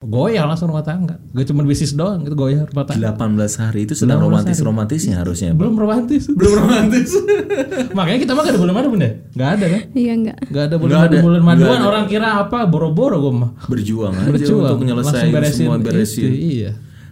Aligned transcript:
Goyah 0.00 0.48
langsung 0.48 0.72
rumah 0.72 0.80
tangga. 0.80 1.20
Gak 1.36 1.52
cuma 1.52 1.60
bisnis 1.60 1.92
doang, 1.92 2.24
itu 2.24 2.32
goyah 2.32 2.64
rumah 2.64 2.88
tangga. 2.88 3.12
18 3.12 3.20
hari 3.60 3.84
itu 3.84 3.92
sedang 3.92 4.16
romantis-romantisnya 4.18 5.20
harusnya. 5.20 5.52
Bang. 5.52 5.76
Belum 5.76 5.76
romantis. 5.76 6.24
Belum 6.24 6.56
romantis. 6.56 7.12
Makanya 8.00 8.16
kita 8.16 8.32
mah 8.32 8.40
gak 8.40 8.56
ada 8.56 8.60
bulan 8.64 8.74
madu 8.80 8.88
bunda. 8.88 9.12
Gak 9.36 9.60
ada 9.60 9.66
kan? 9.68 9.82
Iya 9.92 10.12
enggak. 10.16 10.36
Gak 10.48 10.64
ada 10.64 10.76
bulan 10.80 10.88
Nggak 10.88 11.04
madu 11.04 11.12
ada. 11.12 11.20
bulan 11.20 11.42
maduan 11.44 11.76
ada. 11.76 11.84
orang 11.86 12.04
kira 12.08 12.28
apa 12.40 12.58
boro-boro 12.64 13.20
gue 13.20 13.32
mah. 13.44 13.50
Berjuang 13.68 14.14
aja 14.16 14.32
Berjuang 14.32 14.64
untuk 14.64 14.78
menyelesaikan 14.80 15.34
beresin 15.36 15.56
semua 15.60 15.76
beresin. 15.76 16.24
itu, 16.24 16.28
iya. 16.32 16.70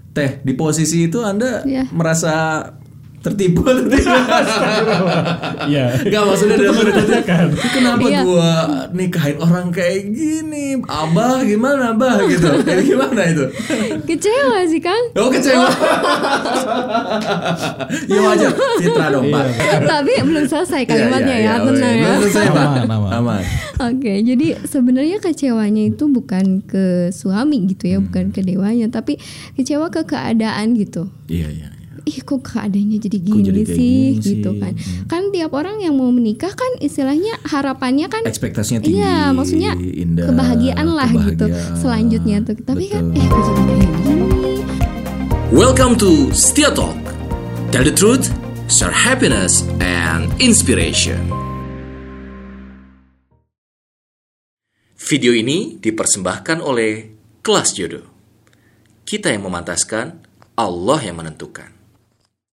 Teh, 0.09 0.41
di 0.41 0.53
posisi 0.57 1.05
itu 1.05 1.21
Anda 1.21 1.69
Iya. 1.69 1.93
merasa 1.93 2.33
tertipu? 3.29 3.63
Iya. 5.69 5.85
Enggak 6.01 6.23
maksudnya 6.25 6.57
dalam 6.57 6.77
Kan. 7.29 7.49
Kenapa 7.53 8.07
Iya. 8.09 8.21
gua 8.25 8.51
nikahin 8.93 9.37
orang 9.37 9.69
kayak 9.69 10.11
gini? 10.13 10.81
Abah 10.87 11.45
gimana, 11.45 11.93
Abah 11.93 12.25
gitu. 12.25 12.49
Kayak 12.65 12.85
gimana 12.89 13.21
itu? 13.29 13.45
Kecewa 14.09 14.65
sih 14.65 14.81
Kang. 14.81 15.05
Oh, 15.19 15.29
kecewa. 15.29 15.69
ya 18.11 18.21
wajar, 18.23 18.53
Citra 18.81 19.07
dong, 19.13 19.29
Pak. 19.29 19.45
Tapi 19.85 20.13
belum 20.25 20.45
selesai 20.47 20.83
kalimatnya 20.85 21.37
Iya, 21.37 21.45
iya, 21.45 21.53
ya, 21.53 21.55
iya. 21.55 21.67
tenang 21.67 21.95
ya. 21.95 22.05
Belum 22.05 22.21
selesai, 22.25 22.47
Pak. 22.51 22.69
Aman. 22.89 23.43
Oke, 23.79 24.13
jadi 24.27 24.47
sebenarnya 24.67 25.19
kecewanya 25.23 25.83
itu 25.87 26.05
bukan 26.11 26.65
ke 26.65 27.15
suami 27.15 27.69
gitu 27.71 27.87
ya, 27.87 27.99
bukan 28.03 28.35
ke 28.35 28.43
dewanya, 28.43 28.91
tapi 28.91 29.19
kecewa 29.55 29.93
ke 29.93 30.03
keadaan 30.03 30.75
gitu. 30.75 31.07
Iya, 31.31 31.49
iya. 31.53 31.69
Ih 32.09 32.25
kok 32.25 32.41
keadaannya 32.41 33.05
jadi 33.05 33.21
gini 33.21 33.45
jadi 33.45 33.63
sih 33.69 34.17
gini 34.17 34.25
gitu 34.25 34.57
sih? 34.57 34.61
kan. 34.65 34.73
Kan 35.13 35.23
tiap 35.29 35.53
orang 35.53 35.77
yang 35.85 35.93
mau 35.93 36.09
menikah 36.09 36.49
kan 36.57 36.81
istilahnya 36.81 37.37
harapannya 37.45 38.09
kan 38.09 38.25
Ekspektasinya 38.25 38.81
tinggi. 38.81 38.97
Iya, 38.97 39.37
maksudnya 39.37 39.77
indah, 39.77 40.33
kebahagiaan 40.33 40.89
lah 40.89 41.05
gitu 41.13 41.53
kebahagiaan. 41.53 41.77
selanjutnya 41.77 42.37
tuh. 42.49 42.57
Tapi 42.65 42.85
kan 42.89 43.13
Betul. 43.13 43.21
eh 43.21 43.27
kok 43.29 43.41
jadi 43.45 43.63
kayak 43.69 43.91
gini. 43.93 44.25
Welcome 45.53 46.01
to 46.01 46.33
Setia 46.33 46.73
Talk. 46.73 46.97
Tell 47.77 47.85
the 47.85 47.93
truth, 47.93 48.33
share 48.73 48.89
happiness 48.89 49.69
and 49.85 50.33
inspiration. 50.41 51.21
Video 54.97 55.37
ini 55.37 55.77
dipersembahkan 55.77 56.65
oleh 56.65 57.13
Kelas 57.45 57.77
Jodoh. 57.77 58.09
Kita 59.05 59.29
yang 59.29 59.45
memantaskan, 59.45 60.25
Allah 60.57 61.01
yang 61.05 61.21
menentukan. 61.21 61.78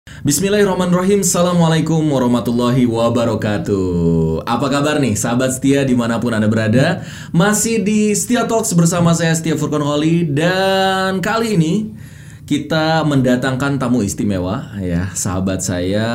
Bismillahirrahmanirrahim. 0.01 1.21
Assalamualaikum 1.21 2.01
warahmatullahi 2.01 2.89
wabarakatuh. 2.89 4.41
Apa 4.49 4.67
kabar 4.73 4.97
nih 4.97 5.13
sahabat 5.13 5.53
setia 5.53 5.85
di 5.85 5.93
mana 5.93 6.17
pun 6.17 6.33
anda 6.33 6.49
berada? 6.49 7.05
Masih 7.29 7.85
di 7.85 8.09
Setia 8.17 8.49
Talks 8.49 8.73
bersama 8.73 9.13
saya 9.13 9.29
Setia 9.37 9.53
Furkon 9.53 9.85
Holly 9.85 10.25
Dan 10.25 11.21
kali 11.21 11.53
ini 11.53 11.93
kita 12.51 13.07
mendatangkan 13.07 13.79
tamu 13.79 14.03
istimewa 14.03 14.75
ya 14.83 15.07
sahabat 15.15 15.63
saya. 15.63 16.09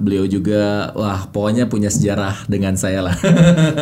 Beliau 0.00 0.24
juga 0.24 0.88
wah 0.96 1.28
pokoknya 1.28 1.68
punya 1.68 1.92
sejarah 1.92 2.48
dengan 2.48 2.72
saya 2.72 3.04
lah. 3.04 3.12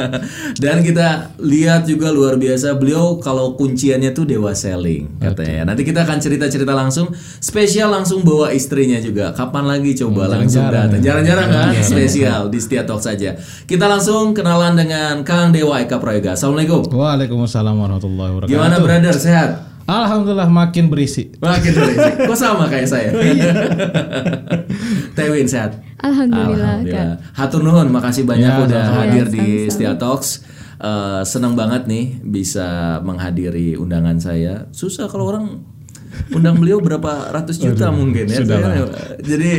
Dan 0.63 0.83
kita 0.83 1.39
lihat 1.39 1.87
juga 1.87 2.11
luar 2.11 2.43
biasa 2.43 2.75
beliau 2.75 3.23
kalau 3.23 3.55
kunciannya 3.55 4.11
tuh 4.11 4.27
dewa 4.27 4.51
selling 4.51 5.23
katanya. 5.23 5.63
Nanti 5.71 5.87
kita 5.87 6.03
akan 6.03 6.19
cerita 6.19 6.51
cerita 6.51 6.75
langsung. 6.75 7.15
Spesial 7.39 7.95
langsung 7.95 8.27
bawa 8.27 8.51
istrinya 8.51 8.99
juga. 8.99 9.31
Kapan 9.31 9.71
lagi 9.71 9.95
coba 9.95 10.27
langsung 10.27 10.59
jarang-jarang 10.59 10.91
datang? 10.91 10.99
Ya. 10.99 11.07
jarang-jarang 11.07 11.49
kan? 11.55 11.87
Spesial 11.87 12.51
di 12.51 12.59
Setia 12.59 12.83
Talk 12.83 12.99
saja. 12.99 13.39
Kita 13.63 13.87
langsung 13.87 14.35
kenalan 14.35 14.75
dengan 14.75 15.23
Kang 15.23 15.55
Dewa 15.55 15.79
Eka 15.79 16.03
Prayoga 16.03 16.35
assalamualaikum. 16.35 16.83
Waalaikumsalam 16.91 17.79
warahmatullahi 17.79 18.31
wabarakatuh. 18.35 18.51
gimana 18.51 18.83
brother? 18.83 19.15
Sehat 19.15 19.72
Alhamdulillah 19.87 20.49
makin 20.49 20.87
berisi. 20.89 21.33
Makin 21.43 21.73
berisik. 21.75 22.15
Kok 22.31 22.39
sama 22.39 22.71
kayak 22.71 22.89
saya? 22.89 23.11
Tewin 25.19 25.47
sehat. 25.49 25.79
Alhamdulillah, 26.03 26.83
Kak. 26.87 27.07
Hatur 27.35 27.63
nuhun, 27.63 27.91
makasih 27.91 28.27
banyak 28.27 28.51
Ya, 28.51 28.63
udah 28.63 28.85
hadir 29.03 29.27
Ya, 29.29 29.35
di 29.35 29.47
sama-sama. 29.67 29.73
Setia 29.75 29.93
Talks. 29.99 30.31
Eh, 30.83 31.23
senang 31.23 31.55
banget 31.55 31.87
nih 31.87 32.19
bisa 32.27 32.99
menghadiri 33.07 33.79
undangan 33.79 34.19
saya. 34.19 34.67
Susah 34.75 35.07
kalau 35.07 35.31
orang 35.31 35.63
undang 36.31 36.57
beliau 36.57 36.79
berapa 36.79 37.11
ratus 37.31 37.57
juta 37.59 37.89
mungkin 37.91 38.25
ya. 38.27 38.41
Saya- 38.59 38.89
Jadi 39.19 39.53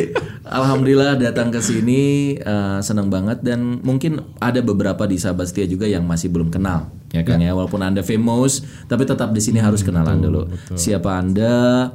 alhamdulillah 0.43 1.15
datang 1.17 1.49
ke 1.49 1.59
sini 1.59 2.01
eh, 2.35 2.79
senang 2.79 3.07
banget 3.07 3.41
dan 3.41 3.79
mungkin 3.79 4.11
ada 4.37 4.59
beberapa 4.59 5.03
di 5.03 5.15
sahabat 5.15 5.47
setia 5.47 5.65
juga 5.65 5.85
yang 5.85 6.03
masih 6.03 6.27
belum 6.27 6.49
kenal 6.49 6.89
ya 7.09 7.23
kan 7.23 7.39
ya. 7.39 7.51
Walaupun 7.51 7.79
anda 7.79 8.01
famous 8.01 8.59
tapi 8.85 9.03
tetap 9.03 9.29
di 9.29 9.39
sini 9.39 9.57
harus 9.57 9.81
kenalan 9.81 10.19
dulu. 10.19 10.41
Siapa 10.73 11.09
anda? 11.15 11.89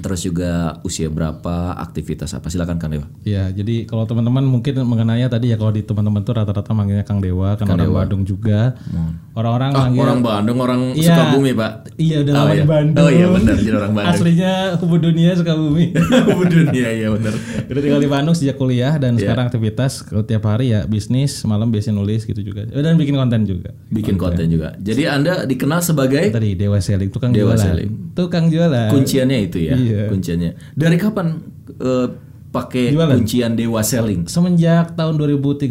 Terus 0.00 0.20
juga 0.22 0.50
usia 0.80 1.06
berapa, 1.06 1.54
aktivitas 1.76 2.32
apa? 2.32 2.48
Silakan 2.48 2.76
Kang 2.76 2.90
Dewa. 2.90 3.06
Ya, 3.22 3.48
jadi 3.48 3.84
kalau 3.84 4.04
teman-teman 4.04 4.42
mungkin 4.42 4.74
mengenalnya 4.80 5.28
tadi 5.28 5.48
ya 5.48 5.56
kalau 5.56 5.70
di 5.70 5.80
teman-teman 5.80 6.20
tuh 6.20 6.34
rata-rata 6.34 6.70
manggilnya 6.70 7.02
Kang 7.02 7.20
Dewa, 7.20 7.54
kan 7.54 7.68
orang 7.68 7.90
Bandung 7.90 8.22
juga. 8.22 8.74
Orang-orang 9.30 9.70
Ah, 9.70 9.80
manggil 9.86 10.00
orang 10.00 10.20
Bandung, 10.20 10.58
orang 10.58 10.80
Iya. 10.92 11.12
Sukabumi, 11.12 11.52
Pak. 11.52 11.72
Iya 11.96 12.16
udah 12.20 12.32
Oh, 12.32 12.38
lama 12.40 12.50
iya. 12.50 12.56
di 12.56 12.66
Bandung. 12.66 12.98
Oh 12.98 13.10
iya 13.10 13.26
benar, 13.28 13.54
jadi 13.54 13.76
orang 13.76 13.92
Bandung. 13.92 14.12
Aslinya 14.12 14.52
Kubu 14.76 14.96
Dunia 14.98 15.30
Sukabumi. 15.32 15.86
Budun, 16.30 16.66
iya 16.72 16.90
iya 16.92 17.08
benar. 17.08 17.34
Udah 17.64 17.80
tinggal 17.80 18.00
di 18.00 18.08
Bandung 18.08 18.34
sejak 18.34 18.56
kuliah 18.56 18.96
dan 18.96 19.14
Iya. 19.14 19.22
sekarang 19.22 19.44
aktivitas 19.46 20.02
kalau 20.02 20.22
tiap 20.22 20.44
hari 20.44 20.70
ya 20.70 20.84
bisnis, 20.84 21.44
malam 21.44 21.68
biasa 21.68 21.90
nulis 21.90 22.24
gitu 22.24 22.40
juga. 22.40 22.66
Dan 22.66 22.96
bikin 22.96 23.14
konten 23.14 23.44
juga. 23.44 23.70
Bikin 23.86 24.16
konten 24.16 24.46
juga. 24.46 24.74
Jadi 24.76 25.02
Anda 25.04 25.44
dikenal 25.44 25.80
sebagai 25.80 26.30
Tadi 26.30 26.54
Dewa 26.54 26.78
Selling 26.78 27.08
tukang 27.08 27.30
Dewa 27.30 27.52
jualan. 27.52 27.62
Selling. 27.62 27.90
Tukang 28.12 28.46
jualan. 28.46 28.90
kunciannya 28.90 29.38
itu 29.40 29.58
ya, 29.62 29.72
Iya. 29.72 29.89
Kunciannya. 30.10 30.50
Dari 30.76 30.96
kapan 30.96 31.26
eh, 31.78 32.08
pakai 32.50 32.94
kuncian 32.94 33.54
Dewa 33.54 33.80
Selling? 33.80 34.26
Semenjak 34.26 34.94
tahun 34.98 35.14
2013 35.16 35.70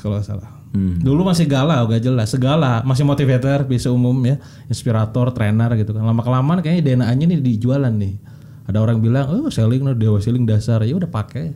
kalau 0.00 0.18
salah. 0.24 0.54
Hmm. 0.74 0.98
Dulu 0.98 1.22
masih 1.22 1.46
galau, 1.46 1.86
gak 1.86 2.02
jelas. 2.02 2.34
Segala, 2.34 2.82
masih 2.82 3.06
motivator, 3.06 3.62
bisa 3.62 3.94
umum 3.94 4.18
ya, 4.26 4.42
inspirator, 4.66 5.30
trainer 5.30 5.70
gitu 5.78 5.94
kan. 5.94 6.02
Lama 6.02 6.18
kelamaan 6.26 6.58
kayaknya 6.66 6.82
DNA-nya 6.98 7.24
nih 7.30 7.38
dijualan 7.38 7.94
nih. 7.94 8.18
Ada 8.66 8.82
orang 8.82 8.98
bilang, 8.98 9.30
oh 9.30 9.46
selling, 9.54 9.86
no, 9.86 9.94
dewa 9.94 10.18
selling 10.18 10.42
dasar, 10.42 10.82
ya 10.82 10.98
udah 10.98 11.06
pakai. 11.06 11.54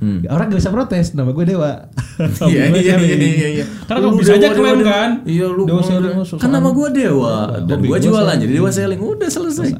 Hmm. 0.00 0.24
Orang 0.32 0.48
gak 0.48 0.64
bisa 0.64 0.72
protes, 0.72 1.12
nama 1.12 1.28
gue 1.36 1.44
dewa. 1.44 1.92
Iya 2.50 2.74
iya 2.74 2.98
iya 2.98 3.14
iya. 3.14 3.48
iya. 3.62 3.64
Karena 3.86 4.02
kalau 4.02 4.18
bisa 4.18 4.34
aja 4.34 4.50
klaim 4.50 4.82
kan. 4.82 5.22
Iya 5.22 5.46
lu 5.54 5.62
Dewa 5.70 5.82
selling, 5.86 6.18
Kan 6.34 6.50
nama 6.50 6.74
gua 6.74 6.90
Dewa 6.90 7.62
dan 7.62 7.78
gua 7.78 7.98
jualan 8.02 8.34
jadi 8.34 8.52
Dewa 8.58 8.70
Selling. 8.74 8.98
Udah 8.98 9.30
selesai. 9.30 9.70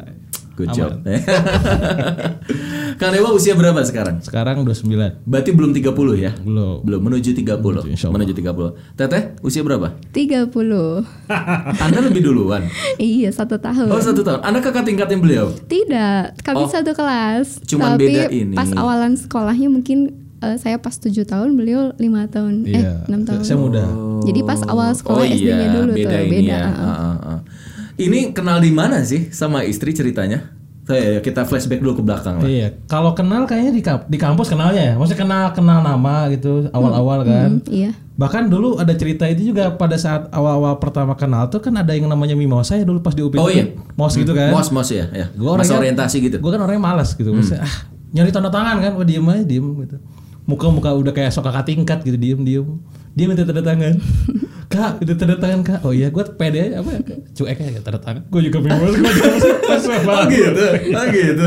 Good 0.58 0.74
job. 0.74 0.90
Aman. 0.98 1.22
Kang 2.98 3.14
Dewa 3.14 3.30
usia 3.30 3.54
berapa 3.54 3.78
sekarang? 3.80 4.18
Sekarang 4.18 4.66
29. 4.66 5.22
Berarti 5.22 5.50
belum 5.54 5.70
30 5.70 5.94
ya? 6.18 6.34
Belum. 6.34 6.82
Belum 6.82 7.00
menuju 7.00 7.30
30. 7.30 7.62
Menuju. 7.62 8.10
Menuju 8.10 8.32
30. 8.34 8.98
Teteh 8.98 9.22
usia 9.38 9.62
berapa? 9.62 9.94
30. 10.10 10.50
Anda 11.86 11.98
lebih 12.02 12.26
duluan. 12.26 12.66
iya, 12.98 13.30
satu 13.30 13.54
tahun. 13.56 13.86
Oh 13.86 14.02
satu 14.02 14.26
tahun. 14.26 14.42
Anda 14.42 14.58
kakak 14.58 14.82
tingkatin 14.82 15.22
beliau. 15.22 15.54
Tidak, 15.54 16.42
kami 16.42 16.56
Oh. 16.58 16.66
satu 16.66 16.90
kelas. 16.90 17.62
Cuman 17.62 17.94
Tapi 17.94 18.02
beda 18.04 18.24
ini. 18.28 18.54
pas 18.58 18.66
awalan 18.74 19.14
sekolahnya 19.14 19.70
mungkin 19.70 20.10
eh, 20.38 20.54
saya 20.54 20.78
pas 20.78 20.90
7 20.92 21.22
tahun, 21.22 21.54
beliau 21.54 21.94
lima 21.96 22.26
tahun. 22.26 22.66
Iya. 22.66 23.06
Eh, 23.06 23.14
6 23.14 23.26
tahun. 23.26 23.40
Saya 23.42 23.58
muda. 23.58 23.84
Jadi 24.22 24.40
pas 24.42 24.58
awal 24.64 24.90
sekolah 24.90 25.22
oh, 25.22 25.26
iya, 25.26 25.34
SD-nya 25.54 25.66
dulu 25.72 25.92
beda 25.94 26.10
tuh, 26.12 26.26
beda. 26.26 26.50
ya. 26.50 26.60
Ah, 26.66 26.90
ah, 26.90 27.18
ah. 27.22 27.38
Ini 27.98 28.30
kenal 28.30 28.58
di 28.58 28.70
mana 28.70 29.02
sih 29.02 29.28
sama 29.28 29.62
istri 29.62 29.90
ceritanya? 29.90 30.54
Saya 30.86 31.20
kita 31.20 31.44
flashback 31.44 31.84
dulu 31.84 32.00
ke 32.00 32.02
belakang 32.02 32.40
lah. 32.40 32.48
Iya, 32.48 32.72
kalau 32.88 33.12
kenal 33.12 33.44
kayaknya 33.44 33.72
di, 33.74 33.82
kamp- 33.84 34.08
di 34.08 34.16
kampus 34.16 34.48
kenalnya 34.48 34.80
ya. 34.80 34.94
Maksudnya 34.96 35.20
kenal 35.20 35.44
kenal 35.52 35.78
nama 35.82 36.32
gitu 36.32 36.72
awal-awal 36.72 37.28
kan. 37.28 37.60
Hmm, 37.60 37.68
iya. 37.68 37.92
Bahkan 38.16 38.48
dulu 38.48 38.80
ada 38.80 38.96
cerita 38.96 39.28
itu 39.28 39.52
juga 39.52 39.68
pada 39.70 39.94
saat 39.94 40.32
awal-awal 40.32 40.80
pertama 40.80 41.12
kenal 41.12 41.44
tuh 41.46 41.60
kan 41.60 41.76
ada 41.76 41.92
yang 41.92 42.08
namanya 42.08 42.32
Mimosa 42.32 42.74
ya 42.74 42.88
dulu 42.88 43.04
pas 43.04 43.12
di 43.12 43.20
UPI. 43.20 43.36
Oh 43.36 43.52
iya. 43.52 43.68
Mos 43.94 44.16
gitu 44.16 44.32
kan. 44.32 44.48
Mos 44.48 44.72
mos 44.72 44.88
ya, 44.88 45.12
ya. 45.12 45.28
Gua 45.36 45.54
Masa 45.54 45.76
orangnya- 45.76 45.92
orientasi 45.92 46.16
gitu. 46.24 46.36
Gue 46.40 46.50
kan 46.50 46.62
orangnya 46.62 46.80
malas 46.80 47.12
gitu. 47.12 47.30
Maksudnya, 47.30 47.62
ah, 47.62 47.74
nyari 48.08 48.32
tanda 48.32 48.48
tangan 48.48 48.80
kan, 48.80 48.96
gue 48.96 49.06
diem 49.06 49.28
aja 49.28 49.44
diem 49.44 49.66
gitu. 49.84 49.96
Muka-muka 50.48 50.96
udah 50.96 51.12
kayak 51.12 51.28
sok 51.28 51.44
kakak 51.44 51.68
tingkat 51.68 51.98
gitu 52.00 52.16
diem 52.16 52.40
diem. 52.40 52.64
Dia 53.12 53.28
minta 53.28 53.44
tanda 53.44 53.60
tangan. 53.60 54.00
kak, 54.68 55.00
itu 55.00 55.12
tanda 55.12 55.34
tangan 55.34 55.60
kak. 55.62 55.80
Oh 55.80 55.90
iya, 55.90 56.08
gue 56.08 56.20
pede 56.30 56.72
apa 56.72 56.88
ya? 56.88 57.00
Cuek 57.32 57.56
aja 57.58 57.80
tanda 57.80 57.98
tangan. 57.98 58.22
Gue 58.28 58.40
juga 58.44 58.58
bingung. 58.60 58.92
Gue 58.92 59.12
Oh 60.12 60.24
gitu. 60.28 60.64
Oh 60.92 61.04
gitu. 61.08 61.46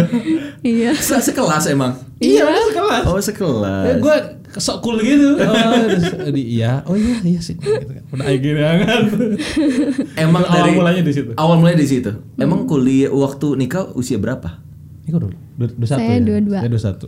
Iya. 0.62 0.91
Se- 0.94 1.21
Sekelas 1.21 1.65
emang. 1.68 1.94
Iya, 2.18 2.44
udah 2.44 2.63
sekelas. 2.68 3.03
Oh 3.06 3.18
sekelas. 3.18 3.83
Eh, 3.83 3.95
gue 3.97 4.15
sok 4.51 4.77
cool 4.81 4.97
gitu. 5.00 5.38
Oh, 5.38 6.29
di, 6.29 6.44
iya, 6.51 6.83
oh 6.83 6.94
iya, 6.94 7.21
iya 7.21 7.39
sih. 7.39 7.56
Gitu 7.56 7.71
kan. 7.88 8.03
Udah 8.09 8.25
aja 8.25 8.38
gini 8.38 8.57
banget. 8.57 9.03
Emang 10.15 10.44
Awal 10.44 10.57
dari 10.57 10.71
mulanya 10.73 11.01
di 11.01 11.13
situ. 11.13 11.31
Awal 11.33 11.56
mulanya 11.57 11.79
di 11.79 11.88
situ. 11.88 12.12
Emang 12.35 12.65
kuliah 12.65 13.09
waktu 13.09 13.47
nikah 13.56 13.94
usia 13.94 14.18
berapa? 14.18 14.59
Ini 15.01 15.09
kok 15.09 15.21
dulu, 15.21 15.35
dua, 15.56 15.68
dua 15.71 15.88
satu 15.88 16.00
Saya 16.00 16.13
ya? 16.13 16.21
dua-dua. 16.21 16.59
Saya 16.59 16.69
dua 16.69 16.83
satu. 16.83 17.06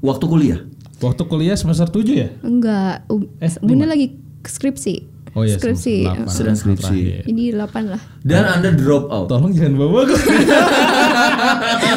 Waktu 0.00 0.24
kuliah. 0.24 0.60
Waktu 0.98 1.22
kuliah 1.26 1.56
semester 1.56 1.90
7 1.90 2.14
ya? 2.14 2.28
Enggak, 2.40 3.02
um, 3.06 3.26
Eh, 3.36 3.50
Bunda 3.58 3.84
lagi 3.84 4.14
skripsi. 4.40 5.11
Oh 5.32 5.42
iya, 5.42 5.56
Skripsi. 5.56 6.04
delapan. 6.04 6.28
Sedang 6.28 6.52
skripsi. 6.52 7.24
Jadi 7.24 7.56
8 7.56 7.88
lah. 7.88 8.02
Dan 8.20 8.44
Anda 8.44 8.68
drop 8.70 9.08
out. 9.08 9.26
Tolong 9.26 9.48
jangan 9.50 9.74
bawa 9.74 10.04
gue. 10.04 10.12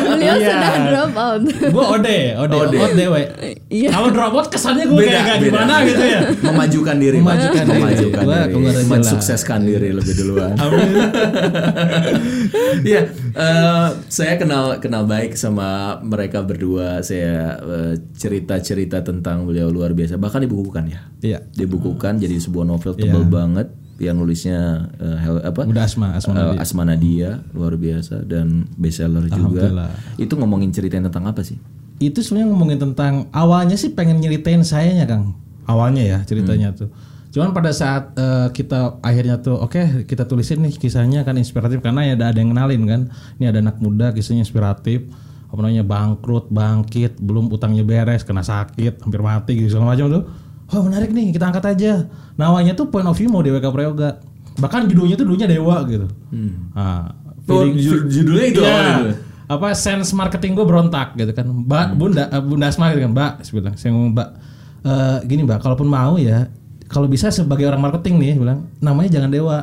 Beliau 0.06 0.36
Iya. 0.36 0.48
sudah 0.48 0.72
drop 0.88 1.14
out. 1.14 1.42
gue 1.44 1.86
ode, 1.92 2.18
ode, 2.34 2.56
Ode. 2.56 2.78
ode, 2.80 3.04
we. 3.06 3.22
Iya. 3.70 3.90
Kalau 3.92 4.10
drop 4.10 4.34
out 4.34 4.48
kesannya 4.48 4.88
gue 4.88 5.00
kayak 5.02 5.24
gak 5.26 5.40
gimana 5.44 5.74
gitu 5.84 6.00
ya. 6.02 6.20
Memajukan 6.48 6.96
diri. 6.96 7.18
Memajukan 7.20 7.64
diri. 7.66 7.82
Memajukan 7.84 8.22
Gua 8.24 8.40
diri. 8.48 8.84
Mensukseskan 8.88 9.60
diri 9.64 9.90
lebih 9.92 10.14
duluan. 10.16 10.56
Amin. 10.64 10.96
Iya, 12.84 13.02
eh, 13.34 13.88
saya 14.08 14.34
kenal 14.38 14.80
kenal 14.80 15.04
baik 15.04 15.36
sama 15.36 16.00
mereka 16.00 16.40
berdua. 16.40 17.02
Saya 17.02 17.60
eh, 17.60 17.94
cerita-cerita 18.16 19.04
tentang 19.04 19.44
beliau 19.44 19.68
luar 19.68 19.92
biasa. 19.92 20.16
Bahkan 20.16 20.48
dibukukan 20.48 20.88
ya. 20.88 21.02
Iya. 21.20 21.40
Dibukukan 21.52 22.16
jadi 22.16 22.38
sebuah 22.38 22.64
novel 22.64 22.96
tebal 22.96 23.25
banget 23.28 23.68
yang 23.96 24.20
nulisnya 24.20 24.92
eh, 25.00 25.18
Hel- 25.18 25.40
apa? 25.42 25.64
Udah 25.64 25.84
Asma, 25.84 26.14
Asma 26.14 26.32
Eh, 26.32 26.38
Nadia. 26.38 26.60
Asma 26.60 26.84
Nadia 26.84 27.30
luar 27.52 27.74
biasa 27.76 28.24
dan 28.24 28.68
bestseller 28.76 29.28
juga. 29.28 29.90
Itu 30.16 30.36
ngomongin 30.36 30.72
ceritain 30.72 31.04
tentang 31.04 31.26
apa 31.26 31.42
sih? 31.42 31.58
itu 31.96 32.20
sebenarnya 32.20 32.52
ngomongin 32.52 32.76
tentang 32.76 33.32
awalnya 33.32 33.80
sih 33.80 33.88
pengen 33.88 34.20
nyeritain 34.20 34.60
sayanya 34.62 35.08
Kang. 35.08 35.32
Awalnya 35.64 36.04
ya 36.04 36.18
ceritanya 36.28 36.76
tuh. 36.76 36.92
Cuman 37.32 37.56
pada 37.56 37.72
saat 37.72 38.12
eh, 38.16 38.52
kita 38.52 39.00
akhirnya 39.00 39.40
tuh 39.40 39.56
oke 39.56 40.04
kita 40.04 40.28
tulisin 40.28 40.60
nih 40.60 40.76
kisahnya 40.76 41.24
kan 41.24 41.40
inspiratif 41.40 41.80
karena 41.80 42.04
ya 42.04 42.20
ada, 42.20 42.36
ada 42.36 42.40
yang 42.44 42.52
kenalin 42.52 42.84
kan. 42.84 43.02
Ini 43.40 43.48
ada 43.48 43.64
anak 43.64 43.80
muda 43.80 44.12
kisahnya 44.12 44.44
inspiratif. 44.44 45.08
Apa 45.48 45.64
namanya 45.64 45.88
bangkrut, 45.88 46.52
bangkit, 46.52 47.16
belum 47.16 47.48
utangnya 47.48 47.88
beres, 47.88 48.28
kena 48.28 48.44
sakit, 48.44 49.00
hampir 49.00 49.24
mati 49.24 49.56
gitu 49.56 49.72
segala 49.72 49.96
macam 49.96 50.12
tuh. 50.12 50.24
Oh 50.74 50.82
menarik 50.82 51.14
nih 51.14 51.30
kita 51.30 51.46
angkat 51.46 51.66
aja. 51.78 52.10
Namanya 52.36 52.74
tuh 52.74 52.90
point 52.90 53.06
of 53.06 53.14
view 53.14 53.30
mau 53.30 53.46
DWK 53.46 53.70
Prayoga. 53.70 54.18
Bahkan 54.58 54.90
judulnya 54.90 55.16
tuh 55.16 55.26
dulunya 55.28 55.46
Dewa 55.46 55.84
gitu. 55.86 56.08
Nah, 56.74 57.12
Oh, 57.46 57.62
judulnya 58.10 58.46
itu 58.50 58.62
Iya. 58.66 59.06
itu? 59.06 59.14
apa 59.46 59.78
sense 59.78 60.10
marketing 60.18 60.58
gue 60.58 60.66
berontak 60.66 61.14
gitu 61.14 61.30
kan 61.30 61.46
mbak 61.46 61.94
bunda 61.94 62.26
eh, 62.34 62.42
bunda 62.42 62.66
asma 62.66 62.90
gitu 62.90 63.06
kan 63.06 63.14
mbak 63.14 63.32
saya 63.46 63.54
bilang 63.62 63.76
saya 63.78 63.90
ngomong 63.94 64.12
mbak 64.18 64.30
eh, 64.82 65.18
gini 65.30 65.42
mbak 65.46 65.62
kalaupun 65.62 65.86
mau 65.86 66.18
ya 66.18 66.50
kalau 66.90 67.06
bisa 67.06 67.30
sebagai 67.30 67.70
orang 67.70 67.78
marketing 67.78 68.18
nih 68.18 68.42
bilang 68.42 68.66
namanya 68.82 69.22
jangan 69.22 69.30
dewa 69.30 69.58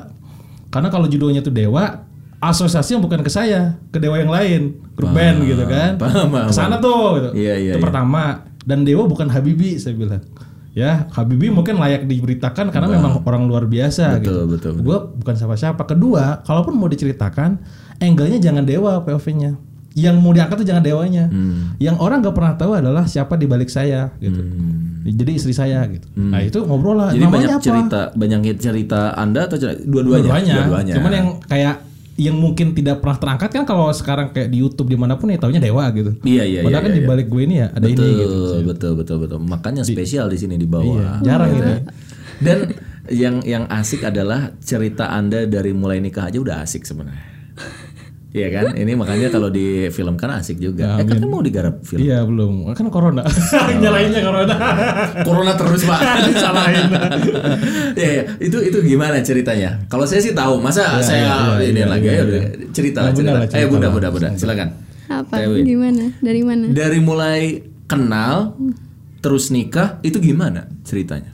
karena 0.70 0.86
kalau 0.86 1.10
judulnya 1.10 1.42
tuh 1.42 1.50
dewa 1.50 2.06
asosiasi 2.38 2.94
yang 2.94 3.02
bukan 3.02 3.26
ke 3.26 3.30
saya 3.34 3.74
ke 3.90 3.98
dewa 3.98 4.22
yang 4.22 4.30
lain 4.30 4.78
grup 4.94 5.10
band 5.10 5.42
gitu 5.42 5.66
kan 5.66 5.98
paham, 5.98 6.30
paham, 6.30 6.46
ke 6.46 6.54
sana 6.54 6.78
tuh 6.78 7.18
gitu. 7.18 7.28
Iya, 7.42 7.54
iya, 7.58 7.72
itu 7.74 7.78
iya. 7.78 7.82
pertama 7.82 8.46
dan 8.62 8.86
dewa 8.86 9.10
bukan 9.10 9.26
Habibi 9.26 9.82
saya 9.82 9.98
bilang 9.98 10.22
ya 10.72 11.04
Habibi 11.12 11.52
mungkin 11.52 11.76
layak 11.76 12.08
diberitakan 12.08 12.72
karena 12.72 12.88
memang 12.88 13.20
orang 13.28 13.44
luar 13.44 13.68
biasa 13.68 14.18
Betul, 14.18 14.24
gitu. 14.24 14.32
betul, 14.48 14.70
betul. 14.80 14.84
gue 14.88 14.98
bukan 15.20 15.34
siapa-siapa. 15.36 15.82
Kedua 15.84 16.40
kalaupun 16.44 16.74
mau 16.76 16.88
diceritakan 16.88 17.60
angle-nya 18.00 18.40
jangan 18.40 18.64
dewa 18.64 19.04
POV-nya 19.04 19.56
yang 19.92 20.16
mau 20.24 20.32
diangkat 20.32 20.64
tuh 20.64 20.68
jangan 20.68 20.80
dewanya. 20.80 21.28
Hmm. 21.28 21.76
yang 21.76 22.00
orang 22.00 22.24
nggak 22.24 22.32
pernah 22.32 22.56
tahu 22.56 22.72
adalah 22.80 23.04
siapa 23.04 23.36
di 23.36 23.44
balik 23.44 23.68
saya 23.68 24.08
gitu. 24.24 24.40
Jadi 25.04 25.32
istri 25.36 25.52
saya 25.52 25.84
gitu. 25.92 26.08
Nah 26.16 26.40
itu 26.40 26.64
ngobrol 26.64 26.96
lah. 26.96 27.12
Hmm. 27.12 27.20
Jadi 27.20 27.24
namanya 27.28 27.36
banyak 27.36 27.52
apa? 27.52 27.64
cerita, 27.64 28.00
banyak 28.16 28.40
cerita 28.56 29.00
Anda 29.12 29.40
atau 29.44 29.56
cerita 29.60 29.84
dua-duanya? 29.84 30.64
Dua-duanya. 30.64 30.94
cuman 30.96 31.12
yang 31.12 31.28
kayak 31.44 31.76
yang 32.14 32.36
mungkin 32.36 32.76
tidak 32.76 33.00
pernah 33.00 33.16
terangkat 33.16 33.48
kan 33.48 33.64
kalau 33.64 33.88
sekarang 33.88 34.30
kayak 34.30 34.52
di 34.52 34.60
YouTube 34.60 34.92
di 34.92 35.00
mana 35.00 35.16
pun 35.16 35.32
ya 35.32 35.40
taunya 35.40 35.56
dewa 35.58 35.88
gitu 35.96 36.12
Iya 36.20 36.44
iya 36.44 36.60
iya. 36.60 36.60
padahal 36.60 36.82
kan 36.84 36.92
iya, 36.92 36.98
di 36.98 37.02
iya. 37.02 37.08
balik 37.08 37.26
gue 37.32 37.42
ini 37.42 37.54
ya 37.56 37.66
ada 37.72 37.86
betul, 37.88 38.04
ini 38.04 38.12
gitu 38.20 38.36
betul 38.68 38.92
betul 39.00 39.16
betul. 39.24 39.38
Makanya 39.40 39.82
spesial 39.82 40.26
di 40.28 40.36
sini 40.36 40.60
di 40.60 40.68
bawah. 40.68 40.92
Iya, 41.00 41.10
jarang 41.24 41.50
Gitu. 41.56 41.64
ini. 41.64 41.74
Dan 42.46 42.58
yang 43.08 43.36
yang 43.42 43.64
asik 43.66 44.04
adalah 44.04 44.52
cerita 44.60 45.08
Anda 45.10 45.48
dari 45.48 45.72
mulai 45.72 45.98
nikah 45.98 46.28
aja 46.28 46.38
udah 46.38 46.60
asik 46.62 46.84
sebenarnya. 46.84 47.22
Iya 48.32 48.48
kan? 48.48 48.64
Ini 48.72 48.96
makanya 48.96 49.28
kalau 49.28 49.52
di 49.52 49.92
film 49.92 50.16
kan 50.16 50.32
asik 50.40 50.56
juga. 50.56 50.96
eh 50.96 51.04
kan 51.04 51.20
kan 51.20 51.28
mau 51.28 51.44
digarap 51.44 51.84
film. 51.84 52.00
iya 52.00 52.24
belum 52.24 52.64
kan 52.72 52.88
corona 52.88 53.20
nyalainnya 53.84 54.24
corona 54.24 54.54
Corona 55.20 55.52
terus 55.52 55.84
pak. 55.84 56.00
Salahin. 56.42 56.88
ya, 57.92 58.08
ya. 58.08 58.22
Itu 58.40 58.56
itu 58.64 58.78
gimana 58.80 59.20
ceritanya? 59.20 59.84
Kalau 59.92 60.08
saya 60.08 60.24
sih 60.24 60.32
tahu. 60.32 60.56
Masa 60.64 61.04
saya 61.04 61.60
iya, 61.60 61.68
ini 61.68 61.80
iya, 61.84 61.86
lagi 61.86 62.08
iya, 62.08 62.22
ayo 62.22 62.24
iya. 62.32 62.42
cerita 62.72 62.98
Nah, 63.04 63.06
lah 63.08 63.12
cerita. 63.12 63.32
lah, 63.36 63.42
Eh 63.44 63.48
cerita 63.52 63.68
bunda 63.68 63.88
bunda 63.92 64.08
bunda 64.08 64.28
silakan. 64.32 64.68
Apa? 65.12 65.34
Gimana? 65.60 66.04
Dari 66.24 66.40
mana? 66.40 66.64
Dari 66.72 66.98
mulai 67.04 67.40
kenal 67.84 68.56
terus 69.20 69.52
nikah 69.52 70.00
itu 70.00 70.16
gimana 70.24 70.72
ceritanya? 70.88 71.28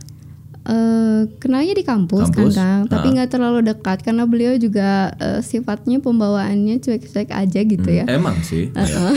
Eh, 0.68 1.20
kenalnya 1.40 1.72
di 1.72 1.80
kampus, 1.80 2.28
Kampus? 2.28 2.52
kan 2.52 2.84
Kang, 2.84 2.92
tapi 2.92 3.08
Ah. 3.08 3.12
nggak 3.16 3.30
terlalu 3.32 3.64
dekat 3.64 4.04
karena 4.04 4.28
beliau 4.28 4.52
juga 4.54 5.16
eh, 5.16 5.40
sifatnya 5.40 5.96
pembawaannya 5.96 6.76
cuek-cuek 6.76 7.32
aja 7.32 7.60
gitu 7.64 7.88
ya. 7.88 8.04
Emang 8.04 8.36
sih. 8.44 8.68
Heeh. 8.68 9.12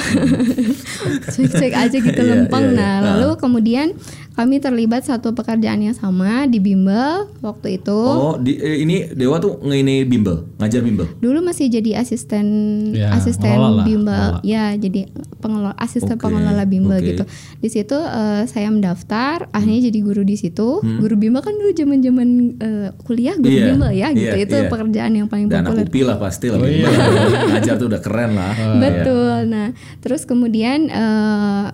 Cuek-cuek 1.28 1.74
aja 1.74 1.98
gitu 1.98 2.16
Iya, 2.18 2.30
lempeng. 2.32 2.66
iya, 2.66 2.72
iya. 2.72 2.80
Nah, 2.80 3.20
lalu 3.20 3.36
kemudian 3.36 3.92
kami 4.32 4.58
terlibat 4.58 5.04
satu 5.04 5.32
pekerjaan 5.32 5.82
yang 5.82 5.92
sama 5.92 6.46
di 6.46 6.58
bimbel 6.58 7.28
waktu 7.40 7.76
itu. 7.76 7.92
Oh, 7.92 8.36
di, 8.36 8.56
eh, 8.56 8.80
ini 8.80 9.12
Dewa 9.12 9.38
tuh 9.38 9.60
nge 9.60 9.76
ini 9.78 9.96
bimbel, 10.02 10.48
ngajar 10.56 10.80
bimbel. 10.80 11.04
Dulu 11.18 11.40
masih 11.42 11.68
jadi 11.68 12.00
asisten 12.00 12.48
Ya, 12.92 13.12
asisten 13.12 13.44
pengelola 13.46 13.84
bimbel. 13.84 14.08
pengelola. 14.08 14.40
Ya, 14.42 14.72
jadi 14.74 15.02
pengelola 15.38 15.74
asisten 15.76 16.16
Oke, 16.16 16.24
pengelola 16.24 16.64
bimbel 16.64 16.96
oke. 16.96 17.06
gitu. 17.06 17.24
Di 17.60 17.70
situ 17.70 17.94
eh, 17.94 18.44
saya 18.46 18.68
mendaftar, 18.68 19.52
akhirnya 19.52 19.88
jadi 19.88 20.00
guru 20.00 20.24
di 20.24 20.36
situ. 20.36 20.80
Hmm. 20.80 20.98
Guru 20.98 21.16
bimbel 21.18 21.42
kan 21.42 21.54
dulu 21.54 21.72
zaman-zaman 21.72 22.28
eh, 22.58 22.90
kuliah 23.04 23.36
guru 23.36 23.52
Iya, 23.52 23.66
bimbel 23.68 23.92
ya 23.92 24.08
gitu. 24.12 24.32
iya, 24.32 24.44
Itu 24.44 24.56
iya. 24.58 24.68
pekerjaan 24.68 25.12
yang 25.14 25.28
paling 25.28 25.48
Dan 25.48 25.68
populer. 25.68 25.86
UPI 25.86 26.02
lah 26.04 26.18
pasti 26.18 26.48
lah. 26.48 26.58
Oh, 26.58 26.66
iya. 26.66 26.88
bimbel. 26.88 27.42
ngajar 27.52 27.74
tuh 27.76 27.88
udah 27.88 28.02
keren 28.02 28.32
lah. 28.32 28.54
Oh, 28.56 28.80
Betul. 28.80 29.36
Nah, 29.46 29.68
terus 30.00 30.24
kemudian 30.24 30.88
eh, 30.88 31.66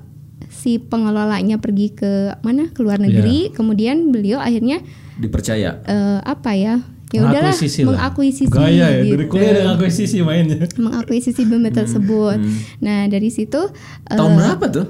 si 0.58 0.82
pengelolanya 0.82 1.62
pergi 1.62 1.94
ke 1.94 2.12
mana? 2.42 2.74
Ke 2.74 2.82
luar 2.82 2.98
negeri. 2.98 3.54
Kemudian 3.54 4.10
beliau 4.10 4.42
akhirnya 4.42 4.82
Dipercaya. 5.16 5.80
eh, 5.86 6.20
apa 6.20 6.52
ya? 6.54 6.82
Ya 7.08 7.24
udahlah 7.24 7.56
Mengakuisisi 7.56 7.80
lah. 7.80 7.88
mengakuisisi 7.88 8.52
gaya 8.52 8.88
ya 8.92 9.00
gitu. 9.00 9.16
dari 9.16 9.26
kuliah 9.32 9.50
udah 9.54 9.64
ngakuisisi 9.72 10.18
mainnya 10.22 10.68
mengakuisisi 10.76 11.42
bimbel 11.48 11.72
tersebut. 11.72 12.36
Nah, 12.78 13.08
dari 13.08 13.32
situ 13.32 13.72
Tahun 14.04 14.32
berapa 14.36 14.66
tuh? 14.68 14.86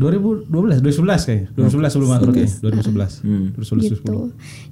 2012 0.00 0.80
2011 0.80 1.28
kayaknya 1.28 1.46
2011 1.60 1.92
sebelum 1.92 2.08
masuk 2.08 2.32
ya 2.32 2.48
2011 2.64 3.20
Hmm. 3.20 3.46
2011 3.52 4.00
gitu. 4.00 4.14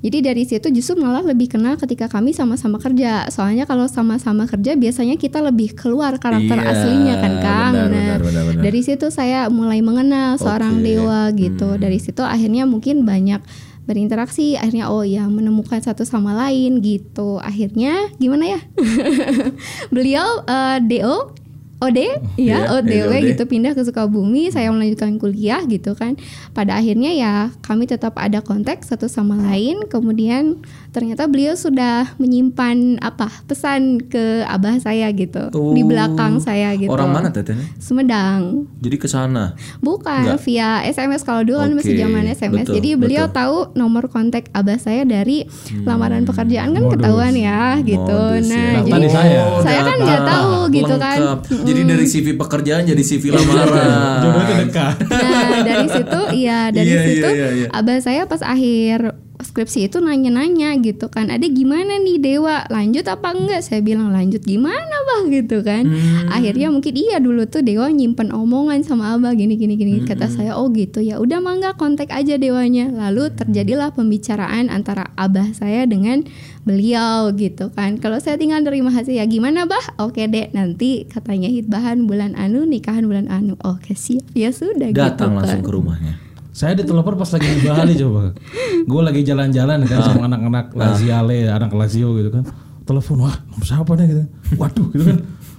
Jadi 0.00 0.18
dari 0.24 0.42
situ 0.42 0.66
justru 0.72 0.96
malah 0.96 1.20
lebih 1.20 1.52
kenal 1.52 1.76
ketika 1.76 2.08
kami 2.08 2.32
sama-sama 2.32 2.80
kerja. 2.80 3.28
Soalnya 3.28 3.68
kalau 3.68 3.84
sama-sama 3.84 4.48
kerja 4.48 4.72
biasanya 4.72 5.20
kita 5.20 5.44
lebih 5.44 5.76
keluar 5.76 6.16
karakter 6.16 6.56
Iya, 6.56 6.64
aslinya 6.66 7.14
kan, 7.20 7.32
Kang. 7.38 7.72
benar, 7.76 7.84
nah, 7.84 7.92
benar, 7.92 8.18
benar, 8.24 8.42
benar. 8.48 8.62
dari 8.64 8.80
situ 8.80 9.06
saya 9.12 9.52
mulai 9.52 9.84
mengenal 9.84 10.40
seorang. 10.40 10.80
Hmm. 10.80 10.86
dewa 10.86 11.20
gitu. 11.36 11.76
Dari 11.76 11.98
situ 12.00 12.24
akhirnya 12.24 12.64
mungkin 12.64 13.04
banyak 13.04 13.44
berinteraksi 13.84 14.52
akhirnya 14.54 14.92
oh 14.92 15.00
ya 15.00 15.24
menemukan 15.26 15.80
satu 15.80 16.04
sama 16.04 16.36
lain 16.36 16.84
gitu 16.84 17.40
akhirnya 17.40 18.12
gimana 18.16 18.44
ya 18.52 18.60
beliau 19.94 20.44
eh, 20.44 20.78
do 20.84 21.32
OD 21.78 21.98
Iya, 22.34 22.66
ya 22.66 22.74
ODW 22.74 23.06
OD. 23.12 23.26
gitu 23.28 23.42
pindah 23.44 23.70
ke 23.70 23.80
Sukabumi 23.80 24.48
saya 24.48 24.66
melanjutkan 24.68 25.14
kuliah 25.14 25.62
gitu 25.62 25.92
kan 25.92 26.18
pada 26.50 26.74
akhirnya 26.74 27.12
ya 27.12 27.34
kami 27.60 27.84
tetap 27.84 28.14
ada 28.14 28.40
kontak 28.40 28.82
satu 28.82 29.06
sama 29.06 29.38
lain 29.40 29.86
kemudian 29.86 30.58
ternyata 30.88 31.24
beliau 31.24 31.54
sudah 31.54 32.18
menyimpan 32.18 32.98
apa 32.98 33.30
pesan 33.44 34.02
ke 34.02 34.18
abah 34.44 34.78
saya 34.78 35.06
gitu 35.10 35.52
di 35.70 35.80
Oh, 35.80 35.86
belakang 35.86 36.38
saya 36.38 36.74
gitu 36.74 36.88
Orang 36.88 37.10
mana 37.10 37.28
tetehnya? 37.28 37.62
Sumedang 37.78 38.66
Jadi 38.78 38.96
ke 38.96 39.06
sana. 39.06 39.54
bukan 39.78 40.34
Enggak. 40.34 40.42
via 40.42 40.70
SMS 40.82 41.22
kalau 41.22 41.42
dulu 41.42 41.58
kan 41.60 41.72
masih 41.72 41.94
Oke, 41.94 42.00
zaman 42.00 42.24
SMS 42.26 42.64
betul, 42.64 42.74
jadi 42.74 42.88
beliau 42.96 43.24
betul. 43.24 43.38
tahu 43.38 43.56
nomor 43.74 44.04
kontak 44.06 44.50
abah 44.50 44.76
saya 44.76 45.02
dari 45.02 45.46
lamaran 45.80 46.24
pekerjaan 46.24 46.72
kan 46.72 46.82
Modus. 46.82 46.94
ketahuan 46.96 47.34
ya 47.34 47.60
gitu 47.80 48.02
Modus, 48.02 48.48
nah 48.48 48.58
ya. 48.58 48.80
jadi 48.80 48.90
Tadi 48.90 49.08
saya. 49.08 49.40
saya 49.60 49.80
kan 49.84 49.96
nggak 50.00 50.22
tahu 50.24 50.54
gitu 50.70 50.94
kan 50.96 51.18
lengkap. 51.20 51.38
Jadi 51.68 51.80
dari 51.84 52.04
CV 52.04 52.26
pekerjaan 52.34 52.82
jadi 52.82 53.02
CV 53.02 53.24
lamaran. 53.28 54.24
jodoh 54.24 54.42
itu 54.42 54.54
dekat 54.62 54.94
Nah 55.04 55.60
dari 55.62 55.86
situ 55.86 56.20
ya 56.40 56.60
dari 56.68 56.88
Iya, 56.88 57.00
situ 57.04 57.28
iya, 57.28 57.46
iya, 57.46 57.48
iya. 57.54 57.68
abah 57.70 57.98
saya 58.00 58.24
pas 58.24 58.40
akhir 58.40 59.12
skripsi 59.38 59.86
itu 59.86 59.98
nanya-nanya 59.98 60.74
gitu 60.78 61.06
kan. 61.06 61.30
Ada 61.30 61.46
gimana 61.46 61.96
nih 61.96 62.18
Dewa? 62.18 62.66
Lanjut 62.66 63.06
apa 63.06 63.30
enggak? 63.30 63.62
Saya 63.62 63.78
bilang 63.80 64.10
lanjut 64.10 64.42
gimana 64.42 64.96
bah? 65.06 65.22
gitu 65.28 65.60
kan. 65.60 65.86
Hmm. 65.86 66.30
akhirnya 66.30 66.68
mungkin 66.68 66.94
iya 66.94 67.18
dulu 67.18 67.44
tuh 67.44 67.60
Dewa 67.60 67.86
nyimpen 67.88 68.30
omongan 68.30 68.82
sama 68.82 69.14
abah 69.14 69.34
gini 69.34 69.54
gini 69.54 69.74
gini 69.74 69.92
Hmm, 69.98 70.06
kata 70.06 70.26
saya. 70.28 70.54
Oh 70.54 70.70
gitu. 70.70 70.98
Ya 70.98 71.18
udah 71.18 71.38
mangga 71.38 71.74
kontak 71.74 72.10
aja 72.10 72.34
Dewanya. 72.34 72.90
Lalu 72.90 73.30
terjadilah 73.32 73.90
pembicaraan 73.92 74.68
antara 74.68 75.10
abah 75.14 75.50
saya 75.52 75.84
dengan 75.84 76.22
beliau 76.62 77.32
gitu 77.32 77.70
kan. 77.72 77.96
Kalau 77.96 78.18
saya 78.18 78.36
tinggal 78.36 78.60
nerima 78.60 78.90
hasil 78.90 79.12
ya 79.12 79.24
gimana 79.24 79.64
bah? 79.64 79.82
Oke 79.98 80.26
deh 80.26 80.52
nanti 80.52 81.06
katanya 81.06 81.48
hitbahan 81.48 82.04
bulan 82.04 82.34
anu 82.34 82.62
nikahan 82.62 83.06
bulan 83.06 83.26
anu. 83.26 83.54
Oke 83.62 83.94
siap. 83.94 84.26
Ya 84.34 84.50
sudah 84.50 84.90
Datang 84.90 85.32
gitu 85.32 85.38
langsung 85.40 85.62
kan. 85.62 85.66
ke 85.66 85.72
rumahnya. 85.72 86.14
Saya 86.58 86.74
ditelepon 86.74 87.14
pas 87.14 87.30
lagi 87.30 87.46
di 87.54 87.62
Bali 87.62 87.94
coba. 87.94 88.34
Gue 88.82 89.02
lagi 89.06 89.22
jalan-jalan 89.22 89.78
kan 89.86 89.98
sama 90.02 90.26
anak-anak 90.26 90.74
Laziale, 90.74 91.46
anak 91.46 91.70
Lazio 91.70 92.18
gitu 92.18 92.34
kan. 92.34 92.42
Telepon, 92.82 93.22
wah 93.22 93.36
nomor 93.46 93.62
siapa 93.62 93.92
nih 93.94 94.06
gitu. 94.10 94.22
Waduh 94.58 94.86
gitu 94.90 95.04
kan. 95.06 95.18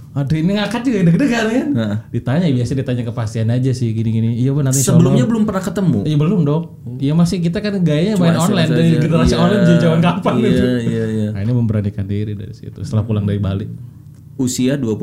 Aduh 0.09 0.35
ini 0.35 0.59
ngangkat 0.59 0.81
juga 0.83 0.99
deg-degan 1.07 1.47
kan. 1.47 1.67
Ditanya 2.11 2.51
biasa 2.51 2.71
ditanya 2.75 3.03
kepastian 3.07 3.47
aja 3.47 3.71
sih 3.71 3.95
gini-gini. 3.95 4.43
Iya 4.43 4.51
bu 4.51 4.59
nanti 4.59 4.83
Sebelumnya 4.83 5.23
belum 5.23 5.47
pernah 5.47 5.63
ketemu. 5.63 6.03
Iya 6.03 6.17
belum 6.19 6.39
dong. 6.43 6.63
Iya 6.99 7.13
masih 7.15 7.37
kita 7.39 7.63
kan 7.63 7.79
gayanya 7.79 8.19
Cuma 8.19 8.35
main 8.35 8.39
online 8.43 8.67
dari 8.67 8.91
generasi 8.99 9.31
Iya, 9.31 9.39
online 9.39 9.63
jadi 9.63 9.79
zaman 9.79 9.99
kapan 10.03 10.33
iya, 10.35 10.49
iya, 10.83 11.05
iya. 11.07 11.27
Nah 11.31 11.39
ini 11.47 11.51
memberanikan 11.55 12.03
diri 12.03 12.35
dari 12.35 12.51
situ 12.51 12.83
setelah 12.83 13.07
pulang 13.07 13.23
dari 13.23 13.39
Bali. 13.39 13.71
Usia 14.39 14.79
21 14.79 14.95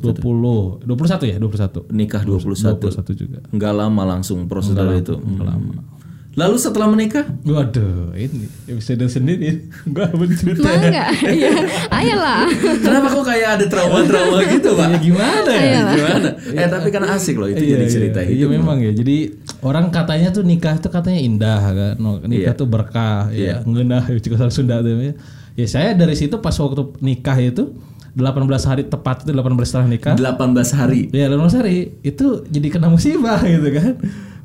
waktu 0.00 0.06
itu. 0.10 0.20
20, 0.24 0.88
21 0.88 1.28
ya 1.28 1.36
21. 1.36 1.92
Nikah 1.92 2.22
21. 2.24 2.80
21 2.80 3.12
juga. 3.14 3.38
Nggak 3.52 3.72
lama 3.76 4.02
langsung 4.08 4.48
prosedur 4.48 4.88
itu. 4.90 5.12
Hmm. 5.14 5.84
Lalu 6.32 6.54
setelah 6.54 6.86
menikah? 6.86 7.26
Waduh, 7.42 8.14
ini 8.14 8.46
episode 8.64 9.10
sendiri. 9.10 9.66
Gua 9.84 10.06
bercerita. 10.08 10.62
Mau 10.62 10.70
nggak? 10.70 11.08
Ya, 11.34 11.50
ayolah. 11.90 12.46
Kenapa 12.78 13.10
kok 13.10 13.26
kayak 13.26 13.48
ada 13.58 13.66
trauma-trauma 13.66 14.38
gitu, 14.54 14.70
Pak? 14.72 14.86
Ya 14.86 14.98
gimana 15.02 15.50
ya? 15.50 15.58
Ayolah. 15.58 15.94
Gimana? 15.98 16.28
Eh 16.54 16.68
tapi 16.70 16.88
kan 16.88 17.02
asik 17.10 17.34
loh 17.36 17.50
itu 17.50 17.58
Iya, 17.58 17.74
jadi 17.74 17.84
iya. 17.84 17.90
cerita 17.90 18.18
Iya 18.22 18.46
hidup. 18.46 18.54
memang 18.54 18.78
ya. 18.78 18.92
Jadi 18.94 19.16
orang 19.60 19.90
katanya 19.90 20.30
tuh 20.30 20.46
nikah 20.46 20.78
tuh 20.78 20.88
katanya 20.88 21.18
indah 21.18 21.60
kan. 21.74 21.94
No, 21.98 22.22
nikah 22.22 22.54
Iya. 22.54 22.60
tuh 22.60 22.68
berkah 22.70 23.34
ya. 23.34 23.58
Ngeunah 23.66 24.06
juga 24.16 24.46
Sunda 24.54 24.78
tuh 24.78 24.94
ya. 24.94 25.18
Ya 25.58 25.66
saya 25.66 25.90
dari 25.92 26.14
situ 26.14 26.38
pas 26.38 26.54
waktu 26.54 27.02
nikah 27.02 27.34
itu 27.34 27.74
18 28.18 28.50
hari 28.66 28.82
tepat 28.90 29.22
itu 29.22 29.30
18 29.30 29.54
setelah 29.62 29.86
nikah. 29.86 30.14
18 30.18 30.74
hari. 30.74 31.06
Ya 31.14 31.30
18 31.30 31.58
hari 31.62 31.94
itu 32.02 32.42
jadi 32.50 32.66
kena 32.74 32.90
musibah 32.90 33.38
gitu 33.54 33.68
kan. 33.70 33.94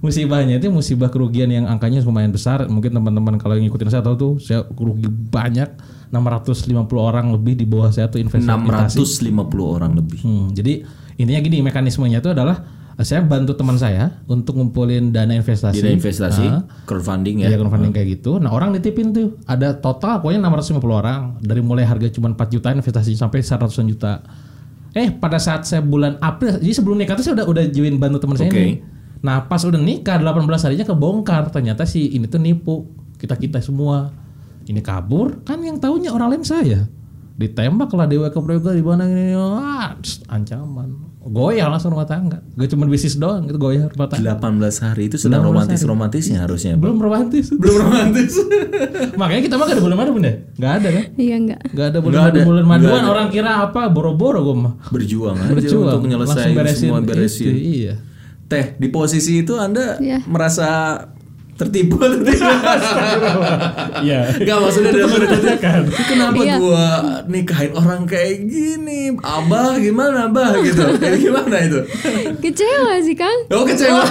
Musibahnya 0.04 0.60
itu 0.60 0.70
musibah 0.70 1.10
kerugian 1.10 1.50
yang 1.50 1.66
angkanya 1.66 2.06
lumayan 2.06 2.30
besar. 2.30 2.70
Mungkin 2.70 2.94
teman-teman 2.94 3.42
kalau 3.42 3.58
yang 3.58 3.66
ngikutin 3.66 3.90
saya 3.90 4.04
tahu 4.06 4.16
tuh 4.20 4.34
saya 4.38 4.62
rugi 4.70 5.10
banyak 5.10 5.74
650 6.14 6.86
orang 6.94 7.34
lebih 7.34 7.58
di 7.58 7.66
bawah 7.66 7.90
saya 7.90 8.12
tuh 8.12 8.22
investasi. 8.22 9.02
650 9.02 9.34
orang 9.66 9.98
lebih. 9.98 10.22
Hmm, 10.22 10.54
jadi 10.54 10.86
intinya 11.18 11.42
gini 11.42 11.58
mekanismenya 11.66 12.22
itu 12.22 12.30
adalah 12.30 12.62
saya 13.02 13.26
bantu 13.26 13.58
teman 13.58 13.74
saya 13.74 14.22
untuk 14.30 14.54
ngumpulin 14.54 15.10
dana 15.10 15.34
investasi. 15.34 15.82
Dana 15.82 15.98
investasi, 15.98 16.46
Ah, 16.46 16.62
crowdfunding 16.86 17.42
ya 17.42 17.50
ya. 17.50 17.58
crowdfunding 17.58 17.90
kayak 17.90 18.22
gitu. 18.22 18.38
Nah 18.38 18.54
orang 18.54 18.70
ditipin 18.70 19.10
tuh 19.10 19.42
ada 19.50 19.74
total 19.74 20.22
pokoknya 20.22 20.46
650 20.46 20.78
orang 20.94 21.42
dari 21.42 21.66
mulai 21.66 21.90
harga 21.90 22.06
cuma 22.14 22.30
4 22.30 22.54
juta 22.54 22.70
investasi 22.70 23.18
sampai 23.18 23.42
100 23.42 23.90
juta. 23.90 24.22
Eh 24.94 25.10
pada 25.10 25.42
saat 25.42 25.66
saya 25.66 25.82
bulan 25.82 26.22
April, 26.22 26.62
jadi 26.62 26.70
sebelum 26.70 27.02
nikah 27.02 27.18
tuh 27.18 27.26
saya 27.26 27.42
udah 27.42 27.50
udah 27.50 27.64
join 27.74 27.98
bantu 27.98 28.22
teman 28.22 28.38
saya 28.38 28.54
Oke. 28.54 28.62
ini. 28.62 28.74
Nah 29.26 29.50
pas 29.50 29.66
udah 29.66 29.82
nikah 29.82 30.22
18 30.22 30.46
harinya 30.62 30.86
kebongkar 30.86 31.50
ternyata 31.50 31.90
sih 31.90 32.14
ini 32.14 32.30
tuh 32.30 32.38
nipu 32.38 32.86
kita 33.18 33.34
kita 33.34 33.58
semua. 33.58 34.14
Ini 34.64 34.80
kabur 34.80 35.42
kan 35.42 35.58
yang 35.60 35.82
tahunya 35.82 36.14
orang 36.14 36.38
lain 36.38 36.46
saya. 36.46 36.86
Ditembak 37.34 37.90
lah 37.90 38.06
dewa 38.06 38.30
ke 38.30 38.38
Prayoga 38.38 38.72
di 38.72 38.86
mana 38.86 39.10
ini 39.10 39.34
tss, 39.98 40.30
ancaman. 40.30 41.13
Goyah 41.24 41.68
langsung 41.68 41.90
rumah 41.90 42.04
tangga. 42.04 42.44
Gak 42.54 42.68
cuma 42.70 42.84
bisnis 42.84 43.16
doang 43.16 43.44
itu 43.44 43.56
goyah 43.56 43.88
rumah 43.88 44.08
tangga. 44.08 44.36
18 44.36 44.60
hari 44.84 45.08
itu 45.08 45.16
sedang 45.16 45.40
romantis-romantisnya 45.42 46.38
harusnya. 46.40 46.76
Belum 46.76 47.00
romantis. 47.00 47.48
Belum 47.50 47.80
romantis. 47.82 48.36
Makanya 49.20 49.42
kita 49.42 49.56
mah 49.56 49.66
gak 49.66 49.76
ada 49.76 49.84
bulan 49.84 49.98
madu 49.98 50.12
bunda 50.12 50.32
Gak 50.54 50.74
ada 50.78 50.88
kan 50.90 51.06
Iya 51.16 51.36
enggak. 51.38 51.60
Gak 51.70 51.88
ada 51.90 52.00
bulan 52.00 52.20
madu 52.22 52.36
ada, 52.36 52.44
bulan 52.44 52.66
maduan 52.66 53.00
ada. 53.00 53.10
orang 53.10 53.28
kira 53.30 53.52
apa 53.62 53.82
boro-boro 53.88 54.40
gue 54.42 54.56
mah 54.58 54.74
Berjuang 54.90 55.36
aja 55.38 55.54
Berjuang, 55.54 55.88
untuk 55.90 56.02
menyelesaikan 56.04 56.44
langsung 56.44 56.58
beresin 56.58 56.80
semua 56.82 57.00
itu, 57.00 57.08
beresin. 57.08 57.54
iya. 57.56 57.94
Teh, 58.44 58.76
di 58.76 58.88
posisi 58.90 59.40
itu 59.40 59.56
Anda 59.56 59.98
Iya. 59.98 60.20
merasa 60.28 60.68
tertipu? 61.56 62.02
Iya 64.02 64.26
Enggak 64.36 64.58
maksudnya 64.60 64.92
dalam 64.92 65.10
kan 65.58 65.82
Kenapa 66.04 66.36
Iya. 66.36 66.56
gua 66.58 66.86
nikahin 67.26 67.72
orang 67.72 68.04
kayak 68.04 68.44
gini? 68.44 69.16
Abah 69.18 69.78
gimana, 69.78 70.28
Abah 70.28 70.58
gitu. 70.60 70.82
Kayak 70.98 71.20
gimana 71.20 71.56
itu? 71.62 71.80
Kecewa 72.40 73.00
sih 73.00 73.14
Kang. 73.14 73.40
Oh 73.50 73.64
kecewa. 73.64 74.04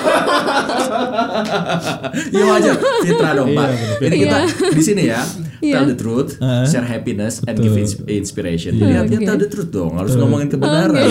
ya 2.33 2.45
wajar, 2.47 2.75
fitra 3.03 3.31
dong 3.35 3.51
Iya, 3.51 3.59
pak. 3.59 3.69
Ini 4.01 4.17
kita 4.19 4.39
di 4.71 4.83
sini 4.83 5.03
ya, 5.07 5.21
Iya. 5.61 5.75
tell 5.79 5.87
the 5.87 5.97
truth, 5.97 6.31
share 6.67 6.83
happiness 6.85 7.39
and 7.45 7.55
give 7.57 7.75
ins- 7.75 7.99
inspiration. 8.05 8.75
Jadi 8.77 8.93
Oke. 9.15 9.23
tell 9.23 9.37
the 9.37 9.47
truth 9.47 9.71
dong, 9.71 9.95
harus 9.95 10.15
ngomongin 10.15 10.49
kebenaran. 10.49 10.95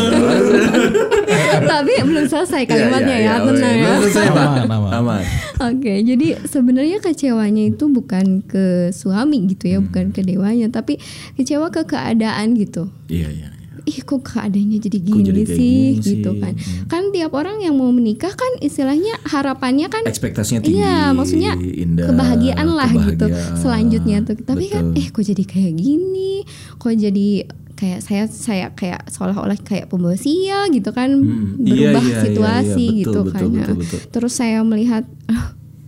Tapi 1.71 1.93
belum 2.01 2.25
selesai 2.25 2.63
kalimatnya 2.65 3.07
Iya, 3.09 3.17
iya, 3.17 3.31
ya, 3.31 3.33
iya, 3.33 3.45
tenang 3.45 3.75
ya. 3.75 3.85
Belum 3.87 4.01
selesai, 4.03 4.27
Pak. 4.29 4.47
Aman, 4.51 4.67
aman. 4.67 4.91
Aman. 4.93 5.23
Oke, 5.61 5.93
jadi 6.01 6.20
sebenarnya 6.43 6.97
kecewanya 6.99 7.63
itu 7.67 7.85
bukan 7.87 8.41
ke 8.43 8.89
suami 8.91 9.45
gitu 9.45 9.65
ya, 9.67 9.77
bukan 9.79 10.09
ke 10.09 10.21
dewanya, 10.21 10.67
tapi 10.67 10.97
kecewa 11.35 11.69
ke 11.69 11.83
keadaan 11.83 12.53
gitu. 12.55 12.89
Iya 13.07 13.29
iya. 13.29 13.49
iya. 13.49 13.59
Ih 13.81 14.05
kok 14.05 14.21
keadaannya 14.21 14.77
jadi 14.77 14.97
gini 15.01 15.25
jadi 15.25 15.41
sih 15.41 15.97
gini 15.97 16.05
gitu 16.05 16.37
kan. 16.37 16.53
Kan 16.85 17.09
tiap 17.09 17.33
orang 17.33 17.65
yang 17.65 17.73
mau 17.73 17.89
menikah 17.89 18.29
kan 18.29 18.61
istilahnya 18.61 19.17
harapannya 19.25 19.89
kan 19.89 20.05
Ekspektasinya 20.05 20.61
tinggi. 20.61 20.77
Iya, 20.77 21.17
maksudnya 21.17 21.57
indah, 21.57 22.05
kebahagiaan 22.13 22.67
lah 22.69 22.91
gitu 22.93 23.25
kebahagiaan. 23.25 23.57
selanjutnya 23.57 24.17
tuh. 24.21 24.37
Tapi 24.37 24.65
kan 24.69 24.93
Betul. 24.93 25.01
eh 25.01 25.07
kok 25.09 25.23
jadi 25.25 25.43
kayak 25.49 25.73
gini? 25.81 26.45
Kok 26.77 26.93
jadi 26.93 27.29
kayak 27.73 27.99
saya 28.05 28.23
saya 28.29 28.65
kayak 28.77 29.09
seolah-olah 29.09 29.57
kayak 29.65 29.89
pembawa 29.89 30.13
sial 30.13 30.69
gitu 30.69 30.93
kan 30.93 31.09
Hmm, 31.17 31.57
iya, 31.65 31.89
berubah 31.89 32.05
iya, 32.05 32.13
iya, 32.13 32.21
situasi 32.29 32.85
iya, 32.85 32.93
betul, 32.93 33.01
gitu 33.01 33.19
betul, 33.25 33.33
kan. 33.33 33.41
betul, 33.49 33.57
Nah, 33.65 33.77
betul. 33.81 33.99
Terus 34.13 34.33
saya 34.37 34.59
melihat 34.61 35.03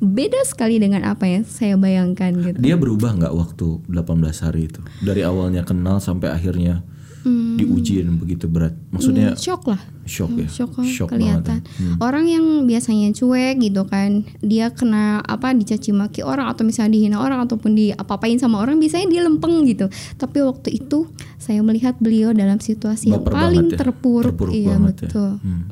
beda 0.05 0.43
sekali 0.43 0.77
dengan 0.77 1.01
apa 1.05 1.23
yang 1.25 1.41
saya 1.41 1.73
bayangkan 1.73 2.35
gitu. 2.35 2.59
Dia 2.59 2.75
berubah 2.75 3.15
nggak 3.15 3.33
waktu 3.33 3.67
18 3.85 4.03
hari 4.41 4.67
itu? 4.67 4.83
Dari 4.99 5.23
awalnya 5.23 5.63
kenal 5.63 5.97
sampai 5.97 6.29
akhirnya 6.29 6.83
diujiin 7.23 8.19
begitu 8.19 8.45
berat. 8.45 8.75
Maksudnya 8.89 9.31
Hmm, 9.31 9.39
shock 9.39 9.63
lah. 9.63 9.79
shock 10.03 10.35
ya. 10.35 10.43
shock, 10.45 10.75
lah, 10.75 10.83
Shock 10.83 11.09
kelihatan. 11.09 11.63
banget 11.63 11.79
ya. 11.79 11.95
Orang 11.97 12.27
yang 12.27 12.43
biasanya 12.67 13.15
cuek 13.15 13.63
gitu 13.63 13.87
kan, 13.87 14.11
dia 14.37 14.67
kena 14.69 15.23
apa 15.23 15.55
dicaci 15.55 15.95
maki 15.95 16.19
orang 16.19 16.51
atau 16.51 16.67
misalnya 16.67 16.91
dihina 16.91 17.17
orang 17.17 17.39
ataupun 17.39 17.71
diapa-apain 17.73 18.35
sama 18.35 18.59
orang, 18.59 18.75
biasanya 18.75 19.07
dia 19.07 19.21
lempeng 19.23 19.63
gitu. 19.63 19.87
Tapi 20.13 20.43
waktu 20.43 20.75
itu 20.75 21.07
saya 21.37 21.63
melihat 21.63 21.95
beliau 21.97 22.35
dalam 22.35 22.59
situasi 22.59 23.07
yang 23.07 23.23
Baper 23.23 23.31
paling 23.33 23.55
banget 23.61 23.71
ya. 23.71 23.79
terpuruk, 23.79 24.35
Terpuruk 24.35 24.51
iya 24.51 24.75
ya. 24.75 24.83
betul. 24.83 25.31
Hmm. 25.39 25.63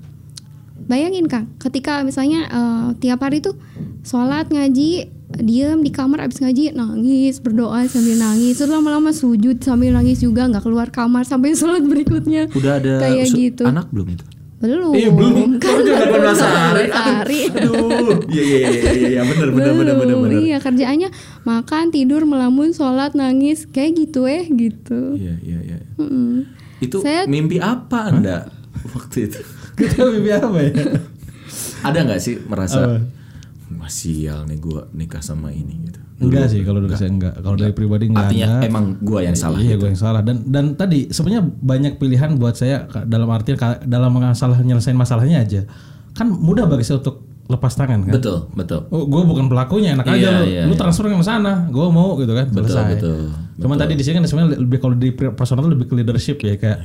Bayangin 0.83 1.25
Kang, 1.25 1.51
ketika 1.57 2.01
misalnya 2.01 2.45
eh, 2.45 2.87
tiap 2.97 3.19
hari 3.19 3.39
tuh 3.39 3.55
sholat 4.01 4.47
ngaji, 4.47 5.07
diem 5.37 5.79
di 5.79 5.89
kamar 5.89 6.25
abis 6.25 6.39
ngaji 6.39 6.71
nangis 6.71 7.37
berdoa 7.37 7.85
sambil 7.85 8.15
nangis, 8.15 8.55
terus 8.55 8.69
lama-lama 8.69 9.09
sujud 9.09 9.59
sambil 9.59 9.91
nangis 9.91 10.19
juga 10.19 10.45
nggak 10.45 10.61
keluar 10.61 10.89
kamar 10.89 11.23
sampai 11.23 11.53
sholat 11.59 11.81
berikutnya. 11.81 12.49
Udah 12.51 12.77
ada 12.77 12.93
kayak 12.99 13.27
gitu. 13.29 13.63
anak 13.63 13.87
belum 13.89 14.07
itu? 14.11 14.25
Belum. 14.61 14.93
Iya, 14.93 15.09
belum. 15.09 15.57
Kan 15.57 15.73
Udah 15.73 16.05
baru 16.05 16.21
18 16.21 16.37
hari. 16.37 16.85
18 16.85 16.93
hari. 16.93 17.39
Aduh. 17.49 18.13
Iya 18.29 18.43
iya 18.43 18.57
iya 18.61 18.69
iya 18.93 19.07
iya 19.09 19.21
benar 19.25 19.47
benar 19.49 19.73
benar 19.73 19.95
benar 19.97 19.97
Belum. 20.05 20.21
benar. 20.21 20.37
Iya 20.39 20.57
kerjaannya 20.61 21.09
makan 21.41 21.85
tidur 21.89 22.21
melamun 22.23 22.69
sholat 22.69 23.17
nangis 23.17 23.65
kayak 23.65 23.97
gitu 23.97 24.29
eh 24.29 24.45
gitu. 24.45 25.17
Iya 25.17 25.33
iya 25.41 25.59
iya. 25.65 25.77
Mm-mm. 25.97 26.45
Itu 26.77 27.01
Saya- 27.01 27.25
mimpi 27.25 27.57
apa 27.57 28.13
Anda 28.13 28.53
waktu 28.93 29.33
itu? 29.33 29.41
Kita 29.73 30.03
mimpi 30.05 30.29
apa 30.29 30.57
ya 30.57 30.71
Ada 31.81 31.99
nggak 32.03 32.19
sih 32.19 32.35
merasa 32.43 32.99
wah 33.71 33.87
sial 33.87 34.43
nih 34.45 34.59
gua 34.59 34.83
nikah 34.91 35.19
sama 35.19 35.49
ini 35.49 35.87
gitu. 35.87 35.99
Enggak 36.21 36.51
sih 36.51 36.61
kalau 36.61 36.79
dari 36.79 36.93
saya 36.93 37.09
enggak 37.09 37.33
Kalau 37.35 37.55
dari 37.55 37.71
pribadi 37.71 38.05
enggak 38.05 38.29
Artinya 38.29 38.47
ada 38.53 38.67
emang 38.67 38.85
gua 38.99 39.19
yang 39.21 39.33
salah. 39.33 39.57
Iya 39.57 39.73
gitu. 39.73 39.81
gue 39.81 39.89
yang 39.89 39.99
salah 39.99 40.21
dan 40.21 40.43
dan 40.45 40.65
tadi 40.75 41.07
sebenarnya 41.07 41.41
banyak 41.41 41.93
pilihan 41.95 42.35
buat 42.35 42.53
saya 42.53 42.85
dalam 43.03 43.25
artian 43.27 43.55
ka- 43.55 43.81
dalam 43.81 44.11
masalah 44.11 44.59
nyelesain 44.59 44.93
masalahnya 44.93 45.41
aja 45.41 45.61
kan 46.11 46.27
mudah 46.27 46.67
bagi 46.67 46.83
saya 46.83 46.99
untuk 46.99 47.25
lepas 47.47 47.73
tangan 47.73 48.05
kan. 48.05 48.13
Betul 48.15 48.37
betul. 48.53 48.87
Oh, 48.87 49.03
gue 49.03 49.21
bukan 49.25 49.47
pelakunya, 49.47 49.91
enak 49.91 50.07
Iya, 50.07 50.13
aja 50.13 50.27
lu, 50.31 50.43
iya, 50.45 50.63
lu 50.63 50.71
iya. 50.71 50.79
transfer 50.79 51.03
ke 51.03 51.19
sana, 51.19 51.67
gue 51.67 51.83
mau 51.83 52.15
gitu 52.15 52.31
kan, 52.31 52.47
Betul, 52.47 52.63
selesai. 52.63 52.91
betul, 52.95 53.15
Cuman 53.59 53.75
tadi 53.75 53.93
di 53.95 54.03
sini 54.03 54.13
kan 54.15 54.23
sebenarnya 54.23 54.55
lebih 54.55 54.79
kalau 54.79 54.95
di 54.95 55.09
personal 55.11 55.67
lebih 55.67 55.91
ke 55.91 55.93
leadership 55.93 56.39
ya 56.39 56.55
kayak, 56.55 56.79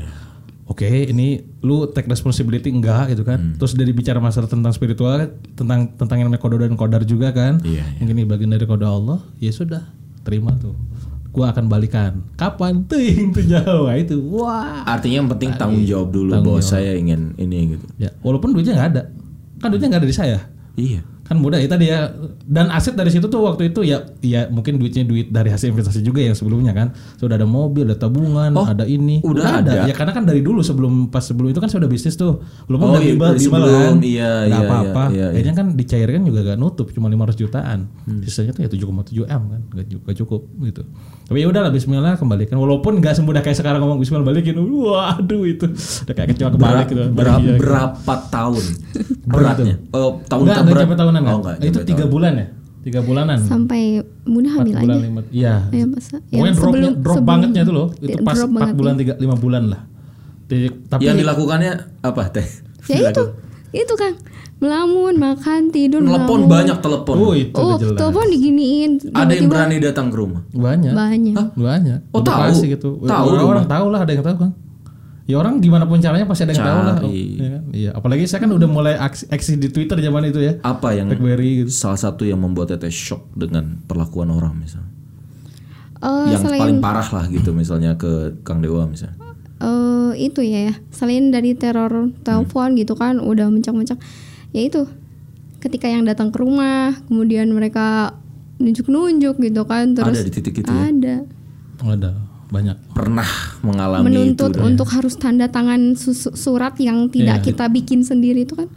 oke 0.66 0.82
ini 0.84 1.26
lu 1.60 1.86
take 1.88 2.06
responsibility 2.06 2.68
enggak? 2.68 3.10
Gitu 3.10 3.22
kan, 3.22 3.38
Hmm. 3.38 3.54
terus 3.54 3.72
dari 3.72 3.90
bicara 3.90 4.18
masalah 4.18 4.46
tentang 4.46 4.70
spiritual, 4.70 5.30
tentang 5.54 5.94
tentang 5.94 6.16
yang 6.18 6.26
namanya 6.26 6.42
kodo 6.42 6.56
dan 6.56 6.74
kodar 6.74 7.02
juga 7.02 7.30
kan, 7.30 7.62
Iya, 7.62 7.80
iya. 7.80 7.98
mungkin 7.98 8.14
ini 8.14 8.24
bagian 8.24 8.50
dari 8.50 8.64
kode 8.64 8.82
Allah, 8.82 9.22
ya 9.36 9.50
sudah 9.50 9.82
terima 10.20 10.52
tuh, 10.56 10.74
gue 11.30 11.44
akan 11.44 11.64
balikan, 11.66 12.26
kapan? 12.34 12.82
Tuh 12.84 12.98
tuh 13.30 13.44
jauh, 13.44 13.86
Wah, 13.86 13.94
itu, 13.94 14.16
wah, 14.26 14.82
Artinya 14.84 15.22
yang 15.22 15.30
penting 15.30 15.50
tanggung 15.54 15.84
jawab 15.84 16.10
dulu 16.10 16.30
bahwa 16.34 16.58
saya 16.60 16.94
ingin 16.94 17.32
ini 17.36 17.74
gitu. 17.74 17.86
ya 17.96 18.10
walaupun 18.20 18.50
duitnya 18.50 18.74
nggak 18.74 18.90
ada, 18.90 19.02
kan 19.58 19.68
duitnya 19.70 19.88
nggak 19.90 20.02
ada 20.02 20.10
di 20.10 20.16
saya. 20.16 20.38
Iya. 20.74 21.00
Kan 21.26 21.36
mudah 21.36 21.58
ya 21.58 21.66
tadi 21.66 21.86
ya. 21.86 22.10
Dan 22.42 22.68
aset 22.68 22.92
dari 22.92 23.08
situ 23.08 23.26
tuh 23.26 23.42
waktu 23.42 23.68
itu 23.68 23.82
ya 23.82 24.02
ya 24.20 24.46
mungkin 24.46 24.76
duitnya 24.76 25.02
duit 25.02 25.28
dari 25.28 25.48
hasil 25.48 25.68
investasi 25.68 26.00
juga 26.00 26.20
yang 26.20 26.32
sebelumnya 26.32 26.70
kan. 26.70 26.90
Sudah 27.16 27.34
ada 27.34 27.44
mobil 27.44 27.82
ada 27.84 27.94
tabungan 27.94 28.50
Oh, 28.52 28.62
ada 28.62 28.82
ini. 28.82 29.18
udah 29.20 29.60
ada. 29.60 29.72
ya 29.84 29.92
karena 29.92 30.10
kan 30.10 30.22
dari 30.22 30.40
dulu 30.40 30.60
sebelum 30.60 31.08
pas 31.08 31.20
sebelum 31.20 31.50
itu 31.50 31.58
kan 31.58 31.66
sudah 31.66 31.86
bisnis 31.86 32.14
tuh. 32.14 32.38
Belum 32.64 32.78
Oh, 32.78 32.88
udah 32.88 33.00
iya, 33.00 33.12
bimbel 33.12 33.32
bimbel 33.32 33.42
sebelum, 33.42 33.74
kan. 33.92 33.94
Iya, 34.00 34.30
Nggak 34.46 34.46
iya, 34.46 34.58
apa-apa. 34.64 35.02
iya, 35.06 35.16
iya. 35.16 35.26
akhirnya 35.32 35.54
kan 35.54 35.66
dicairkan 35.72 36.22
juga 36.22 36.40
gak 36.44 36.56
nutup 36.56 36.86
cuma 36.90 37.06
500 37.06 37.34
jutaan. 37.36 37.78
Hmm. 38.02 38.22
sisanya 38.22 38.52
tuh 38.52 38.62
ya 38.62 38.70
7,7 38.70 39.26
m 39.26 39.42
kan 39.46 39.60
gak, 39.72 39.84
gak 40.00 40.16
cukup 40.16 40.46
gitu. 40.62 40.82
Tapi 41.26 41.38
ya 41.38 41.46
udahlah 41.46 41.70
Bismillah 41.70 42.14
kembalikan. 42.14 42.54
Walaupun 42.54 42.98
gak 42.98 43.14
semudah 43.14 43.40
kayak 43.40 43.56
sekarang 43.56 43.80
ngomong 43.80 43.98
Bismillah 43.98 44.22
balikin. 44.24 44.54
Waduh 44.56 45.42
itu 45.42 45.66
udah 46.06 46.14
kayak 46.14 46.28
kecewa 46.32 46.50
kebalik 46.52 46.86
gitu. 46.86 47.02
Berapa, 47.08 47.38
Iya, 47.38 47.50
gitu. 47.50 47.60
berapa 47.60 48.12
tahun? 48.28 48.64
Beratnya? 49.24 49.74
Oh, 49.90 50.22
tahun 50.22 50.42
Enggak, 50.44 50.54
enggak 50.54 50.56
terberat. 50.62 50.82
sampai 50.86 50.96
tahunan 51.18 51.22
kan? 51.22 51.32
Oh, 51.32 51.40
enggak, 51.40 51.56
itu 51.64 51.78
tiga 51.84 52.04
bulan 52.06 52.32
ya? 52.34 52.46
Tiga 52.82 53.00
bulanan. 53.02 53.38
sampai 53.40 53.98
mudah 54.24 54.46
Empat 54.48 54.62
hamil 54.62 54.74
bulan 54.78 54.94
aja 54.94 55.02
lima. 55.02 55.20
Iya. 55.28 55.54
Ya, 55.68 55.84
masa- 55.84 56.22
Pokoknya 56.22 56.38
yang 56.38 56.54
dropnya, 56.54 56.54
sebelum- 56.54 56.94
drop 56.96 57.14
sebelum- 57.14 57.26
bangetnya 57.26 57.60
itu 57.60 57.72
loh. 57.72 57.88
Itu 57.96 58.06
Ya, 58.08 58.22
pas 58.22 58.36
drop 58.36 58.48
empat 58.48 58.68
bulan 58.72 58.94
tiga 58.94 59.12
lima 59.16 59.34
bulan 59.34 59.62
lah. 59.66 59.80
Tapi 60.86 61.00
Yang 61.02 61.16
dilakukannya 61.18 61.72
apa 62.00 62.22
teh? 62.30 62.46
ya 62.86 63.10
itu 63.10 63.22
itu 63.74 63.94
kan 63.98 64.14
melamun 64.56 65.18
makan 65.18 65.68
tidur 65.68 65.98
Telepon 66.00 66.46
banyak 66.46 66.78
telepon. 66.78 67.14
oh 67.18 67.32
itu 67.34 67.50
oh 67.52 67.74
jelas. 67.74 67.98
telepon 67.98 68.26
diginiin 68.30 68.90
Ada 69.10 69.32
yang 69.34 69.50
berani 69.50 69.76
datang 69.76 70.06
ke 70.06 70.16
rumah. 70.16 70.46
Banyak. 70.48 70.94
banyak 70.94 71.34
Banyak. 71.52 71.98
Oh, 72.08 72.22
Udah 72.22 72.46
tahu? 72.48 72.62
gitu. 72.64 72.88
Tahu 73.02 73.24
orang, 73.28 73.46
orang 73.50 73.66
tahu 73.66 73.86
lah 73.90 74.00
ada 74.00 74.12
yang 74.14 74.22
tahu 74.22 74.36
kan. 74.38 74.50
Ya 75.26 75.42
orang 75.42 75.58
gimana 75.58 75.90
pun 75.90 75.98
caranya 75.98 76.22
pasti 76.22 76.46
ada 76.46 76.54
yang 76.54 76.62
tahu 76.62 76.80
lah. 76.86 76.96
Iya, 77.02 77.48
kan? 77.50 77.62
Iya. 77.74 77.90
Apalagi 77.98 78.24
saya 78.30 78.46
kan 78.46 78.50
udah 78.54 78.68
mulai 78.70 78.94
aksi, 78.94 79.26
aksi 79.26 79.58
di 79.58 79.74
Twitter 79.74 79.98
zaman 79.98 80.30
itu 80.30 80.38
ya. 80.38 80.62
Apa 80.62 80.94
yang 80.94 81.10
BlackBerry 81.10 81.66
gitu. 81.66 81.70
salah 81.74 81.98
satu 81.98 82.22
yang 82.22 82.38
membuat 82.38 82.70
teteh 82.78 82.94
shock 82.94 83.26
dengan 83.34 83.82
perlakuan 83.90 84.30
orang 84.30 84.54
misalnya? 84.54 84.86
Eh, 85.98 86.30
yang 86.30 86.42
selain 86.46 86.60
paling 86.62 86.78
parah 86.78 87.08
lah 87.10 87.24
gitu 87.26 87.50
misalnya 87.50 87.98
ke 87.98 88.38
Kang 88.46 88.62
Dewa 88.62 88.86
misalnya. 88.86 89.16
eh, 89.56 90.12
itu 90.20 90.44
ya 90.44 90.70
ya 90.70 90.74
selain 90.92 91.32
dari 91.32 91.56
teror 91.56 92.12
telepon 92.20 92.76
gitu 92.76 92.92
kan 92.92 93.16
udah 93.16 93.48
mencak-mencak 93.48 93.96
ya 94.52 94.60
itu 94.60 94.84
ketika 95.64 95.88
yang 95.88 96.04
datang 96.04 96.28
ke 96.28 96.38
rumah 96.38 96.92
kemudian 97.08 97.48
mereka 97.48 98.12
nunjuk-nunjuk 98.60 99.40
gitu 99.40 99.62
kan 99.64 99.96
terus 99.96 100.20
Ada 100.20 100.28
di 100.28 100.32
titik 100.32 100.60
itu 100.60 100.68
ya? 100.68 100.92
ada 100.92 101.16
Ada 101.80 102.10
banyak. 102.46 102.76
Pernah 102.90 103.26
mengalami 103.60 104.06
menuntut 104.06 104.50
itu. 104.50 104.60
untuk 104.60 104.88
harus 104.88 105.14
tanda 105.14 105.46
tangan 105.46 105.94
su- 105.94 106.14
surat 106.32 106.74
yang 106.76 107.06
tidak 107.06 107.40
Iya. 107.40 107.46
kita 107.46 107.64
bikin 107.68 108.00
sendiri 108.00 108.42
itu 108.42 108.54
kan 108.54 108.70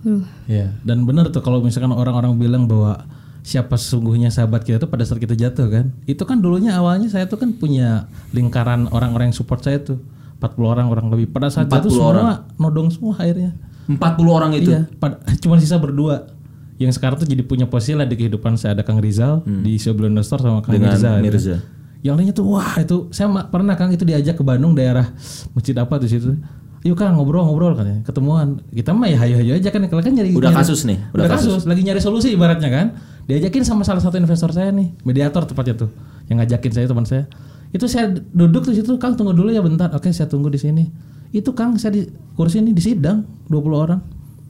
Aduh, 0.00 0.26
Iya, 0.44 0.74
dan 0.80 1.02
benar 1.02 1.28
tuh 1.28 1.40
kalau 1.40 1.60
misalkan 1.60 1.90
orang-orang 1.90 2.34
bilang 2.34 2.66
bahwa 2.66 3.06
siapa 3.40 3.74
sesungguhnya 3.74 4.28
sahabat 4.28 4.62
kita 4.62 4.76
tuh 4.76 4.86
pada 4.86 5.02
saat 5.02 5.18
kita 5.18 5.32
jatuh 5.32 5.68
kan. 5.68 5.94
Itu 6.04 6.24
kan 6.24 6.38
dulunya 6.38 6.74
awalnya 6.74 7.06
saya 7.06 7.24
tuh 7.24 7.36
kan 7.36 7.52
punya 7.52 8.06
lingkaran 8.30 8.88
orang-orang 8.88 9.30
yang 9.30 9.36
support 9.36 9.60
saya 9.60 9.78
tuh. 9.78 10.02
40 10.38 10.58
orang 10.66 10.86
orang 10.88 11.06
lebih. 11.06 11.30
Pada 11.30 11.46
saat 11.46 11.66
40 11.66 11.74
jatuh 11.76 11.90
semua 11.92 12.06
orang. 12.08 12.24
nodong 12.56 12.88
semua 12.88 13.14
akhirnya. 13.14 13.54
40 13.84 13.98
orang 14.28 14.50
itu. 14.52 14.70
Iya, 14.70 14.90
pada, 14.92 15.22
cuma 15.38 15.54
sisa 15.56 15.76
berdua. 15.76 16.34
Yang 16.76 16.98
sekarang 16.98 17.16
tuh 17.16 17.28
jadi 17.28 17.42
punya 17.42 17.66
posisi 17.66 17.94
lah 17.94 18.02
di 18.02 18.16
kehidupan 18.16 18.54
saya 18.54 18.74
ada 18.74 18.82
Kang 18.82 18.98
Rizal 18.98 19.38
di 19.44 19.78
Sebelum 19.78 20.18
Store 20.20 20.42
sama 20.42 20.58
Kang 20.60 20.74
Hmm. 20.74 20.82
Dengan 20.82 21.20
Mirza. 21.20 21.22
gitu. 21.22 21.62
Yang 22.02 22.14
lainnya 22.18 22.34
tuh 22.34 22.46
wah 22.50 22.74
itu 22.76 23.06
saya 23.14 23.30
pernah 23.46 23.78
Kang 23.78 23.94
itu 23.94 24.02
diajak 24.02 24.34
ke 24.34 24.42
Bandung 24.42 24.74
daerah 24.74 25.14
masjid 25.54 25.74
apa 25.78 25.96
di 25.96 26.10
situ. 26.10 26.34
Yuk 26.82 26.98
Kang 26.98 27.14
ngobrol-ngobrol 27.14 27.78
katanya. 27.78 28.02
Ketemuan. 28.02 28.58
Kita 28.74 28.90
mah 28.90 29.06
ya 29.06 29.22
hayo-hayo 29.22 29.54
aja 29.54 29.70
kan 29.70 29.86
kalau 29.86 30.02
kan 30.02 30.10
nyari 30.10 30.34
Udah 30.34 30.50
nyari- 30.50 30.66
kasus 30.66 30.82
nih, 30.82 30.98
Udah, 31.14 31.24
udah 31.24 31.38
kasus. 31.38 31.62
lagi 31.62 31.82
nyari 31.86 32.02
solusi 32.02 32.34
ibaratnya 32.34 32.66
kan. 32.66 32.86
Diajakin 33.30 33.62
sama 33.62 33.86
salah 33.86 34.02
satu 34.02 34.18
investor 34.18 34.50
saya 34.50 34.74
nih, 34.74 34.90
mediator 35.06 35.46
tepatnya 35.46 35.86
tuh. 35.86 35.90
Yang 36.26 36.36
ngajakin 36.42 36.70
saya 36.74 36.86
teman 36.90 37.06
saya. 37.06 37.24
Itu 37.70 37.86
saya 37.86 38.10
duduk 38.10 38.66
di 38.66 38.82
situ, 38.82 38.98
Kang 38.98 39.14
tunggu 39.14 39.30
dulu 39.30 39.54
ya 39.54 39.62
bentar. 39.62 39.94
Oke, 39.94 40.10
saya 40.10 40.26
tunggu 40.26 40.50
di 40.50 40.58
sini. 40.58 40.90
Itu 41.30 41.54
Kang 41.54 41.78
saya 41.78 41.94
di 41.94 42.02
kursi 42.34 42.58
ini 42.58 42.74
di 42.74 42.82
sidang 42.82 43.22
20 43.46 43.78
orang. 43.78 44.02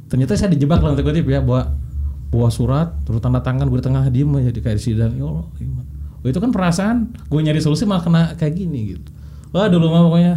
Ternyata 0.09 0.33
saya 0.33 0.49
dijebak 0.49 0.81
dalam 0.81 0.97
kutip 0.97 1.29
ya 1.29 1.45
bawa 1.45 1.69
bawa 2.33 2.49
surat, 2.49 2.97
terus 3.05 3.21
tanda 3.21 3.45
tangan 3.45 3.69
gue 3.69 3.77
di 3.77 3.85
tengah 3.85 4.09
diem 4.09 4.33
aja 4.33 4.49
di 4.49 4.61
kayak 4.65 4.81
di 4.81 4.85
sidang. 4.89 5.13
Ya 5.13 5.29
Allah, 5.29 5.45
Oh, 6.23 6.31
itu 6.31 6.38
kan 6.38 6.50
perasaan 6.50 6.97
gue 7.19 7.41
nyari 7.43 7.59
solusi 7.59 7.83
malah 7.83 8.00
kena 8.00 8.23
kayak 8.35 8.55
gini 8.55 8.95
gitu. 8.95 9.11
Wah 9.50 9.67
dulu 9.67 9.91
mah 9.91 10.07
pokoknya 10.07 10.35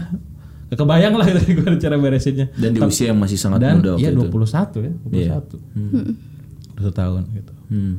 gak 0.66 0.78
kebayang 0.82 1.14
lah 1.14 1.26
gitu 1.30 1.40
gue 1.56 1.78
cara 1.78 1.96
beresinnya. 1.96 2.50
Dan 2.58 2.74
di 2.74 2.80
usia 2.82 3.14
yang 3.14 3.22
masih 3.22 3.38
sangat 3.38 3.62
Dan 3.62 3.80
muda 3.80 3.94
waktu 3.94 4.04
iya 4.04 4.10
itu. 4.12 4.26
21 4.26 4.34
ya, 4.82 4.94
21. 5.06 5.14
Iya. 5.14 5.30
Satu 6.76 6.92
tahun 6.92 7.22
gitu. 7.32 7.54
Hmm. 7.70 7.96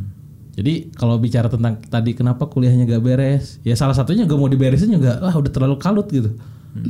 Jadi 0.56 0.72
kalau 0.92 1.16
bicara 1.16 1.46
tentang 1.46 1.76
tadi 1.78 2.10
kenapa 2.12 2.48
kuliahnya 2.48 2.88
gak 2.88 3.02
beres, 3.02 3.60
ya 3.60 3.76
salah 3.76 3.92
satunya 3.92 4.24
gak 4.24 4.34
mau 4.34 4.48
diberesin 4.48 4.88
juga, 4.88 5.20
wah 5.20 5.32
udah 5.32 5.52
terlalu 5.52 5.76
kalut 5.76 6.08
gitu. 6.08 6.32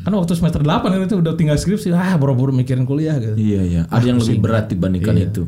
Kan 0.03 0.11
waktu 0.11 0.35
semester 0.35 0.62
8 0.62 0.83
kan 0.83 0.99
itu 0.99 1.14
udah 1.14 1.35
tinggal 1.35 1.55
skripsi, 1.55 1.94
ah 1.94 2.14
boro-boro 2.16 2.51
mikirin 2.51 2.83
kuliah 2.83 3.18
gitu. 3.18 3.35
Iya 3.35 3.61
iya. 3.62 3.81
Ada 3.87 4.07
yang 4.07 4.18
lebih 4.18 4.38
berat 4.40 4.66
dibandingkan 4.66 5.14
Iya. 5.14 5.31
itu. 5.31 5.42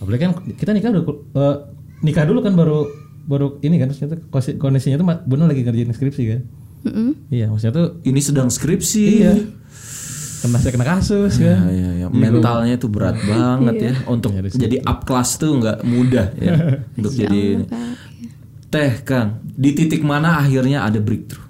Apalagi 0.00 0.20
kan 0.22 0.32
kita 0.52 0.70
nikah 0.72 0.88
udah 0.94 1.04
eh, 1.36 1.56
nikah 2.00 2.24
dulu 2.24 2.40
kan 2.40 2.56
baru 2.56 2.88
baru 3.30 3.46
ini 3.60 3.78
kan 3.78 3.88
ternyata 3.88 4.18
kosi- 4.26 4.58
kondisinya 4.58 4.98
tuh 4.98 5.06
benar 5.24 5.46
lagi 5.46 5.62
ngerjain 5.62 5.88
skripsi 5.88 6.22
kan. 6.26 6.40
mm-mm. 6.82 7.10
Iya, 7.28 7.46
maksudnya 7.46 7.72
tuh 7.72 7.86
Ini 8.02 8.18
sedang 8.18 8.48
skripsi. 8.48 9.04
iya. 9.14 9.32
Kena 10.40 10.56
saya 10.56 10.72
kena 10.72 10.88
kasus 10.88 11.36
Ya, 11.36 11.52
kan. 11.54 11.68
ya, 11.68 11.90
ya. 11.94 12.06
Mentalnya 12.08 12.74
tuh 12.74 12.88
berat 12.88 13.14
banget 13.30 13.74
ya 13.78 13.92
untuk 14.04 14.32
Iya, 14.32 14.40
di 14.42 14.58
jadi 14.58 14.76
up 14.82 15.04
class 15.04 15.36
tuh 15.36 15.54
nggak 15.54 15.84
mudah 15.84 16.26
ya 16.34 16.52
untuk 16.96 17.12
jadi 17.12 17.42
Kak. 17.62 17.80
teh 18.66 18.92
Kang 19.02 19.28
di 19.44 19.70
titik 19.70 20.00
mana 20.00 20.38
akhirnya 20.38 20.82
ada 20.82 20.96
breakthrough 20.98 21.46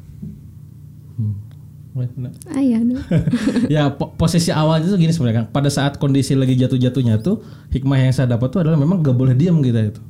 Benar. 1.91 2.31
ah 2.49 2.63
ya 2.63 2.79
ya 3.77 3.83
po- 3.91 4.15
posisi 4.15 4.49
awalnya 4.49 4.87
tuh 4.87 4.97
gini 4.97 5.11
sebenarnya 5.11 5.45
Kang. 5.45 5.49
Pada 5.53 5.69
saat 5.69 5.95
kondisi 5.97 6.35
lagi 6.35 6.55
jatuh-jatuhnya 6.55 7.19
tuh 7.19 7.43
hikmah 7.69 7.99
yang 8.01 8.11
saya 8.11 8.27
dapat 8.29 8.47
tuh 8.49 8.63
adalah 8.63 8.75
memang 8.75 8.99
gak 9.01 9.13
boleh 9.13 9.35
diam 9.35 9.59
gitu 9.59 9.75
itu. 9.77 10.03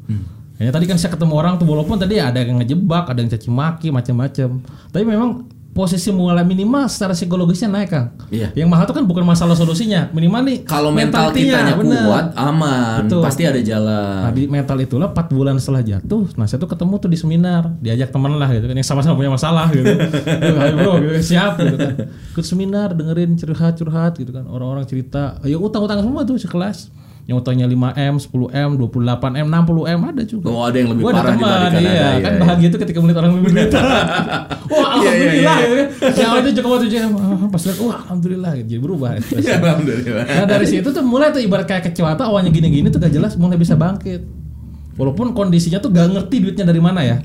Ya 0.61 0.69
tadi 0.69 0.85
kan 0.85 1.01
saya 1.01 1.17
ketemu 1.17 1.33
orang 1.41 1.57
tuh 1.57 1.65
walaupun 1.65 1.97
tadi 1.97 2.21
ada 2.21 2.45
yang 2.45 2.61
ngejebak, 2.61 3.09
ada 3.09 3.19
yang 3.25 3.33
caci 3.33 3.49
maki 3.49 3.89
macam-macam. 3.89 4.61
Tapi 4.93 5.05
memang 5.09 5.49
posisi 5.71 6.11
mulai 6.11 6.43
minimal 6.43 6.91
secara 6.91 7.15
psikologisnya 7.15 7.71
naik 7.71 7.89
Kang. 7.89 8.13
Iya. 8.29 8.51
Yang 8.53 8.69
mahal 8.69 8.85
tuh 8.91 8.97
kan 9.01 9.07
bukan 9.07 9.23
masalah 9.23 9.55
solusinya, 9.55 10.11
minimal 10.11 10.43
nih 10.45 10.59
kalau 10.67 10.91
mental 10.91 11.31
kitanya 11.31 11.79
bener. 11.79 12.05
kuat 12.05 12.27
aman 12.35 13.07
Betul. 13.07 13.23
pasti 13.23 13.43
ada 13.47 13.61
jalan 13.63 14.21
Nah 14.29 14.33
di 14.35 14.51
mental 14.51 14.77
itulah 14.83 15.09
4 15.15 15.31
bulan 15.31 15.55
setelah 15.63 15.81
jatuh 15.81 16.27
Nah 16.35 16.45
saya 16.51 16.59
tuh 16.59 16.69
ketemu 16.69 16.95
tuh 16.99 17.11
di 17.11 17.19
seminar 17.19 17.63
Diajak 17.79 18.11
teman 18.11 18.35
lah 18.35 18.51
gitu 18.51 18.67
kan 18.67 18.77
Yang 18.77 18.89
sama-sama 18.91 19.15
punya 19.15 19.31
masalah 19.31 19.71
gitu 19.71 19.89
Ayo 20.61 20.75
bro 20.77 20.93
gitu, 21.01 21.23
siap 21.23 21.57
gitu 21.57 21.77
kan 21.79 21.95
Ikut 22.35 22.45
seminar 22.45 22.93
dengerin 22.93 23.39
curhat-curhat 23.39 24.19
gitu 24.19 24.31
kan 24.35 24.45
Orang-orang 24.51 24.85
cerita 24.91 25.39
Ayo 25.47 25.63
utang-utang 25.63 26.03
semua 26.03 26.27
tuh 26.27 26.37
sekelas 26.37 27.00
Utangnya 27.37 27.67
5M, 27.71 28.15
10M, 28.19 28.71
28M, 28.81 29.47
60M 29.47 30.01
ada 30.11 30.23
juga 30.27 30.47
Oh, 30.51 30.63
ada 30.67 30.77
yang 30.77 30.89
lebih 30.91 31.03
Gua 31.07 31.13
ada 31.15 31.21
parah 31.23 31.33
teman, 31.35 31.47
dibandingkan 31.47 31.83
iya. 31.83 31.91
ada, 31.91 31.95
iya, 31.95 32.09
Kan 32.23 32.33
iya. 32.33 32.41
bahagia 32.43 32.69
tuh 32.71 32.81
ketika 32.83 32.99
melihat 32.99 33.19
orang 33.23 33.31
lebih 33.35 33.45
menderita 33.51 33.79
Wah 33.81 34.91
Iya, 34.99 35.13
iya, 35.13 35.31
alhamdulillah 35.31 35.57
iya. 35.57 35.63
gitu 35.63 35.75
kan 35.77 36.11
Yang 36.11 36.29
awalnya 36.31 36.43
tuh 36.43 36.53
tujuh 36.55 36.99
Pas 37.51 37.63
lihat 37.67 37.79
wah 37.79 37.97
alhamdulillah 38.03 38.51
gitu. 38.59 38.69
Jadi 38.71 38.81
berubah 38.83 39.09
ekspresi. 39.19 39.51
alhamdulillah 39.59 40.25
Nah 40.27 40.47
dari 40.47 40.67
situ 40.67 40.89
tuh 40.91 41.03
mulai 41.05 41.29
tuh 41.31 41.41
ibarat 41.43 41.67
kayak 41.67 41.83
kecewa 41.91 42.15
tuh 42.19 42.25
awalnya 42.27 42.51
gini-gini 42.51 42.89
tuh 42.91 42.99
gak 42.99 43.13
jelas 43.15 43.35
mulai 43.39 43.59
bisa 43.59 43.75
bangkit. 43.75 44.23
Walaupun 44.99 45.33
kondisinya 45.33 45.79
tuh 45.81 45.91
gak 45.95 46.11
ngerti 46.13 46.37
duitnya 46.45 46.67
dari 46.69 46.81
mana 46.83 47.01
ya. 47.03 47.19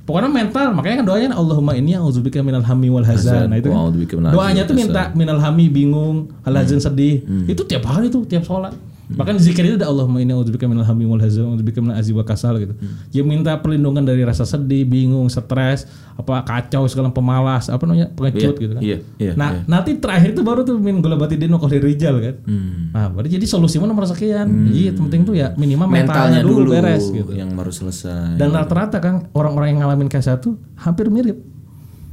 Pokoknya 0.00 0.26
mental, 0.26 0.74
makanya 0.74 0.96
kan 1.04 1.06
doanya 1.06 1.28
Allahumma 1.38 1.78
inni 1.78 1.94
a'udzubika 1.94 2.42
minal 2.42 2.66
hammi 2.66 2.90
wal 2.90 3.06
hazan. 3.06 3.46
Nah 3.46 3.62
itu 3.62 3.70
kan. 3.70 4.34
Doanya 4.34 4.66
tuh 4.66 4.74
minta 4.74 5.14
minal 5.14 5.38
hammi 5.38 5.70
bingung, 5.70 6.34
hal 6.42 6.56
hazan 6.58 6.82
sedih. 6.82 7.22
Itu 7.46 7.62
tiap 7.62 7.86
hari 7.86 8.10
tuh, 8.10 8.26
tiap 8.26 8.42
sholat. 8.42 8.74
Bahkan 9.10 9.42
zikir 9.42 9.66
itu 9.66 9.74
ada 9.74 9.90
Allahumma 9.90 10.22
inni 10.22 10.30
a'udzubika 10.30 10.70
minal 10.70 10.86
hammi 10.86 11.02
wal 11.02 11.18
hazan, 11.18 11.50
a'udzubika 11.50 11.82
minal 11.82 11.98
azzi 11.98 12.14
wa 12.14 12.22
kasal 12.22 12.62
gitu. 12.62 12.74
Dia 13.10 13.22
minta 13.26 13.58
perlindungan 13.58 14.06
dari 14.06 14.22
rasa 14.22 14.46
sedih, 14.46 14.86
bingung, 14.86 15.26
stres, 15.26 15.90
apa 16.14 16.46
kacau 16.46 16.86
segala 16.86 17.10
pemalas, 17.10 17.66
apa 17.66 17.82
namanya? 17.88 18.12
pengecut 18.14 18.54
Iya, 18.54 18.62
gitu 18.62 18.72
kan. 18.76 18.82
iya, 18.84 18.96
iya, 19.18 19.32
nah, 19.34 19.50
iya. 19.56 19.66
nanti 19.66 19.96
terakhir 19.98 20.36
itu 20.36 20.42
baru 20.46 20.62
tuh 20.62 20.76
min 20.78 21.02
gula 21.02 21.18
batidin 21.18 21.50
wa 21.50 21.58
qahri 21.58 21.82
rijal 21.82 22.22
kan. 22.22 22.34
Hmm. 22.46 22.94
Nah, 22.94 23.10
berarti 23.10 23.34
jadi 23.34 23.46
solusi 23.48 23.82
mana 23.82 23.96
nomor 23.96 24.06
sekian. 24.06 24.46
Iya, 24.70 24.94
yang 24.94 24.98
penting 25.08 25.20
tuh 25.26 25.34
ya 25.34 25.56
minimal 25.58 25.90
mentalnya 25.90 26.06
mentalnya, 26.06 26.40
dulu, 26.46 26.60
dulu, 26.66 26.70
beres 26.76 27.04
gitu. 27.10 27.32
yang 27.34 27.50
baru 27.56 27.72
selesai 27.74 28.38
Dan 28.38 28.54
rata-rata 28.54 29.02
kan 29.02 29.26
orang-orang 29.34 29.74
yang 29.74 29.78
ngalamin 29.86 30.06
kayak 30.06 30.26
satu 30.28 30.54
hampir 30.78 31.10
mirip. 31.10 31.40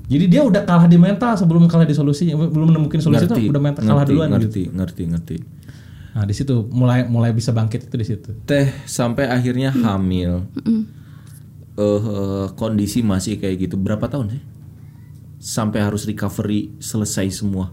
Jadi 0.08 0.26
dia 0.32 0.40
udah 0.40 0.64
kalah 0.64 0.88
di 0.88 0.96
mental 0.96 1.36
sebelum 1.36 1.68
kalah 1.68 1.84
di 1.84 1.92
solusi, 1.92 2.32
belum 2.32 2.72
menemukan 2.72 3.04
solusi 3.04 3.28
ngerti 3.28 3.44
tuh 3.44 3.52
udah 3.52 3.62
mental 3.62 3.82
kalah 3.84 4.08
ngerti, 4.08 4.12
duluan 4.16 4.28
gitu. 4.32 4.40
ngerti 4.40 4.64
ngerti 4.72 5.04
ngerti 5.12 5.36
Nah, 6.18 6.26
di 6.26 6.34
situ 6.34 6.66
mulai 6.74 7.06
mulai 7.06 7.30
bisa 7.30 7.54
bangkit 7.54 7.86
itu 7.86 7.94
di 7.94 8.02
situ. 8.10 8.34
teh 8.50 8.74
sampai 8.90 9.30
akhirnya 9.30 9.70
hamil 9.70 10.50
eh 11.78 11.86
eh, 12.02 12.46
kondisi 12.58 13.06
masih 13.06 13.38
kayak 13.38 13.70
gitu 13.70 13.78
berapa 13.78 14.02
tahun 14.10 14.34
sih 14.34 14.42
sampai 15.38 15.86
harus 15.86 16.10
recovery 16.10 16.74
selesai 16.82 17.30
semua 17.30 17.70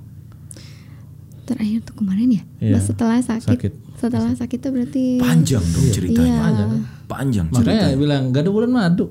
Terakhir 1.44 1.84
tuh 1.84 2.00
kemarin 2.00 2.40
ya? 2.40 2.42
Iya, 2.56 2.80
setelah 2.80 3.20
sakit. 3.20 3.44
sakit. 3.44 3.72
Setelah 4.00 4.32
sakit 4.32 4.58
tuh 4.64 4.72
berarti 4.72 5.20
Panjang 5.20 5.60
dong 5.60 5.88
ceritanya. 5.92 6.40
Iya. 6.40 6.68
Panjang 7.04 7.46
Makanya 7.52 7.92
ceritanya. 7.92 7.96
bilang 8.00 8.22
gak 8.32 8.42
ada 8.48 8.50
bulan 8.52 8.70
madu. 8.72 9.06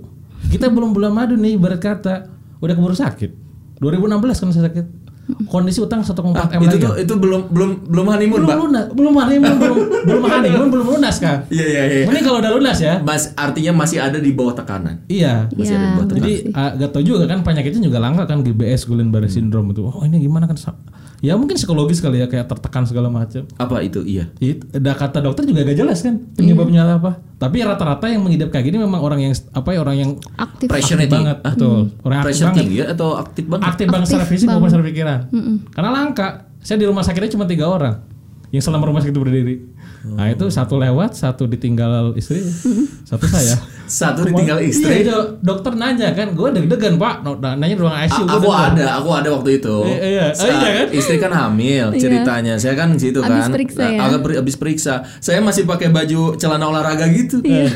Kita 0.49 0.65
belum 0.73 0.97
bulan 0.97 1.13
madu 1.13 1.37
nih 1.37 1.61
ibarat 1.61 1.77
kata 1.77 2.25
udah 2.57 2.73
keburu 2.73 2.97
sakit. 2.97 3.31
2016 3.77 4.41
kan 4.41 4.49
saya 4.49 4.65
sakit. 4.65 4.85
Kondisi 5.23 5.79
utang 5.79 6.03
1,4 6.03 6.19
Ah, 6.35 6.51
m 6.51 6.67
itu 6.67 6.75
lagi. 6.75 6.83
tuh 6.83 6.93
itu 6.99 7.13
belum 7.15 7.47
belum 7.47 7.69
belum 7.87 8.05
honeymoon, 8.11 8.39
belum 8.43 8.49
Pak. 8.49 8.59
lunas, 8.59 8.85
belum 8.91 9.13
honeymoon, 9.15 9.55
belum 9.55 9.77
belum 10.09 10.23
honeymoon, 10.25 10.67
belum 10.67 10.87
lunas 10.97 11.15
kan. 11.15 11.37
Iya 11.47 11.65
iya 11.65 11.83
iya. 11.87 12.03
Mending 12.03 12.25
kalau 12.25 12.39
udah 12.43 12.51
lunas 12.51 12.77
ya. 12.77 12.99
Mas 12.99 13.31
artinya 13.33 13.71
masih 13.71 14.03
ada 14.03 14.19
di 14.19 14.35
bawah 14.35 14.51
tekanan. 14.51 14.99
Iya. 15.07 15.47
Masih 15.55 15.79
ada 15.79 15.85
Iya, 15.85 15.95
buat 15.95 16.07
Jadi 16.11 16.33
ah, 16.51 16.71
gak 16.75 16.89
tau 16.91 17.01
juga 17.01 17.23
kan 17.23 17.39
penyakitnya 17.39 17.81
juga 17.81 18.03
langka 18.03 18.27
kan 18.27 18.43
GBS 18.43 18.83
Guillain-Barré 18.83 19.31
syndrome 19.31 19.71
itu. 19.71 19.87
Oh 19.87 20.03
ini 20.03 20.19
gimana 20.19 20.43
kan? 20.43 20.59
Ya 21.23 21.39
mungkin 21.39 21.55
psikologis 21.55 22.03
kali 22.03 22.19
ya 22.19 22.27
kayak 22.27 22.51
tertekan 22.51 22.83
segala 22.83 23.07
macam. 23.07 23.47
Apa 23.55 23.79
itu? 23.79 24.03
Iya. 24.03 24.27
It, 24.43 24.67
ada 24.75 24.91
kata 24.91 25.23
dokter 25.23 25.47
juga 25.47 25.63
gak 25.63 25.79
jelas 25.79 26.03
kan 26.03 26.19
penyebabnya 26.35 26.83
apa. 26.99 27.15
Tapi 27.39 27.59
rata-rata 27.59 28.07
yang 28.07 28.23
mengidap 28.23 28.51
kayak 28.51 28.67
gini 28.67 28.79
memang 28.79 28.99
orang 28.99 29.19
yang 29.19 29.33
apa 29.51 29.69
ya 29.71 29.79
orang 29.79 29.95
yang 29.95 30.11
aktif. 30.35 30.67
Pressure 30.67 30.95
aktif 30.95 31.11
banget, 31.11 31.37
betul. 31.39 31.91
Orang 32.01 32.17
aktif 32.19 32.27
Pressure 32.27 32.47
banget. 32.47 32.59
tinggi 32.59 32.75
ya 32.75 32.85
atau 32.91 33.09
aktif 33.15 33.43
banget? 33.47 33.65
Aktif 33.67 33.85
banget 33.87 34.07
secara 34.07 34.25
fisik 34.27 34.47
maupun 34.47 34.67
secara 34.67 34.83
pikiran. 34.83 35.12
Karena 35.69 35.89
langka. 35.89 36.27
Saya 36.59 36.79
di 36.79 36.87
rumah 36.87 37.03
sakitnya 37.03 37.27
cuma 37.29 37.43
tiga 37.43 37.67
orang 37.67 37.99
yang 38.49 38.61
selama 38.61 38.87
rumah 38.87 39.01
sakit 39.01 39.11
itu 39.11 39.19
berdiri. 39.19 39.55
Nah 40.03 40.27
itu 40.27 40.45
satu 40.47 40.75
lewat, 40.75 41.11
satu 41.13 41.43
ditinggal 41.43 42.11
istri, 42.13 42.43
satu 43.03 43.23
saya. 43.25 43.55
Satu 43.83 44.23
ditinggal 44.23 44.59
istri. 44.59 44.99
Iya, 44.99 44.99
itu 45.03 45.15
dokter 45.39 45.73
nanya 45.73 46.11
kan, 46.11 46.31
gue 46.31 46.49
deg-degan 46.51 46.95
pak, 46.95 47.23
No, 47.23 47.35
nanya 47.35 47.71
di 47.71 47.79
ruang 47.79 47.95
ICU. 47.97 48.15
A- 48.15 48.19
gua 48.19 48.35
aku 48.35 48.43
deg-degan. 48.43 48.71
ada, 48.73 48.85
aku 48.95 49.09
ada 49.11 49.29
waktu 49.31 49.49
itu. 49.57 49.75
Iya, 49.81 49.99
iya. 50.03 50.25
Oh, 50.29 50.45
iya 50.45 50.69
kan? 50.75 50.87
Istri 50.91 51.15
kan 51.19 51.31
hamil 51.31 51.85
ceritanya. 51.95 52.53
Saya 52.55 52.75
kan 52.75 52.91
di 52.91 52.99
situ 52.99 53.19
Abis 53.19 53.47
kan. 53.47 53.51
periksa 53.51 53.83
ya? 53.87 53.99
Agak 54.01 54.19
per- 54.21 54.39
abis 54.39 54.55
periksa. 54.55 54.93
Saya 55.17 55.39
masih 55.39 55.63
pakai 55.63 55.87
baju 55.87 56.35
celana 56.35 56.67
olahraga 56.67 57.07
gitu. 57.07 57.39
Iya. 57.41 57.71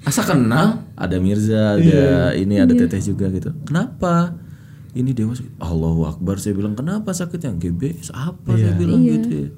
Asa 0.00 0.24
kenal, 0.24 0.80
ada 0.96 1.16
Mirza, 1.20 1.76
ada 1.76 2.32
ini 2.32 2.56
ada 2.56 2.72
Teteh 2.72 3.04
juga 3.04 3.28
gitu. 3.28 3.52
Kenapa? 3.68 4.32
Ini 4.92 5.10
dewa 5.12 5.32
sakit. 5.32 5.58
Allahu 5.58 6.02
Akbar 6.04 6.36
saya 6.36 6.52
bilang 6.52 6.74
kenapa 6.74 7.10
sakitnya 7.10 7.54
GBS 7.54 8.10
apa 8.10 8.52
saya 8.52 8.74
bilang 8.74 9.00
gitu 9.02 9.28
ya. 9.30 9.48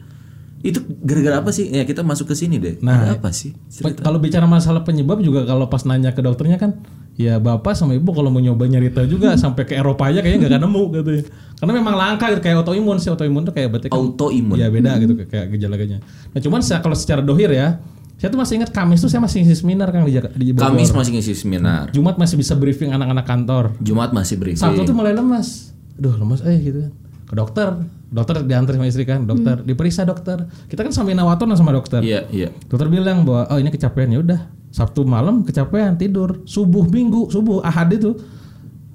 Itu 0.62 0.78
gara-gara 1.00 1.40
apa 1.40 1.50
sih? 1.50 1.66
Ya 1.68 1.82
kita 1.82 2.00
masuk 2.00 2.28
ke 2.28 2.34
sini 2.34 2.54
deh. 2.56 2.78
Nah, 2.78 2.94
ada 3.02 3.18
apa 3.18 3.30
sih? 3.30 3.50
Pe- 3.82 3.98
Kalau 3.98 4.16
bicara 4.16 4.46
masalah 4.46 4.80
penyebab 4.80 5.18
juga 5.18 5.42
kalau 5.42 5.66
pas 5.66 5.82
nanya 5.82 6.10
ke 6.10 6.20
dokternya 6.20 6.54
kan 6.54 6.78
ya 7.12 7.36
bapak 7.36 7.74
sama 7.74 7.92
ibu 7.92 8.08
kalau 8.08 8.28
mau 8.28 8.38
nyoba 8.38 8.64
nyari 8.64 8.88
tahu 8.88 9.04
juga 9.06 9.34
sampai 9.42 9.64
ke 9.64 9.74
Eropa 9.74 10.06
aja 10.06 10.20
kayaknya 10.20 10.38
nggak 10.38 10.52
akan 10.52 10.62
nemu 10.62 10.82
gitu 10.94 11.10
ya. 11.12 11.22
Karena 11.56 11.72
memang 11.74 11.94
langka 11.94 12.24
gitu 12.28 12.40
kayak 12.40 12.56
autoimun 12.58 12.96
sih 12.96 13.08
autoimun 13.08 13.42
tuh 13.42 13.52
kayak 13.52 13.68
berarti 13.68 13.88
kan 13.88 13.98
Autoimun. 13.98 14.54
ya 14.54 14.68
beda 14.68 14.90
gitu 14.98 15.12
kayak 15.24 15.46
gejala-gejalanya. 15.50 15.98
Nah 16.30 16.40
cuman 16.40 16.60
saya, 16.60 16.78
kalau 16.78 16.94
secara 16.94 17.20
dohir 17.20 17.50
ya 17.50 17.82
saya 18.22 18.30
tuh 18.30 18.38
masih 18.38 18.54
ingat 18.62 18.70
Kamis 18.70 19.02
tuh 19.02 19.10
saya 19.10 19.18
masih 19.18 19.42
ngisi 19.42 19.58
seminar 19.58 19.90
kan 19.90 20.06
di, 20.06 20.14
Jak- 20.14 20.30
di 20.30 20.54
Bogor. 20.54 20.70
Kamis 20.70 20.94
masih 20.94 21.10
ngisi 21.18 21.34
seminar. 21.34 21.90
Jumat 21.90 22.14
masih 22.14 22.38
bisa 22.38 22.54
briefing 22.54 22.94
anak-anak 22.94 23.26
kantor. 23.26 23.74
Jumat 23.82 24.14
masih 24.14 24.38
briefing. 24.38 24.62
Sabtu 24.62 24.86
tuh 24.86 24.94
mulai 24.94 25.10
lemas. 25.10 25.74
Aduh 25.98 26.14
lemas 26.14 26.38
eh 26.46 26.54
gitu 26.56 26.86
kan. 26.86 26.92
Ke 27.26 27.34
dokter. 27.34 27.68
Dokter 28.08 28.46
diantar 28.46 28.78
sama 28.78 28.86
istri 28.86 29.02
kan. 29.02 29.26
Dokter 29.26 29.58
diperiksa 29.60 30.06
dokter. 30.06 30.46
Kita 30.70 30.86
kan 30.86 30.94
sambil 30.94 31.18
nawaton 31.18 31.50
sama 31.52 31.74
dokter. 31.74 31.98
Iya, 31.98 32.30
iya. 32.30 32.54
Dokter 32.70 32.86
bilang 32.86 33.26
bahwa 33.26 33.50
oh 33.50 33.58
ini 33.58 33.74
kecapean 33.74 34.14
ya 34.14 34.22
udah 34.22 34.40
Sabtu 34.70 35.02
malam 35.02 35.42
kecapean 35.42 35.98
tidur 35.98 36.46
subuh 36.46 36.86
minggu 36.86 37.26
subuh 37.28 37.58
ahad 37.60 37.90
itu 37.90 38.14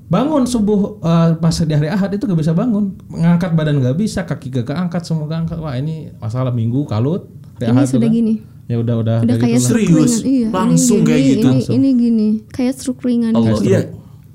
bangun 0.08 0.48
subuh 0.48 1.04
eh, 1.04 1.36
pas 1.36 1.52
di 1.54 1.74
hari 1.76 1.92
ahad 1.92 2.16
itu 2.16 2.24
gak 2.24 2.40
bisa 2.40 2.56
bangun 2.56 2.96
mengangkat 3.12 3.52
badan 3.52 3.84
gak 3.84 3.94
bisa 3.94 4.24
kaki 4.24 4.50
gak 4.50 4.72
keangkat 4.72 5.04
semua 5.04 5.28
gak 5.28 5.46
angkat 5.46 5.60
wah 5.60 5.76
ini 5.76 6.16
masalah 6.16 6.50
minggu 6.50 6.88
kalut 6.88 7.28
hari 7.60 7.68
Ini 7.68 7.76
Ahad 7.76 7.92
sudah 7.92 8.08
kan. 8.08 8.16
gini. 8.16 8.34
Ya 8.67 8.75
udah 8.77 8.95
udah 8.99 9.17
Udah 9.23 9.36
kayak 9.39 9.58
gitu 9.58 9.67
Serius? 9.71 10.13
Iya, 10.21 10.47
Langsung 10.51 11.01
ini 11.01 11.08
kayak 11.08 11.23
gitu? 11.23 11.47
Ini, 11.47 11.63
ini 11.71 11.89
gini, 11.95 12.27
kayak 12.51 12.73
stroke 12.75 13.03
ringan. 13.03 13.32
Allah, 13.32 13.56
gitu. 13.58 13.71
iya. 13.71 13.82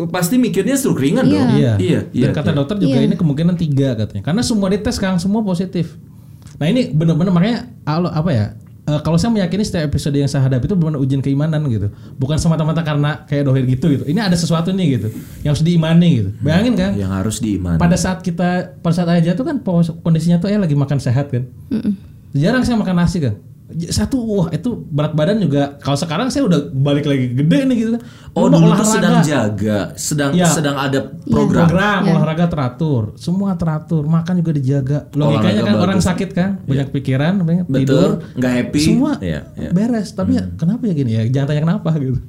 Pasti 0.09 0.35
mikirnya 0.41 0.75
stroke 0.75 0.99
ringan 0.99 1.29
dong. 1.29 1.37
Iya. 1.53 1.77
Iya, 1.77 2.01
iya. 2.11 2.25
Dan 2.27 2.31
kata 2.33 2.51
dokter 2.51 2.81
juga 2.81 2.99
ini 2.99 3.15
kemungkinan 3.15 3.55
tiga 3.55 3.93
katanya. 3.95 4.25
Karena 4.25 4.41
semua 4.41 4.73
dites 4.73 4.97
sekarang 4.97 5.21
semua 5.21 5.45
positif. 5.45 5.95
Nah 6.57 6.67
ini 6.67 6.89
benar-benar 6.89 7.31
makanya 7.31 7.59
alo- 7.85 8.11
apa 8.11 8.31
ya? 8.33 8.47
eh, 8.83 9.01
kalau 9.07 9.15
saya 9.15 9.31
meyakini 9.31 9.63
setiap 9.63 9.95
episode 9.95 10.19
yang 10.19 10.27
saya 10.27 10.43
hadapi 10.43 10.67
itu 10.67 10.75
benar 10.75 10.99
ujian 10.99 11.23
keimanan 11.23 11.63
gitu. 11.71 11.87
Bukan 12.19 12.35
semata-mata 12.35 12.83
karena 12.83 13.23
kayak 13.31 13.47
dohir 13.47 13.63
gitu 13.69 13.87
gitu. 13.95 14.05
Ini 14.09 14.27
ada 14.27 14.35
sesuatu 14.35 14.75
nih 14.75 14.99
gitu 14.99 15.09
yang 15.47 15.55
harus 15.55 15.63
diimani 15.63 16.09
gitu. 16.19 16.31
Bayangin 16.43 16.75
kan? 16.75 16.91
Yang 16.99 17.11
harus 17.15 17.37
diimani. 17.39 17.79
Pada 17.79 17.95
saat 17.95 18.27
kita 18.27 18.75
pada 18.83 18.95
saat 18.97 19.11
aja 19.13 19.39
tuh 19.39 19.47
kan 19.47 19.63
kondisinya 20.03 20.43
tuh 20.43 20.51
ya 20.51 20.59
lagi 20.59 20.75
makan 20.75 20.99
sehat 20.99 21.31
kan. 21.31 21.47
Jarang 22.35 22.65
saya 22.67 22.75
makan 22.81 22.97
nasi 22.97 23.23
kan. 23.23 23.39
Satu 23.89 24.17
wah 24.19 24.49
itu 24.49 24.69
berat 24.85 25.13
badan 25.13 25.39
juga. 25.39 25.77
Kalau 25.79 25.95
sekarang 25.95 26.29
saya 26.29 26.45
udah 26.45 26.61
balik 26.69 27.05
lagi 27.05 27.33
gede 27.33 27.59
nih 27.65 27.77
gitu 27.77 27.91
kan. 27.93 28.03
Oh 28.33 28.47
dulu 28.47 28.65
tuh 28.71 28.81
olahraga. 28.81 28.89
sedang 28.89 29.15
jaga, 29.23 29.79
sedang 29.95 30.31
Iya. 30.33 30.47
sedang 30.47 30.77
ada 30.77 30.99
program. 31.23 31.67
program 31.67 32.01
Ya. 32.03 32.13
olahraga 32.15 32.47
teratur 32.47 33.03
semua 33.15 33.53
teratur 33.55 34.03
makan 34.03 34.35
juga 34.37 34.53
dijaga 34.53 34.99
logikanya 35.11 35.29
Olahraga 35.59 35.63
kan 35.63 35.75
orang 35.79 35.97
bagus. 35.97 36.09
sakit 36.09 36.31
kan 36.31 36.51
banyak 36.63 36.89
pikiran 36.91 37.33
banyak 37.39 37.65
Betul, 37.65 37.79
tidur 37.79 38.11
nggak 38.35 38.53
happy. 38.55 38.81
semua 38.81 39.13
Iya, 39.19 39.41
iya. 39.55 39.71
beres 39.71 40.09
tapi 40.11 40.35
ya 40.35 40.49
kenapa 40.51 40.83
ya 40.83 40.95
gini 40.95 41.11
ya 41.13 41.23
jangan 41.27 41.47
tanya 41.47 41.63
kenapa 41.63 41.89
gitu 41.95 42.21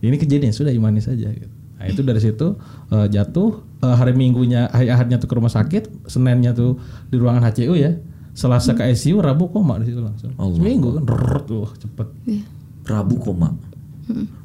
ini 0.00 0.16
kejadian 0.16 0.52
sudah 0.52 0.70
imani 0.70 1.00
saja 1.00 1.26
gitu. 1.26 1.48
nah 1.74 1.86
itu 1.86 2.00
dari 2.02 2.18
situ 2.18 2.46
eh, 2.88 3.06
jatuh 3.08 3.50
eh, 3.78 3.94
hari 3.94 4.12
minggunya 4.12 4.68
hari 4.68 4.88
ahadnya 4.88 5.16
tuh 5.16 5.26
ke 5.26 5.34
rumah 5.34 5.48
sakit 5.48 6.04
seninnya 6.04 6.52
tuh 6.52 6.76
di 7.06 7.16
ruangan 7.16 7.40
HCU 7.42 7.72
ya 7.72 7.96
selasa 8.38 8.70
ke 8.72 8.86
ICU 8.86 9.18
rabu 9.18 9.50
koma 9.50 9.82
di 9.82 9.90
situ 9.90 9.98
langsung 9.98 10.30
Allah. 10.38 10.54
seminggu 10.54 10.94
kan 10.94 11.04
Rrrt, 11.04 11.46
wah 11.52 11.72
cepet 11.74 12.08
Iya. 12.24 12.44
Rabu 12.86 13.18
koma. 13.18 13.50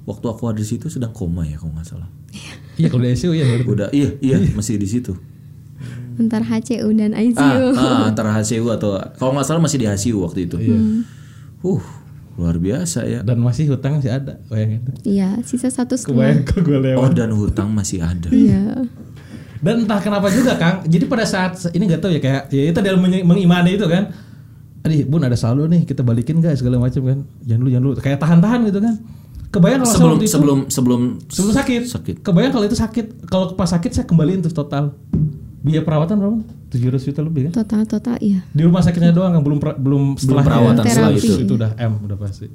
Waktu 0.04 0.26
aku 0.28 0.50
ada 0.50 0.58
di 0.58 0.66
situ 0.66 0.90
sedang 0.90 1.14
koma 1.14 1.46
ya 1.46 1.56
kalau 1.56 1.72
nggak 1.72 1.86
salah. 1.86 2.10
iya 2.82 2.90
kalau 2.90 3.06
di 3.06 3.14
ICU 3.14 3.32
ya. 3.32 3.46
Udah 3.64 3.94
iya 3.94 4.18
iya 4.20 4.42
masih 4.52 4.76
di 4.76 4.90
situ. 4.90 5.14
Antara 6.14 6.42
HCU 6.44 6.90
dan 6.94 7.14
ICU. 7.14 7.40
Ah, 7.74 7.74
ah, 7.74 8.02
antara 8.06 8.34
HCU 8.34 8.66
atau 8.68 8.98
kalau 9.16 9.38
nggak 9.38 9.46
salah 9.46 9.62
masih 9.62 9.78
di 9.78 9.86
HCU 9.86 10.22
waktu 10.22 10.46
itu. 10.46 10.58
Uh, 11.64 11.80
luar 12.34 12.58
biasa 12.58 13.06
ya. 13.06 13.22
dan 13.22 13.38
masih 13.38 13.70
hutang 13.70 14.02
masih 14.02 14.10
ada 14.10 14.42
bayangin 14.50 14.82
Iya, 15.06 15.38
sisa 15.46 15.70
satu 15.70 15.94
setengah. 15.94 16.42
kebayang 16.44 16.66
gue 16.66 16.80
lewat 16.82 16.98
Oh 16.98 17.10
dan 17.14 17.30
hutang 17.32 17.70
masih 17.70 18.02
ada. 18.02 18.26
Iya. 18.28 18.84
Dan 19.64 19.88
entah 19.88 20.00
kenapa 20.04 20.28
juga 20.28 20.60
Kang, 20.60 20.84
jadi 20.84 21.08
pada 21.08 21.24
saat 21.24 21.56
ini 21.72 21.88
nggak 21.88 22.02
tahu 22.04 22.12
ya 22.12 22.20
kayak 22.20 22.42
ya 22.52 22.62
itu 22.68 22.80
dalam 22.84 23.00
mengimani 23.00 23.80
itu 23.80 23.88
kan. 23.88 24.12
Aduh, 24.84 25.08
Bun 25.08 25.24
ada 25.24 25.40
saldo 25.40 25.64
nih, 25.64 25.88
kita 25.88 26.04
balikin 26.04 26.44
gak 26.44 26.60
segala 26.60 26.76
macam 26.76 27.00
kan. 27.08 27.24
Jangan 27.48 27.60
dulu, 27.64 27.70
jangan 27.72 27.86
dulu. 27.88 27.94
Kayak 28.04 28.20
tahan-tahan 28.20 28.60
gitu 28.68 28.80
kan. 28.84 28.96
Kebayang 29.54 29.80
kalau 29.88 29.96
Sebelum 29.96 30.18
itu, 30.20 30.28
sebelum 30.28 30.60
sebelum 30.68 31.02
sebelum 31.32 31.54
sakit. 31.56 31.82
sakit. 31.88 32.16
Kebayang 32.20 32.52
kalau 32.52 32.66
itu 32.68 32.76
sakit. 32.76 33.06
Kalau 33.32 33.56
pas 33.56 33.72
sakit 33.72 33.92
saya 33.96 34.04
kembaliin 34.04 34.44
tuh 34.44 34.52
total. 34.52 34.92
Biaya 35.64 35.80
perawatan 35.88 36.20
berapa? 36.20 36.38
700 36.74 37.00
juta 37.08 37.22
lebih 37.24 37.42
kan. 37.48 37.64
Total 37.64 37.88
total 37.88 38.18
iya. 38.20 38.44
Di 38.52 38.68
rumah 38.68 38.84
sakitnya 38.84 39.16
doang 39.16 39.32
kan 39.32 39.40
belum 39.46 39.60
belum 39.62 40.04
setelah 40.20 40.44
perawatan 40.44 40.84
setelah 40.84 41.16
itu. 41.16 41.48
itu 41.48 41.54
udah 41.56 41.72
M 41.80 41.94
udah 42.04 42.18
pasti. 42.20 42.52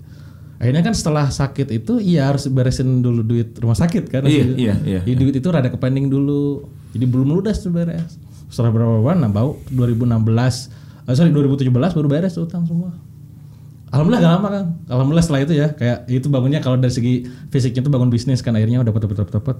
Akhirnya 0.58 0.82
kan 0.82 0.90
setelah 0.90 1.30
sakit 1.30 1.70
itu 1.70 2.02
iya 2.02 2.26
harus 2.26 2.50
beresin 2.50 2.98
dulu 2.98 3.22
duit 3.22 3.54
rumah 3.62 3.78
sakit 3.78 4.10
kan. 4.10 4.26
Iya, 4.26 4.44
iya, 4.58 4.74
iya, 4.82 5.00
Jadi 5.06 5.14
duit 5.14 5.34
itu 5.38 5.48
rada 5.54 5.70
kepending 5.70 6.10
dulu. 6.10 6.66
Jadi 6.90 7.04
belum 7.06 7.30
ludas 7.30 7.62
tuh 7.62 7.70
beres. 7.70 8.18
Setelah 8.50 8.74
berapa 8.74 8.98
bulan 8.98 9.22
nah 9.22 9.30
bau 9.30 9.62
2016 9.70 10.18
eh, 11.06 11.14
sorry 11.14 11.30
2017 11.30 11.70
baru 11.70 12.08
beres 12.10 12.34
tuh 12.34 12.50
utang 12.50 12.66
semua. 12.66 12.90
Alhamdulillah 13.94 14.20
gak 14.20 14.34
lama 14.34 14.48
kan. 14.50 14.64
Alhamdulillah 14.90 15.24
setelah 15.24 15.40
itu 15.46 15.54
ya 15.54 15.68
kayak 15.78 15.98
itu 16.10 16.26
bangunnya 16.26 16.58
kalau 16.58 16.76
dari 16.76 16.90
segi 16.90 17.22
fisiknya 17.54 17.86
tuh 17.86 17.92
bangun 17.94 18.10
bisnis 18.10 18.42
kan 18.42 18.52
akhirnya 18.58 18.82
udah 18.82 18.90
dapat 18.90 19.00
dapat 19.06 19.16
dapat 19.22 19.32
dapat. 19.38 19.56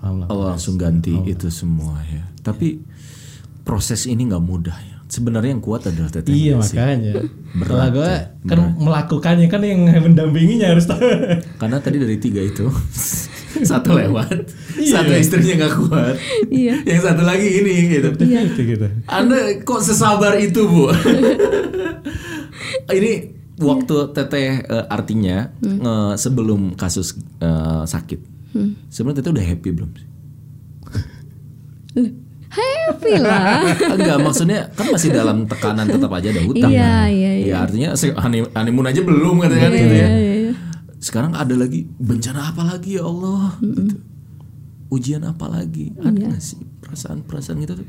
Alhamdulillah. 0.00 0.28
Allah 0.32 0.46
langsung 0.56 0.80
ganti 0.80 1.12
itu 1.28 1.52
semua 1.52 2.00
ya. 2.08 2.24
Tapi 2.40 2.80
proses 3.68 4.08
ini 4.08 4.32
nggak 4.32 4.42
mudah 4.42 4.78
ya. 4.80 4.98
Sebenarnya 5.12 5.52
yang 5.52 5.60
kuat 5.60 5.84
adalah 5.84 6.08
teteh. 6.08 6.32
Iya 6.32 6.56
sih. 6.64 6.72
makanya. 6.72 7.12
Berat 7.52 7.68
Kalau 7.68 7.88
gue 7.92 8.08
ya, 8.08 8.20
kan 8.48 8.58
melakukannya 8.80 9.46
kan 9.46 9.60
yang 9.60 9.84
mendampinginya 9.84 10.72
harus 10.72 10.88
tahu. 10.88 11.04
Karena 11.60 11.76
tadi 11.78 12.00
dari 12.00 12.16
tiga 12.16 12.40
itu 12.40 12.64
satu 13.68 13.92
lewat, 13.92 14.48
Iya. 14.80 15.04
satu 15.04 15.12
istrinya 15.12 15.54
nggak 15.60 15.74
kuat, 15.76 16.16
Iya. 16.48 16.80
yang 16.88 17.00
satu 17.04 17.22
lagi 17.22 17.44
ini 17.44 17.92
gitu. 17.92 18.08
Itu 18.16 18.60
gitu. 18.64 18.86
Anda 19.04 19.60
kok 19.60 19.84
sesabar 19.84 20.40
itu 20.40 20.64
bu? 20.64 20.88
ini 22.96 23.12
waktu 23.60 23.96
teteh 24.10 24.64
eh, 24.64 24.84
artinya 24.88 25.52
eh, 25.60 26.14
sebelum 26.16 26.72
kasus 26.72 27.12
eh, 27.36 27.84
sakit, 27.84 28.20
sebenarnya 28.88 29.20
teteh 29.20 29.32
udah 29.36 29.44
happy 29.44 29.68
belum? 29.70 29.90
sih? 29.92 30.08
Happy 32.52 33.16
lah. 33.24 33.64
Enggak, 33.90 34.18
maksudnya 34.20 34.68
kan 34.70 34.86
masih 34.86 35.08
dalam 35.08 35.44
tekanan 35.44 35.88
tetap 35.88 36.12
aja 36.12 36.28
ada 36.28 36.42
hutang. 36.42 36.68
Iya, 36.68 36.84
kan? 36.84 37.08
iya, 37.08 37.30
Ya, 37.42 37.56
artinya 37.60 37.88
se- 37.94 38.12
honey- 38.12 38.44
honeymoon 38.46 38.86
aja 38.86 39.00
belum 39.00 39.40
katanya 39.40 39.62
kan 39.62 39.72
gitu 39.74 39.94
ya. 39.94 40.08
Sekarang 40.98 41.32
ada 41.32 41.52
lagi 41.52 41.88
bencana 41.90 42.52
apa 42.52 42.62
lagi 42.62 42.94
ya 42.94 43.02
Allah 43.02 43.56
gitu. 43.58 43.96
Ujian 44.88 45.24
apa 45.24 45.48
lagi? 45.48 45.96
Ada 45.96 46.12
nggak 46.12 46.38
sih 46.38 46.60
perasaan-perasaan 46.78 47.56
gitu 47.58 47.80
tuh 47.80 47.88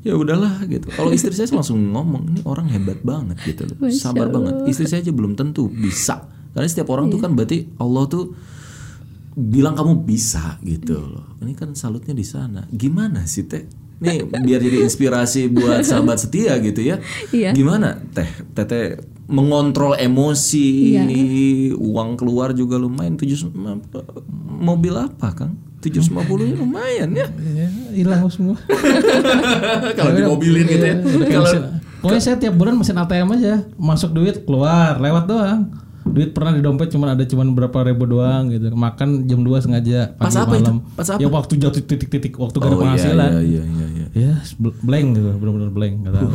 ya 0.00 0.12
udahlah 0.12 0.64
gitu. 0.64 0.88
Kalau 0.90 1.08
istri 1.10 1.30
saya 1.30 1.46
langsung 1.52 1.78
ngomong 1.86 2.24
ini 2.26 2.40
orang 2.42 2.66
hebat 2.66 2.98
banget 3.00 3.36
gitu 3.46 3.64
loh. 3.64 3.76
Masya 3.80 4.00
Sabar 4.02 4.26
banget. 4.28 4.66
Istri 4.66 4.86
saya 4.86 5.00
aja 5.00 5.12
belum 5.12 5.32
tentu 5.34 5.68
bisa. 5.68 6.26
Karena 6.50 6.66
setiap 6.66 6.90
orang 6.90 7.06
tuh 7.06 7.16
kan 7.16 7.30
berarti 7.30 7.70
Allah 7.76 8.04
tuh 8.04 8.34
bilang 9.32 9.72
kamu 9.72 10.02
bisa 10.02 10.58
gitu 10.60 10.98
loh. 10.98 11.38
Ini 11.38 11.54
kan 11.54 11.72
salutnya 11.72 12.10
di 12.10 12.24
sana. 12.24 12.66
Gimana 12.66 13.22
sih 13.24 13.46
teh? 13.46 13.62
Nih 14.00 14.24
biar 14.24 14.60
jadi 14.64 14.80
inspirasi 14.80 15.52
buat 15.52 15.84
sahabat 15.84 16.16
setia 16.16 16.56
gitu 16.58 16.80
ya. 16.80 16.96
Iya. 17.30 17.52
Gimana 17.52 18.00
teh? 18.16 18.26
Teteh 18.56 18.96
mengontrol 19.30 19.94
emosi, 19.94 20.96
Iya. 20.98 21.04
uang 21.76 22.16
keluar 22.16 22.56
juga 22.56 22.80
lumayan. 22.80 23.14
Tujuh 23.20 23.52
mobil 24.60 24.96
apa 24.96 25.36
kang? 25.36 25.54
750 25.80 26.44
nya 26.44 26.56
lumayan 26.60 27.08
ya. 27.16 27.26
Ya, 27.56 27.68
hilang 27.96 28.28
semua. 28.28 28.56
Kalau 29.96 30.12
dimobilin 30.12 30.68
gitu 30.68 30.84
ya. 30.84 30.96
Kayak 31.00 31.28
Kalau 31.30 31.52
Pokoknya 32.00 32.22
saya 32.24 32.36
tiap 32.40 32.56
bulan 32.56 32.80
mesin 32.80 32.96
ATM 32.96 33.28
aja, 33.36 33.60
masuk 33.76 34.16
duit 34.16 34.48
keluar, 34.48 34.96
lewat 34.96 35.28
doang. 35.28 35.68
Duit 36.00 36.32
pernah 36.32 36.56
di 36.56 36.64
dompet 36.64 36.88
cuma 36.88 37.12
ada 37.12 37.24
cuma 37.28 37.44
berapa 37.44 37.78
ribu 37.84 38.08
doang 38.08 38.48
gitu. 38.48 38.72
Makan 38.72 39.28
jam 39.28 39.44
2 39.44 39.60
sengaja 39.60 40.16
Pas 40.16 40.32
apa 40.32 40.56
itu? 40.56 40.64
malam. 40.64 40.76
Pas 40.96 41.08
apa? 41.12 41.20
Ya 41.20 41.28
waktu 41.28 41.52
jatuh 41.60 41.82
titik-titik 41.84 42.40
waktu 42.40 42.56
gak 42.56 42.66
ada 42.66 42.72
Oh, 42.72 42.80
iya, 42.80 42.82
penghasilan. 42.88 43.30
iya, 43.30 43.40
iya, 43.44 43.62
iya, 43.68 43.86
iya. 43.92 44.06
Ya, 44.16 44.32
blank 44.58 45.06
gitu, 45.14 45.28
benar-benar 45.36 45.70
blank, 45.70 45.94
gak 46.08 46.14
tahu. 46.16 46.30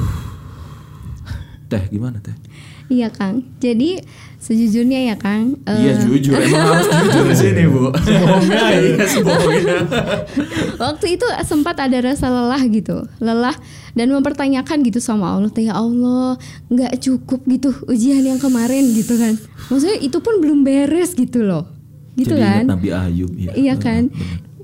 Teh 1.65 1.83
gimana 1.89 2.21
teh? 2.21 2.35
Iya 2.85 3.09
Kang. 3.09 3.41
Jadi 3.57 3.97
sejujurnya 4.37 5.09
ya 5.09 5.15
Kang. 5.15 5.57
eh, 5.65 5.73
Iya 5.73 5.93
jujur, 5.99 6.37
emang 6.37 6.69
harus 6.71 6.85
jujur 7.01 7.23
di 7.25 7.35
sini 7.35 7.63
bu. 7.65 7.89
Sebohongnya, 7.91 8.61
iya 8.75 9.03
sebohongnya. 9.03 9.77
waktu 10.85 11.17
itu 11.17 11.25
sempat 11.41 11.81
ada 11.81 11.97
rasa 11.99 12.29
lelah 12.29 12.61
gitu, 12.67 13.09
lelah 13.17 13.57
dan 13.93 14.07
mempertanyakan 14.07 14.85
gitu 14.85 15.01
sama 15.01 15.33
Allah, 15.33 15.49
"Teh, 15.49 15.65
ya 15.65 15.73
Allah, 15.73 16.37
nggak 16.67 17.01
cukup 17.01 17.41
gitu 17.47 17.73
ujian 17.87 18.21
yang 18.21 18.37
kemarin 18.37 18.85
gitu 18.93 19.17
kan. 19.17 19.33
Maksudnya 19.67 19.97
itu 19.97 20.21
pun 20.21 20.37
belum 20.37 20.61
beres 20.61 21.17
gitu 21.17 21.41
loh, 21.41 21.65
gitu 22.13 22.37
Jadi 22.37 22.45
kan? 22.45 22.63
Nabi 22.69 22.89
Ayub. 22.91 23.33
Ya. 23.33 23.49
Iya 23.51 23.73
kan? 23.75 24.13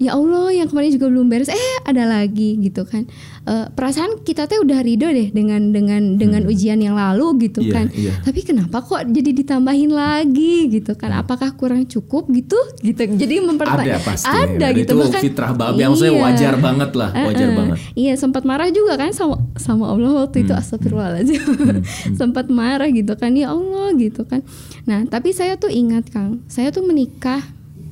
Ya 0.01 0.11
Allah, 0.11 0.49
yang 0.49 0.65
kemarin 0.65 0.89
juga 0.89 1.07
belum 1.07 1.29
beres. 1.29 1.45
Eh, 1.47 1.61
ada 1.83 2.03
lagi 2.03 2.57
gitu 2.57 2.81
kan. 2.83 3.05
Eh, 3.41 3.65
perasaan 3.69 4.21
kita 4.21 4.45
teh 4.45 4.57
udah 4.57 4.81
ridho 4.81 5.05
deh 5.05 5.29
dengan 5.29 5.69
dengan 5.69 6.15
dengan 6.15 6.41
ujian 6.43 6.77
yang 6.77 6.93
lalu 6.93 7.45
gitu 7.45 7.61
Hmm. 7.61 7.67
Iya, 7.67 7.73
kan. 7.73 7.85
iya. 7.93 8.13
Tapi 8.19 8.39
kenapa 8.41 8.77
kok 8.79 9.01
jadi 9.07 9.29
ditambahin 9.31 9.89
lagi 9.89 10.69
gitu 10.69 10.93
kan? 10.93 11.13
Apakah 11.15 11.53
kurang 11.53 11.85
cukup 11.85 12.29
gitu? 12.29 12.57
Gitu. 12.79 12.97
Jadi 12.97 13.35
mempertanyakan 13.39 13.93
Ada 13.93 13.97
pasti. 14.01 14.25
Ada 14.27 14.67
Dan 14.67 14.73
gitu 14.75 14.91
Itu 14.91 14.99
bahkan 14.99 15.21
fitrah 15.21 15.51
babi 15.53 15.79
yang 15.79 15.93
saya 15.93 16.11
Iya. 16.11 16.21
wajar 16.23 16.53
banget 16.57 16.91
lah, 16.91 17.09
wajar 17.13 17.37
Eh, 17.39 17.45
eh. 17.45 17.55
banget. 17.55 17.77
Iya 17.93 18.13
sempat 18.15 18.41
marah 18.41 18.69
juga 18.69 18.93
kan 18.95 19.11
sama 19.11 19.37
sama 19.55 19.85
Allah 19.87 20.11
waktu 20.19 20.37
Hmm. 20.37 20.45
itu 20.45 20.53
astagfirullahaladzim 20.55 21.41
sempat 22.19 22.49
marah 22.49 22.89
gitu 22.89 23.13
kan 23.13 23.33
ya 23.33 23.49
Allah 23.49 23.93
gitu 23.95 24.21
kan. 24.23 24.41
Nah 24.83 25.05
tapi 25.05 25.29
saya 25.31 25.55
tuh 25.55 25.69
ingat 25.69 26.09
Kang, 26.09 26.41
saya 26.45 26.69
tuh 26.69 26.81
menikah 26.81 27.41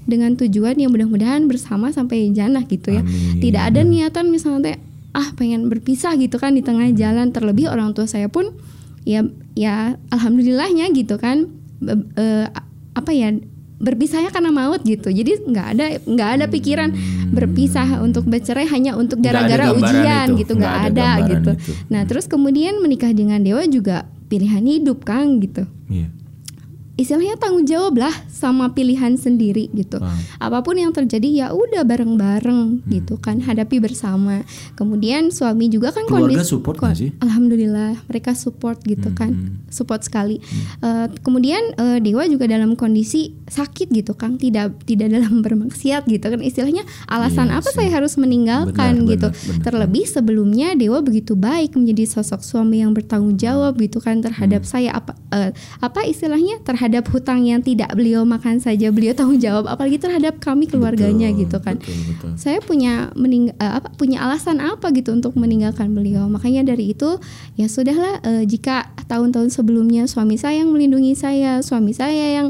dengan 0.10 0.34
tujuan 0.36 0.76
yang 0.76 0.90
mudah-mudahan 0.90 1.46
bersama 1.46 1.94
sampai 1.94 2.34
jannah 2.34 2.66
gitu 2.66 2.98
ya. 2.98 3.02
Amin. 3.06 3.40
Tidak 3.40 3.62
ada 3.62 3.86
niatan 3.86 4.34
misalnya 4.34 4.74
teh, 4.74 4.78
ah 5.14 5.30
pengen 5.38 5.70
berpisah 5.70 6.18
gitu 6.18 6.42
kan 6.42 6.58
di 6.58 6.66
tengah 6.66 6.90
jalan. 6.92 7.30
Terlebih 7.30 7.70
orang 7.70 7.94
tua 7.94 8.10
saya 8.10 8.28
pun 8.28 8.50
ya 9.08 9.24
ya 9.56 9.96
alhamdulillahnya 10.12 10.92
gitu 10.92 11.16
kan 11.18 11.48
be- 11.80 12.10
eh, 12.20 12.46
apa 12.94 13.12
ya 13.16 13.32
berpisahnya 13.80 14.30
karena 14.36 14.52
maut 14.52 14.84
gitu 14.84 15.08
jadi 15.08 15.40
nggak 15.40 15.68
ada 15.72 15.86
nggak 16.04 16.30
ada 16.36 16.46
pikiran 16.52 16.92
berpisah 17.32 18.04
untuk 18.04 18.28
bercerai 18.28 18.68
hanya 18.68 19.00
untuk 19.00 19.24
gara-gara 19.24 19.72
ujian 19.72 20.36
itu, 20.36 20.44
gitu 20.44 20.60
nggak 20.60 20.92
ada 20.92 21.08
ada, 21.16 21.30
gitu 21.32 21.52
itu. 21.56 21.72
nah 21.88 22.04
terus 22.04 22.28
kemudian 22.28 22.84
menikah 22.84 23.16
dengan 23.16 23.40
dewa 23.40 23.64
juga 23.72 24.04
pilihan 24.28 24.62
hidup 24.68 25.08
kang 25.08 25.40
gitu 25.40 25.64
Iya. 25.90 26.12
Istilahnya 27.00 27.36
tanggung 27.36 27.64
jawab 27.64 27.96
lah 27.98 28.12
sama 28.28 28.70
pilihan 28.70 29.16
sendiri 29.16 29.72
gitu. 29.72 29.98
Paham. 29.98 30.20
Apa 30.38 30.60
pun 30.60 30.76
yang 30.76 30.92
terjadi 30.92 31.26
ya 31.26 31.48
udah 31.50 31.82
bareng-bareng 31.82 32.62
Hmm. 32.84 32.84
gitu 32.86 33.16
kan 33.16 33.40
hadapi 33.40 33.80
bersama. 33.80 34.44
Kemudian 34.76 35.30
suami 35.30 35.68
juga 35.68 35.90
kan 35.90 36.04
Keluarga 36.04 36.36
kondisi 36.36 36.46
support 36.46 36.78
nggak 36.78 36.96
sih? 36.96 37.10
Alhamdulillah 37.20 38.04
mereka 38.06 38.32
support 38.34 38.84
gitu 38.84 39.08
kan. 39.12 39.32
Hmm. 39.32 39.64
Support 39.70 40.04
sekali. 40.04 40.44
Eh, 40.80 41.08
kemudian 41.22 41.62
eh, 41.74 41.98
Dewa 42.00 42.26
juga 42.26 42.44
dalam 42.44 42.76
kondisi 42.76 43.32
sakit 43.46 43.88
gitu 43.90 44.14
kan, 44.14 44.36
tidak 44.36 44.76
tidak 44.84 45.08
dalam 45.10 45.40
bermaksiat 45.46 46.04
gitu 46.06 46.26
kan. 46.26 46.40
Istilahnya 46.40 46.84
alasan 47.06 47.48
Iya 47.48 47.58
apa 47.58 47.70
sih. 47.70 47.78
saya 47.78 47.90
harus 47.94 48.14
meninggalkan 48.16 48.76
Benar, 49.00 49.10
gitu. 49.10 49.28
benar, 49.30 49.46
benar. 49.48 49.64
Terlebih 49.64 50.04
sebelumnya 50.06 50.68
Dewa 50.74 51.00
begitu 51.00 51.34
baik 51.34 51.74
menjadi 51.74 52.04
sosok 52.10 52.42
suami 52.42 52.82
yang 52.82 52.92
bertanggung 52.92 53.38
jawab 53.38 53.78
gitu 53.78 53.98
kan 53.98 54.20
terhadap 54.20 54.62
Hmm. 54.62 54.70
saya 54.70 54.90
apa 54.92 55.14
eh, 55.32 55.52
apa 55.80 56.04
istilahnya 56.04 56.60
terhadap 56.62 56.88
hutang 56.90 57.46
yang 57.46 57.62
tidak 57.62 57.94
beliau 57.94 58.26
makan 58.26 58.58
saja 58.58 58.90
beliau 58.90 59.14
tanggung 59.14 59.38
jawab 59.38 59.70
apalagi 59.70 60.02
terhadap 60.02 60.42
kami 60.42 60.66
keluarganya 60.66 61.30
Betul, 61.30 61.42
gitu 61.46 61.58
kan. 61.62 61.76
Betul, 61.78 61.98
betul. 62.10 62.32
Saya 62.42 62.60
punya 62.66 63.14
mening 63.14 63.54
eh, 63.54 63.74
apa 63.78 63.94
punya 63.94 64.26
alasan 64.26 64.58
apa 64.58 64.90
gitu 64.90 65.14
untuk 65.14 65.38
meninggalkan 65.38 65.94
beliau. 65.94 66.26
Makanya 66.26 66.66
dari 66.74 66.98
itu 66.98 67.22
ya 67.54 67.70
sudahlah 67.70 68.26
eh, 68.26 68.44
jika 68.50 68.90
tahun-tahun 69.06 69.54
sebelumnya 69.54 70.10
suami 70.10 70.42
saya 70.42 70.66
yang 70.66 70.74
melindungi 70.74 71.14
saya, 71.14 71.62
suami 71.62 71.94
saya 71.94 72.42
yang 72.42 72.48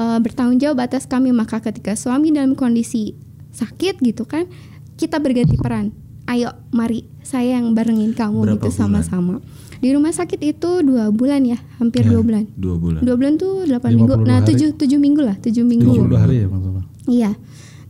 eh, 0.00 0.18
bertanggung 0.24 0.56
jawab 0.56 0.88
atas 0.88 1.04
kami, 1.04 1.30
maka 1.30 1.60
ketika 1.60 1.92
suami 1.92 2.32
dalam 2.32 2.56
kondisi 2.56 3.12
sakit 3.52 4.00
gitu 4.00 4.24
kan, 4.24 4.48
kita 4.96 5.20
berganti 5.20 5.60
peran. 5.60 5.92
Ayo, 6.30 6.54
mari 6.70 7.04
saya 7.26 7.58
yang 7.58 7.74
barengin 7.74 8.14
kamu 8.14 8.46
Berapa 8.46 8.54
gitu 8.56 8.68
sama-sama. 8.72 9.42
Di 9.82 9.90
rumah 9.90 10.14
sakit 10.14 10.38
itu 10.38 10.70
dua 10.80 11.10
bulan 11.10 11.42
ya, 11.42 11.58
hampir 11.76 12.06
Ya. 12.06 12.14
dua 12.14 12.22
bulan. 12.22 12.44
Dua 12.54 12.76
bulan. 12.78 13.00
Dua 13.02 13.14
bulan 13.18 13.32
tuh 13.34 13.66
8 13.66 13.82
52 13.82 13.98
minggu. 13.98 14.14
Nah, 14.22 14.38
hari. 14.38 14.46
tujuh 14.48 14.68
tujuh 14.78 14.96
minggu 14.96 15.20
lah, 15.20 15.36
tujuh 15.36 15.64
minggu. 15.66 15.90
72 16.06 16.16
hari 16.16 16.36
ya 16.38 16.46
maksudnya. 16.46 16.82
Iya, 17.04 17.30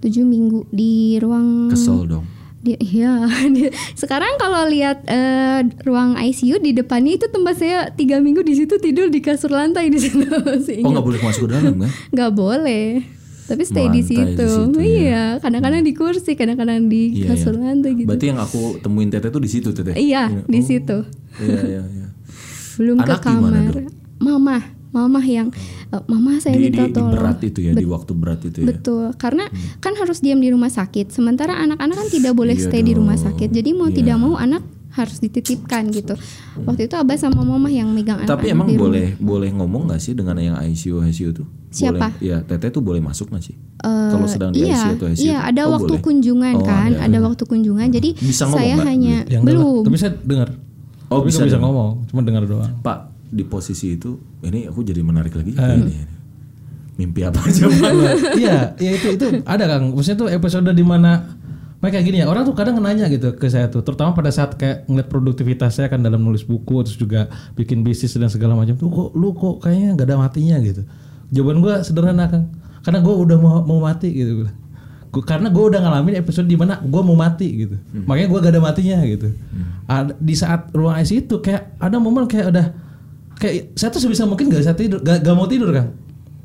tujuh 0.01 0.25
minggu 0.25 0.65
di 0.73 0.93
ruang. 1.21 1.69
Kesel 1.69 2.09
dong. 2.09 2.25
Di, 2.59 2.79
iya, 2.81 3.27
di- 3.55 3.69
sekarang 3.93 4.39
kalau 4.39 4.65
lihat 4.65 5.05
eh, 5.05 5.61
ruang 5.83 6.17
ICU 6.17 6.59
di 6.59 6.73
depannya 6.73 7.19
itu 7.19 7.27
tempat 7.29 7.59
saya 7.59 7.93
tiga 7.93 8.17
minggu 8.19 8.41
di 8.41 8.55
situ 8.55 8.79
tidur 8.79 9.11
di 9.11 9.21
kasur 9.21 9.51
lantai 9.51 9.91
di 9.91 9.99
situ. 9.99 10.25
Oh 10.87 10.91
nggak 10.91 11.05
boleh 11.05 11.21
masuk 11.21 11.45
ke 11.45 11.51
dalam 11.53 11.77
kan? 11.77 11.91
Nggak 12.09 12.33
boleh. 12.33 13.03
Tapi 13.45 13.63
stay 13.63 13.87
di 13.87 13.99
Lantai 13.99 13.99
di 13.99 14.03
situ. 14.05 14.47
situ, 14.47 14.79
ya. 14.79 14.87
Iya, 14.87 15.23
kadang-kadang 15.39 15.83
di 15.83 15.93
kursi, 15.93 16.33
kadang-kadang 16.33 16.87
di 16.87 17.03
Iya, 17.17 17.27
kasur 17.29 17.55
iya. 17.55 17.63
lantai 17.65 17.91
gitu. 17.95 18.07
Berarti 18.07 18.27
yang 18.27 18.39
aku 18.39 18.61
temuin 18.79 19.09
teteh 19.09 19.29
tuh 19.29 19.39
di 19.39 19.51
situ 19.51 19.69
teteh. 19.71 19.93
Iya, 19.93 20.31
di 20.43 20.59
Oh, 20.59 20.65
situ. 20.65 20.99
Iya 21.37 21.61
iya 21.65 21.83
iya. 21.85 22.07
Belum 22.75 22.97
Anak 22.99 23.19
ke 23.19 23.27
kamar. 23.27 23.75
Mama, 24.19 24.57
mama 24.89 25.21
yang 25.21 25.51
eh, 25.89 26.03
mama 26.07 26.39
saya 26.39 26.55
Di, 26.55 26.61
di, 26.61 26.71
minta 26.71 26.87
di 26.87 26.95
tolong. 26.95 27.11
berat 27.11 27.39
itu 27.43 27.59
ya, 27.61 27.73
di 27.73 27.83
waktu 27.85 28.13
berat 28.13 28.41
itu 28.43 28.57
ya. 28.59 28.67
Betul, 28.69 29.11
karena 29.17 29.45
kan 29.79 29.93
harus 29.95 30.19
diam 30.19 30.39
di 30.39 30.49
rumah 30.49 30.69
sakit. 30.69 31.11
Sementara 31.11 31.59
anak-anak 31.59 31.97
kan 31.97 32.09
tidak 32.09 32.33
boleh 32.33 32.55
Iya 32.55 32.65
stay 32.65 32.81
di 32.81 32.95
rumah 32.95 33.15
dong. 33.15 33.27
sakit. 33.29 33.51
Jadi 33.51 33.71
mau 33.73 33.87
Iya. 33.87 33.97
tidak 33.99 34.17
mau 34.19 34.35
anak 34.37 34.63
harus 34.93 35.19
dititipkan 35.19 35.89
gitu. 35.89 36.13
Waktu 36.63 36.85
itu 36.85 36.95
abah 36.95 37.17
sama 37.17 37.41
mama 37.41 37.67
yang 37.67 37.89
megang 37.91 38.21
anak-anak 38.21 38.37
Tapi 38.37 38.47
emang 38.53 38.69
boleh 38.73 39.17
boleh 39.17 39.49
ngomong 39.51 39.89
nggak 39.89 39.99
sih 39.99 40.13
dengan 40.13 40.37
yang 40.37 40.57
ICU 40.57 41.01
ICU 41.03 41.31
tuh? 41.33 41.47
Siapa? 41.69 42.13
Boleh, 42.13 42.21
ya 42.21 42.37
teteh 42.41 42.69
tuh 42.69 42.85
boleh 42.85 43.01
masuk 43.01 43.33
nggak 43.33 43.41
sih? 43.43 43.57
Eh, 43.57 44.09
Kalau 44.13 44.29
sedang 44.29 44.53
di 44.53 44.63
iya, 44.63 44.77
ICU 44.79 44.93
atau 44.95 45.07
ICU? 45.09 45.23
Iya, 45.25 45.39
tuh? 45.39 45.49
ada 45.49 45.63
Oh, 45.63 45.71
waktu 45.75 45.93
boleh. 45.93 46.05
kunjungan 46.05 46.55
Oh, 46.55 46.65
kan, 46.65 46.91
ada. 46.95 47.09
ada. 47.09 47.19
waktu 47.25 47.43
kunjungan. 47.43 47.89
Jadi 47.89 48.09
Bisa 48.15 48.45
ngomong, 48.45 48.61
saya 48.61 48.75
Mbak? 48.77 48.85
hanya 48.87 49.17
Ya, 49.25 49.39
lah. 49.41 49.45
belum. 49.49 49.83
Tapi 49.83 49.97
saya 49.97 50.13
dengar. 50.19 50.49
Oh, 51.09 51.17
Tapi 51.19 51.27
bisa 51.29 51.41
bisa 51.41 51.57
dengar. 51.57 51.61
ngomong, 51.67 51.91
cuma 52.07 52.21
dengar 52.21 52.43
doang. 52.45 52.73
Pak 52.79 52.99
di 53.27 53.45
posisi 53.45 53.97
itu 53.97 54.21
ini 54.41 54.69
aku 54.69 54.85
jadi 54.85 55.01
menarik 55.01 55.33
lagi. 55.33 55.53
Eh. 55.53 55.61
Ini, 55.73 55.81
ini. 55.81 55.97
Mimpi 56.93 57.25
apa 57.25 57.41
aja? 57.41 57.65
Iya, 58.37 58.77
iya 58.77 58.91
itu 58.93 59.17
itu 59.17 59.27
ada 59.43 59.65
Kang. 59.67 59.97
Maksudnya 59.97 60.19
tuh 60.19 60.29
episode 60.29 60.69
di 60.69 60.85
mana 60.85 61.41
mereka 61.83 61.99
gini 61.99 62.23
ya, 62.23 62.31
orang 62.31 62.47
tuh 62.47 62.55
kadang 62.55 62.79
nanya 62.79 63.11
gitu 63.11 63.35
ke 63.35 63.51
saya 63.51 63.67
tuh, 63.67 63.83
terutama 63.83 64.15
pada 64.15 64.31
saat 64.31 64.55
kayak 64.55 64.87
ngeliat 64.87 65.11
produktivitas 65.11 65.83
saya 65.83 65.91
kan 65.91 65.99
dalam 65.99 66.23
nulis 66.23 66.47
buku 66.47 66.87
terus 66.87 66.95
juga 66.95 67.27
bikin 67.59 67.83
bisnis 67.83 68.15
dan 68.15 68.31
segala 68.31 68.55
macam 68.55 68.79
tuh 68.79 68.87
kok 68.87 69.11
lu 69.19 69.35
kok 69.35 69.67
kayaknya 69.67 69.99
nggak 69.99 70.07
ada 70.07 70.17
matinya 70.23 70.57
gitu. 70.63 70.87
Jawaban 71.35 71.59
gua 71.59 71.83
sederhana 71.83 72.31
Kang. 72.31 72.55
Karena 72.87 73.03
gua 73.03 73.15
udah 73.19 73.37
mau 73.43 73.67
mau 73.67 73.83
mati 73.83 74.15
gitu. 74.15 74.47
Gua, 75.13 75.23
karena 75.29 75.53
gue 75.53 75.61
udah 75.61 75.77
ngalamin 75.85 76.25
episode 76.25 76.49
di 76.49 76.57
mana 76.57 76.81
gue 76.81 77.03
mau 77.05 77.13
mati 77.13 77.69
gitu, 77.69 77.77
makanya 78.09 78.33
gue 78.33 78.39
gak 78.49 78.53
ada 78.57 78.63
matinya 78.65 78.99
gitu. 79.05 79.29
Ada, 79.85 80.17
di 80.17 80.33
saat 80.33 80.73
ruang 80.73 80.97
ICU 81.05 81.29
itu 81.29 81.37
kayak 81.45 81.77
ada 81.77 82.01
momen 82.01 82.25
kayak 82.25 82.49
udah 82.49 82.67
kayak 83.37 83.77
saya 83.77 83.93
tuh 83.93 84.01
sebisa 84.01 84.25
mungkin 84.25 84.49
gak 84.49 84.65
bisa 84.65 84.73
tidur, 84.73 85.05
gak, 85.05 85.21
gak 85.21 85.37
mau 85.37 85.45
tidur 85.45 85.69
Kang. 85.69 85.93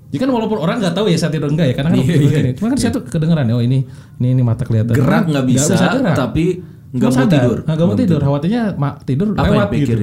Ya 0.07 0.17
kan 0.23 0.29
walaupun 0.31 0.57
orang 0.63 0.79
nggak 0.79 0.95
tahu 0.95 1.11
ya 1.11 1.17
saya 1.19 1.31
tidur 1.35 1.51
enggak 1.51 1.67
ya, 1.67 1.73
karena 1.75 1.89
kan 1.91 1.99
Iya, 1.99 2.15
iya. 2.15 2.37
ini. 2.39 2.51
Cuma 2.55 2.67
kan 2.71 2.77
saya 2.79 2.91
tuh 2.95 3.03
kedengeran 3.03 3.43
ya, 3.43 3.55
oh 3.59 3.63
ini 3.63 3.83
ini 4.23 4.27
ini 4.31 4.41
mata 4.41 4.63
kelihatan. 4.63 4.95
Gerak 4.95 5.27
nggak 5.27 5.45
bisa, 5.45 5.73
gerak. 5.75 6.15
tapi 6.15 6.45
nggak 6.95 7.11
mau 7.11 7.27
tidur. 7.27 7.57
Nggak 7.67 7.87
mau 7.87 7.97
tidur, 7.99 8.19
khawatirnya 8.23 8.61
ma- 8.79 8.97
tidur 9.03 9.27
Apa 9.35 9.45
lewat 9.51 9.67
gitu. 9.75 9.95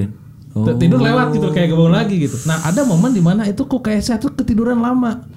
Oh. 0.55 0.71
Tidur 0.79 0.99
lewat 1.03 1.35
gitu 1.35 1.47
kayak 1.51 1.67
kebangun 1.73 1.93
lagi 1.93 2.15
gitu. 2.21 2.37
Nah 2.47 2.63
ada 2.63 2.87
momen 2.87 3.11
di 3.11 3.19
mana 3.19 3.43
itu 3.43 3.67
kok 3.67 3.81
kayak 3.81 3.99
saya 3.99 4.17
tuh 4.21 4.31
ketiduran 4.31 4.79
lama. 4.79 5.27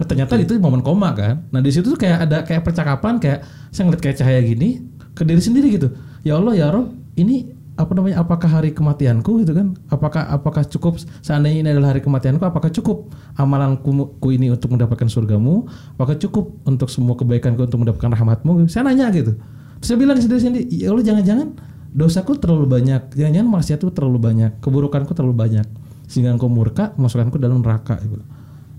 Nah, 0.00 0.06
ternyata 0.08 0.34
itu 0.40 0.56
momen 0.56 0.80
koma 0.80 1.12
kan. 1.14 1.44
Nah 1.52 1.60
di 1.60 1.70
situ 1.70 1.92
tuh 1.92 2.00
kayak 2.00 2.24
ada 2.26 2.42
kayak 2.42 2.64
percakapan 2.64 3.20
kayak 3.20 3.44
saya 3.70 3.86
ngeliat 3.86 4.02
kayak 4.02 4.16
cahaya 4.18 4.40
gini 4.42 4.80
ke 5.14 5.22
diri 5.22 5.38
sendiri 5.38 5.70
gitu. 5.70 5.92
Ya 6.24 6.40
Allah 6.40 6.56
ya 6.56 6.66
Rob, 6.72 6.90
ini 7.14 7.59
apa 7.78 7.92
namanya 7.96 8.20
apakah 8.20 8.50
hari 8.50 8.74
kematianku 8.74 9.46
gitu 9.46 9.52
kan 9.56 9.78
apakah 9.88 10.26
apakah 10.28 10.62
cukup 10.66 11.00
seandainya 11.22 11.58
ini 11.64 11.68
adalah 11.72 11.96
hari 11.96 12.02
kematianku 12.04 12.42
apakah 12.44 12.68
cukup 12.68 13.08
amalanku 13.38 14.16
ku 14.20 14.28
ini 14.34 14.52
untuk 14.52 14.74
mendapatkan 14.74 15.08
surgamu 15.08 15.64
apakah 15.96 16.18
cukup 16.18 16.60
untuk 16.68 16.92
semua 16.92 17.16
kebaikanku 17.16 17.64
untuk 17.64 17.80
mendapatkan 17.80 18.10
rahmatmu 18.10 18.68
saya 18.68 18.84
nanya 18.90 19.08
gitu 19.14 19.38
saya 19.80 19.96
bilang 19.96 20.20
sendiri 20.20 20.40
sendiri 20.40 20.64
ya 20.68 20.92
Allah 20.92 21.04
jangan-jangan 21.06 21.48
dosaku 21.90 22.36
terlalu 22.36 22.68
banyak 22.68 23.16
jangan-jangan 23.16 23.48
maksiatku 23.48 23.90
terlalu 23.96 24.18
banyak 24.20 24.50
keburukanku 24.60 25.16
terlalu 25.16 25.34
banyak 25.34 25.66
sehingga 26.10 26.34
engkau 26.34 26.50
murka 26.50 26.90
masukkanku 26.98 27.38
dalam 27.38 27.62
neraka 27.62 27.94
gitu. 28.02 28.18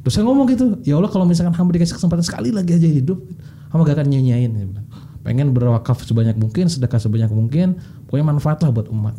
Terus 0.04 0.14
saya 0.20 0.28
ngomong 0.28 0.52
gitu, 0.52 0.66
ya 0.84 1.00
Allah 1.00 1.08
kalau 1.08 1.24
misalkan 1.24 1.56
hamba 1.56 1.72
dikasih 1.80 1.96
kesempatan 1.96 2.28
sekali 2.28 2.52
lagi 2.52 2.76
aja 2.76 2.90
hidup, 2.92 3.24
hamba 3.72 3.88
gak 3.88 4.04
akan 4.04 4.08
nyanyain. 4.12 4.52
Bilang. 4.52 4.84
Pengen 5.22 5.54
berwakaf 5.54 6.02
sebanyak 6.02 6.34
mungkin, 6.38 6.66
sedekah 6.66 6.98
sebanyak 6.98 7.30
mungkin, 7.30 7.78
pokoknya 8.10 8.26
manfaat 8.26 8.60
lah 8.66 8.74
buat 8.74 8.90
umat. 8.90 9.14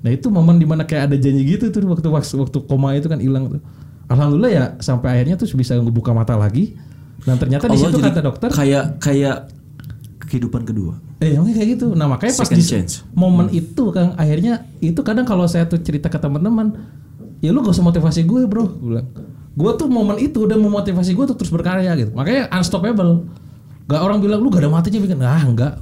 Nah 0.00 0.10
itu 0.14 0.32
momen 0.32 0.56
di 0.56 0.64
mana 0.64 0.88
kayak 0.88 1.12
ada 1.12 1.16
janji 1.18 1.44
gitu 1.44 1.68
tuh 1.68 1.84
waktu 1.92 2.08
waktu, 2.08 2.34
waktu 2.40 2.58
koma 2.64 2.96
itu 2.96 3.08
kan 3.10 3.20
hilang 3.20 3.58
tuh. 3.58 3.62
Alhamdulillah 4.06 4.52
ya 4.52 4.64
sampai 4.78 5.18
akhirnya 5.18 5.36
tuh 5.36 5.50
bisa 5.58 5.76
ngebuka 5.76 6.14
mata 6.14 6.38
lagi. 6.38 6.78
Dan 7.26 7.42
ternyata 7.42 7.66
di 7.66 7.76
situ 7.80 7.98
kata 7.98 8.22
dokter, 8.22 8.48
kayak 8.54 9.02
kayak 9.02 9.50
kehidupan 10.26 10.62
kedua. 10.62 10.94
Eh, 11.18 11.34
emangnya 11.34 11.58
kayak 11.58 11.68
gitu. 11.78 11.86
Nah, 11.96 12.06
makanya 12.06 12.34
pas 12.38 12.50
di 12.50 12.60
chance. 12.60 13.02
momen 13.16 13.48
itu 13.50 13.88
kan 13.88 14.12
akhirnya 14.20 14.68
itu 14.84 15.00
kadang 15.00 15.24
kalau 15.24 15.48
saya 15.48 15.64
tuh 15.64 15.80
cerita 15.80 16.12
ke 16.12 16.18
teman-teman, 16.20 16.76
ya 17.40 17.50
lu 17.50 17.64
gak 17.64 17.72
usah 17.72 17.86
motivasi 17.86 18.22
gue, 18.28 18.44
Bro. 18.44 18.64
Gue 18.78 18.88
bilang. 18.94 19.08
Gue 19.56 19.72
tuh 19.80 19.88
momen 19.88 20.20
itu 20.20 20.44
udah 20.44 20.58
memotivasi 20.60 21.16
gue 21.16 21.24
untuk 21.32 21.40
terus 21.40 21.48
berkarya 21.48 21.96
gitu. 21.96 22.12
Makanya 22.12 22.52
unstoppable. 22.52 23.24
Gak 23.86 24.00
orang 24.02 24.18
bilang 24.18 24.42
lu 24.42 24.50
gak 24.50 24.66
ada 24.66 24.70
matinya 24.70 24.98
bikin, 24.98 25.18
ah 25.22 25.42
enggak. 25.42 25.74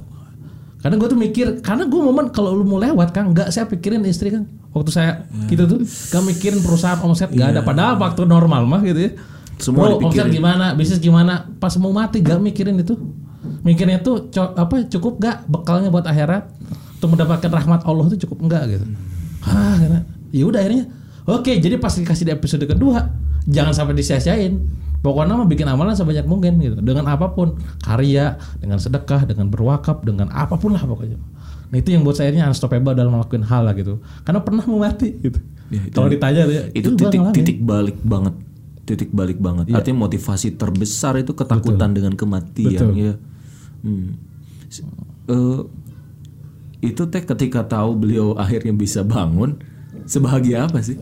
Karena 0.81 0.95
gue 1.01 1.07
tuh 1.09 1.17
mikir, 1.17 1.47
karena 1.65 1.89
gue 1.89 1.97
momen 1.97 2.29
kalau 2.29 2.53
lu 2.53 2.61
mau 2.61 2.77
lewat 2.77 3.09
kan, 3.09 3.33
enggak 3.33 3.49
saya 3.49 3.65
pikirin 3.65 4.05
istri 4.05 4.29
kan. 4.29 4.45
Waktu 4.69 4.91
saya 4.91 5.25
gitu 5.49 5.65
tuh, 5.65 5.79
gak 6.13 6.21
mikirin 6.21 6.61
perusahaan 6.61 7.01
omset 7.01 7.33
gak 7.33 7.57
ada. 7.57 7.61
Padahal 7.65 7.97
waktu 7.97 8.21
normal 8.23 8.69
mah 8.69 8.85
gitu 8.85 9.09
ya. 9.09 9.11
Semua 9.57 9.87
Bro, 9.97 10.11
omset 10.11 10.27
gimana, 10.29 10.65
bisnis 10.75 10.99
gimana, 10.99 11.47
pas 11.57 11.73
mau 11.79 11.89
mati 11.89 12.21
gak 12.21 12.37
mikirin 12.37 12.77
itu. 12.77 12.93
Mikirnya 13.65 13.97
tuh 13.97 14.29
co- 14.29 14.53
apa 14.53 14.85
cukup 14.85 15.17
gak 15.17 15.49
bekalnya 15.49 15.89
buat 15.89 16.05
akhirat 16.05 16.53
untuk 16.97 17.17
mendapatkan 17.17 17.49
rahmat 17.49 17.81
Allah 17.81 18.05
tuh 18.13 18.19
cukup 18.21 18.45
enggak 18.45 18.77
gitu. 18.77 18.85
Ah, 19.41 19.73
karena 19.77 19.99
ya 20.29 20.43
udah 20.45 20.59
akhirnya. 20.61 20.85
Oke, 21.25 21.57
jadi 21.57 21.75
pas 21.75 21.89
dikasih 21.89 22.23
di 22.23 22.31
episode 22.31 22.63
kedua, 22.63 23.09
jangan 23.43 23.73
sampai 23.73 23.93
disia-siain. 23.93 24.61
Pokoknya 25.01 25.33
mah 25.35 25.45
bikin 25.45 25.65
amalan 25.65 25.93
sebanyak 25.93 26.25
mungkin 26.25 26.57
gitu. 26.57 26.77
Dengan 26.77 27.05
apa 27.05 27.29
pun, 27.29 27.57
karya, 27.79 28.37
dengan 28.57 28.77
sedekah, 28.77 29.25
dengan 29.25 29.49
berwakaf, 29.49 30.01
dengan 30.01 30.29
apa 30.29 30.53
pun 30.55 30.73
lah 30.73 30.81
pokoknya. 30.81 31.17
Nah 31.65 31.77
itu 31.77 31.89
yang 31.89 32.01
buat 32.01 32.13
saya 32.13 32.29
akhirnya 32.29 32.45
unstoppable 32.47 32.93
dalam 32.93 33.09
melakukan 33.11 33.41
hal 33.43 33.65
lah 33.65 33.73
gitu. 33.73 34.01
Karena 34.21 34.41
pernah 34.41 34.65
mau 34.65 34.81
mati 34.81 35.13
gitu. 35.15 35.37
Ya, 35.67 35.81
itu- 35.81 35.93
Kalau 35.93 36.09
ditanya 36.09 36.45
ya, 36.45 36.61
itu 36.71 36.89
gua 36.91 37.09
titik 37.09 37.21
titik 37.33 37.57
balik 37.59 37.97
banget 38.01 38.33
titik 38.85 39.09
balik 39.09 39.41
banget 39.41 39.65
Iya. 39.65 39.81
artinya 39.81 40.05
motivasi 40.05 40.53
terbesar 40.53 41.17
itu 41.17 41.33
ketakutan 41.33 41.89
dengan 41.89 42.13
kematian 42.13 42.69
Betul. 42.69 42.91
ya 42.93 43.13
Hmm. 43.81 44.13
Eh, 45.25 45.61
itu 46.83 47.01
teh 47.05 47.23
ketika 47.23 47.65
tahu 47.65 47.97
beliau 47.97 48.37
akhirnya 48.37 48.69
bisa 48.73 49.01
bangun 49.01 49.57
sebahagia 50.05 50.69
apa 50.69 50.85
sih 50.85 51.01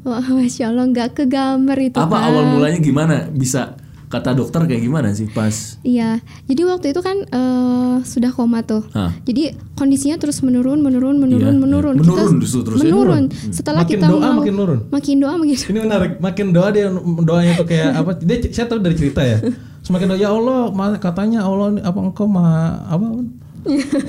Wah, 0.00 0.22
masya 0.22 0.68
Allah 0.68 0.86
nggak 0.86 1.14
kegambar 1.14 1.78
itu. 1.78 1.96
apa 1.96 2.10
Kang. 2.10 2.26
awal 2.28 2.44
mulanya 2.50 2.78
gimana 2.78 3.16
bisa 3.26 3.74
kata 4.08 4.32
dokter 4.32 4.64
kayak 4.64 4.80
gimana 4.80 5.12
sih 5.12 5.28
pas 5.28 5.76
Iya, 5.82 6.16
jadi 6.44 6.64
waktu 6.64 6.90
itu 6.90 7.00
kan 7.00 7.12
eh, 7.22 7.96
sudah 8.02 8.30
koma 8.30 8.62
tuh. 8.62 8.80
Hah. 8.90 9.12
Jadi 9.22 9.52
kondisinya 9.74 10.16
terus 10.16 10.40
menurun, 10.40 10.80
menurun, 10.80 11.18
menurun, 11.18 11.52
Iya, 11.52 11.60
menurun. 11.60 11.94
iya. 11.94 12.02
Menurun 12.02 12.40
justru 12.40 12.64
terus 12.64 12.78
ya? 12.78 12.88
menurun. 12.88 13.28
Setelah 13.50 13.84
Makin 13.84 13.92
kita 13.94 14.06
doa, 14.06 14.20
mau- 14.22 14.38
makin 14.40 14.54
nurun. 14.54 14.80
makin 14.88 15.16
doa 15.18 15.34
makin. 15.36 15.56
Ini 15.60 15.78
menarik, 15.82 16.12
makin 16.18 16.46
doa 16.50 16.68
dia 16.70 16.88
doanya 17.20 17.52
tuh 17.54 17.66
kayak 17.66 17.90
apa? 17.94 18.10
Dia 18.18 18.36
saya 18.48 18.66
tahu 18.66 18.80
dari 18.80 18.96
cerita 18.96 19.20
ya. 19.20 19.44
Semakin 19.78 20.06
doa 20.08 20.18
ya 20.18 20.30
Allah, 20.30 20.72
katanya 20.96 21.44
Allah 21.44 21.66
ini- 21.70 21.84
apa 21.84 21.98
engkau 21.98 22.24
maha 22.24 22.80
apa? 22.88 23.06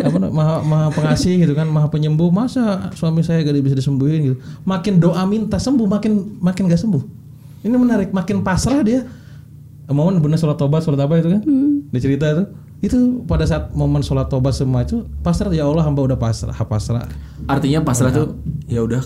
Apa 0.05 0.17
maha, 0.29 0.55
maha 0.63 0.87
pengasih 0.93 1.41
gitu 1.41 1.53
kan, 1.57 1.67
maha 1.69 1.89
penyembuh. 1.89 2.29
Masa 2.29 2.91
suami 2.93 3.25
saya 3.25 3.41
gak 3.41 3.57
bisa 3.59 3.75
disembuhin 3.75 4.33
gitu. 4.33 4.35
Makin 4.63 5.01
doa 5.01 5.25
minta 5.25 5.57
sembuh, 5.57 5.87
makin 5.89 6.39
makin 6.39 6.69
gak 6.69 6.81
sembuh. 6.81 7.03
Ini 7.65 7.75
menarik, 7.75 8.09
makin 8.15 8.45
pasrah 8.45 8.79
dia. 8.85 9.03
Momen 9.89 10.21
bener 10.21 10.37
sholat 10.37 10.55
tobat, 10.55 10.85
sholat 10.85 11.01
apa 11.01 11.17
itu 11.17 11.29
kan? 11.33 11.41
Dia 11.89 11.99
cerita 11.99 12.25
itu. 12.29 12.43
Itu 12.79 12.97
pada 13.27 13.43
saat 13.43 13.75
momen 13.75 14.05
sholat 14.05 14.31
tobat 14.31 14.55
semua 14.55 14.87
itu 14.87 15.03
pasrah 15.19 15.51
ya 15.51 15.67
Allah 15.67 15.83
hamba 15.83 16.05
udah 16.05 16.15
pasrah, 16.15 16.55
pasrah. 16.55 17.03
artinya 17.49 17.83
pasrah 17.83 18.13
tuh 18.13 18.39
ya 18.71 18.85
udah 18.85 19.03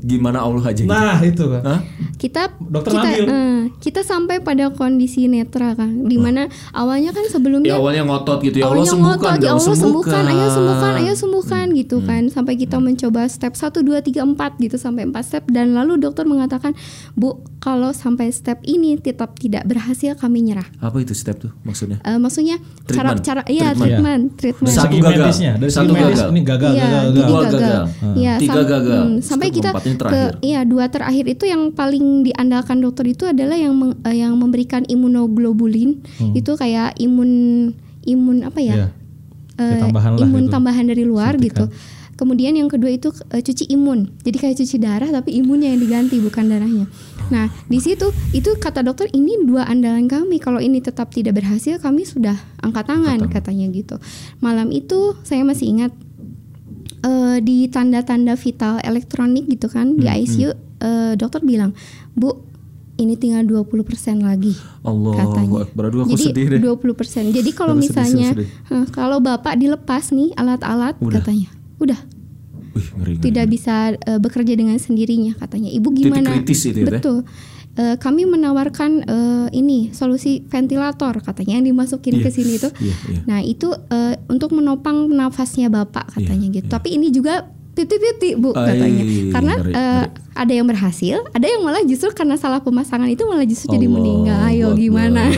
gimana 0.00 0.38
Allah 0.40 0.62
aja 0.62 0.78
gitu. 0.78 0.86
Nah 0.86 1.18
itu 1.20 1.44
kan. 1.44 1.62
Hah? 1.62 1.80
Kita 2.14 2.42
Dokter 2.56 2.90
kita 2.92 3.02
ngambil. 3.04 3.24
eh, 3.26 3.60
kita 3.78 4.00
sampai 4.02 4.38
pada 4.38 4.70
kondisi 4.70 5.26
netra 5.26 5.72
kan, 5.72 6.04
di 6.04 6.16
mana 6.16 6.46
awalnya 6.72 7.10
kan 7.10 7.26
sebelumnya 7.26 7.68
ya 7.68 7.76
awalnya 7.76 8.02
ngotot 8.04 8.38
gitu 8.40 8.56
ya 8.56 8.64
Allah 8.64 8.78
Awalnya 8.78 8.92
sembuhkan 8.92 9.18
ngotot, 9.18 9.34
ya 9.36 9.44
ya 9.44 9.50
Allah 9.52 9.76
sembuhkan, 9.76 10.22
ayo 10.24 10.46
sembuhkan, 10.48 10.92
ayo 10.96 11.12
sembuhkan 11.14 11.64
Hmm. 11.64 11.76
gitu 11.76 11.96
kan. 12.00 12.22
Sampai 12.28 12.54
kita 12.54 12.76
mencoba 12.76 13.26
step 13.26 13.52
1 13.52 13.80
2 13.80 13.98
3 14.00 14.22
4 14.24 14.58
gitu 14.58 14.76
sampai 14.76 15.02
4 15.04 15.22
step 15.24 15.44
dan 15.46 15.72
lalu 15.72 15.96
dokter 15.96 16.24
mengatakan, 16.24 16.74
"Bu, 17.12 17.38
kalau 17.58 17.90
sampai 17.90 18.30
step 18.30 18.62
ini 18.62 18.94
tetap 18.96 19.34
tidak 19.34 19.62
berhasil 19.64 20.14
kami 20.14 20.42
nyerah." 20.42 20.66
apa 20.78 20.96
itu 20.96 21.10
step 21.10 21.38
tuh 21.38 21.52
maksudnya 21.60 21.98
Eh, 22.00 22.16
maksudnya 22.16 22.56
cara 22.84 23.12
Treatment. 23.12 23.20
cara 23.20 23.42
iya 23.46 23.68
Treatment. 23.68 23.82
treatment, 23.84 24.22
treatment. 24.36 24.72
Satu 24.72 24.96
gagal. 24.96 25.10
medisnya, 25.20 25.52
dari 25.54 25.70
Satu 25.70 25.90
medis 25.90 26.06
gagal. 26.14 26.28
ini 26.28 26.40
gagal, 26.42 26.70
Iya, 26.70 26.82
gagal, 26.84 27.04
gagal. 27.04 27.24
Dua 27.24 27.40
gagal. 27.40 27.52
gagal. 27.52 27.84
Iya, 28.14 28.32
Tiga 28.38 28.52
sam- 28.54 28.68
gagal. 28.68 29.02
hmm, 29.04 29.16
sampai 29.20 29.46
Step 29.48 29.56
kita 29.58 29.70
ke 30.04 30.20
iya 30.40 30.60
dua 30.62 30.84
terakhir 30.86 31.24
itu 31.26 31.44
yang 31.44 31.62
paling 31.70 32.04
diandalkan 32.22 32.78
dokter 32.78 33.04
itu 33.06 33.24
adalah 33.24 33.54
yang 33.54 33.74
meng- 33.74 33.98
eh, 34.02 34.16
yang 34.16 34.32
memberikan 34.34 34.82
imunoglobulin. 34.84 35.98
Itu 36.32 36.54
kayak 36.54 36.96
imun 36.96 37.30
imun 38.04 38.36
apa 38.42 38.58
ya? 38.58 38.74
Iya. 38.76 38.88
Eh, 39.56 39.66
Ya, 39.68 39.76
tambahan 39.82 40.14
lah 40.14 40.22
imun 40.22 40.42
gitu. 40.44 40.52
tambahan 40.52 40.84
dari 40.86 41.02
luar 41.02 41.34
Suntikan. 41.34 41.44
gitu. 41.44 41.64
Kemudian 42.18 42.50
yang 42.52 42.66
kedua 42.66 42.90
itu 42.90 43.14
eh, 43.30 43.38
cuci 43.38 43.70
imun. 43.70 44.10
Jadi 44.20 44.36
kayak 44.36 44.58
cuci 44.58 44.76
darah 44.76 45.06
tapi 45.08 45.38
imunnya 45.38 45.70
yang 45.70 45.78
diganti 45.78 46.18
bukan 46.18 46.50
darahnya. 46.50 46.90
Nah, 47.28 47.46
di 47.64 47.78
situ 47.78 48.10
itu 48.32 48.56
kata 48.56 48.82
dokter 48.82 49.06
ini 49.12 49.38
dua 49.38 49.62
andalan 49.64 50.04
kami. 50.04 50.36
Kalau 50.36 50.58
ini 50.58 50.82
tetap 50.82 51.12
tidak 51.12 51.38
berhasil, 51.38 51.78
kami 51.78 52.02
sudah 52.02 52.34
angkat 52.58 52.88
tangan 52.88 53.22
katanya 53.30 53.70
gitu. 53.70 54.02
Malam 54.38 54.74
itu 54.74 55.14
saya 55.22 55.46
masih 55.46 55.70
ingat 55.70 55.92
eh, 57.00 57.38
di 57.38 57.68
tanda-tanda 57.68 58.34
vital 58.34 58.82
elektronik 58.82 59.46
gitu 59.46 59.70
kan 59.70 59.94
di 59.94 60.04
Hmm, 60.04 60.18
ICU 60.18 60.50
eh, 60.80 61.12
dokter 61.14 61.38
bilang, 61.40 61.70
"Bu, 62.12 62.34
ini 62.96 63.14
tinggal 63.14 63.44
20% 63.44 64.18
lagi." 64.18 64.58
Allah 64.82 65.14
katanya. 65.20 65.62
Akbar 65.62 65.82
Aduh 65.86 66.02
aku 66.02 66.16
Jadi 66.16 66.24
sedih 66.24 66.46
deh 66.48 66.60
20%. 66.60 67.30
Jadi 67.30 67.50
kalau 67.52 67.74
sedih, 67.74 67.82
misalnya 67.84 68.28
sedih. 68.32 68.48
eh, 68.72 68.86
kalau 68.90 69.18
Bapak 69.20 69.54
dilepas 69.54 70.10
nih 70.10 70.34
alat-alat 70.34 70.96
katanya, 70.98 71.50
udah 71.78 71.98
Wih, 72.74 72.86
ngeri, 72.94 73.12
ngeri. 73.16 73.24
tidak 73.24 73.46
bisa 73.48 73.74
eh, 73.94 74.18
bekerja 74.18 74.54
dengan 74.54 74.76
sendirinya 74.76 75.34
katanya. 75.36 75.70
Ibu 75.70 75.88
Titik 75.90 75.98
gimana? 76.04 76.28
kritis 76.36 76.60
itu 76.64 76.80
ya? 76.82 76.90
Betul. 76.90 77.18
Eh, 77.74 77.94
kami 77.96 78.26
menawarkan 78.26 78.90
eh, 79.02 79.46
ini 79.54 79.94
solusi 79.94 80.42
ventilator 80.44 81.22
katanya 81.22 81.62
yang 81.62 81.70
dimasukin 81.70 82.18
Iya, 82.18 82.22
ke 82.26 82.30
sini 82.30 82.58
itu. 82.58 82.68
iya, 82.82 82.94
iya. 83.06 83.20
Nah, 83.24 83.38
itu 83.38 83.70
eh, 83.70 84.18
untuk 84.26 84.50
menopang 84.50 85.06
nafasnya 85.08 85.70
Bapak 85.70 86.10
katanya 86.12 86.50
Iya, 86.50 86.56
gitu. 86.58 86.66
Tapi 86.68 86.98
ini 86.98 87.14
juga 87.14 87.46
piti-piti 87.72 88.34
Bu 88.34 88.50
katanya. 88.50 89.02
Karena 89.30 89.54
ngeri, 89.62 89.74
ngeri. 89.78 90.10
ada 90.34 90.52
yang 90.52 90.66
berhasil, 90.66 91.22
ada 91.30 91.46
yang 91.46 91.62
malah 91.62 91.82
justru 91.86 92.10
karena 92.10 92.34
salah 92.34 92.58
pemasangan 92.58 93.06
itu 93.06 93.22
malah 93.22 93.46
justru 93.46 93.70
jadi 93.70 93.86
Allah 93.86 93.94
meninggal. 93.94 94.38
Ayo 94.50 94.68
gimana? 94.74 95.30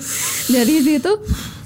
Dari 0.54 0.74
situ 0.78 1.10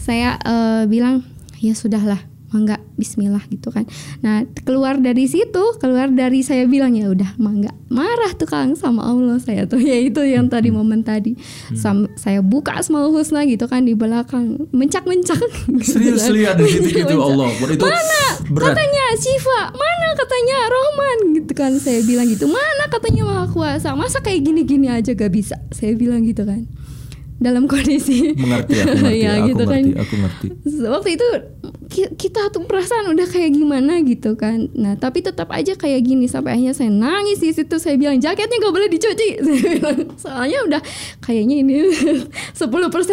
saya 0.00 0.40
eh, 0.40 0.82
bilang 0.88 1.20
ya 1.60 1.76
sudahlah 1.76 2.31
mangga 2.52 2.76
Bismillah 2.94 3.42
gitu 3.48 3.72
kan. 3.72 3.88
Nah 4.20 4.44
keluar 4.62 5.00
dari 5.00 5.26
situ, 5.26 5.62
keluar 5.80 6.06
dari 6.06 6.44
saya 6.44 6.68
bilang 6.68 6.92
ya 6.92 7.08
udah 7.08 7.34
mangga 7.36 7.72
marah 7.88 8.32
tuh 8.32 8.48
Kang 8.48 8.72
sama 8.72 9.04
Allah 9.04 9.36
saya 9.36 9.64
tuh 9.64 9.80
ya 9.90 9.96
itu 9.96 10.20
yang 10.22 10.46
tadi 10.46 10.68
momen 10.68 11.02
tadi. 11.02 11.34
Sam- 11.72 12.12
saya 12.14 12.40
buka 12.40 12.78
Asmaul 12.78 13.12
Husna 13.12 13.44
gitu 13.44 13.64
kan 13.66 13.84
di 13.84 13.92
belakang 13.92 14.68
mencak-mencak. 14.70 15.40
Serius 15.82 16.24
gitu 16.24 16.28
kan. 16.28 16.36
lihat 16.36 16.54
di 16.56 16.64
titik 16.68 16.94
itu 17.02 17.16
Mencak-mencak. 17.16 17.28
Allah 17.32 17.48
itu 17.72 17.84
Mana 17.84 18.22
berat 18.52 18.66
katanya 18.72 19.04
Syifa, 19.16 19.60
mana 19.72 20.08
katanya 20.14 20.58
Rohman 20.68 21.18
gitu 21.36 21.52
kan 21.52 21.72
saya 21.76 22.00
bilang 22.04 22.28
gitu. 22.28 22.44
Mana 22.46 22.84
katanya 22.88 23.22
Maha 23.24 23.46
Kuasa. 23.48 23.96
Masa 23.96 24.20
kayak 24.20 24.44
gini-gini 24.44 24.88
aja 24.88 25.12
gak 25.12 25.32
bisa. 25.32 25.56
Saya 25.72 25.96
bilang 25.96 26.24
gitu 26.24 26.44
kan. 26.44 26.64
Dalam 27.42 27.66
kondisi 27.66 28.30
mengerti 28.38 28.72
aku 28.76 28.94
ngerti 29.02 29.18
Iya, 29.18 29.30
aku 29.34 29.46
gitu 29.48 29.64
kan. 29.64 29.82
ngerti 29.82 29.98
aku 29.98 30.14
ngerti 30.16 30.46
waktu 30.84 31.08
itu 31.12 31.26
ki- 31.88 32.12
kita 32.16 32.48
tuh 32.48 32.62
perasaan 32.62 33.06
udah 33.08 33.26
kayak 33.26 33.50
gimana 33.50 33.98
gitu 34.00 34.32
kan 34.34 34.70
nah 34.72 34.94
tapi 34.94 35.20
tetap 35.20 35.50
aja 35.50 35.74
kayak 35.74 36.00
gini 36.00 36.24
sampai 36.24 36.54
akhirnya 36.54 36.72
saya 36.72 36.88
nangis 36.88 37.36
di 37.36 37.50
situ 37.50 37.76
saya 37.76 37.94
bilang 37.94 38.16
jaketnya 38.16 38.56
nggak 38.56 38.70
boleh 38.70 38.88
dicuci 38.88 39.28
soalnya 40.22 40.58
udah 40.62 40.80
kayaknya 41.18 41.56
ini 41.58 41.90
10% 42.52 42.62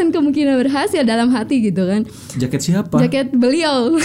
kemungkinan 0.10 0.56
berhasil 0.60 1.01
dalam 1.04 1.30
hati 1.30 1.62
gitu 1.64 1.84
kan 1.84 2.06
Jaket 2.36 2.62
siapa? 2.62 2.95
jaket 2.99 3.34
beliau 3.34 3.97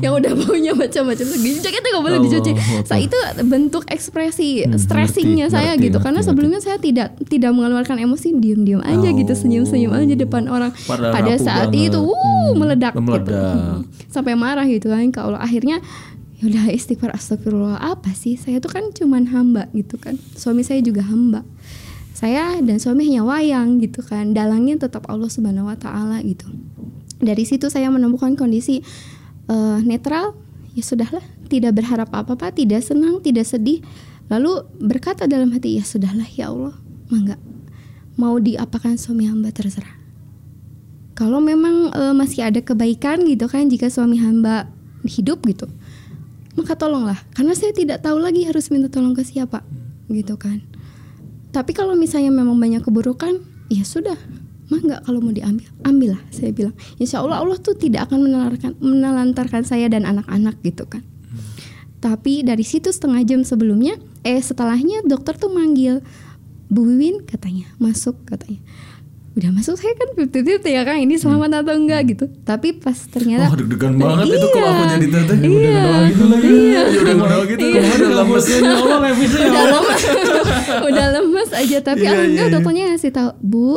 yang 0.00 0.12
udah 0.12 0.32
baunya 0.34 0.72
macam-macam 0.72 1.26
segini 1.26 1.58
jaketnya 1.58 1.90
nggak 1.90 2.04
boleh 2.04 2.18
Allah 2.18 2.26
dicuci 2.26 2.50
Akbar. 2.52 2.82
saya 2.86 3.00
itu 3.02 3.18
bentuk 3.44 3.84
ekspresi 3.86 4.52
Hmm, 4.60 4.76
stressingnya 4.76 5.46
ngerti, 5.46 5.54
saya 5.54 5.70
ngerti, 5.70 5.82
gitu 5.82 5.92
ngerti, 5.92 6.04
karena 6.04 6.18
ngerti. 6.18 6.28
sebelumnya 6.28 6.60
saya 6.60 6.76
tidak 6.76 7.08
tidak 7.24 7.50
mengeluarkan 7.50 7.96
emosi 7.98 8.28
diam-diam 8.34 8.80
aja 8.82 9.08
gitu 9.10 9.28
Oh. 9.30 9.38
Senyum-senyum 9.50 9.90
aja 9.90 10.14
depan 10.14 10.46
orang. 10.46 10.70
Pada 10.86 11.10
rapuh 11.10 11.42
saat 11.42 11.74
banget. 11.74 11.90
itu 11.90 11.98
wuh, 11.98 12.14
Hmm, 12.14 12.54
meledak, 12.54 12.94
gitu. 12.94 13.02
meledak. 13.02 13.54
Mm. 13.58 13.78
sampai 14.06 14.34
marah 14.38 14.62
gitu 14.64 14.86
kan 14.86 15.02
ke 15.10 15.18
Allah. 15.18 15.42
Akhirnya 15.42 15.82
ya 16.38 16.42
udah 16.46 16.70
istighfar 16.70 17.10
astagfirullah. 17.10 17.82
Apa 17.82 18.14
sih? 18.14 18.38
Saya 18.38 18.62
tuh 18.62 18.70
kan 18.70 18.94
cuman 18.94 19.26
hamba 19.28 19.66
gitu 19.74 19.98
kan. 19.98 20.14
Suami 20.38 20.62
saya 20.62 20.78
juga 20.78 21.02
hamba. 21.02 21.42
Saya 22.14 22.62
dan 22.62 22.78
suami 22.78 23.10
hanya 23.10 23.26
wayang 23.26 23.82
gitu 23.82 24.06
kan. 24.06 24.30
Dalangnya 24.30 24.78
tetap 24.78 25.10
Allah 25.10 25.26
subhanahu 25.26 25.66
wa 25.66 25.74
taala 25.74 26.22
gitu. 26.22 26.46
Dari 27.18 27.42
situ 27.42 27.66
saya 27.68 27.90
menemukan 27.90 28.38
kondisi 28.38 28.80
eh, 29.46 29.78
netral. 29.82 30.38
Ya 30.70 30.86
sudahlah 30.86 31.22
tidak 31.50 31.82
berharap 31.82 32.14
apa-apa 32.14 32.54
tidak 32.54 32.86
senang 32.86 33.18
tidak 33.18 33.42
sedih. 33.42 33.82
Lalu 34.30 34.62
berkata 34.78 35.26
dalam 35.26 35.50
hati 35.50 35.76
ya 35.76 35.84
sudahlah 35.84 36.26
ya 36.30 36.50
Allah. 36.54 36.74
Mangga 37.10 37.34
mau 38.20 38.36
diapakan 38.36 39.00
suami 39.00 39.24
hamba 39.24 39.48
terserah. 39.48 39.96
Kalau 41.16 41.40
memang 41.40 41.88
eh, 41.96 42.12
masih 42.12 42.44
ada 42.44 42.60
kebaikan 42.60 43.24
gitu 43.24 43.48
kan 43.48 43.72
jika 43.72 43.88
suami 43.88 44.20
hamba 44.20 44.68
hidup 45.08 45.40
gitu 45.48 45.64
maka 46.60 46.74
tolonglah. 46.74 47.18
Karena 47.34 47.54
saya 47.54 47.72
tidak 47.72 48.02
tahu 48.02 48.18
lagi 48.18 48.46
harus 48.46 48.68
minta 48.68 48.90
tolong 48.90 49.14
ke 49.14 49.22
siapa 49.22 49.62
gitu 50.10 50.34
kan. 50.36 50.62
Tapi 51.50 51.72
kalau 51.74 51.94
misalnya 51.98 52.30
memang 52.30 52.58
banyak 52.58 52.82
keburukan 52.82 53.40
ya 53.70 53.82
sudah. 53.82 54.18
Mah 54.70 54.78
nggak 54.78 55.00
kalau 55.02 55.18
mau 55.18 55.34
diambil 55.34 55.66
ambillah 55.82 56.22
saya 56.30 56.54
bilang. 56.54 56.74
Insya 57.00 57.22
Allah 57.22 57.42
Allah 57.42 57.58
tuh 57.58 57.74
tidak 57.74 58.06
akan 58.06 58.28
menelantarkan 58.28 58.72
menelantarkan 58.78 59.62
saya 59.66 59.90
dan 59.90 60.06
anak-anak 60.06 60.58
gitu 60.62 60.86
kan. 60.86 61.02
Tapi 62.00 62.46
dari 62.46 62.64
situ 62.64 62.88
setengah 62.88 63.20
jam 63.26 63.40
sebelumnya 63.42 63.98
eh 64.24 64.40
setelahnya 64.40 65.04
dokter 65.04 65.36
tuh 65.36 65.52
manggil 65.52 66.00
Bu 66.70 66.86
Wiwin 66.86 67.26
katanya 67.26 67.66
masuk 67.76 68.14
katanya 68.24 68.62
udah 69.30 69.50
masuk 69.54 69.78
saya 69.78 69.94
kan 69.94 70.10
fifty 70.18 70.42
ya 70.74 70.82
kan 70.82 70.98
ini 70.98 71.14
selamat 71.14 71.62
atau 71.62 71.78
enggak 71.78 72.02
gitu 72.14 72.26
tapi 72.42 72.74
pas 72.74 72.98
ternyata 72.98 73.46
Oh 73.46 73.54
deg-degan 73.54 73.94
banget 73.94 74.26
itu 74.26 74.46
kalau 74.50 74.68
aku 74.70 74.82
Iya. 74.82 74.90
jadi 74.90 75.06
teteh. 75.06 75.36
Iya. 75.38 75.82
gitu 76.10 76.24
lagi. 76.26 76.46
Iya. 76.50 76.80
Ya 76.82 77.00
udah 77.00 77.14
udah 77.14 77.38
gitu. 77.46 77.60
Iya. 77.62 77.80
Udah 77.94 78.12
lemes. 78.20 78.44
Ya 78.50 78.58
ya 78.58 78.70
udah 79.46 79.64
lemas 79.70 80.02
udah 80.82 81.06
lemas 81.14 81.50
aja 81.54 81.78
tapi 81.80 82.02
Iya, 82.02 82.10
alhamdulillah 82.10 82.42
iya, 82.42 82.50
iya. 82.50 82.54
dokternya 82.58 82.84
ngasih 82.90 83.12
tahu 83.14 83.30
bu 83.38 83.70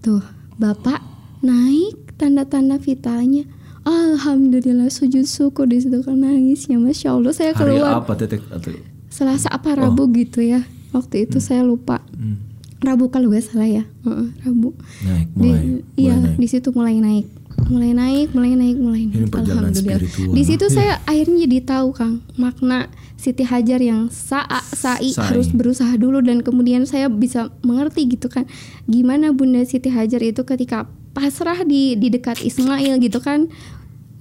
tuh 0.00 0.22
bapak 0.60 1.00
naik 1.40 1.96
tanda-tanda 2.20 2.76
vitalnya 2.76 3.48
alhamdulillah 3.84 4.88
sujud 4.88 5.24
syukur 5.24 5.64
di 5.64 5.80
situ 5.80 6.04
kan 6.04 6.20
nangisnya 6.20 6.76
masya 6.76 7.16
allah 7.16 7.32
saya 7.32 7.56
Hari 7.56 7.80
keluar 7.80 8.04
apa 8.04 8.12
teteh? 8.16 8.40
Atau 8.52 8.76
selasa 9.08 9.48
apa 9.48 9.76
rabu 9.76 10.12
gitu 10.12 10.44
ya 10.44 10.60
waktu 10.94 11.26
itu 11.26 11.38
saya 11.38 11.60
lupa 11.60 11.98
Hmm. 12.14 12.38
rabu 12.80 13.08
kalau 13.08 13.28
nggak 13.28 13.44
salah 13.44 13.66
ya 13.66 13.84
Heeh, 14.02 14.28
rabu 14.40 14.70
naik 15.02 15.26
di, 15.30 15.48
mulai. 15.48 15.64
iya 15.94 16.14
mulai 16.14 16.24
naik. 16.26 16.38
di 16.38 16.46
situ 16.46 16.68
mulai 16.70 16.96
naik 16.98 17.26
mulai 17.64 17.90
naik 17.92 18.28
mulai 18.30 18.52
naik 18.52 18.76
mulai 18.76 19.02
naik 19.04 19.24
Ini 19.24 19.30
alhamdulillah 19.30 19.98
spiritual. 20.00 20.32
di 20.32 20.42
situ 20.42 20.66
saya 20.68 21.00
akhirnya 21.04 21.38
jadi 21.44 21.58
tahu 21.64 21.88
kang 21.92 22.14
makna 22.34 22.86
Siti 23.14 23.40
Hajar 23.40 23.80
yang 23.80 24.12
sa'a 24.12 24.60
sa'i, 24.68 25.10
Sa'i. 25.10 25.24
harus 25.24 25.48
berusaha 25.48 25.96
dulu 25.96 26.20
dan 26.20 26.38
kemudian 26.38 26.84
saya 26.84 27.08
bisa 27.08 27.48
mengerti 27.60 28.04
gitu 28.06 28.28
kan 28.28 28.44
gimana 28.84 29.32
Bunda 29.32 29.64
Siti 29.64 29.88
Hajar 29.88 30.20
itu 30.20 30.44
ketika 30.44 30.84
pasrah 31.10 31.64
di 31.64 31.94
di 31.94 32.10
dekat 32.10 32.38
Ismail 32.38 33.00
gitu 33.00 33.18
kan 33.18 33.48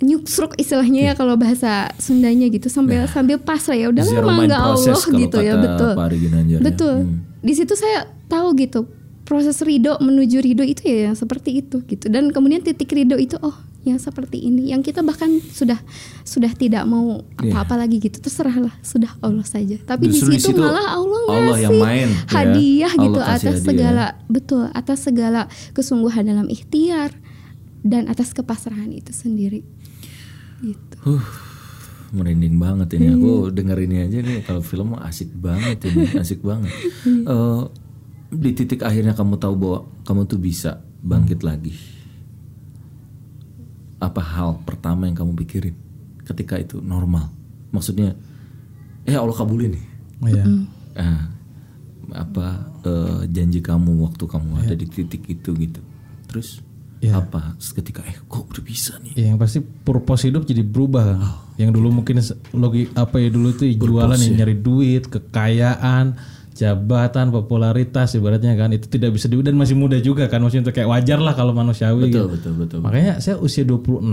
nyuksruk 0.01 0.57
istilahnya 0.57 1.11
ya 1.11 1.13
kalau 1.13 1.37
bahasa 1.37 1.93
Sundanya 2.01 2.49
gitu 2.49 2.67
sambil 2.67 3.05
sambil 3.07 3.37
pasrah 3.37 3.77
ya 3.77 3.87
udah 3.93 4.03
lama 4.03 4.41
nggak 4.43 4.61
Allah 4.61 4.97
gitu 4.97 5.37
ya 5.39 5.53
betul 5.55 5.91
ya. 5.93 6.57
betul 6.59 6.95
Hmm. 7.03 7.19
di 7.39 7.53
situ 7.53 7.73
saya 7.75 8.07
tahu 8.25 8.55
gitu 8.57 8.87
proses 9.23 9.59
ridho 9.63 9.95
menuju 9.99 10.43
ridho 10.43 10.63
itu 10.63 10.83
ya 10.83 11.11
yang 11.11 11.15
seperti 11.15 11.63
itu 11.63 11.79
gitu 11.85 12.11
dan 12.11 12.31
kemudian 12.31 12.59
titik 12.59 12.91
ridho 12.91 13.15
itu 13.15 13.39
oh 13.39 13.55
yang 13.83 13.99
seperti 13.99 14.39
ini 14.39 14.71
yang 14.71 14.79
kita 14.79 15.03
bahkan 15.03 15.27
sudah 15.51 15.75
sudah 16.23 16.51
tidak 16.55 16.87
mau 16.87 17.19
Iya. 17.39 17.51
apa-apa 17.51 17.83
lagi 17.83 17.99
gitu 17.99 18.19
terserahlah 18.19 18.71
sudah 18.79 19.11
Allah 19.19 19.43
saja 19.43 19.75
tapi 19.83 20.07
di 20.07 20.19
situ 20.19 20.55
malah 20.55 20.95
Allah 20.95 21.19
Allah 21.27 21.39
ngasih 21.51 21.63
yang 21.67 21.75
main, 21.79 22.07
ya. 22.07 22.19
hadiah 22.31 22.91
Allah 22.95 23.03
gitu 23.07 23.19
atas 23.19 23.43
hadiah. 23.43 23.63
segala 23.67 24.05
betul 24.31 24.63
atas 24.71 24.99
segala 25.03 25.41
kesungguhan 25.75 26.23
dalam 26.23 26.47
ikhtiar 26.47 27.11
dan 27.83 28.07
atas 28.07 28.31
kepasrahan 28.31 28.87
itu 28.91 29.11
sendiri 29.11 29.67
gitu 30.63 30.95
Huh, 31.03 31.25
merinding 32.11 32.55
banget 32.55 32.95
ini. 32.95 33.11
Iya. 33.11 33.15
Aku 33.17 33.31
denger 33.49 33.77
ini 33.81 33.95
aja 33.99 34.17
nih 34.17 34.39
kalau 34.41 34.61
film 34.61 34.95
asik 34.95 35.35
banget 35.35 35.83
ini, 35.83 36.07
asik 36.23 36.39
banget. 36.39 36.71
Iya. 37.03 37.27
Eh, 37.27 37.61
di 38.33 38.49
titik 38.53 38.81
akhirnya 38.81 39.11
kamu 39.11 39.35
tahu 39.35 39.53
bahwa 39.53 39.79
kamu 40.03 40.21
tuh 40.25 40.39
bisa 40.39 40.71
bangkit 41.01 41.43
lagi. 41.43 41.75
Apa 43.99 44.19
hal 44.19 44.59
pertama 44.63 45.07
yang 45.07 45.15
kamu 45.15 45.35
pikirin 45.37 45.75
ketika 46.23 46.55
itu 46.55 46.79
normal? 46.79 47.31
Maksudnya, 47.71 48.15
eh 49.03 49.15
Allah 49.15 49.33
kabulin 49.33 49.75
nih. 49.75 49.85
Iya. 50.23 50.43
Ah, 50.93 51.21
apa 52.13 52.45
eh, 52.83 53.21
janji 53.27 53.59
kamu 53.59 53.95
waktu 54.03 54.23
kamu 54.23 54.49
Iya. 54.59 54.63
ada 54.65 54.75
di 54.75 54.87
titik 54.87 55.23
itu 55.25 55.51
gitu. 55.55 55.79
Terus 56.27 56.59
Iya. 57.03 57.19
apa? 57.19 57.55
Seketika 57.57 57.99
eh 58.01 58.15
kok 58.17 58.47
udah 58.47 58.63
bisa 58.63 58.95
nih. 58.99 59.11
Ya, 59.13 59.25
yang 59.27 59.37
pasti 59.37 59.59
purpose 59.59 60.23
hidup 60.23 60.43
jadi 60.43 60.61
berubah 60.61 61.03
kan. 61.03 61.19
Yang 61.55 61.69
dulu 61.75 61.99
mungkin 61.99 62.17
se- 62.17 62.39
logi 62.51 62.87
apa 62.93 63.17
ya 63.17 63.27
dulu 63.27 63.51
tuh 63.51 63.67
jualan 63.67 64.15
yang 64.17 64.35
nyari 64.37 64.55
duit, 64.55 65.05
kekayaan, 65.05 66.15
jabatan, 66.53 67.27
popularitas 67.27 68.13
ibaratnya 68.13 68.53
kan 68.53 68.69
itu 68.69 68.85
tidak 68.85 69.11
bisa 69.11 69.25
di 69.25 69.35
dan 69.37 69.57
masih 69.57 69.73
muda 69.73 69.97
juga 69.97 70.29
kan 70.29 70.37
maksudnya 70.37 70.69
itu 70.69 70.73
kayak 70.73 70.85
wajar 70.87 71.17
lah 71.17 71.33
kalau 71.33 71.49
manusiawi 71.51 72.07
Betul 72.07 72.13
gitu. 72.13 72.25
betul 72.29 72.53
betul. 72.55 72.79
Makanya 72.79 73.17
saya 73.17 73.35
usia 73.37 73.65
26, 73.65 74.05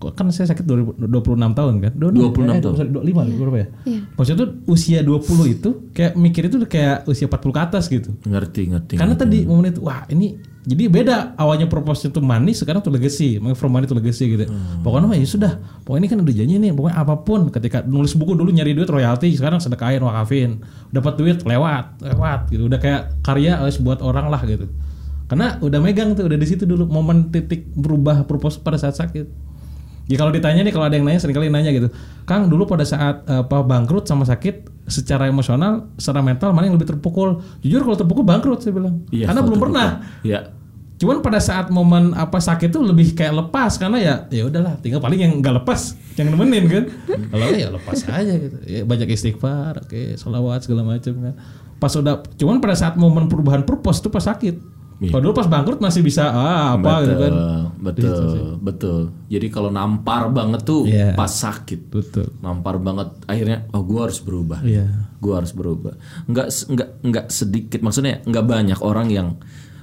kok 0.00 0.12
kan 0.16 0.24
saya 0.32 0.48
sakit 0.48 0.64
20 0.64 1.04
26 1.04 1.12
tahun 1.52 1.74
kan? 1.78 1.92
26 1.94 2.32
tahun. 2.32 2.60
tahun. 2.64 2.88
25 2.96 3.38
berapa 3.38 3.58
ya? 3.60 3.68
Iya. 3.84 4.00
Maksudnya 4.16 4.38
tuh 4.40 4.50
usia 4.66 4.98
20 5.00 5.20
itu 5.52 5.70
kayak 5.92 6.12
mikir 6.16 6.42
itu 6.48 6.56
kayak 6.64 7.04
usia 7.04 7.28
40 7.28 7.38
ke 7.50 7.60
atas 7.60 7.84
gitu. 7.86 8.10
Ngerti 8.24 8.62
ngerti. 8.72 8.94
Karena 8.96 9.14
ngerti. 9.14 9.24
tadi 9.28 9.38
momen 9.44 9.68
itu 9.68 9.80
wah 9.84 10.08
ini 10.08 10.51
jadi 10.62 10.86
beda 10.86 11.34
awalnya 11.34 11.66
proposal 11.66 12.14
itu 12.14 12.22
manis 12.22 12.62
sekarang 12.62 12.86
tuh 12.86 12.94
legacy, 12.94 13.42
makanya 13.42 13.58
from 13.58 13.74
money 13.74 13.90
to 13.90 13.98
legacy 13.98 14.30
gitu. 14.30 14.46
Pokoknya 14.86 15.10
mah 15.10 15.18
ya 15.18 15.26
sudah, 15.26 15.52
pokoknya 15.82 16.06
ini 16.06 16.08
kan 16.14 16.18
udah 16.22 16.34
janji 16.38 16.54
nih, 16.62 16.70
pokoknya 16.70 16.96
apa 17.02 17.14
pun 17.26 17.40
ketika 17.50 17.82
nulis 17.82 18.14
buku 18.14 18.38
dulu 18.38 18.46
nyari 18.54 18.70
duit 18.70 18.86
royalti, 18.86 19.34
sekarang 19.34 19.58
sedekahin 19.58 20.06
wakafin, 20.06 20.62
dapat 20.94 21.18
duit 21.18 21.42
lewat, 21.42 21.98
lewat 22.06 22.46
gitu. 22.54 22.70
Udah 22.70 22.78
kayak 22.78 23.10
karya 23.26 23.58
harus 23.58 23.82
buat 23.82 23.98
orang 24.06 24.30
lah 24.30 24.38
gitu. 24.46 24.70
Karena 25.26 25.58
udah 25.58 25.80
megang 25.82 26.14
tuh, 26.14 26.30
udah 26.30 26.38
di 26.38 26.46
situ 26.46 26.62
dulu 26.62 26.86
momen 26.86 27.34
titik 27.34 27.66
berubah 27.74 28.22
proposal 28.30 28.62
pada 28.62 28.78
saat 28.78 28.94
sakit. 28.94 29.51
Ya 30.12 30.20
kalau 30.20 30.28
ditanya 30.28 30.60
nih 30.60 30.72
kalau 30.76 30.84
ada 30.84 30.92
yang 30.92 31.08
nanya 31.08 31.24
sering 31.24 31.32
kali 31.32 31.48
nanya 31.48 31.72
gitu, 31.72 31.88
Kang 32.28 32.52
dulu 32.52 32.68
pada 32.68 32.84
saat 32.84 33.24
eh, 33.24 33.40
apa 33.40 33.64
bangkrut 33.64 34.04
sama 34.04 34.28
sakit 34.28 34.68
secara 34.84 35.24
emosional, 35.24 35.88
secara 35.96 36.20
mental 36.20 36.52
mana 36.52 36.68
yang 36.68 36.76
lebih 36.76 36.92
terpukul? 36.92 37.40
Jujur 37.64 37.80
kalau 37.80 37.96
terpukul 37.96 38.28
bangkrut 38.28 38.60
saya 38.60 38.76
bilang, 38.76 39.00
Iya, 39.08 39.32
karena 39.32 39.40
belum 39.40 39.56
terbuka. 39.56 39.72
pernah. 39.72 39.88
Ya. 40.20 40.40
Cuman 41.00 41.18
pada 41.18 41.42
saat 41.42 41.66
momen 41.66 42.14
apa 42.14 42.38
sakit 42.38 42.70
tuh 42.70 42.84
lebih 42.86 43.18
kayak 43.18 43.34
lepas 43.34 43.74
karena 43.74 43.98
ya 43.98 44.14
ya 44.30 44.46
udahlah 44.46 44.78
tinggal 44.78 45.02
paling 45.02 45.18
yang 45.18 45.32
nggak 45.42 45.64
lepas 45.64 45.98
yang 46.14 46.30
nemenin 46.30 46.64
kan. 46.70 46.84
Kalau 47.32 47.46
ya 47.56 47.68
lepas 47.74 47.98
aja 48.06 48.34
gitu. 48.38 48.56
Ya, 48.68 48.86
banyak 48.86 49.10
istighfar, 49.10 49.82
oke, 49.82 50.14
salawat 50.14 50.62
segala 50.62 50.86
macam 50.86 51.10
kan. 51.18 51.34
Pas 51.82 51.90
udah 51.98 52.22
cuman 52.38 52.62
pada 52.62 52.78
saat 52.78 52.94
momen 52.94 53.26
perubahan 53.26 53.66
purpose 53.66 53.98
tuh 53.98 54.14
pas 54.14 54.22
sakit. 54.22 54.81
Iya. 55.00 55.10
Kalau 55.10 55.22
dulu 55.24 55.34
pas 55.34 55.48
bangkrut 55.48 55.80
masih 55.80 56.02
bisa 56.02 56.28
ah 56.28 56.76
apa 56.76 57.06
gitu 57.06 57.16
kan. 57.16 57.32
Betul, 57.82 58.58
betul. 58.62 59.00
Jadi 59.26 59.46
kalau 59.48 59.70
nampar 59.70 60.30
banget 60.30 60.62
tuh 60.62 60.86
Iya. 60.86 61.14
pas 61.14 61.30
sakit. 61.30 61.90
Betul. 61.90 62.28
Nampar 62.38 62.78
banget 62.78 63.10
akhirnya 63.26 63.66
oh 63.72 63.82
gua 63.82 64.06
harus 64.10 64.22
berubah. 64.22 64.62
Iya. 64.62 65.10
Gua 65.18 65.42
harus 65.42 65.50
berubah. 65.50 65.94
Enggak 66.26 66.52
enggak 66.70 66.88
enggak 67.02 67.26
sedikit 67.30 67.80
maksudnya 67.82 68.22
enggak 68.22 68.44
banyak 68.46 68.78
orang 68.82 69.08
yang 69.10 69.28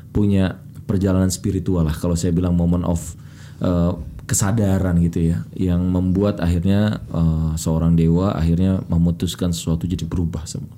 punya 0.10 0.62
perjalanan 0.90 1.30
spiritual 1.30 1.86
lah 1.86 1.94
kalau 1.94 2.18
saya 2.18 2.34
bilang 2.34 2.58
moment 2.58 2.82
of 2.88 3.14
eh, 3.62 3.94
kesadaran 4.26 4.98
gitu 5.02 5.34
ya 5.34 5.42
yang 5.54 5.86
membuat 5.90 6.40
akhirnya 6.40 7.02
eh, 7.10 7.52
seorang 7.58 7.94
dewa 7.94 8.34
akhirnya 8.34 8.82
memutuskan 8.88 9.52
sesuatu 9.52 9.84
jadi 9.86 10.06
berubah 10.08 10.48
semua. 10.48 10.74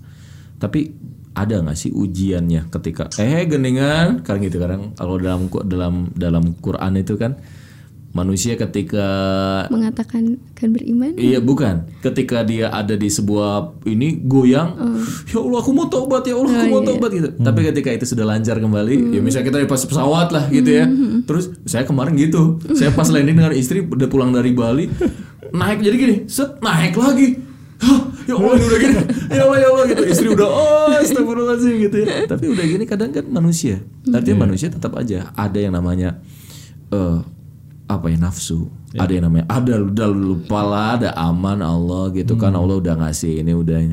Tapi 0.58 0.94
ada 1.32 1.64
nggak 1.64 1.78
sih 1.80 1.92
ujiannya 1.96 2.68
ketika 2.68 3.08
eh 3.20 3.48
gendingan 3.48 4.20
kan 4.22 4.36
gitu 4.44 4.60
kadang 4.60 4.92
kalau 5.00 5.16
dalam 5.16 5.48
dalam 5.64 5.94
dalam 6.12 6.44
Quran 6.60 7.00
itu 7.00 7.16
kan 7.16 7.40
Manusia 8.12 8.60
ketika 8.60 9.08
Mengatakan 9.72 10.36
akan 10.36 10.70
beriman. 10.76 11.16
Iya 11.16 11.40
bukan. 11.40 11.88
Ketika 12.04 12.44
dia 12.44 12.68
ada 12.68 13.00
di 13.00 13.08
sebuah 13.08 13.80
ini 13.88 14.20
goyang, 14.28 14.76
ya 15.32 15.40
Allah 15.40 15.60
aku 15.64 15.72
mau 15.72 15.88
tobat 15.88 16.28
ya 16.28 16.36
Allah 16.36 16.52
aku 16.52 16.68
mau 16.76 16.84
tobat 16.84 17.12
gitu. 17.16 17.32
Tapi 17.40 17.60
ketika 17.72 17.90
itu 17.96 18.04
sudah 18.04 18.28
lancar 18.28 18.60
kembali, 18.60 19.16
ya 19.16 19.24
misalnya 19.24 19.48
kita 19.48 19.58
di 19.64 19.70
pas 19.72 19.80
pesawat 19.88 20.28
lah 20.36 20.44
gitu 20.52 20.70
ya. 20.76 20.92
Terus 21.24 21.56
saya 21.64 21.88
kemarin 21.88 22.20
gitu, 22.20 22.60
saya 22.76 22.92
pas 22.92 23.08
landing 23.08 23.40
dengan 23.40 23.56
istri 23.56 23.80
udah 23.80 24.12
pulang 24.12 24.36
dari 24.36 24.52
Bali, 24.52 24.92
naik 25.56 25.80
jadi 25.80 25.96
gini, 25.96 26.16
set 26.28 26.60
naik 26.60 27.00
lagi. 27.00 27.51
Ya 28.30 28.38
Allah 28.38 28.54
ini 28.54 28.66
udah 28.70 28.80
gini, 28.80 28.96
ya 29.38 29.42
Allah 29.50 29.58
ya 29.58 29.68
Allah 29.74 29.86
gitu. 29.90 30.04
Istri 30.06 30.28
udah 30.38 30.48
oh 30.48 30.88
astagfirullahaladzim 31.02 31.74
gitu 31.90 31.98
ya. 32.06 32.30
Tapi 32.30 32.46
udah 32.54 32.66
gini 32.70 32.84
kadang 32.86 33.10
kan 33.10 33.26
manusia. 33.28 33.82
Artinya 34.08 34.46
manusia 34.46 34.70
tetap 34.70 34.94
aja 34.94 35.34
ada 35.34 35.58
yang 35.58 35.74
namanya 35.74 36.22
eh 36.94 37.20
apa 37.92 38.08
ya 38.08 38.16
nafsu 38.16 38.72
ada 38.96 39.12
yang 39.12 39.28
namanya 39.28 39.52
ada 39.52 39.84
udah 39.84 40.08
lupa 40.08 40.64
lah 40.64 40.88
ada 40.96 41.10
aman 41.12 41.60
Allah 41.60 42.08
gitu 42.16 42.40
kan 42.40 42.56
Allah 42.56 42.80
udah 42.80 42.96
ngasih 43.04 43.44
ini 43.44 43.52
udah 43.52 43.84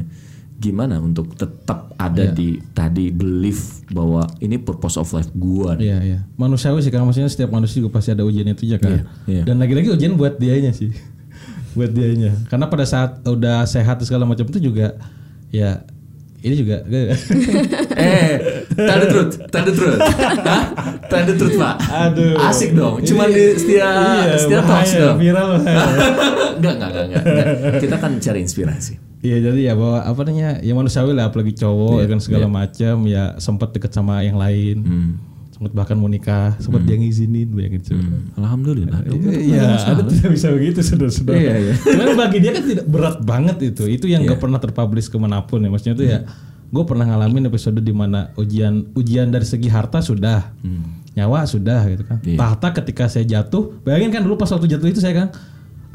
gimana 0.58 0.98
untuk 1.02 1.34
tetap 1.38 1.94
ada 1.94 2.34
di 2.34 2.58
tadi 2.74 3.14
belief 3.14 3.86
bahwa 3.94 4.26
ini 4.42 4.58
purpose 4.58 4.98
of 4.98 5.06
life 5.14 5.30
gua. 5.34 5.78
Iya 5.78 5.98
iya. 6.02 6.18
Manusiawi 6.34 6.82
sih 6.82 6.90
kan 6.90 7.06
maksudnya 7.06 7.30
setiap 7.30 7.54
manusia 7.54 7.78
juga 7.78 7.98
pasti 7.98 8.10
ada 8.10 8.26
ujian 8.26 8.46
itu 8.46 8.66
ya 8.66 8.78
kan. 8.82 8.90
Iya, 8.90 9.02
iya. 9.30 9.42
Dan 9.46 9.62
lagi-lagi 9.62 9.94
ujian 9.94 10.18
buat 10.18 10.38
dianya 10.42 10.74
sih. 10.74 10.90
Buat 11.78 11.94
dianya. 11.94 12.34
Karena 12.50 12.66
pada 12.66 12.82
saat 12.82 13.22
udah 13.22 13.62
sehat 13.64 14.02
segala 14.02 14.26
macam 14.26 14.42
itu 14.42 14.58
juga 14.58 14.98
ya 15.54 15.86
ini 16.38 16.54
juga. 16.54 16.82
Eh 17.98 18.34
tell 18.78 18.98
the 19.02 19.08
truth 19.10 19.34
tell 19.50 19.64
the 19.66 19.74
truth. 19.74 19.98
Hah? 19.98 20.62
tell 21.10 21.24
the 21.26 21.34
truth 21.34 21.54
pak. 21.58 21.74
Aduh. 21.86 22.38
asik 22.46 22.74
dong. 22.74 23.02
Cuma 23.02 23.26
Ini- 23.26 23.34
di 23.34 23.44
setia 23.58 23.86
iya, 23.90 24.34
setia 24.38 24.60
bahaya, 24.62 24.70
talks 24.70 24.92
dong. 24.94 25.16
Viral 25.18 25.48
enggak, 26.58 26.74
enggak 26.78 27.04
enggak 27.10 27.22
kita 27.82 27.96
kan 27.98 28.12
cari 28.22 28.38
inspirasi. 28.42 28.94
Iya 29.18 29.50
jadi 29.50 29.60
ya 29.70 29.74
bahwa 29.74 29.98
apa 30.06 30.20
namanya 30.30 30.62
ya 30.62 30.72
manusiawi 30.78 31.10
lah 31.10 31.26
apalagi 31.34 31.50
cowok 31.58 32.02
ya 32.02 32.06
kan 32.06 32.22
segala 32.22 32.46
macam 32.46 33.02
ya 33.10 33.34
sempat 33.42 33.74
deket 33.74 33.90
sama 33.90 34.22
yang 34.22 34.38
lain 34.38 34.86
sempat 35.58 35.74
bahkan 35.74 35.98
mau 35.98 36.06
nikah 36.06 36.54
sempat 36.62 36.86
dia 36.86 36.94
ngizinin 36.94 37.50
bayangin 37.50 37.82
coba. 37.82 38.14
alhamdulillah 38.38 39.02
Iya, 39.10 39.74
ada 39.90 40.06
tidak 40.06 40.30
bisa 40.38 40.54
begitu 40.54 40.78
saudara-saudara. 40.86 41.34
Iya, 41.34 41.54
iya. 41.58 41.74
Cuman 41.74 42.14
bagi 42.14 42.38
dia 42.38 42.50
kan 42.54 42.62
tidak 42.62 42.86
berat 42.86 43.18
banget 43.26 43.74
itu. 43.74 43.84
Itu 43.90 44.06
yang 44.06 44.22
gak 44.22 44.38
pernah 44.38 44.62
terpublish 44.62 45.10
ke 45.10 45.18
mana 45.18 45.42
pun 45.42 45.58
ya. 45.58 45.66
Maksudnya 45.66 45.94
itu 45.98 46.04
ya, 46.06 46.18
gue 46.70 46.84
pernah 46.86 47.10
ngalamin 47.10 47.50
episode 47.50 47.82
di 47.82 47.90
mana 47.90 48.30
ujian 48.38 48.86
ujian 48.94 49.34
dari 49.34 49.42
segi 49.42 49.66
harta 49.66 49.98
sudah, 49.98 50.54
nyawa 51.18 51.42
sudah 51.42 51.90
gitu 51.90 52.06
kan. 52.06 52.22
Iya. 52.22 52.38
Tahta 52.38 52.68
ketika 52.78 53.10
saya 53.10 53.26
jatuh, 53.26 53.82
bayangin 53.82 54.14
kan 54.14 54.22
dulu 54.22 54.38
pas 54.38 54.46
waktu 54.54 54.70
jatuh 54.70 54.86
itu 54.94 55.02
saya 55.02 55.26
kan 55.26 55.28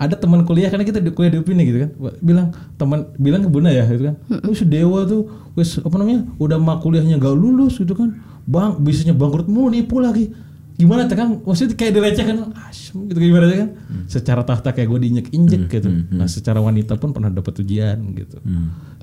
ada 0.06 0.16
teman 0.20 0.43
kuliah 0.43 0.68
karena 0.68 0.86
kita 0.86 0.99
di 0.99 1.12
kuliah 1.12 1.32
di 1.32 1.39
UPI 1.39 1.54
nih 1.56 1.66
gitu 1.70 1.80
kan. 1.84 1.91
Bilang 2.20 2.47
teman 2.76 2.99
bilang 3.16 3.41
ke 3.45 3.49
bunda 3.49 3.72
ya 3.72 3.88
gitu 3.88 4.12
kan. 4.12 4.16
Wis 4.47 4.62
dewa 4.68 5.08
tuh 5.08 5.30
wis 5.56 5.80
apa 5.80 5.95
namanya 5.95 6.28
udah 6.38 6.58
mah 6.60 6.78
kuliahnya 6.84 7.18
gak 7.20 7.36
lulus 7.36 7.80
gitu 7.80 7.95
kan. 7.95 8.20
Bang 8.43 8.84
bisnisnya 8.84 9.16
bangkrut 9.16 9.47
mulu 9.47 9.72
nipu 9.72 10.04
lagi. 10.04 10.32
Gimana 10.74 11.06
tuh 11.06 11.16
kan 11.16 11.28
maksudnya 11.45 11.78
kayak 11.78 11.93
dilecehkan 11.95 12.49
asem 12.66 13.06
gitu 13.08 13.20
gimana 13.22 13.45
tuh 13.45 13.58
kan 13.62 13.70
secara 14.10 14.41
tahta 14.41 14.74
kayak 14.74 14.89
gue 14.89 14.99
diinjek 15.06 15.28
injek 15.30 15.62
gitu. 15.70 15.89
nah 16.10 16.26
secara 16.26 16.58
wanita 16.60 16.97
pun 16.97 17.14
pernah 17.14 17.30
dapat 17.30 17.62
ujian 17.62 18.01
gitu. 18.18 18.41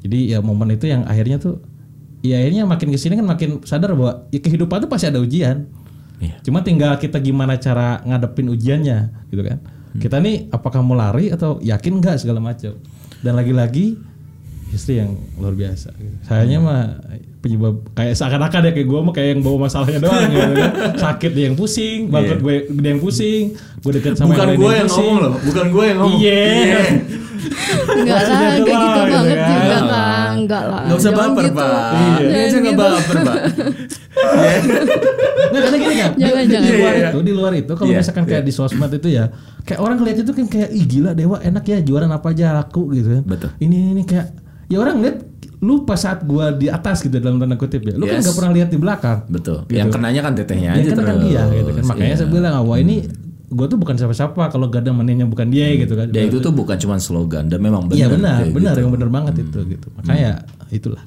Jadi 0.02 0.34
ya 0.34 0.42
momen 0.42 0.74
itu 0.74 0.90
yang 0.90 1.06
akhirnya 1.06 1.38
tuh 1.38 1.62
ya 2.20 2.42
akhirnya 2.42 2.66
makin 2.66 2.90
ke 2.90 2.98
sini 3.00 3.16
kan 3.16 3.24
makin 3.24 3.62
sadar 3.64 3.94
bahwa 3.96 4.26
ya 4.34 4.42
kehidupan 4.42 4.82
tuh 4.84 4.90
pasti 4.90 5.08
ada 5.08 5.22
ujian. 5.22 5.70
Iya. 6.20 6.36
cuma 6.44 6.60
tinggal 6.60 6.92
kita 7.00 7.16
gimana 7.16 7.56
cara 7.56 8.04
ngadepin 8.04 8.52
ujiannya 8.52 8.98
gitu 9.32 9.40
kan 9.40 9.56
kita 9.98 10.22
nih 10.22 10.52
apakah 10.54 10.84
mau 10.84 10.94
lari 10.94 11.32
atau 11.34 11.58
yakin 11.58 11.98
nggak 11.98 12.22
segala 12.22 12.38
macam? 12.38 12.78
Dan 13.20 13.34
lagi-lagi 13.34 13.98
istri 14.70 14.98
yang 14.98 15.14
luar 15.34 15.52
biasa 15.52 15.90
gitu. 15.94 16.14
sayanya 16.24 16.58
mah 16.58 16.80
penyebab 17.40 17.74
kayak 17.92 18.12
seakan-akan 18.14 18.68
ya 18.68 18.72
kayak 18.72 18.86
gue 18.86 19.00
mah 19.00 19.12
kayak 19.12 19.28
yang 19.32 19.40
bawa 19.40 19.56
masalahnya 19.66 19.98
doang 19.98 20.28
gitu 20.32 20.52
kan 20.54 20.70
sakit 20.94 21.30
dia 21.32 21.44
yang 21.48 21.56
pusing 21.56 21.98
bangkrut 22.06 22.40
gue 22.40 22.54
dia 22.70 22.88
yang 22.92 23.00
pusing 23.00 23.42
gue 23.56 23.90
deket 23.96 24.12
sama 24.14 24.32
bukan 24.32 24.48
gue 24.54 24.72
yang 24.76 24.86
pusing. 24.86 25.08
ngomong 25.08 25.24
loh 25.24 25.32
bukan 25.42 25.64
gue 25.68 25.84
yang 25.84 25.98
ngomong 25.98 26.18
Iya. 26.20 26.80
Enggak 27.90 28.20
lah, 28.20 28.36
kayak 28.36 28.52
gitu 28.52 28.68
doang, 28.68 28.84
gitu 28.84 29.00
banget 29.16 29.32
kan. 29.32 29.48
juga 29.48 29.78
kan. 29.80 30.28
Enggak 30.36 30.64
lah. 30.68 30.82
Nggak 30.84 30.98
usah 31.00 31.12
baper 31.16 31.44
gitu. 31.48 31.56
pak 31.56 31.72
Ini 32.20 32.36
aja 32.36 32.56
nggak 32.60 32.74
gitu. 32.76 32.82
baper 32.84 33.16
pak 33.24 33.36
Nggak 35.50 35.62
karena 35.64 35.76
gini 35.80 35.94
kan. 35.96 36.10
Jangan, 36.14 36.42
di, 36.44 36.50
jangan. 36.52 36.68
Di 36.68 36.72
luar 36.76 36.92
Iya, 36.92 37.08
itu, 37.08 37.18
di 37.24 37.32
luar 37.32 37.52
itu 37.56 37.72
kalau 37.72 37.88
Iya, 37.90 37.98
misalkan 38.04 38.24
kayak 38.28 38.44
di 38.44 38.52
sosmed 38.52 38.92
itu 38.92 39.08
ya, 39.08 39.24
kayak 39.64 39.80
orang 39.80 39.96
ngeliat 39.98 40.18
itu 40.20 40.32
kan 40.32 40.46
kayak 40.46 40.68
ih 40.70 40.84
gila 40.84 41.10
dewa 41.16 41.36
enak 41.40 41.64
ya 41.64 41.78
jualan 41.80 42.10
apa 42.10 42.26
aja 42.30 42.46
laku 42.54 42.92
gitu 42.92 43.08
kan. 43.16 43.22
Betul. 43.24 43.50
Ini 43.58 43.72
ini, 43.72 43.88
ini 43.96 44.02
kayak 44.04 44.26
ya 44.70 44.78
orang 44.78 44.96
ngeliat 44.96 45.18
lu 45.60 45.84
pas 45.84 45.98
saat 45.98 46.22
gua 46.22 46.48
di 46.50 46.66
atas 46.66 47.02
gitu 47.02 47.12
dalam 47.14 47.36
tanda 47.36 47.52
kutip 47.54 47.82
ya, 47.82 47.92
lu 47.92 48.06
kan 48.06 48.16
Yes. 48.16 48.24
nggak 48.24 48.36
pernah 48.38 48.52
lihat 48.54 48.68
di 48.70 48.78
belakang. 48.78 49.18
betul 49.28 49.58
Gitu. 49.62 49.76
yang 49.76 49.90
kenanya 49.90 50.20
kan 50.22 50.32
tetehnya 50.32 50.72
Ya 50.72 50.80
aja 50.80 50.88
kan, 50.88 50.96
kan 50.96 51.04
terus 51.12 51.20
dia 51.26 51.42
gitu 51.52 51.70
kan. 51.70 51.82
Makanya 51.84 52.08
Iya. 52.08 52.16
saya 52.16 52.28
bilang 52.30 52.52
wah 52.62 52.78
ini 52.78 52.94
gua 53.46 53.66
tuh 53.66 53.76
bukan 53.76 53.94
siapa-siapa 53.94 54.42
kalau 54.46 54.66
gak 54.66 54.80
ada 54.80 54.94
menihnya 54.94 55.26
bukan 55.26 55.46
dia 55.46 55.68
gitu 55.76 55.92
kan. 55.92 56.06
dan 56.08 56.22
itu 56.24 56.38
tuh 56.38 56.48
bukan 56.50 56.78
cuma 56.78 56.96
slogan 56.96 57.44
dan 57.46 57.58
memang 57.58 57.84
benar 57.84 57.98
Iya 57.98 58.06
benar, 58.08 58.38
benar 58.48 58.72
gitu. 58.72 58.80
yang 58.80 58.92
benar 58.94 59.08
banget 59.10 59.34
itu 59.42 59.58
gitu. 59.68 59.86
Makanya 59.92 60.30
itulah. 60.70 61.02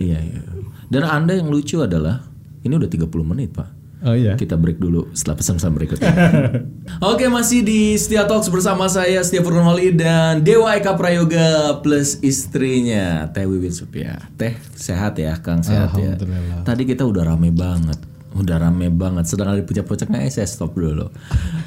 iya 0.00 0.18
iya 0.18 0.40
dan 0.86 1.02
anda 1.04 1.32
yang 1.32 1.46
lucu 1.46 1.78
adalah 1.78 2.24
ini 2.60 2.72
udah 2.72 2.88
30 2.88 3.04
menit 3.22 3.52
pak 3.52 3.68
oh 4.06 4.14
iya. 4.14 4.38
Kita 4.38 4.54
break 4.54 4.78
dulu 4.78 5.10
setelah 5.16 5.36
pesan-pesan 5.42 5.72
berikutnya. 5.74 6.12
Oke, 7.10 7.26
masih 7.26 7.66
di 7.66 7.98
Setia 7.98 8.28
Talks 8.28 8.46
bersama 8.52 8.86
saya 8.86 9.18
Setia 9.26 9.42
Purnamali 9.42 9.90
dan 9.90 10.44
Dewa 10.46 10.76
Eka 10.78 10.94
Prayoga 10.94 11.80
plus 11.82 12.22
istrinya 12.22 13.26
Teh 13.34 13.48
Wiwit 13.48 13.74
Supia. 13.74 14.20
Teh 14.38 14.54
sehat 14.76 15.18
ya, 15.18 15.34
Kang 15.42 15.66
sehat 15.66 15.96
ya. 15.98 16.14
Tadi 16.62 16.86
kita 16.86 17.02
udah 17.02 17.34
rame 17.34 17.50
banget. 17.50 18.13
Udah 18.34 18.58
rame 18.58 18.90
banget. 18.90 19.30
Sedang 19.30 19.54
ada 19.54 19.62
pucak-pucaknya, 19.62 20.26
eh, 20.26 20.32
saya 20.32 20.46
stop 20.50 20.74
dulu. 20.74 21.06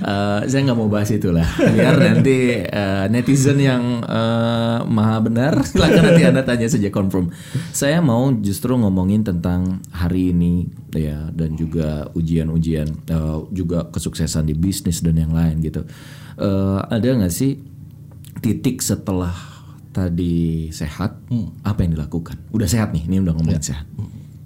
Eh, 0.04 0.42
saya 0.46 0.62
nggak 0.68 0.78
mau 0.78 0.92
bahas 0.92 1.08
itulah. 1.10 1.48
Biar 1.58 1.96
nanti 2.12 2.60
eh, 2.60 3.06
netizen 3.08 3.58
yang 3.64 4.04
eh, 4.04 4.80
maha 4.84 5.18
benar, 5.24 5.64
silakan 5.64 6.12
nanti 6.12 6.24
anda 6.28 6.44
tanya 6.44 6.68
saja 6.68 6.92
confirm. 6.92 7.32
Saya 7.72 8.04
mau 8.04 8.30
justru 8.36 8.76
ngomongin 8.76 9.24
tentang 9.24 9.80
hari 9.96 10.36
ini 10.36 10.68
ya 10.92 11.32
dan 11.32 11.56
juga 11.56 12.12
ujian-ujian, 12.12 12.88
eh, 13.08 13.38
juga 13.56 13.88
kesuksesan 13.88 14.52
di 14.52 14.56
bisnis 14.56 15.00
dan 15.00 15.16
yang 15.16 15.32
lain 15.32 15.64
gitu. 15.64 15.88
Eh, 16.38 16.80
ada 16.84 17.08
nggak 17.08 17.32
sih 17.32 17.58
titik 18.44 18.84
setelah 18.84 19.34
tadi 19.96 20.70
sehat, 20.70 21.18
apa 21.66 21.80
yang 21.82 21.98
dilakukan? 21.98 22.38
Udah 22.54 22.70
sehat 22.70 22.94
nih, 22.94 23.10
ini 23.10 23.18
udah 23.24 23.34
ngomongin 23.34 23.66
sehat. 23.66 23.90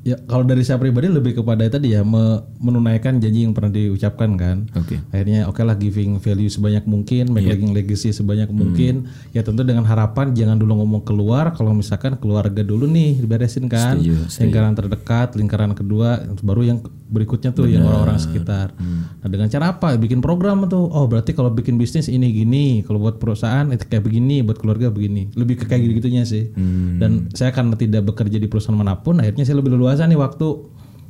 Ya 0.02 0.18
kalau 0.26 0.42
dari 0.42 0.66
saya 0.66 0.82
pribadi 0.82 1.06
lebih 1.14 1.38
kepada 1.38 1.62
tadi 1.70 1.94
ya 1.94 2.02
me- 2.02 2.42
menunaikan 2.58 3.22
janji 3.22 3.46
yang 3.46 3.54
pernah 3.54 3.70
diucapkan 3.70 4.34
kan. 4.34 4.66
Oke. 4.74 4.98
Akhirnya 5.14 5.46
oke 5.46 5.62
lah 5.62 5.78
giving 5.78 6.18
value 6.18 6.50
sebanyak 6.50 6.90
mungkin, 6.90 7.30
making 7.30 7.70
legacy 7.78 8.10
sebanyak 8.10 8.50
mungkin. 8.50 9.06
Ya 9.30 9.46
tentu 9.46 9.62
dengan 9.62 9.86
harapan 9.86 10.34
jangan 10.34 10.58
dulu 10.58 10.82
ngomong 10.82 11.06
keluar. 11.06 11.54
Kalau 11.54 11.78
misalkan 11.78 12.18
keluarga 12.18 12.66
dulu 12.66 12.90
nih 12.90 13.22
diberesin 13.22 13.70
kan. 13.70 14.02
Setuju, 14.02 14.26
setuju. 14.26 14.42
Lingkaran 14.42 14.74
terdekat, 14.74 15.28
lingkaran 15.38 15.72
kedua, 15.78 16.26
baru 16.42 16.62
yang 16.66 16.78
berikutnya 17.12 17.54
tuh 17.54 17.70
yang 17.70 17.86
orang-orang 17.86 18.18
sekitar. 18.18 18.74
Nah 19.22 19.28
dengan 19.30 19.54
cara 19.54 19.78
apa? 19.78 19.94
Bikin 20.02 20.18
program 20.18 20.66
tuh. 20.66 20.90
Oh 20.90 21.06
berarti 21.06 21.38
kalau 21.38 21.54
bikin 21.54 21.78
bisnis 21.78 22.10
ini 22.10 22.34
gini, 22.34 22.82
kalau 22.82 22.98
buat 22.98 23.22
perusahaan 23.22 23.70
itu 23.70 23.86
kayak 23.86 24.02
begini, 24.02 24.42
buat 24.42 24.58
keluarga 24.58 24.90
begini. 24.90 25.30
Lebih 25.38 25.62
ke 25.62 25.70
kayak 25.70 25.86
gitu-gitunya 25.86 26.26
sih. 26.26 26.50
Dan 26.98 27.30
saya 27.38 27.54
karena 27.54 27.78
tidak 27.78 28.10
bekerja 28.10 28.42
di 28.42 28.50
perusahaan 28.50 28.74
mana 28.74 28.98
pun, 28.98 29.22
akhirnya 29.22 29.46
saya 29.46 29.62
lebih 29.62 29.78
leluasa 29.92 30.08
nih 30.08 30.16
waktu 30.16 30.48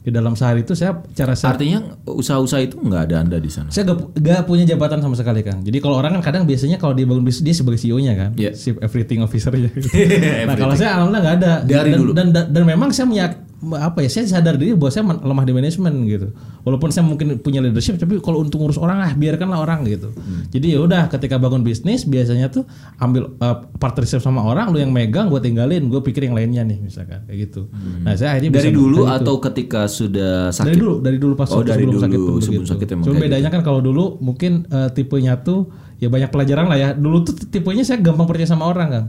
di 0.01 0.09
dalam 0.09 0.33
sehari 0.33 0.65
itu 0.65 0.73
saya 0.73 0.97
cara 1.13 1.37
saya 1.37 1.53
Artinya 1.53 1.93
usaha-usaha 2.09 2.57
itu 2.65 2.73
nggak 2.81 3.01
ada 3.05 3.15
anda 3.21 3.37
di 3.37 3.53
sana. 3.53 3.69
saya 3.69 3.85
gak, 3.85 4.17
gak 4.17 4.49
punya 4.49 4.65
jabatan 4.65 4.97
sama 4.97 5.13
sekali 5.13 5.45
kang. 5.45 5.61
Jadi 5.61 5.77
kalau 5.77 6.01
orang 6.01 6.17
kan 6.17 6.33
kadang 6.33 6.49
biasanya 6.49 6.81
kalau 6.81 6.97
dia 6.97 7.05
bangun 7.05 7.21
bisnis 7.21 7.45
dia 7.45 7.53
sebagai 7.53 7.77
CEO-nya 7.77 8.17
kan, 8.17 8.29
Iya. 8.33 8.49
chief 8.57 8.81
everything 8.81 9.21
officer 9.21 9.53
ya. 9.53 9.69
nah 10.49 10.57
kalau 10.57 10.73
saya 10.73 10.97
alhamdulillah 10.97 11.21
nggak 11.21 11.37
ada. 11.37 11.51
Dari 11.61 11.89
dan, 11.93 11.99
dulu. 12.01 12.11
Dan, 12.17 12.27
dan 12.33 12.45
dan 12.49 12.63
memang 12.65 12.89
saya 12.89 13.05
punya 13.05 13.29
apa 13.61 14.01
ya? 14.01 14.09
Saya 14.09 14.25
sadar 14.25 14.57
diri 14.57 14.73
bahwa 14.73 14.89
saya 14.89 15.05
lemah 15.05 15.45
di 15.45 15.53
manajemen 15.53 15.93
gitu. 16.05 16.27
Walaupun 16.61 16.89
saya 16.89 17.05
mungkin 17.05 17.37
punya 17.41 17.61
leadership, 17.61 17.97
tapi 17.97 18.17
kalau 18.21 18.41
untuk 18.41 18.61
ngurus 18.61 18.77
orang 18.77 19.01
ah 19.01 19.13
biarkanlah 19.13 19.61
orang 19.61 19.85
gitu. 19.85 20.09
Hmm. 20.13 20.45
Jadi 20.49 20.73
ya 20.73 20.79
udah 20.81 21.09
ketika 21.09 21.41
bangun 21.41 21.61
bisnis 21.61 22.05
biasanya 22.05 22.49
tuh 22.49 22.65
ambil 22.97 23.33
uh, 23.37 23.65
partnership 23.81 24.21
sama 24.21 24.41
orang, 24.45 24.69
lu 24.69 24.81
yang 24.81 24.93
megang, 24.93 25.29
gue 25.29 25.41
tinggalin, 25.41 25.89
gue 25.89 26.01
pikir 26.01 26.25
yang 26.29 26.37
lainnya 26.37 26.61
nih 26.65 26.77
misalkan 26.81 27.21
kayak 27.25 27.49
gitu. 27.49 27.69
Nah 28.05 28.13
saya 28.17 28.37
akhirnya 28.37 28.49
Hmm. 28.51 28.57
Dari 28.61 28.69
bisa 28.73 28.79
dulu 28.81 29.01
gitu. 29.05 29.15
atau 29.15 29.35
ketika 29.41 29.81
sudah 29.85 30.33
sakit? 30.49 30.67
Dari 30.67 30.77
dulu, 30.77 30.93
dari 30.99 31.17
dulu 31.21 31.33
pas 31.37 31.47
Oh, 31.51 31.61
dari 31.61 31.85
sebelum 31.85 31.93
dulu, 31.93 32.01
sakit 32.01 32.19
pun 32.19 32.31
sebelum 32.41 32.63
begitu. 32.65 32.71
sakit 32.73 32.87
emang 32.91 33.03
Cuma 33.05 33.13
kayak 33.15 33.23
bedanya 33.29 33.49
kan 33.49 33.61
kalau 33.61 33.79
dulu 33.81 34.03
mungkin 34.19 34.51
eh, 34.67 34.89
tipenya 34.91 35.33
tuh 35.41 35.69
ya 35.97 36.09
banyak 36.09 36.29
pelajaran 36.33 36.65
lah 36.65 36.77
ya. 36.77 36.89
Dulu 36.97 37.17
tuh 37.25 37.33
tipenya 37.47 37.83
saya 37.85 38.01
gampang 38.01 38.25
percaya 38.25 38.49
sama 38.49 38.65
orang 38.65 38.89
kan. 38.89 39.05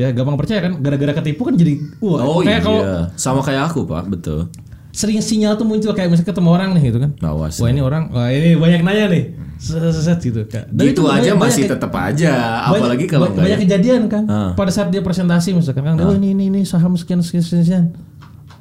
Ya 0.00 0.08
gampang 0.10 0.34
percaya 0.34 0.60
kan 0.60 0.72
gara-gara 0.78 1.12
ketipu 1.14 1.44
kan 1.44 1.54
jadi 1.54 1.76
wah 2.00 2.20
Oh 2.22 2.40
iya, 2.40 2.56
kayak 2.56 2.60
kalau 2.62 2.80
sama 3.14 3.40
kayak 3.40 3.68
aku 3.68 3.84
pak, 3.84 4.08
betul. 4.08 4.48
sering 4.90 5.20
sinyal 5.20 5.54
tuh 5.54 5.62
muncul 5.62 5.92
kayak 5.92 6.08
misalnya 6.08 6.28
ketemu 6.28 6.48
orang 6.50 6.70
nih 6.72 6.82
gitu 6.88 6.98
kan. 6.98 7.10
Awas. 7.22 7.54
Wah 7.56 7.68
ini 7.68 7.78
orang, 7.78 8.08
wah 8.08 8.26
ini 8.26 8.56
banyak 8.56 8.80
nanya 8.80 9.06
nih. 9.06 9.24
set, 9.56 9.76
set, 9.78 10.02
set 10.02 10.18
gitu 10.20 10.40
kak. 10.44 10.66
Dan 10.66 10.82
Gitu 10.88 11.04
banyak- 11.04 11.20
aja 11.20 11.30
banyak- 11.30 11.42
masih 11.44 11.62
tetap 11.68 11.92
aja, 11.92 12.32
apalagi 12.64 13.04
kalau 13.04 13.28
banyak, 13.28 13.38
banyak 13.38 13.58
ya. 13.60 13.62
kejadian 13.68 14.02
kan. 14.08 14.24
Pada 14.56 14.72
saat 14.72 14.88
dia 14.88 14.98
presentasi 14.98 15.52
misalkan 15.52 15.84
kan, 15.84 15.94
oh 16.00 16.10
ini 16.10 16.32
ini 16.32 16.48
ini 16.48 16.60
saham 16.64 16.96
sekian 16.96 17.20
sekian 17.20 17.44
sekian. 17.44 17.84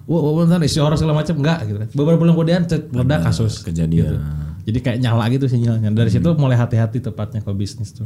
Wah, 0.06 0.20
bentar 0.36 0.60
isi 0.60 0.78
orang 0.78 0.98
segala 0.98 1.16
macam 1.16 1.34
enggak 1.36 1.60
gitu 1.66 1.78
kan. 1.78 1.88
Beberapa 1.94 2.18
bulan 2.20 2.34
kemudian 2.36 2.62
meledak 2.92 3.20
kasus. 3.24 3.62
kejadian. 3.62 4.06
Gitu. 4.12 4.18
Jadi 4.70 4.80
kayak 4.86 4.98
nyala 5.02 5.26
gitu 5.34 5.50
sinyalnya. 5.50 5.90
Dari 5.90 6.14
situ 6.14 6.30
mulai 6.38 6.54
hati-hati 6.54 7.02
tepatnya 7.02 7.42
kalau 7.42 7.58
bisnis 7.58 7.90
tuh. 7.90 8.06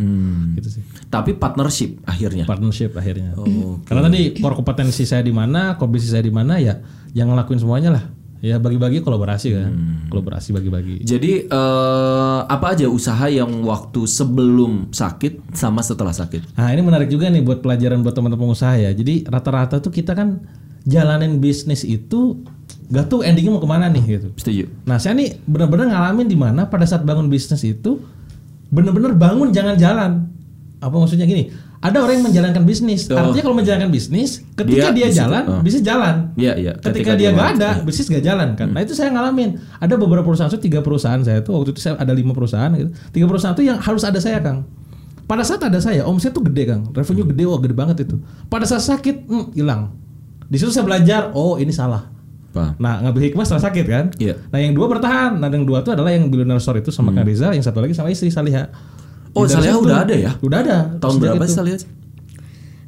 Gitu 0.56 0.80
sih. 0.80 0.84
Tapi 1.12 1.36
partnership 1.36 2.00
akhirnya. 2.08 2.48
Partnership 2.48 2.96
akhirnya. 2.96 3.36
Oh, 3.36 3.78
Karena 3.88 4.08
tadi 4.08 4.40
core 4.40 4.56
kompetensi 4.56 5.04
saya 5.04 5.20
di 5.20 5.36
mana, 5.36 5.76
core 5.76 6.00
bisnis 6.00 6.16
saya 6.16 6.24
di 6.24 6.32
mana 6.32 6.56
ya 6.64 6.80
yang 7.12 7.28
ngelakuin 7.36 7.60
semuanya 7.60 7.92
lah. 8.00 8.04
Ya 8.44 8.60
bagi-bagi 8.60 9.00
kolaborasi 9.00 9.56
kan. 9.56 9.72
Kolaborasi 10.12 10.52
bagi-bagi. 10.52 11.04
Jadi 11.04 11.48
eh, 11.48 12.40
apa 12.44 12.76
aja 12.76 12.88
usaha 12.92 13.28
yang 13.32 13.64
waktu 13.64 14.04
sebelum 14.04 14.92
sakit 14.92 15.56
sama 15.56 15.80
setelah 15.80 16.12
sakit? 16.12 16.56
Nah 16.60 16.72
ini 16.72 16.84
menarik 16.84 17.08
juga 17.08 17.32
nih 17.32 17.40
buat 17.40 17.64
pelajaran 17.64 18.04
buat 18.04 18.16
teman-teman 18.16 18.52
pengusaha 18.52 18.80
ya. 18.80 18.92
Jadi 18.92 19.28
rata-rata 19.28 19.80
tuh 19.80 19.96
kita 19.96 20.12
kan 20.12 20.44
jalanin 20.84 21.40
bisnis 21.40 21.88
itu 21.88 22.44
gak 22.90 23.06
tuh 23.08 23.24
endingnya 23.24 23.52
mau 23.54 23.62
ke 23.64 23.70
mana 23.70 23.88
nih 23.88 24.04
gitu. 24.20 24.28
Setuju. 24.36 24.64
Nah 24.84 24.98
saya 25.00 25.16
nih 25.16 25.40
benar-benar 25.48 25.92
ngalamin 25.92 26.28
di 26.28 26.38
mana 26.38 26.68
pada 26.68 26.84
saat 26.84 27.06
bangun 27.08 27.32
bisnis 27.32 27.64
itu 27.64 28.02
benar-benar 28.74 29.14
bangun 29.14 29.54
jangan 29.54 29.76
jalan. 29.78 30.12
Apa 30.84 30.96
maksudnya 31.00 31.24
gini? 31.24 31.54
Ada 31.84 32.00
orang 32.00 32.16
yang 32.16 32.26
menjalankan 32.32 32.64
bisnis. 32.64 33.12
Oh. 33.12 33.20
Artinya 33.20 33.44
kalau 33.44 33.58
menjalankan 33.60 33.92
bisnis, 33.92 34.40
ketika 34.56 34.96
Dia 34.96 35.12
dia, 35.12 35.28
jalan, 35.28 35.44
oh. 35.52 35.60
bisnis 35.60 35.84
jalan. 35.84 36.32
Iya, 36.40 36.56
iya. 36.56 36.74
Ketika, 36.80 37.12
Ketika 37.12 37.12
dia 37.20 37.30
nggak 37.36 37.50
ada, 37.60 37.70
bisnis 37.84 38.08
gak 38.08 38.24
jalan 38.24 38.56
kan. 38.56 38.72
Nah 38.72 38.88
itu 38.88 38.96
saya 38.96 39.12
ngalamin. 39.12 39.60
Ada 39.84 40.00
beberapa 40.00 40.24
perusahaan 40.24 40.48
itu 40.48 40.64
tiga 40.64 40.80
perusahaan 40.80 41.20
saya 41.20 41.44
tuh 41.44 41.60
waktu 41.60 41.76
itu 41.76 41.84
saya 41.84 42.00
ada 42.00 42.16
lima 42.16 42.32
perusahaan 42.32 42.72
gitu. 42.72 42.96
Tiga 43.12 43.28
perusahaan 43.28 43.52
itu 43.52 43.68
yang 43.68 43.84
harus 43.84 44.04
ada 44.08 44.16
saya 44.24 44.40
kang. 44.40 44.64
Pada 45.28 45.44
saat 45.44 45.60
ada 45.64 45.80
saya, 45.84 46.08
omset 46.08 46.32
tuh 46.32 46.44
gede 46.48 46.72
kang, 46.72 46.88
revenue 46.96 47.28
gede, 47.28 47.44
wah 47.52 47.60
gede 47.60 47.76
banget 47.76 47.98
itu. 48.08 48.16
Pada 48.48 48.64
saat 48.64 48.84
sakit, 48.88 49.28
hmm, 49.28 49.46
hilang. 49.56 49.92
Di 50.48 50.56
situ 50.60 50.72
saya 50.72 50.88
belajar, 50.88 51.36
oh 51.36 51.60
ini 51.60 51.72
salah. 51.76 52.08
Paham. 52.54 52.74
Nah 52.78 53.02
ngambil 53.02 53.22
hikmah 53.28 53.44
setelah 53.44 53.64
sakit 53.66 53.86
kan. 53.86 54.06
Iya. 54.16 54.38
Nah 54.48 54.60
yang 54.60 54.72
dua 54.72 54.86
bertahan. 54.88 55.36
Nah 55.36 55.50
yang 55.50 55.66
dua 55.66 55.82
itu 55.82 55.90
adalah 55.90 56.14
yang 56.14 56.30
billionaire 56.30 56.62
store 56.62 56.80
itu 56.80 56.94
sama 56.94 57.10
Kang 57.10 57.26
Rizal, 57.26 57.52
yang 57.52 57.66
satu 57.66 57.82
lagi 57.82 57.92
sama 57.92 58.08
istri 58.08 58.30
Saliha. 58.30 58.70
Oh, 59.34 59.44
Saliha 59.44 59.74
udah 59.76 60.06
ada 60.06 60.14
ya? 60.14 60.32
Udah 60.40 60.62
ada. 60.62 60.78
Tahun 60.96 61.18
berapa 61.18 61.42
sih? 61.44 61.58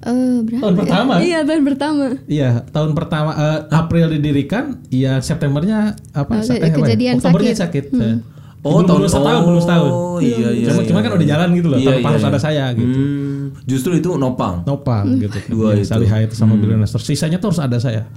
Eh, 0.06 0.38
berapa 0.46 0.62
Tahun 0.62 0.74
ya? 0.74 0.80
pertama? 0.86 1.14
Iya, 1.18 1.40
tahun 1.42 1.64
pertama. 1.66 2.06
Iya, 2.30 2.50
tahun 2.70 2.92
pertama 2.94 3.32
eh, 3.34 3.60
April 3.74 4.06
didirikan, 4.12 4.78
ya 4.88 5.18
Septembernya 5.18 5.98
apa? 6.14 6.30
Oh, 6.30 6.46
apa 6.46 6.62
ya? 6.62 6.70
kejadian 6.70 7.18
Oktobernya 7.18 7.56
sakit. 7.58 7.86
sakit. 7.90 7.98
saya. 7.98 8.16
Oh, 8.62 8.82
belum, 8.82 8.86
tahun- 8.86 8.98
belum 9.02 9.10
setahun, 9.10 9.44
belum 9.46 9.62
setahun. 9.62 9.92
oh, 9.94 10.18
iya, 10.18 10.38
iya, 10.54 10.66
Cuma, 10.70 10.82
iya, 10.82 10.88
cuma 10.90 11.00
kan 11.00 11.10
iya. 11.10 11.18
udah 11.18 11.28
jalan 11.30 11.50
gitu 11.54 11.68
loh, 11.70 11.78
Iya, 11.78 11.86
tanpa 11.86 11.98
iya, 12.02 12.10
harus 12.10 12.22
iya. 12.22 12.30
ada 12.34 12.40
saya 12.42 12.66
gitu. 12.74 12.98
Hmm, 13.02 13.35
justru 13.64 13.96
itu 13.96 14.14
nopang. 14.16 14.64
Nopang 14.64 15.18
gitu. 15.18 15.38
Dua 15.50 15.74
Iya, 15.74 15.82
itu. 15.82 15.90
Saliha 15.90 16.18
itu 16.24 16.34
sama 16.34 16.56
billionaire 16.56 16.86
store. 16.86 17.02
Sisanya 17.02 17.38
tuh 17.38 17.50
harus 17.50 17.60
ada 17.60 17.78
saya. 17.78 18.08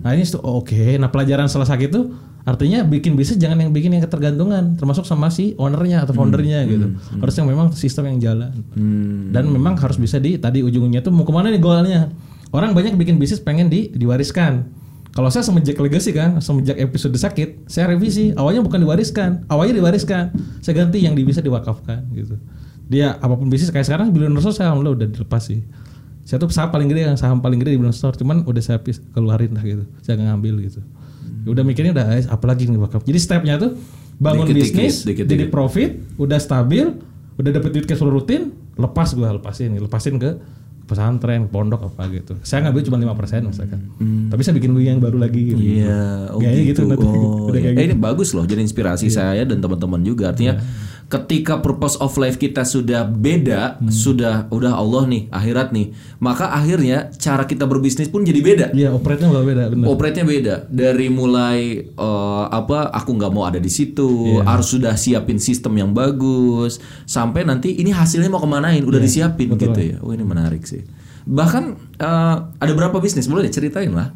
Nah 0.00 0.10
ini 0.10 0.22
tuh 0.22 0.40
oh, 0.40 0.60
oke. 0.60 0.74
Nah 0.96 1.08
pelajaran 1.08 1.46
setelah 1.46 1.66
sakit 1.66 1.88
itu 1.88 2.02
artinya 2.44 2.84
bikin 2.84 3.16
bisnis 3.16 3.40
jangan 3.40 3.56
yang 3.56 3.72
bikin 3.72 3.88
yang 3.90 4.04
ketergantungan, 4.04 4.76
termasuk 4.76 5.02
sama 5.02 5.28
si 5.28 5.56
ownernya 5.56 6.04
atau 6.04 6.12
foundernya 6.12 6.64
gitu. 6.66 6.86
Harus 7.16 7.34
yang 7.34 7.48
memang 7.48 7.72
sistem 7.72 8.12
yang 8.12 8.18
jalan. 8.20 8.52
Dan 9.30 9.44
memang 9.48 9.74
harus 9.76 9.96
bisa 9.96 10.16
di 10.16 10.36
tadi 10.36 10.60
ujungnya 10.60 11.00
tuh 11.00 11.08
mau 11.08 11.24
ke 11.24 11.32
mana 11.32 11.48
nih 11.48 11.58
goalnya. 11.58 12.12
Orang 12.50 12.70
banyak 12.70 12.94
bikin 12.94 13.16
bisnis 13.16 13.40
pengen 13.40 13.66
di 13.66 13.90
diwariskan. 13.90 14.68
Kalau 15.10 15.30
saya 15.30 15.46
semenjak 15.46 15.78
legacy 15.78 16.10
kan, 16.10 16.42
semenjak 16.42 16.74
episode 16.74 17.14
sakit, 17.14 17.70
saya 17.70 17.86
revisi. 17.86 18.34
Awalnya 18.34 18.66
bukan 18.66 18.82
diwariskan, 18.82 19.46
awalnya 19.46 19.78
diwariskan. 19.78 20.34
Saya 20.58 20.74
ganti 20.74 20.98
yang 20.98 21.14
di- 21.14 21.22
bisa 21.22 21.38
diwakafkan 21.38 22.02
gitu. 22.10 22.34
Dia 22.88 23.16
apa 23.16 23.34
pun 23.36 23.48
bisnis 23.48 23.72
kayak 23.72 23.86
sekarang 23.88 24.12
billionaire 24.12 24.40
store 24.44 24.56
saya 24.56 24.66
alhamdulillah 24.72 24.96
udah 25.04 25.08
dilepas 25.08 25.42
sih. 25.44 25.60
Saya 26.24 26.40
tuh 26.40 26.48
saham 26.48 26.72
paling 26.72 26.88
gede 26.88 27.04
yang 27.04 27.18
saham 27.20 27.40
paling 27.44 27.60
gede 27.60 27.76
di 27.76 27.78
billionaire 27.80 27.96
store, 27.96 28.16
cuman 28.16 28.44
udah 28.48 28.62
saya 28.64 28.78
keluarin 29.12 29.52
lah 29.56 29.64
gitu. 29.64 29.84
Saya 30.00 30.20
nggak 30.20 30.28
ngambil 30.36 30.54
gitu. 30.68 30.80
Ya 31.44 31.48
Udah 31.52 31.62
mikirnya 31.64 31.92
udah 31.92 32.06
eh, 32.16 32.24
apalagi 32.28 32.68
nih 32.68 32.80
wakaf. 32.80 33.04
Jadi 33.04 33.18
stepnya 33.20 33.60
tuh 33.60 33.76
bangun 34.16 34.48
Dikit-dikit, 34.48 34.72
bisnis, 34.72 34.94
dikit-dikit. 35.04 35.28
jadi 35.28 35.44
profit, 35.52 35.90
udah 36.16 36.38
stabil, 36.40 36.86
udah 37.36 37.50
dapet 37.50 37.70
duit 37.74 37.84
cash 37.84 38.00
flow 38.00 38.12
rutin, 38.12 38.54
lepas 38.80 39.12
gua 39.12 39.36
lepasin, 39.36 39.76
lepasin 39.76 40.16
ke 40.16 40.40
pesantren, 40.84 41.48
pondok 41.48 41.88
apa 41.88 42.08
gitu. 42.12 42.36
Saya 42.44 42.68
ngambil 42.68 42.82
cuma 42.84 42.96
5% 43.16 43.48
misalkan. 43.48 43.80
Tapi 44.28 44.40
saya 44.44 44.54
bikin 44.56 44.76
yang 44.84 45.00
baru 45.00 45.16
lagi 45.16 45.40
gitu. 45.52 45.60
Hmm. 45.60 45.76
Iya, 45.80 46.00
oh 46.36 46.38
Gayanya 46.40 46.62
gitu. 46.68 46.80
gitu 46.84 46.90
nanti. 46.92 47.06
Oh, 47.08 47.48
Udah 47.48 47.60
iya. 47.60 47.68
Eh, 47.72 47.74
gitu. 47.74 47.84
ini 47.88 47.96
bagus 47.96 48.28
loh, 48.36 48.44
jadi 48.44 48.60
inspirasi 48.60 49.08
saya 49.08 49.42
dan 49.48 49.64
teman-teman 49.64 50.00
juga. 50.04 50.32
Artinya 50.32 50.60
ketika 51.06 51.58
purpose 51.58 51.94
of 51.96 52.14
life 52.14 52.36
kita 52.36 52.62
sudah 52.62 53.04
beda, 53.04 53.78
Hmm. 53.78 53.88
sudah 53.88 54.48
udah 54.48 54.74
Allah 54.74 55.04
nih, 55.04 55.22
akhirat 55.28 55.70
nih, 55.70 55.92
maka 56.18 56.48
akhirnya 56.48 57.12
cara 57.14 57.44
kita 57.44 57.64
berbisnis 57.64 58.06
pun 58.06 58.22
jadi 58.22 58.40
beda. 58.40 58.66
Iya, 58.70 58.90
operate-nya 58.90 59.30
beda, 59.30 59.62
benar. 59.68 59.86
Operate-nya 59.86 60.24
beda 60.24 60.54
dari 60.66 61.06
mulai 61.06 61.58
eh, 61.86 62.44
apa 62.50 62.90
aku 62.90 63.10
nggak 63.14 63.30
mau 63.30 63.44
ada 63.44 63.56
di 63.56 63.68
situ 63.68 64.36
Iya. 64.36 64.46
harus 64.46 64.68
sudah 64.68 64.94
siapin 64.94 65.36
sistem 65.36 65.76
yang 65.76 65.90
bagus 65.90 66.76
sampai 67.04 67.42
nanti 67.42 67.74
ini 67.74 67.90
hasilnya 67.90 68.28
mau 68.28 68.38
kemanain 68.38 68.80
udah 68.80 68.98
disiapin 68.98 69.48
Iya, 69.48 69.52
betul 69.54 69.66
gitu 69.70 69.80
ya 69.84 69.96
oh 70.00 70.10
ini 70.10 70.22
menarik 70.22 70.64
sih 70.64 70.82
bahkan 71.24 71.72
eh, 71.96 72.36
ada 72.54 72.72
berapa 72.72 72.96
bisnis 72.98 73.24
boleh 73.24 73.46
deh 73.46 73.52
ceritain 73.52 73.88
lah 73.88 74.12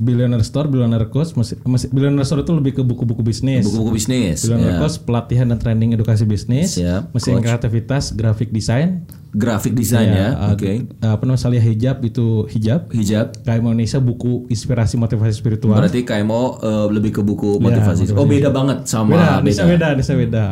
Billionaire 0.00 0.40
Store, 0.42 0.64
Billionaire 0.64 1.12
Coach, 1.12 1.36
masih, 1.36 1.60
masih 1.68 1.92
Billionaire 1.92 2.24
Store 2.24 2.40
itu 2.40 2.52
lebih 2.56 2.80
ke 2.80 2.82
buku-buku 2.82 3.20
bisnis. 3.20 3.68
buku-buku 3.68 4.00
bisnis 4.00 4.40
Billionaire 4.48 4.76
ya. 4.76 4.80
Coach 4.80 4.96
pelatihan 5.04 5.46
dan 5.52 5.60
training 5.60 5.92
edukasi 5.92 6.24
bisnis, 6.24 6.80
Siap, 6.80 7.12
mesin 7.12 7.36
coach. 7.36 7.44
kreativitas, 7.44 8.16
grafik 8.16 8.48
desain, 8.48 9.04
grafik 9.30 9.76
desain 9.76 10.10
ya, 10.10 10.34
uh, 10.34 10.58
oke 10.58 10.90
apa 11.04 11.22
namanya 11.22 11.38
Salia 11.38 11.62
hijab 11.62 12.02
itu 12.02 12.50
hijab, 12.50 12.90
hijab 12.90 13.30
KM 13.46 13.62
Indonesia 13.62 14.02
buku 14.02 14.50
inspirasi 14.50 14.98
motivasi 14.98 15.36
spiritual. 15.38 15.78
berarti 15.78 16.02
KMO 16.02 16.58
eh, 16.58 16.86
lebih 16.90 17.20
ke 17.20 17.22
buku 17.22 17.62
motivasi 17.62 18.10
motivasi. 18.10 18.18
oh 18.18 18.26
beda 18.26 18.50
banget 18.50 18.78
sama 18.90 19.14
beda, 19.14 19.28
beda, 19.38 19.46
bisa 19.46 19.62
beda, 19.68 19.88
bisa 19.94 20.12
beda. 20.18 20.44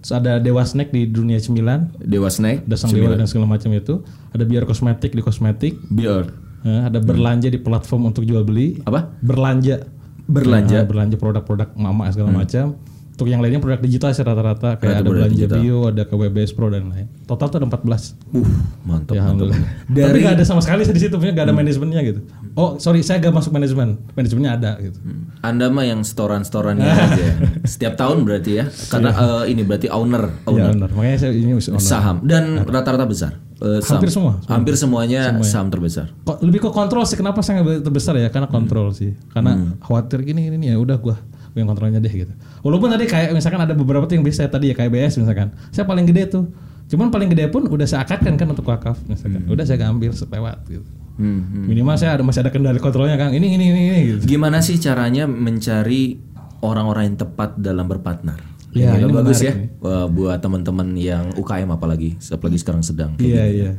Terus 0.00 0.12
ada 0.16 0.32
Dewa 0.40 0.62
Snack 0.62 0.94
di 0.94 1.10
dunia 1.10 1.36
cemilan, 1.42 1.90
Dewa 1.98 2.30
Snack 2.30 2.64
ada 2.70 2.76
Sang 2.78 2.94
Dewa 2.94 3.18
dan 3.18 3.26
segala 3.26 3.50
macam 3.50 3.68
itu. 3.74 4.00
Ada 4.30 4.46
biar 4.46 4.62
kosmetik 4.64 5.12
di 5.12 5.20
kosmetik, 5.20 5.74
biar 5.90 6.30
Eh, 6.30 6.49
ada 6.64 7.00
berlanja 7.00 7.48
di 7.48 7.56
platform 7.56 8.12
untuk 8.12 8.28
jual 8.28 8.44
beli. 8.44 8.80
apa 8.84 9.16
Berlanja. 9.24 9.86
Berlanja. 10.30 10.84
Eh, 10.84 10.86
berlanja 10.86 11.16
produk-produk 11.18 11.74
mama 11.74 12.06
segala 12.12 12.30
macam. 12.30 12.78
Untuk 13.20 13.28
yang 13.28 13.44
lainnya 13.44 13.60
produk 13.60 13.84
digital 13.84 14.16
sih 14.16 14.24
rata-rata 14.24 14.80
kayak 14.80 15.04
ada 15.04 15.04
produk 15.04 15.28
belanja 15.28 15.36
digital. 15.44 15.60
bio, 15.60 15.78
ada 15.92 16.02
KWBS 16.08 16.56
Pro 16.56 16.72
dan 16.72 16.88
lain. 16.88 17.04
Total 17.28 17.52
tuh 17.52 17.60
ada 17.60 17.68
14. 17.68 17.76
uh 17.76 17.84
mantap 17.84 17.92
Ya 18.32 18.88
mantap 18.88 19.12
alhamdulillah. 19.20 19.60
Tapi 20.08 20.18
gak 20.24 20.34
ada 20.40 20.44
sama 20.48 20.64
sekali 20.64 20.88
di 20.88 20.96
situ, 21.04 21.20
punya 21.20 21.36
gak 21.36 21.52
ada 21.52 21.52
manajemennya 21.52 22.00
gitu. 22.00 22.20
Oh 22.56 22.80
sorry, 22.80 23.04
saya 23.04 23.20
gak 23.20 23.36
masuk 23.36 23.52
manajemen. 23.52 24.00
Manajemennya 24.16 24.56
ada 24.56 24.70
gitu. 24.80 24.96
Anda 25.44 25.68
mah 25.68 25.84
yang 25.84 26.00
setoran-setorannya 26.00 26.88
aja. 26.88 27.26
Setiap 27.76 28.00
tahun 28.00 28.24
berarti 28.24 28.50
ya. 28.56 28.64
Karena 28.88 29.12
eh, 29.12 29.52
ini 29.52 29.68
berarti 29.68 29.92
owner, 29.92 30.24
Ya 30.24 30.48
owner 30.48 30.72
benar. 30.72 30.90
Makanya 30.96 31.16
saya 31.20 31.36
ini 31.36 31.52
owner. 31.60 31.76
saham 31.76 32.24
dan 32.24 32.64
rata-rata 32.64 33.04
besar. 33.04 33.36
Saham. 33.60 34.00
Hampir 34.00 34.08
semua. 34.08 34.32
Hampir 34.48 34.74
semuanya 34.80 35.36
saham 35.44 35.68
terbesar. 35.68 36.08
Kok 36.24 36.40
lebih 36.40 36.64
ke 36.64 36.70
kontrol 36.72 37.04
sih 37.04 37.20
kenapa 37.20 37.44
saya 37.44 37.60
terbesar 37.84 38.16
ya 38.16 38.32
karena 38.32 38.48
kontrol 38.48 38.96
sih 38.96 39.12
karena 39.36 39.76
khawatir 39.84 40.24
gini 40.24 40.48
nih, 40.56 40.72
ya 40.72 40.76
udah 40.80 40.96
gua 40.96 41.20
yang 41.56 41.68
kontrolnya 41.68 41.98
deh 41.98 42.12
gitu 42.12 42.32
walaupun 42.62 42.92
tadi 42.92 43.04
kayak 43.10 43.34
misalkan 43.34 43.60
ada 43.62 43.74
beberapa 43.74 44.06
tuh 44.06 44.18
yang 44.20 44.26
bisa 44.26 44.46
tadi 44.46 44.70
ya 44.70 44.74
kayak 44.76 44.90
BS 44.92 45.20
misalkan 45.22 45.54
saya 45.74 45.84
paling 45.86 46.06
gede 46.06 46.30
tuh 46.30 46.44
cuman 46.90 47.10
paling 47.10 47.30
gede 47.30 47.46
pun 47.50 47.66
udah 47.70 47.86
saya 47.86 48.02
akadkan 48.02 48.34
kan 48.34 48.50
untuk 48.50 48.66
wakaf 48.66 48.98
misalkan 49.06 49.46
udah 49.46 49.64
saya 49.66 49.86
ambil 49.88 50.14
selewat 50.14 50.62
gitu 50.68 50.86
Hmm, 51.20 51.44
hmm. 51.44 51.68
minimal 51.68 52.00
saya 52.00 52.16
ada 52.16 52.24
masih 52.24 52.40
ada 52.40 52.48
kendali 52.48 52.80
kontrolnya 52.80 53.20
kan 53.20 53.28
ini 53.36 53.52
ini 53.52 53.64
ini, 53.68 53.80
ini 53.92 53.98
gitu 54.08 54.24
Gimana 54.24 54.64
sih 54.64 54.80
caranya 54.80 55.28
mencari 55.28 56.16
orang-orang 56.64 57.12
yang 57.12 57.18
tepat 57.20 57.60
dalam 57.60 57.84
berpartner? 57.88 58.40
Ya, 58.70 58.94
Ini 58.94 59.10
ini 59.10 59.12
bagus 59.12 59.42
ya. 59.42 59.52
Wah, 59.82 60.06
buat 60.06 60.38
teman-teman 60.38 60.94
yang 60.94 61.34
UKM 61.34 61.74
apalagi, 61.74 62.14
apalagi 62.30 62.58
sekarang 62.62 62.86
sedang. 62.86 63.18
Iya 63.18 63.44
iya. 63.50 63.70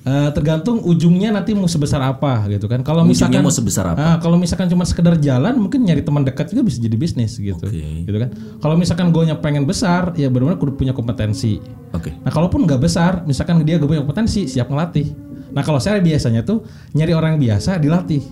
Eh, 0.00 0.30
tergantung 0.32 0.80
ujungnya 0.80 1.28
nanti 1.28 1.52
mau 1.52 1.68
sebesar 1.68 2.00
apa 2.00 2.48
gitu 2.48 2.64
kan. 2.72 2.80
Kalau 2.80 3.04
misalkan 3.04 3.44
mau 3.44 3.52
sebesar 3.52 3.92
apa? 3.92 4.00
Ah, 4.00 4.16
kalau 4.16 4.40
misalkan 4.40 4.64
cuma 4.72 4.88
sekedar 4.88 5.20
jalan, 5.20 5.60
mungkin 5.60 5.84
nyari 5.84 6.00
teman 6.00 6.24
dekat 6.24 6.48
juga 6.56 6.64
bisa 6.64 6.80
jadi 6.80 6.96
bisnis 6.96 7.36
gitu. 7.36 7.60
Oke. 7.60 8.08
Gitu 8.08 8.16
kan. 8.16 8.32
Kalau 8.64 8.80
misalkan 8.80 9.12
gue 9.12 9.28
pengen 9.44 9.68
besar, 9.68 10.16
ya 10.16 10.32
benar-benar 10.32 10.56
kudu 10.56 10.72
punya 10.80 10.96
kompetensi. 10.96 11.60
Oke. 11.92 12.16
Nah 12.24 12.32
kalaupun 12.32 12.64
nggak 12.64 12.80
besar, 12.80 13.28
misalkan 13.28 13.60
dia 13.60 13.76
gak 13.76 13.92
punya 13.92 14.00
kompetensi, 14.00 14.48
siap 14.48 14.72
ngelatih. 14.72 15.12
Nah 15.52 15.60
kalau 15.60 15.76
saya 15.76 16.00
biasanya 16.00 16.48
tuh 16.48 16.64
nyari 16.96 17.12
orang 17.12 17.36
yang 17.36 17.52
biasa 17.52 17.76
dilatih. 17.76 18.24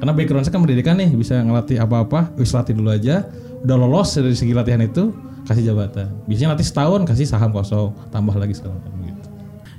Karena 0.00 0.16
background 0.16 0.48
saya 0.48 0.56
kan 0.56 0.64
pendidikan 0.64 0.96
nih, 0.96 1.12
bisa 1.12 1.36
ngelatih 1.44 1.84
apa-apa, 1.84 2.32
wis 2.40 2.56
latih 2.56 2.72
dulu 2.72 2.96
aja. 2.96 3.28
Udah 3.60 3.76
lolos 3.76 4.16
dari 4.16 4.32
segi 4.32 4.56
latihan 4.56 4.80
itu, 4.80 5.12
kasih 5.44 5.68
jabatan. 5.68 6.08
Biasanya 6.24 6.56
latih 6.56 6.64
setahun, 6.64 7.04
kasih 7.04 7.28
saham 7.28 7.52
kosong, 7.52 7.92
tambah 8.08 8.32
lagi 8.40 8.56
segala 8.56 8.80
macam 8.80 8.96
gitu. 9.04 9.19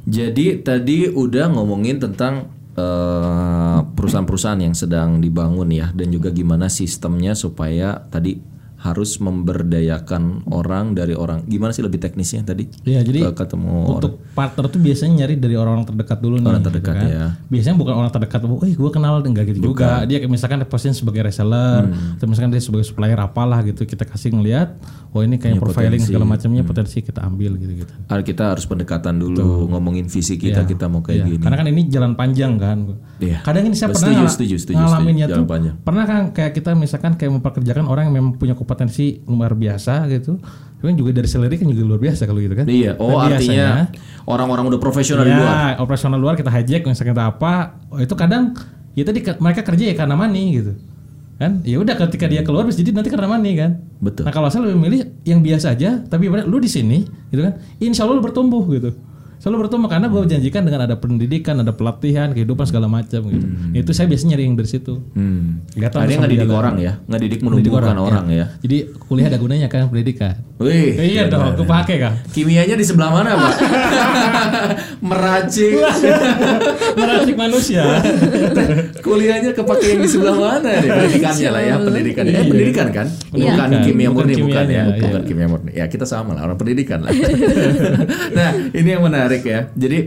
Jadi 0.06 0.66
tadi 0.66 1.06
udah 1.06 1.54
ngomongin 1.54 2.02
tentang 2.02 2.50
eh, 2.74 3.80
perusahaan-perusahaan 3.86 4.62
yang 4.62 4.74
sedang 4.74 5.22
dibangun 5.22 5.70
ya 5.70 5.94
dan 5.94 6.10
juga 6.10 6.34
gimana 6.34 6.68
sistemnya 6.72 7.38
supaya 7.38 8.02
tadi 8.10 8.42
harus 8.82 9.22
memberdayakan 9.62 10.24
orang 10.48 10.92
dari 10.92 11.14
orang 11.14 11.46
gimana 11.46 11.70
sih 11.70 11.82
lebih 11.82 11.98
teknisnya 11.98 12.42
tadi? 12.44 12.66
Iya, 12.82 13.02
jadi 13.02 13.30
Ke- 13.30 13.46
ketemu 13.46 13.94
untuk 13.94 14.18
partner 14.34 14.66
tuh 14.68 14.80
biasanya 14.80 15.24
nyari 15.24 15.38
dari 15.38 15.54
orang-orang 15.54 15.86
terdekat 15.86 16.18
dulu 16.18 16.36
nih. 16.36 16.48
Orang 16.48 16.60
gitu 16.60 16.70
terdekat, 16.74 16.96
kan. 16.96 17.06
ya. 17.06 17.26
Biasanya 17.48 17.76
bukan 17.78 17.94
orang 17.96 18.12
terdekat, 18.12 18.40
oh 18.42 18.58
gue 18.58 18.92
kenal 18.92 19.22
enggak 19.22 19.46
gitu 19.48 19.60
juga. 19.64 20.02
Dia 20.04 20.26
misalkan 20.26 20.66
posisinya 20.66 20.98
sebagai 20.98 21.22
reseller, 21.24 21.84
Hmm. 21.84 22.18
atau 22.18 22.26
misalkan 22.26 22.50
dia 22.50 22.60
sebagai 22.60 22.84
supplier 22.84 23.18
apalah 23.18 23.62
gitu. 23.62 23.84
Kita 23.84 24.04
kasih 24.04 24.34
ngelihat, 24.34 24.76
oh 25.12 25.22
ini 25.22 25.38
kayak 25.38 25.58
profiling 25.58 26.02
segala 26.02 26.26
macamnya 26.26 26.64
potensi 26.64 27.00
kita 27.00 27.22
ambil 27.22 27.56
gitu-gitu. 27.56 27.94
Ah, 28.08 28.18
kita 28.20 28.52
harus 28.52 28.66
pendekatan 28.66 29.16
dulu 29.16 29.68
ngomongin 29.68 30.06
visi 30.06 30.36
kita 30.36 30.64
kita 30.64 30.86
mau 30.86 31.00
kayak 31.00 31.18
Iya, 31.18 31.26
gini. 31.30 31.44
Karena 31.44 31.56
kan 31.56 31.68
ini 31.68 31.82
jalan 31.88 32.12
panjang 32.14 32.58
kan. 32.58 32.78
Iya. 33.20 33.40
Kadang 33.42 33.64
ini 33.64 33.76
saya 33.76 33.92
Setuju, 33.92 34.02
pernah 34.02 34.18
ngala- 34.18 34.34
setuju, 34.34 34.56
setuju, 34.58 34.80
ngalaminnya 34.80 35.28
setuju. 35.28 35.38
tuh. 35.38 35.46
Panjang. 35.46 35.76
Pernah 35.78 36.04
kan 36.04 36.22
kayak 36.32 36.52
kita 36.54 36.70
misalkan 36.74 37.12
kayak 37.14 37.32
memperkerjakan 37.32 37.86
orang 37.86 38.04
yang 38.08 38.16
memang 38.16 38.32
punya 38.34 38.56
kompetensi 38.72 39.20
luar 39.28 39.52
biasa 39.52 40.08
gitu. 40.08 40.40
Tapi 40.80 40.96
juga 40.96 41.12
dari 41.12 41.28
salary 41.28 41.60
kan 41.60 41.68
juga 41.68 41.84
luar 41.94 42.00
biasa 42.00 42.24
kalau 42.24 42.40
gitu 42.40 42.56
kan. 42.56 42.66
Iya, 42.66 42.96
oh 42.98 43.20
Nah, 43.20 43.36
artinya 43.36 43.92
orang-orang 44.24 44.72
udah 44.72 44.80
profesional 44.80 45.28
di 45.28 45.36
luar. 45.36 45.76
Ya, 45.76 45.84
operasional 45.84 46.18
luar 46.18 46.34
kita 46.40 46.48
hijack 46.48 46.88
misalkan 46.88 47.14
kita 47.14 47.36
apa, 47.36 47.78
oh, 47.92 48.00
itu 48.00 48.16
kadang 48.16 48.56
ya 48.96 49.04
tadi 49.04 49.20
mereka 49.44 49.62
kerja 49.62 49.92
ya 49.92 49.96
karena 50.00 50.16
money 50.16 50.58
gitu. 50.58 50.74
Kan? 51.38 51.62
Ya 51.68 51.78
udah 51.82 52.00
ketika 52.08 52.26
dia 52.32 52.42
keluar 52.48 52.64
bisa 52.64 52.80
jadi 52.80 52.96
nanti 52.96 53.12
karena 53.12 53.28
money 53.28 53.60
kan. 53.60 53.84
Betul. 54.00 54.24
Nah, 54.26 54.34
kalau 54.34 54.48
saya 54.48 54.66
lebih 54.66 54.80
milih 54.80 55.00
yang 55.28 55.44
biasa 55.44 55.76
aja, 55.76 56.02
tapi 56.08 56.32
lu 56.32 56.58
di 56.58 56.70
sini 56.72 57.04
gitu 57.30 57.42
kan. 57.44 57.60
Insya 57.78 58.08
Allah 58.08 58.18
lu 58.18 58.24
bertumbuh 58.24 58.64
gitu. 58.72 58.96
Selalu 59.42 59.66
bertumbuh 59.66 59.90
karena 59.90 60.06
gue 60.06 60.22
janjikan 60.30 60.62
dengan 60.62 60.86
ada 60.86 60.94
pendidikan, 61.02 61.58
ada 61.58 61.74
pelatihan, 61.74 62.30
kehidupan 62.30 62.62
segala 62.70 62.86
macam 62.86 63.26
gitu. 63.26 63.46
Itu 63.74 63.90
saya 63.90 64.06
biasanya 64.06 64.38
nyari 64.38 64.44
yang 64.46 64.54
dari 64.54 64.70
situ. 64.70 65.02
Hmm. 65.18 65.66
Gak 65.74 65.98
tahu 65.98 66.06
Ada 66.06 66.12
yang 66.14 66.22
ngedidik 66.30 66.46
jalan. 66.46 66.60
orang 66.62 66.76
ya, 66.78 66.94
ngedidik 67.10 67.40
menumbuhkan 67.42 67.98
orang, 67.98 68.26
ya. 68.30 68.46
Jadi 68.62 68.78
kuliah 69.10 69.34
ada 69.34 69.42
gunanya 69.42 69.66
kan 69.66 69.90
pendidikan. 69.90 70.38
Wih, 70.62 70.94
iya 70.94 71.26
dong, 71.26 71.58
kepake 71.58 71.98
kan. 71.98 72.22
kimianya 72.38 72.78
di 72.78 72.86
sebelah 72.86 73.10
mana, 73.10 73.34
Pak? 73.34 73.54
Meracik. 75.10 75.74
Meracik 77.02 77.34
manusia. 77.34 77.82
Kuliahnya 79.06 79.58
kepake 79.58 79.98
yang 79.98 80.02
di 80.06 80.10
sebelah 80.14 80.38
mana 80.38 80.70
nih? 80.70 80.86
Pendidikannya 80.86 81.50
lah 81.50 81.62
ya, 81.66 81.76
pendidikan. 81.82 82.24
Eh, 82.30 82.46
pendidikan 82.46 82.88
kan? 82.94 83.08
Bukan 83.34 83.42
Pendidikan. 83.58 83.82
kimia 83.82 84.10
Bukan 84.14 84.26
murni 84.30 84.34
bukan 84.38 84.66
ya, 84.70 84.84
bukan 85.02 85.22
kimia 85.26 85.48
murni. 85.50 85.72
Ya, 85.74 85.86
kita 85.90 86.06
sama 86.06 86.38
lah 86.38 86.46
orang 86.46 86.62
pendidikan 86.62 87.02
lah. 87.02 87.10
nah, 88.38 88.50
ini 88.70 88.86
yang 88.86 89.02
menarik 89.02 89.31
ya. 89.40 89.72
Jadi 89.72 90.00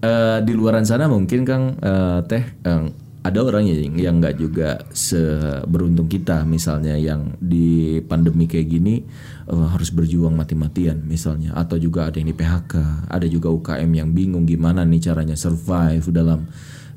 eh, 0.00 0.38
di 0.40 0.52
luaran 0.56 0.88
sana 0.88 1.04
mungkin 1.04 1.44
Kang 1.44 1.76
eh, 1.76 2.20
Teh 2.24 2.44
eh, 2.64 2.84
ada 3.20 3.38
orang 3.44 3.68
yang 3.68 4.00
yang 4.00 4.14
nggak 4.16 4.40
juga 4.40 4.80
seberuntung 4.96 6.08
kita 6.08 6.40
misalnya 6.48 6.96
yang 6.96 7.36
di 7.36 8.00
pandemi 8.00 8.48
kayak 8.48 8.68
gini 8.72 9.04
eh, 9.44 9.68
harus 9.68 9.92
berjuang 9.92 10.32
mati-matian 10.32 11.04
misalnya. 11.04 11.52
Atau 11.52 11.76
juga 11.76 12.08
ada 12.08 12.16
yang 12.16 12.32
di 12.32 12.36
PHK 12.36 12.74
ada 13.12 13.26
juga 13.28 13.52
UKM 13.52 13.90
yang 13.92 14.08
bingung 14.16 14.48
gimana 14.48 14.88
nih 14.88 15.12
caranya 15.12 15.36
survive 15.36 16.08
dalam 16.08 16.48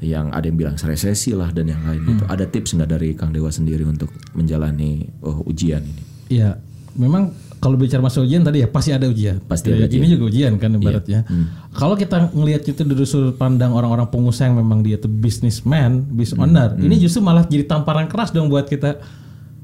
yang 0.03 0.35
ada 0.35 0.51
yang 0.51 0.59
bilang 0.59 0.75
resesi 0.75 1.31
lah 1.31 1.51
dan 1.51 1.71
yang 1.71 1.83
lain 1.83 2.03
gitu. 2.07 2.23
Ada 2.27 2.47
tips 2.47 2.75
nggak 2.75 2.89
dari 2.91 3.09
Kang 3.15 3.31
Dewa 3.31 3.51
sendiri 3.51 3.87
untuk 3.87 4.11
menjalani 4.35 5.07
oh, 5.23 5.43
ujian 5.47 5.83
ini? 5.83 6.03
Iya, 6.39 6.59
memang 6.99 7.31
kalau 7.63 7.79
bicara 7.79 8.03
masalah 8.03 8.27
ujian 8.27 8.43
tadi 8.43 8.59
ya 8.59 8.67
pasti 8.67 8.91
ada 8.91 9.07
ujian. 9.07 9.39
Pasti 9.39 9.71
Ya, 9.71 9.79
ada 9.79 9.87
Hmm. 9.87 9.95
Ini 10.03 10.07
juga 10.11 10.23
ujian 10.27 10.51
kan 10.59 10.69
ibaratnya. 10.75 11.23
Kalau 11.71 11.95
kita 11.95 12.35
ngelihat 12.35 12.67
itu 12.67 12.83
dari 12.83 13.07
sudut 13.07 13.39
pandang 13.39 13.71
orang-orang 13.71 14.11
pengusaha 14.11 14.51
yang 14.51 14.59
memang 14.59 14.83
dia 14.83 14.99
tuh 14.99 15.07
businessman, 15.07 16.03
business 16.11 16.35
Hmm. 16.35 16.51
owner, 16.51 16.75
ini 16.75 16.99
justru 16.99 17.23
malah 17.23 17.47
jadi 17.47 17.63
tamparan 17.63 18.11
keras 18.11 18.35
dong 18.35 18.51
buat 18.51 18.67
kita. 18.67 18.99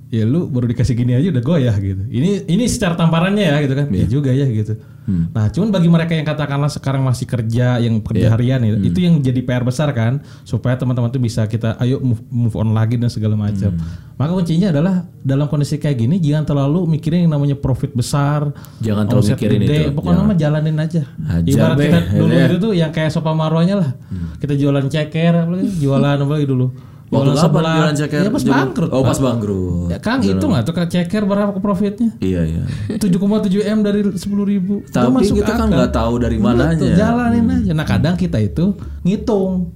Ya 0.09 0.25
lu 0.25 0.49
baru 0.49 0.65
dikasih 0.65 0.97
gini 0.97 1.13
aja 1.13 1.29
udah 1.29 1.43
goyah 1.43 1.75
gitu. 1.77 2.01
Ini 2.03 2.49
ini 2.49 2.65
secara 2.65 2.97
tamparannya 2.97 3.45
ya 3.45 3.55
gitu 3.61 3.73
kan. 3.73 3.87
Iya. 3.87 4.01
Ya 4.01 4.05
juga 4.09 4.31
ya 4.31 4.45
gitu. 4.45 4.73
Hmm. 5.05 5.29
Nah, 5.29 5.49
cuman 5.49 5.69
bagi 5.69 5.85
mereka 5.85 6.13
yang 6.13 6.21
katakanlah 6.23 6.65
sekarang 6.67 7.01
masih 7.01 7.25
kerja 7.25 7.77
yang 7.77 7.97
Iya. 7.97 8.01
pekerja 8.03 8.27
harian 8.29 8.61
itu, 8.63 8.73
Hmm. 8.75 8.87
itu 8.87 8.99
yang 8.99 9.13
jadi 9.19 9.39
PR 9.39 9.61
besar 9.61 9.89
kan 9.89 10.17
supaya 10.43 10.77
teman-teman 10.77 11.09
tuh 11.09 11.17
bisa 11.17 11.45
kita 11.45 11.77
ayo 11.77 11.97
move, 11.99 12.21
move 12.27 12.55
on 12.55 12.69
lagi 12.71 12.93
dan 12.95 13.05
segala 13.07 13.33
macam. 13.35 13.69
Hmm. 13.69 13.85
Maka 14.15 14.31
kuncinya 14.33 14.69
adalah 14.69 14.93
dalam 15.15 15.45
kondisi 15.45 15.77
kayak 15.77 15.97
gini 15.99 16.17
jangan 16.17 16.45
terlalu 16.47 16.89
mikirin 16.89 17.25
yang 17.25 17.31
namanya 17.31 17.53
profit 17.55 17.93
besar. 17.93 18.49
Jangan 18.79 19.05
terlalu 19.05 19.25
mikirin 19.31 19.59
gede. 19.59 19.77
itu, 19.79 19.93
Pokoknya 19.93 20.13
jangan. 20.15 20.25
mah 20.27 20.37
jalanin 20.37 20.77
aja. 20.79 21.01
Hajar 21.23 21.45
Ibarat 21.47 21.75
be, 21.75 21.83
kita 21.85 21.99
dulu 22.11 22.33
ya. 22.33 22.45
itu 22.45 22.57
tuh 22.59 22.71
yang 22.73 22.91
kayak 22.91 23.09
sopa 23.09 23.31
marwahnya 23.31 23.75
lah. 23.77 23.89
Kita 24.37 24.53
jualan 24.53 24.85
ceker, 24.85 25.33
jualan 25.77 26.17
apalagi 26.17 26.45
dulu. 26.45 26.67
Waktu 27.09 27.31
kapan 27.33 27.63
jualan 27.65 27.95
ceker? 27.97 28.21
Ya 28.21 28.29
pas 28.29 28.43
Zaman- 28.45 28.57
bangkrut. 28.69 28.89
Oh 28.93 29.01
pas 29.01 29.17
bangkrut. 29.17 29.89
Ya, 29.89 29.97
Kang 29.97 30.21
itu 30.21 30.45
nggak 30.45 30.63
tuh 30.65 30.73
ceker 30.77 31.23
berapa 31.25 31.51
ke 31.57 31.61
profitnya? 31.61 32.09
Iya 32.21 32.41
iya. 32.45 32.61
7,7 33.01 33.65
m 33.65 33.79
dari 33.81 34.01
10 34.05 34.21
ribu. 34.45 34.85
Tapi 34.85 35.25
kita 35.25 35.57
kan 35.57 35.67
nggak 35.73 35.91
tahu 35.91 36.13
dari 36.21 36.37
mananya. 36.37 36.77
Betul, 36.77 36.93
jalanin 36.93 37.45
aja. 37.49 37.71
Nah 37.73 37.85
kadang 37.85 38.13
kita 38.13 38.37
itu 38.37 38.77
ngitung. 39.01 39.73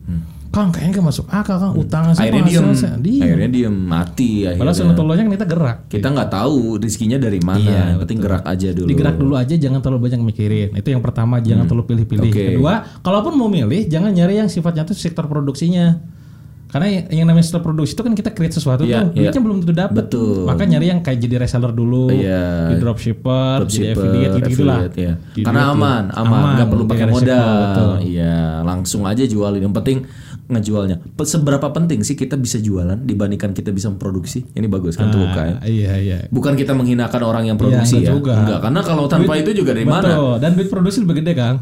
Kang 0.53 0.69
kayaknya 0.69 1.01
nggak 1.01 1.07
masuk 1.09 1.25
akal 1.33 1.57
Kang 1.57 1.73
utang 1.73 2.13
sih. 2.13 2.29
Akhirnya 2.29 2.45
diem. 2.45 2.65
diem. 3.01 3.23
Akhirnya 3.25 3.49
diem 3.49 3.73
mati 3.73 4.45
Padahal 4.45 4.53
akhirnya. 4.53 4.73
sunatullohnya 4.77 5.23
kan 5.25 5.33
kita 5.33 5.47
gerak. 5.49 5.77
Kita 5.89 6.07
nggak 6.13 6.29
tahu 6.29 6.77
rizkinya 6.77 7.17
dari 7.17 7.41
mana. 7.41 7.57
Iya, 7.57 7.81
yang 7.89 7.99
penting 8.05 8.19
gerak 8.21 8.45
aja 8.45 8.69
dulu. 8.69 8.85
Digerak 8.85 9.15
dulu 9.17 9.33
aja 9.33 9.55
jangan 9.57 9.81
terlalu 9.81 9.99
banyak 10.05 10.21
mikirin. 10.21 10.69
Itu 10.77 10.93
yang 10.93 11.01
pertama 11.01 11.41
jangan 11.41 11.65
terlalu 11.65 11.89
pilih-pilih. 11.89 12.29
Oke. 12.29 12.45
Kedua, 12.53 12.85
kalaupun 13.01 13.33
mau 13.33 13.49
milih 13.49 13.89
jangan 13.89 14.13
nyari 14.13 14.45
yang 14.45 14.49
sifatnya 14.49 14.85
tuh 14.85 14.93
sektor 14.93 15.25
produksinya. 15.25 15.97
Karena 16.73 16.89
yang, 17.05 17.29
namanya 17.29 17.45
sektor 17.45 17.61
produksi 17.61 17.93
itu 17.93 18.01
kan 18.01 18.17
kita 18.17 18.33
create 18.33 18.57
sesuatu 18.57 18.81
Iya, 18.81 19.05
tuh, 19.05 19.13
iya. 19.13 19.29
duitnya 19.29 19.41
belum 19.45 19.57
tentu 19.61 19.73
dapat. 19.77 19.93
Betul. 19.93 20.49
Maka 20.49 20.65
nyari 20.65 20.89
yang 20.89 21.05
kayak 21.05 21.19
jadi 21.21 21.35
reseller 21.45 21.69
dulu, 21.69 22.09
Iya. 22.09 22.73
di 22.73 22.75
dropshipper, 22.81 23.57
jadi 23.69 23.93
Dropshipper, 23.93 23.93
affiliate 23.93 24.35
gitu 24.49 24.63
lah. 24.65 24.79
ya. 24.89 25.13
Karena 25.45 25.61
aman, 25.69 26.03
aman, 26.09 26.57
nggak 26.57 26.67
perlu 26.73 26.83
pakai 26.89 27.05
modal. 27.05 28.01
Iya, 28.01 28.65
langsung 28.65 29.05
aja 29.05 29.21
jualin. 29.21 29.61
Yang 29.61 29.75
penting 29.77 29.97
ngejualnya. 30.43 30.97
Seberapa 31.23 31.69
penting 31.71 32.01
sih 32.03 32.17
kita 32.17 32.35
bisa 32.35 32.57
jualan 32.59 32.99
dibandingkan 32.99 33.53
kita 33.53 33.69
bisa 33.69 33.87
memproduksi? 33.93 34.43
Ini 34.51 34.65
bagus 34.65 34.97
kan 34.97 35.13
tuh 35.13 35.23
UKM. 35.23 35.61
Iya 35.63 35.93
iya. 36.01 36.17
Bukan 36.27 36.57
kita 36.57 36.73
menghinakan 36.73 37.21
orang 37.21 37.43
yang 37.47 37.55
produksi 37.55 38.01
enggak 38.01 38.09
ya. 38.09 38.13
juga. 38.17 38.33
Enggak, 38.41 38.59
karena 38.65 38.81
kalau 38.81 39.05
tanpa 39.05 39.33
itu 39.37 39.53
juga 39.55 39.71
dari 39.77 39.85
mana? 39.87 40.09
Betul. 40.09 40.33
Dan 40.41 40.49
duit 40.57 40.69
produksi 40.73 40.97
lebih 41.05 41.21
gede 41.21 41.33
kang. 41.37 41.57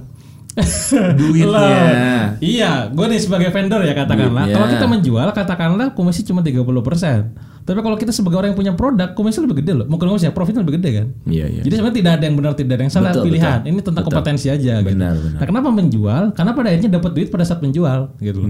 Duitnya. 1.19 2.35
Iya, 2.43 2.71
gue 2.91 3.05
nih 3.07 3.19
sebagai 3.23 3.49
vendor 3.55 3.81
ya 3.83 3.95
katakanlah. 3.95 4.45
Kalau 4.51 4.67
kita 4.67 4.85
menjual 4.87 5.27
katakanlah 5.31 5.87
komisi 5.95 6.27
cuma 6.27 6.43
30%. 6.43 7.61
Tapi 7.61 7.77
kalau 7.77 7.93
kita 7.93 8.09
sebagai 8.09 8.41
orang 8.41 8.51
yang 8.51 8.59
punya 8.59 8.73
produk, 8.73 9.13
komisi 9.13 9.37
lebih 9.37 9.61
gede 9.61 9.77
loh. 9.77 9.85
Mungkin 9.85 10.09
komisi 10.09 10.25
ya, 10.25 10.33
profitnya 10.33 10.65
lebih 10.65 10.81
gede 10.81 10.89
kan. 10.97 11.07
Iya, 11.29 11.45
iya. 11.45 11.61
Jadi 11.61 11.73
sebenarnya 11.77 11.97
tidak 12.01 12.11
ada 12.17 12.23
yang 12.25 12.35
benar, 12.35 12.51
tidak 12.57 12.73
ada 12.73 12.83
yang 12.83 12.93
salah 12.93 13.11
Betul, 13.13 13.23
pilihan. 13.29 13.57
betul. 13.61 13.69
Ini 13.69 13.79
tentang 13.79 13.93
Betul. 14.01 14.07
kompetensi 14.17 14.47
aja. 14.49 14.73
gitu. 14.81 14.89
Benar, 14.91 15.13
benar. 15.21 15.39
Nah, 15.39 15.45
kenapa 15.45 15.69
menjual? 15.69 16.23
Karena 16.33 16.51
pada 16.57 16.67
akhirnya 16.73 16.91
dapat 16.97 17.11
duit 17.13 17.27
pada 17.29 17.45
saat 17.45 17.61
menjual, 17.61 17.99
gitu 18.17 18.39
loh. 18.41 18.49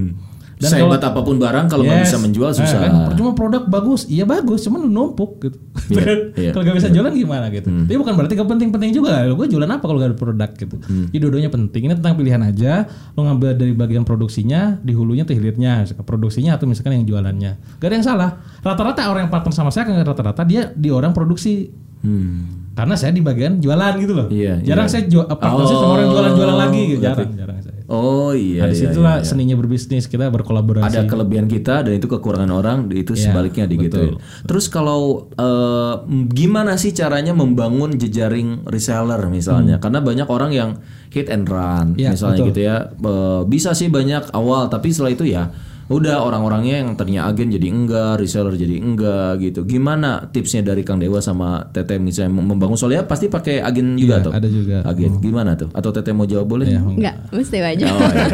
Dan 0.61 0.69
Sehebat 0.69 1.01
apa 1.01 1.19
pun 1.19 1.41
barang 1.41 1.65
kalau 1.65 1.81
nggak 1.81 2.05
bisa 2.05 2.21
menjual 2.21 2.53
Eh, 2.53 2.57
susah. 2.61 2.77
kan, 2.77 2.91
percuma 3.09 3.33
produk 3.33 3.65
bagus, 3.65 4.05
iya 4.05 4.23
bagus, 4.23 4.61
cuman 4.61 4.85
lu 4.85 4.89
numpuk 4.93 5.41
gitu. 5.41 5.57
Iya, 5.89 6.13
iya. 6.37 6.51
kalau 6.53 6.61
gak 6.61 6.77
bisa 6.77 6.93
jualan 6.93 7.09
gimana 7.09 7.49
gitu. 7.49 7.65
Tapi 7.65 7.97
bukan 7.97 8.13
berarti 8.13 8.37
gak 8.37 8.45
penting-penting 8.45 8.91
juga. 8.93 9.25
Gue 9.25 9.49
jualan 9.49 9.65
apa 9.65 9.81
kalau 9.81 9.97
gak 9.97 10.13
ada 10.13 10.19
produk 10.21 10.49
gitu. 10.53 10.77
Hmm. 10.77 11.09
Jadi 11.09 11.17
dua-duanya 11.17 11.49
penting. 11.49 11.81
Ini 11.89 11.93
tentang 11.97 12.13
pilihan 12.13 12.41
aja. 12.45 12.85
Lo 13.17 13.25
ngambil 13.25 13.57
dari 13.57 13.73
bagian 13.73 14.05
produksinya, 14.05 14.77
di 14.77 14.93
hulunya 14.93 15.25
atau 15.25 15.33
hilirnya, 15.33 15.81
misalkan 15.81 16.05
produksinya 16.05 16.53
atau 16.53 16.69
misalkan 16.69 17.01
yang 17.01 17.09
jualannya. 17.09 17.81
Gak 17.81 17.87
ada 17.89 17.95
yang 17.97 18.05
salah. 18.05 18.29
Rata-rata 18.61 19.09
orang 19.09 19.25
yang 19.25 19.33
partner 19.33 19.49
sama 19.51 19.73
saya 19.73 19.89
kan 19.89 19.97
rata-rata 19.97 20.45
dia 20.45 20.69
di 20.69 20.93
orang 20.93 21.09
produksi. 21.09 21.73
Hmm. 22.05 22.60
Karena 22.71 22.95
saya 22.95 23.11
di 23.11 23.19
bagian 23.19 23.59
jualan 23.59 23.93
gitu 23.99 24.13
loh. 24.15 24.27
Iya, 24.27 24.63
jarang 24.63 24.87
iya. 24.87 24.93
saya 24.93 25.03
jual 25.05 25.25
partnership 25.27 25.75
sama 25.75 25.93
orang 25.93 26.07
jualan-jualan 26.09 26.57
lagi 26.57 26.81
gitu. 26.87 26.99
Oh, 26.99 27.03
Jarang, 27.03 27.31
jarang 27.35 27.59
saya. 27.59 27.69
Oh 27.91 28.31
iya, 28.31 28.63
Nah, 28.63 28.67
iya, 28.67 28.71
di 28.71 28.77
situlah 28.79 29.15
iya, 29.19 29.21
iya. 29.21 29.27
seninya 29.27 29.55
berbisnis 29.59 30.07
kita 30.07 30.31
berkolaborasi. 30.31 30.87
ada 30.87 31.03
kelebihan 31.03 31.43
kita 31.45 31.83
dan 31.83 31.91
itu 31.91 32.07
kekurangan 32.07 32.47
orang 32.47 32.77
itu 32.87 33.11
Iya, 33.11 33.23
sebaliknya 33.27 33.67
digituin. 33.67 34.15
Terus 34.47 34.71
kalau 34.71 35.27
eh, 35.35 35.93
gimana 36.31 36.79
sih 36.79 36.95
caranya 36.95 37.35
membangun 37.35 37.91
jejaring 37.93 38.63
reseller 38.63 39.19
misalnya? 39.27 39.83
Karena 39.83 39.99
banyak 39.99 40.27
orang 40.31 40.51
yang 40.55 40.69
hit 41.11 41.27
and 41.27 41.43
run 41.45 41.91
Hmm. 41.91 41.99
Iya, 41.99 42.15
misalnya 42.15 42.39
betul. 42.39 42.49
gitu 42.55 42.61
ya. 42.63 42.77
Eh, 42.95 43.41
bisa 43.45 43.75
sih 43.75 43.91
banyak 43.91 44.31
awal 44.31 44.71
tapi 44.71 44.87
setelah 44.89 45.11
itu 45.11 45.27
ya 45.27 45.51
udah 45.91 46.23
orang-orangnya 46.23 46.75
yang 46.79 46.89
tadinya 46.95 47.27
agen 47.27 47.51
jadi 47.51 47.67
enggak, 47.67 48.17
reseller 48.17 48.55
jadi 48.55 48.79
enggak 48.79 49.37
gitu. 49.39 49.61
Gimana 49.63 50.25
tipsnya 50.25 50.63
dari 50.63 50.81
Kang 50.81 50.97
Dewa 50.97 51.19
sama 51.19 51.67
Tete 51.67 51.99
misalnya 51.99 52.31
membangun 52.33 52.73
soalnya 52.73 53.03
pasti 53.03 53.27
pakai 53.27 53.59
agen 53.59 53.95
juga 53.95 54.17
Iya, 54.17 54.25
tuh. 54.25 54.31
ada 54.31 54.47
juga. 54.47 54.77
Agen 54.83 55.19
gimana 55.19 55.51
tuh? 55.53 55.67
Atau 55.71 55.91
Tete 55.91 56.09
mau 56.11 56.23
jawab 56.23 56.47
boleh? 56.47 56.65
Iya, 56.65 56.79
Enggak, 56.79 57.15
mesti 57.29 57.57
aja. 57.59 57.85
Oh, 57.87 57.99
iya. 57.99 58.25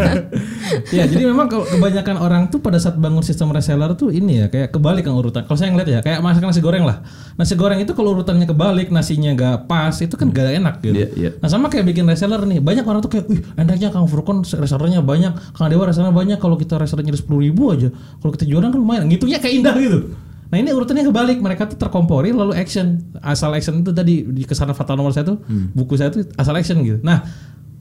ya 1.01 1.03
jadi 1.07 1.23
memang 1.25 1.47
kalau 1.47 1.65
kebanyakan 1.65 2.15
orang 2.17 2.43
tuh 2.47 2.59
pada 2.59 2.77
saat 2.77 2.95
bangun 2.95 3.25
sistem 3.25 3.49
reseller 3.49 3.91
tuh 3.93 4.13
ini 4.13 4.41
ya 4.41 4.47
kayak 4.47 4.69
kebalik 4.69 5.03
kan 5.03 5.17
urutan. 5.17 5.41
Kalau 5.43 5.57
saya 5.57 5.73
ngeliat 5.73 5.89
ya 5.89 5.99
kayak 5.99 6.19
masak 6.21 6.45
nasi 6.45 6.61
goreng 6.61 6.85
lah. 6.85 7.01
Nasi 7.35 7.57
goreng 7.57 7.81
itu 7.81 7.91
kalau 7.91 8.13
urutannya 8.13 8.45
kebalik 8.45 8.89
nasinya 8.89 9.33
gak 9.33 9.65
pas 9.65 9.93
itu 9.93 10.13
kan 10.13 10.29
gak 10.29 10.53
enak 10.53 10.75
gitu. 10.81 10.93
Iya, 10.93 11.07
iya. 11.15 11.29
Nah 11.39 11.49
sama 11.49 11.67
kayak 11.67 11.87
bikin 11.87 12.05
reseller 12.05 12.43
nih 12.43 12.59
banyak 12.59 12.83
orang 12.83 13.01
tuh 13.01 13.09
kayak, 13.09 13.25
wih 13.27 13.41
enaknya 13.55 13.89
Kang 13.89 14.05
Furkon 14.05 14.43
resellernya 14.43 15.01
banyak, 15.01 15.33
Kang 15.55 15.69
Dewa 15.71 15.87
resellernya 15.87 16.13
banyak. 16.13 16.37
Kalau 16.37 16.55
kita 16.55 16.77
resellernya 16.77 17.15
sepuluh 17.15 17.46
ribu 17.47 17.71
aja, 17.71 17.89
kalau 18.19 18.31
kita 18.35 18.43
jualan 18.43 18.67
kan 18.67 18.79
lumayan. 18.79 19.07
Ngitungnya 19.07 19.39
kayak 19.39 19.55
indah 19.63 19.75
gitu. 19.79 19.99
Nah 20.47 20.57
ini 20.63 20.71
urutannya 20.71 21.03
kebalik, 21.03 21.37
mereka 21.43 21.67
tuh 21.67 21.75
terkompori 21.75 22.31
lalu 22.31 22.55
action. 22.55 23.03
Asal 23.19 23.51
action 23.51 23.83
itu 23.83 23.91
tadi 23.91 24.23
di 24.23 24.43
ke 24.47 24.55
sana 24.55 24.71
fatal 24.71 24.95
nomor 24.95 25.11
saya 25.11 25.27
tuh 25.27 25.43
buku 25.75 25.99
saya 25.99 26.11
tuh 26.11 26.23
asal 26.39 26.55
action 26.55 26.79
gitu. 26.83 26.99
Nah 27.03 27.23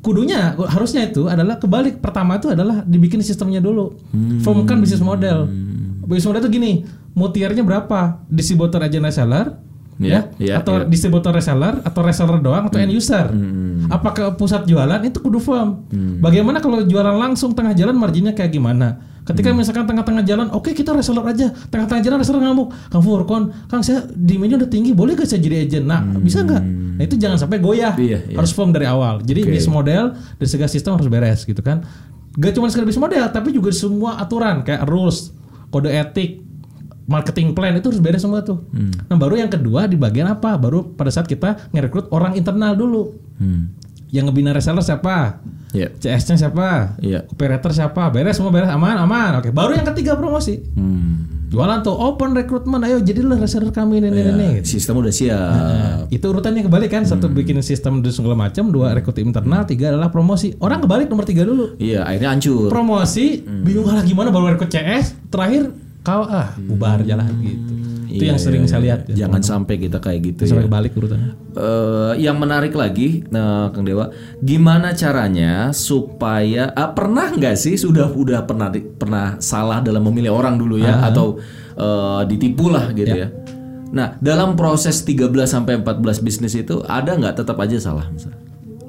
kudunya 0.02 0.54
harusnya 0.54 1.06
itu 1.06 1.30
adalah 1.30 1.58
kebalik. 1.62 2.02
Pertama 2.02 2.38
itu 2.38 2.50
adalah 2.50 2.82
dibikin 2.82 3.22
sistemnya 3.22 3.62
dulu, 3.62 3.94
formkan 4.42 4.82
bisnis 4.82 5.02
model. 5.02 5.46
Bisnis 6.06 6.26
model 6.26 6.42
itu 6.46 6.50
gini, 6.58 6.72
mutiernya 7.14 7.62
berapa? 7.62 8.22
Distributor 8.30 8.82
aja 8.82 8.98
reseller, 9.02 9.58
Iya, 9.96 10.28
ya, 10.36 10.44
iya, 10.44 10.54
atau 10.60 10.84
iya. 10.84 10.86
distributor 10.92 11.32
reseller 11.32 11.80
atau 11.80 12.04
reseller 12.04 12.36
doang 12.44 12.68
atau 12.68 12.76
end 12.76 12.92
user. 12.92 13.32
Apakah 13.88 14.36
pusat 14.36 14.68
jualan 14.68 15.00
itu 15.06 15.22
kudu 15.24 15.40
firm. 15.40 15.88
Bagaimana 16.20 16.60
kalau 16.60 16.84
jualan 16.84 17.16
langsung 17.16 17.56
tengah 17.56 17.72
jalan 17.72 17.96
marginnya 17.96 18.36
kayak 18.36 18.52
gimana? 18.52 19.15
Ketika 19.26 19.50
misalkan 19.50 19.90
tengah-tengah 19.90 20.22
jalan, 20.22 20.46
oke 20.54 20.70
kita 20.70 20.94
reseller 20.94 21.26
aja. 21.26 21.50
Tengah-tengah 21.50 22.02
jalan 22.02 22.18
reseller 22.22 22.42
ngamuk, 22.46 22.70
Kang 22.94 23.02
Furkon, 23.02 23.50
Kang 23.66 23.82
saya 23.82 24.06
demandnya 24.14 24.62
udah 24.62 24.70
tinggi, 24.70 24.94
boleh 24.94 25.18
gak 25.18 25.26
saya 25.26 25.42
jadi 25.42 25.66
agent? 25.66 25.82
Nah, 25.82 26.00
bisa 26.22 26.46
nggak? 26.46 26.62
Nah 26.96 27.02
itu 27.04 27.18
jangan 27.18 27.36
sampai 27.36 27.58
goyah. 27.60 27.92
Iya, 27.98 28.22
iya. 28.24 28.36
Harus 28.38 28.54
firm 28.56 28.72
dari 28.72 28.88
awal. 28.88 29.20
Jadi 29.20 29.44
Oke. 29.44 29.52
bisnis 29.52 29.68
model 29.68 30.16
dan 30.16 30.46
segala 30.46 30.70
sistem 30.70 30.96
harus 30.96 31.10
beres 31.10 31.44
gitu 31.44 31.60
kan. 31.60 31.84
Gak 32.38 32.54
cuma 32.56 32.70
sekedar 32.70 32.88
bisnis 32.88 33.02
model, 33.02 33.24
tapi 33.34 33.52
juga 33.52 33.74
semua 33.74 34.16
aturan 34.16 34.64
kayak 34.64 34.86
rules, 34.88 35.34
kode 35.74 35.90
etik, 35.90 36.46
marketing 37.06 37.54
plan 37.54 37.76
itu 37.76 37.86
harus 37.90 38.02
beres 38.02 38.22
semua 38.22 38.42
tuh. 38.42 38.64
Hmm. 38.72 38.92
Nah 39.10 39.16
baru 39.16 39.42
yang 39.42 39.50
kedua 39.50 39.86
di 39.86 39.98
bagian 40.00 40.30
apa? 40.30 40.56
Baru 40.56 40.94
pada 40.96 41.12
saat 41.12 41.28
kita 41.28 41.70
ngerekrut 41.70 42.10
orang 42.10 42.34
internal 42.34 42.72
dulu. 42.74 43.14
Hmm. 43.42 43.74
Yang 44.08 44.24
ngebina 44.26 44.50
reseller 44.50 44.80
siapa? 44.80 45.42
Iya. 45.70 45.90
CS-nya 45.92 46.36
siapa? 46.38 46.94
Iya. 46.98 47.26
Operator 47.26 47.70
siapa? 47.70 48.08
Beres 48.08 48.34
semua 48.34 48.48
beres 48.48 48.68
aman 48.68 48.96
aman. 48.96 49.38
Oke. 49.38 49.50
Baru 49.50 49.72
yang 49.72 49.86
ketiga 49.86 50.14
promosi. 50.14 50.62
Hmm. 50.72 51.26
Jualan 51.46 51.78
tuh 51.80 51.92
open 51.92 52.34
rekrutmen. 52.34 52.82
Ayo 52.82 52.98
jadilah 52.98 53.36
reseller 53.36 53.70
kami 53.70 53.98
ini 53.98 54.08
ini 54.08 54.18
Ya, 54.18 54.30
ini. 54.32 54.48
gitu. 54.58 54.66
sistem 54.72 54.98
udah 54.98 55.10
siap. 55.10 55.38
Nah, 55.38 55.98
itu 56.08 56.24
urutannya 56.24 56.62
kebalik 56.62 56.90
kan 56.90 57.02
satu 57.02 57.26
bikin 57.28 57.58
sistem 57.60 57.98
dan 57.98 58.10
segala 58.10 58.34
macam 58.36 58.66
dua 58.68 58.90
rekrut 58.92 59.14
internal 59.16 59.62
tiga 59.62 59.90
adalah 59.90 60.08
promosi 60.08 60.58
orang 60.58 60.80
kebalik 60.80 61.06
nomor 61.06 61.22
tiga 61.22 61.42
dulu 61.42 61.74
Iya, 61.76 62.02
akhirnya 62.02 62.30
hancur. 62.32 62.66
promosi 62.66 63.42
bingung 63.42 63.86
lah 63.86 64.02
gimana 64.02 64.28
baru 64.28 64.54
rekrut 64.54 64.68
CS 64.68 65.14
terakhir 65.28 65.70
kau 66.00 66.22
ah 66.22 66.50
bubar 66.56 67.02
jalan 67.02 67.26
gitu 67.40 67.74
itu 68.06 68.22
Iya, 68.24 68.34
yang 68.34 68.40
sering 68.40 68.62
iya, 68.64 68.70
saya 68.70 68.80
iya. 68.80 68.86
lihat 68.86 69.00
ya. 69.10 69.14
Jangan 69.26 69.42
sampai 69.42 69.74
kita 69.76 69.98
kayak 69.98 70.20
gitu 70.22 70.40
ya. 70.46 70.48
sampai 70.54 70.66
kebalik 70.66 70.92
urutannya 70.94 71.30
Eh, 71.56 72.12
yang 72.20 72.36
menarik 72.36 72.76
lagi, 72.76 73.24
nah, 73.32 73.72
Kang 73.72 73.88
Dewa, 73.88 74.12
gimana 74.44 74.92
caranya 74.92 75.72
supaya 75.72 76.68
ah, 76.76 76.92
pernah 76.92 77.32
nggak 77.32 77.56
sih 77.56 77.80
sudah 77.80 78.12
udah 78.12 78.44
pernah 78.44 78.68
pernah 78.72 79.40
salah 79.40 79.80
dalam 79.80 80.04
memilih 80.04 80.36
orang 80.36 80.60
dulu 80.60 80.76
ya 80.76 81.00
atau 81.08 81.40
eh, 81.80 82.22
ditipu 82.28 82.68
lah 82.68 82.92
gitu 82.92 83.16
ya. 83.16 83.28
Nah, 83.96 84.20
dalam 84.20 84.52
proses 84.52 85.00
13 85.00 85.32
sampai 85.48 85.80
14 85.80 86.20
bisnis 86.20 86.52
itu 86.52 86.84
ada 86.84 87.16
nggak 87.16 87.40
tetap 87.40 87.56
aja 87.56 87.80
salah 87.80 88.04
misalnya. 88.12 88.36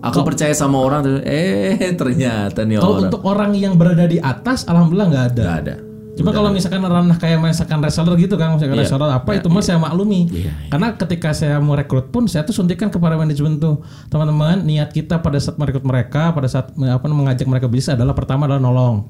Aku 0.04 0.22
percaya 0.22 0.54
sama 0.54 0.78
orang 0.78 1.24
eh 1.26 1.96
ternyata 2.00 2.68
nih 2.68 2.78
kalau 2.78 3.02
orang 3.02 3.04
untuk 3.10 3.22
orang 3.26 3.52
yang 3.58 3.74
berada 3.80 4.06
di 4.06 4.22
atas 4.22 4.68
alhamdulillah 4.70 5.08
nggak 5.10 5.26
ada 5.34 5.42
nggak 5.42 5.58
ada. 5.64 5.76
Cuma 6.18 6.30
kalau 6.32 6.50
misalkan 6.50 6.82
ranah 6.82 7.16
kayak 7.16 7.38
misalkan 7.38 7.80
reseller 7.80 8.14
gitu 8.16 8.36
kan, 8.36 8.54
misalkan 8.54 8.74
Iya. 8.74 8.84
reseller 8.84 9.10
apa 9.12 9.30
itu 9.34 9.48
mah 9.48 9.62
saya 9.62 9.78
maklumi. 9.78 10.22
Iya, 10.28 10.52
Karena 10.68 10.88
ketika 10.94 11.30
saya 11.32 11.58
mau 11.58 11.74
rekrut 11.74 12.10
pun 12.10 12.26
saya 12.26 12.42
tuh 12.42 12.52
suntikan 12.52 12.88
kepada 12.88 13.14
manajemen 13.14 13.56
tuh, 13.56 13.80
teman-teman 14.08 14.62
niat 14.62 14.90
kita 14.90 15.18
pada 15.18 15.38
saat 15.38 15.56
merekrut 15.56 15.84
mereka, 15.84 16.32
pada 16.32 16.46
saat 16.46 16.74
apa 16.74 17.06
mengajak 17.06 17.46
mereka 17.46 17.66
bisnis 17.66 17.94
adalah 17.94 18.12
pertama 18.12 18.46
adalah 18.46 18.60
nolong. 18.60 19.06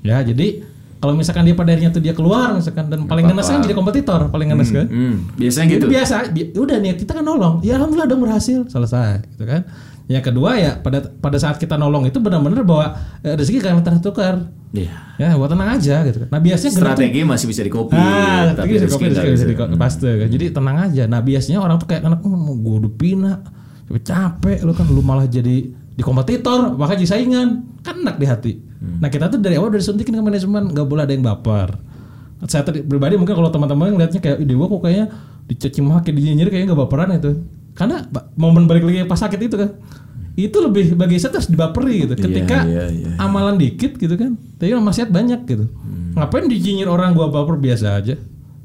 Ya, 0.00 0.18
jadi 0.18 0.64
kalau 0.96 1.12
misalkan 1.12 1.44
dia 1.44 1.52
pada 1.52 1.70
akhirnya 1.70 1.88
tuh 1.90 1.98
dia 1.98 2.12
keluar 2.12 2.52
misalkan 2.52 2.88
dan 2.88 3.04
paling 3.04 3.24
ngenes 3.24 3.46
kan 3.46 3.60
jadi 3.60 3.72
kompetitor, 3.72 4.28
paling 4.28 4.48
ngenes 4.48 4.68
kan. 4.68 4.84
Hmm, 4.84 5.32
biasanya 5.34 5.66
gitu. 5.70 5.84
Itu 5.84 5.88
biasa, 5.90 6.14
bi- 6.28 6.52
udah 6.54 6.76
niat 6.78 6.96
kita 6.96 7.12
kan 7.14 7.24
nolong. 7.24 7.60
Ya 7.60 7.76
alhamdulillah 7.76 8.04
dong 8.06 8.20
berhasil, 8.20 8.64
selesai 8.66 9.24
gitu 9.30 9.44
kan. 9.44 9.64
Yang 10.10 10.24
kedua 10.26 10.58
ya 10.58 10.74
pada 10.74 11.06
pada 11.06 11.38
saat 11.38 11.54
kita 11.54 11.78
nolong 11.78 12.02
itu 12.04 12.18
benar-benar 12.18 12.66
bahwa 12.66 12.98
eh, 13.22 13.38
rezeki 13.38 13.62
kan 13.62 13.78
tertukar. 13.78 14.50
Iya. 14.70 14.90
Ya, 15.18 15.34
buat 15.34 15.50
tenang 15.50 15.78
aja 15.78 16.02
gitu 16.02 16.26
kan. 16.26 16.28
Nah, 16.30 16.40
biasanya 16.40 16.70
tuh- 16.70 16.82
Strategi 16.82 17.20
masih 17.22 17.46
bisa 17.46 17.62
dikopi, 17.62 17.94
Ah, 17.94 18.54
tapi 18.54 18.74
bisa 18.74 18.86
rezeki 18.86 18.94
kopi, 18.94 19.04
nggak 19.06 19.24
bisa, 19.26 19.34
bisa 19.34 19.46
bisa. 19.50 19.66
di 19.66 19.78
pasti 19.78 20.06
kan. 20.06 20.28
Jadi 20.30 20.44
tenang 20.50 20.76
aja. 20.78 21.02
Nah, 21.06 21.20
biasanya 21.22 21.58
orang 21.58 21.76
tuh 21.78 21.86
kayak 21.86 22.02
anak, 22.06 22.22
oh, 22.22 22.30
gue 22.54 22.74
udah 22.82 22.92
pina, 22.94 23.32
capek 23.86 24.02
capek 24.04 24.58
lu 24.62 24.72
kan 24.74 24.86
lu 24.86 25.02
malah 25.02 25.26
jadi 25.26 25.56
di 25.70 26.02
kompetitor, 26.02 26.78
bahkan 26.78 26.94
jadi 26.98 27.10
saingan, 27.10 27.48
kan 27.82 27.98
enak 27.98 28.16
di 28.16 28.26
hati. 28.26 28.52
Hmm. 28.78 29.02
Nah, 29.02 29.10
kita 29.10 29.26
tuh 29.26 29.38
dari 29.38 29.58
awal 29.58 29.70
udah 29.70 29.78
disuntikin 29.78 30.14
ke 30.14 30.22
manajemen, 30.22 30.70
nggak 30.70 30.86
boleh 30.86 31.02
ada 31.02 31.12
yang 31.12 31.22
baper. 31.22 31.74
Saya 32.46 32.64
pribadi 32.64 33.14
mungkin 33.14 33.36
kalau 33.36 33.50
teman-teman 33.50 33.92
ngeliatnya 33.92 34.18
kayak 34.18 34.38
ide 34.40 34.54
gua 34.54 34.66
kok 34.66 34.80
kayaknya 34.80 35.06
dicaci 35.44 35.80
maki, 35.82 36.10
dinyinyir 36.10 36.48
kayaknya 36.48 36.72
nggak 36.72 36.80
baperan 36.86 37.10
itu. 37.12 37.32
Karena 37.74 38.04
momen 38.36 38.68
balik 38.68 38.84
lagi 38.84 39.06
pas 39.06 39.20
sakit 39.20 39.40
itu 39.40 39.56
kan. 39.56 39.70
Itu 40.38 40.62
lebih 40.62 40.96
bagi 40.96 41.20
saya 41.20 41.36
terus 41.36 41.50
dibaperi 41.50 42.06
gitu. 42.06 42.14
Ketika 42.16 42.64
iya, 42.64 42.88
iya. 42.88 43.10
amalan 43.20 43.60
dikit 43.60 43.98
gitu 43.98 44.14
kan 44.16 44.38
tapi 44.60 44.76
maksiat 44.76 45.08
banyak 45.08 45.40
gitu 45.48 45.64
ngapain 46.12 46.44
dijinyir 46.44 46.84
orang 46.92 47.16
gua 47.16 47.32
baper 47.32 47.56
biasa 47.56 47.96
aja 47.96 48.20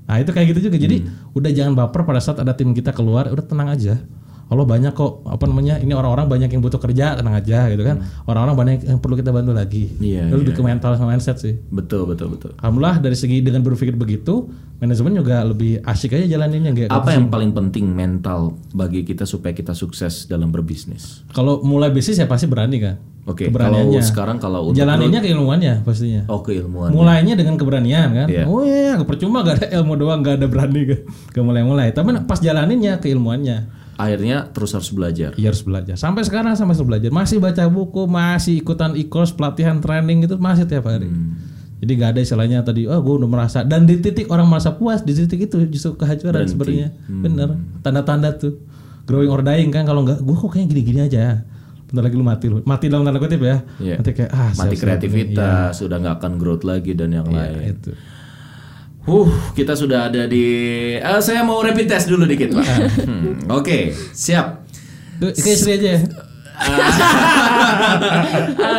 nah 0.06 0.22
itu 0.22 0.30
kayak 0.36 0.53
gitu 0.53 0.70
juga 0.70 0.78
jadi 0.78 1.01
udah 1.34 1.51
jangan 1.56 1.74
baper 1.74 2.06
pada 2.06 2.22
saat 2.22 2.38
ada 2.43 2.53
tim 2.53 2.76
kita 2.76 2.93
keluar 2.93 3.32
udah 3.32 3.41
tenang 3.41 3.72
aja 3.74 3.97
Allah 4.45 4.65
banyak 4.65 4.93
kok 4.93 5.25
apa 5.25 5.49
namanya 5.49 5.81
ini 5.81 5.89
orang-orang 5.97 6.29
banyak 6.29 6.49
yang 6.53 6.61
butuh 6.61 6.77
kerja 6.77 7.17
tenang 7.17 7.33
aja 7.33 7.65
gitu 7.73 7.81
kan. 7.81 8.05
Orang-orang 8.29 8.55
banyak 8.55 8.77
yang 8.85 9.01
perlu 9.01 9.17
kita 9.17 9.33
bantu 9.33 9.57
lagi. 9.57 9.89
Iya, 9.97 10.29
Itu 10.29 10.37
lebih 10.37 10.53
iya, 10.53 10.59
ke 10.61 10.69
mental 10.69 10.91
sama 11.01 11.17
mindset 11.17 11.41
sih. 11.41 11.57
Betul, 11.73 12.05
betul, 12.05 12.37
betul. 12.37 12.53
Alhamdulillah 12.61 13.01
dari 13.01 13.17
segi 13.17 13.41
dengan 13.41 13.65
berpikir 13.65 13.97
begitu 13.97 14.45
manajemen 14.77 15.15
juga 15.17 15.39
lebih 15.41 15.79
asik 15.87 16.19
aja 16.19 16.25
jalaninnya 16.27 16.71
nggak 16.75 16.89
Apa 16.91 17.15
yang 17.15 17.31
paling 17.31 17.55
penting 17.55 17.87
mental 17.89 18.59
bagi 18.75 19.07
kita 19.07 19.23
supaya 19.23 19.55
kita 19.55 19.71
sukses 19.71 20.27
dalam 20.27 20.51
berbisnis? 20.51 21.23
kalau 21.31 21.63
mulai 21.63 21.89
bisnis 21.91 22.19
ya 22.19 22.27
pasti 22.27 22.45
berani 22.45 22.77
kan 22.83 22.95
Oke, 23.25 23.49
keberaniannya. 23.49 23.97
kalau 23.97 24.05
sekarang 24.05 24.37
kalau 24.37 24.69
untuk 24.69 24.77
jalaninnya 24.77 25.17
keilmuannya 25.17 25.73
pastinya. 25.81 26.29
Oh 26.29 26.45
keilmuan. 26.45 26.93
mulainya 26.93 27.33
dengan 27.33 27.57
keberanian 27.57 28.13
kan? 28.13 28.27
Iya. 28.29 28.45
oh 28.45 28.61
iya 28.61 29.01
gak 29.01 29.09
percuma 29.09 29.41
gak 29.41 29.65
ada 29.65 29.67
ilmu 29.81 29.97
doang 29.97 30.21
gak 30.21 30.37
ada 30.37 30.45
berani 30.45 30.81
ke, 30.85 30.95
ke 31.33 31.39
mulai-mulai. 31.41 31.89
Tapi 31.89 32.21
pas 32.29 32.37
jalaninnya 32.37 33.01
keilmuannya 33.01 33.84
Akhirnya 33.95 34.51
terus 34.51 34.71
harus 34.71 34.91
belajar. 34.91 35.31
ya 35.33 35.47
harus 35.47 35.63
belajar. 35.63 35.95
Sampai 35.95 36.21
sekarang 36.21 36.51
sampai 36.53 36.75
harus 36.75 36.83
belajar. 36.83 37.09
Masih 37.09 37.39
baca 37.39 37.63
buku 37.65 38.03
masih 38.05 38.59
ikutan 38.59 38.91
e-course 38.93 39.31
pelatihan 39.31 39.79
training 39.79 40.23
itu 40.23 40.35
masih 40.35 40.65
tiap 40.65 40.85
hari. 40.85 41.07
Hmm. 41.07 41.35
jadi 41.75 41.91
gak 41.97 42.09
ada 42.15 42.21
istilahnya 42.23 42.59
tadi 42.61 42.87
oh 42.87 42.97
gue 42.97 43.13
udah 43.13 43.29
merasa 43.29 43.61
dan 43.61 43.83
di 43.83 43.99
titik 43.99 44.25
orang 44.27 44.47
merasa 44.47 44.73
puas 44.73 45.03
di 45.03 45.11
titik 45.11 45.45
itu 45.45 45.59
justru 45.67 45.95
kehancuran 45.95 46.43
sebenarnya. 46.45 46.87
Hmm. 47.05 47.21
bener. 47.21 47.49
Tanda-tanda 47.79 48.31
tuh. 48.33 48.59
Growing 49.05 49.29
or 49.29 49.39
dying 49.39 49.69
kan 49.69 49.83
kalau 49.83 50.01
nggak 50.01 50.17
gue 50.19 50.35
kok 50.35 50.49
kayaknya 50.49 50.67
gini-gini 50.71 50.99
aja. 51.03 51.23
Bentar 51.85 52.01
lagi 52.01 52.15
lu 52.15 52.25
mati 52.25 52.45
lu 52.49 52.57
mati 52.63 52.89
dalam 52.89 53.03
tanda 53.03 53.19
kutip 53.19 53.37
ya. 53.39 53.61
Iya. 53.77 53.95
nanti 54.01 54.11
kayak 54.11 54.31
ah 54.33 54.49
Mati 54.51 54.75
kreativitas, 54.75 55.77
sudah 55.77 55.97
nggak 55.99 56.15
akan 56.17 56.31
growth 56.35 56.63
lagi 56.63 56.91
dan 56.91 57.13
yang 57.13 57.27
Iya, 57.27 57.53
lain. 57.53 57.77
itu 57.77 57.91
Huh, 59.06 59.30
kita 59.53 59.78
sudah 59.78 60.10
ada 60.10 60.26
di. 60.26 60.43
Eh, 60.97 61.22
saya 61.22 61.45
mau 61.45 61.62
rapid 61.62 61.86
test 61.86 62.10
dulu 62.10 62.26
dikit, 62.26 62.58
Pak. 62.58 62.66
Hmm, 63.06 63.38
Oke, 63.53 63.93
siap. 64.12 64.66
Tuh, 65.22 65.30
ke 65.30 65.49
istri 65.53 65.78
aja 65.78 65.89
ya. 65.95 65.99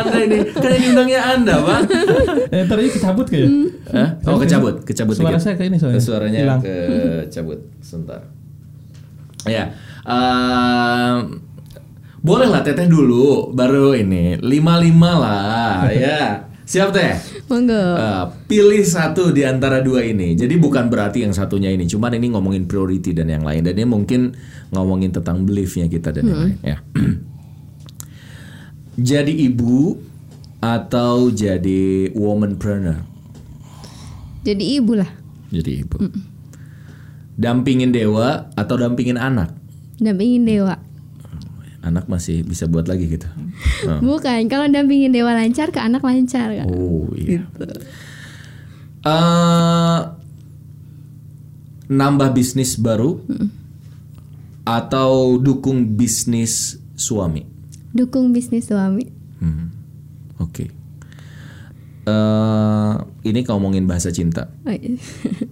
anda 0.01 0.17
ini, 0.17 0.49
kan 0.49 0.71
ini 0.73 0.85
undangnya 0.91 1.21
Anda, 1.31 1.55
Pak. 1.61 1.79
Eh, 2.49 2.65
ini 2.65 2.89
kecabut 2.89 3.25
kayaknya. 3.29 3.69
Hah? 3.93 4.09
Oh, 4.25 4.41
kecabut, 4.41 4.81
kecabut 4.81 5.13
Suara 5.13 5.37
dikit. 5.37 5.45
saya 5.45 5.55
ke 5.55 5.63
ini 5.69 5.77
soalnya. 5.77 6.01
Suaranya 6.01 6.39
Hilang. 6.41 6.59
kecabut. 6.59 7.59
Sebentar. 7.79 8.21
Ya. 9.47 9.71
ehm, 10.03 11.39
boleh 12.19 12.49
lah 12.49 12.65
teteh 12.65 12.89
dulu, 12.89 13.53
baru 13.53 13.95
ini 13.95 14.35
lima 14.43 14.75
lima 14.81 15.11
lah, 15.15 15.73
ya. 15.93 16.49
Siap 16.67 16.91
teh. 16.91 17.15
Monggo. 17.47 17.83
Eh, 17.95 18.25
pilih 18.51 18.83
satu 18.83 19.31
di 19.31 19.47
antara 19.47 19.79
dua 19.79 20.03
ini. 20.03 20.35
Jadi 20.35 20.59
bukan 20.59 20.91
berarti 20.91 21.23
yang 21.23 21.31
satunya 21.31 21.71
ini, 21.71 21.87
cuman 21.87 22.19
ini 22.19 22.35
ngomongin 22.35 22.67
priority 22.67 23.15
dan 23.15 23.31
yang 23.31 23.47
lain. 23.47 23.63
Dan 23.63 23.79
ini 23.79 23.87
mungkin 23.87 24.35
ngomongin 24.75 25.15
tentang 25.15 25.47
beliefnya 25.47 25.87
kita 25.87 26.11
dan 26.11 26.23
yang 26.27 26.41
lain. 26.43 26.57
Ya. 26.59 26.77
jadi 29.15 29.31
ibu 29.31 29.95
atau 30.59 31.31
jadi 31.31 32.11
womanpreneur. 32.11 32.99
Jadi 34.43 34.63
ibu 34.79 34.99
lah. 34.99 35.11
Jadi 35.51 35.71
ibu. 35.87 35.97
Dampingin 37.39 37.95
dewa 37.95 38.51
atau 38.59 38.75
dampingin 38.75 39.15
anak. 39.15 39.55
Dampingin 40.03 40.43
dewa. 40.43 40.86
Anak 41.87 42.11
masih 42.11 42.43
bisa 42.43 42.67
buat 42.67 42.85
lagi 42.91 43.07
gitu. 43.07 43.27
Oh. 43.87 44.01
Bukan, 44.01 44.49
kalau 44.49 44.65
dampingin 44.67 45.13
dewa 45.13 45.37
lancar 45.37 45.69
ke 45.69 45.77
anak 45.77 46.01
lancar 46.01 46.49
kan. 46.49 46.65
Oh 46.65 47.05
iya. 47.13 47.45
Eh, 49.05 49.99
nambah 51.87 52.29
bisnis 52.35 52.75
baru 52.75 53.21
atau 54.67 55.39
dukung 55.39 55.95
bisnis 55.95 56.81
suami. 56.97 57.45
Dukung 57.95 58.35
bisnis 58.35 58.67
suami. 58.67 59.07
Hmm. 59.39 59.71
Oke. 60.43 60.67
Eh, 62.07 62.93
ini 63.23 63.39
ngomongin 63.47 63.87
bahasa 63.87 64.11
cinta. 64.11 64.51
Oh, 64.67 64.73
iya. 64.73 64.99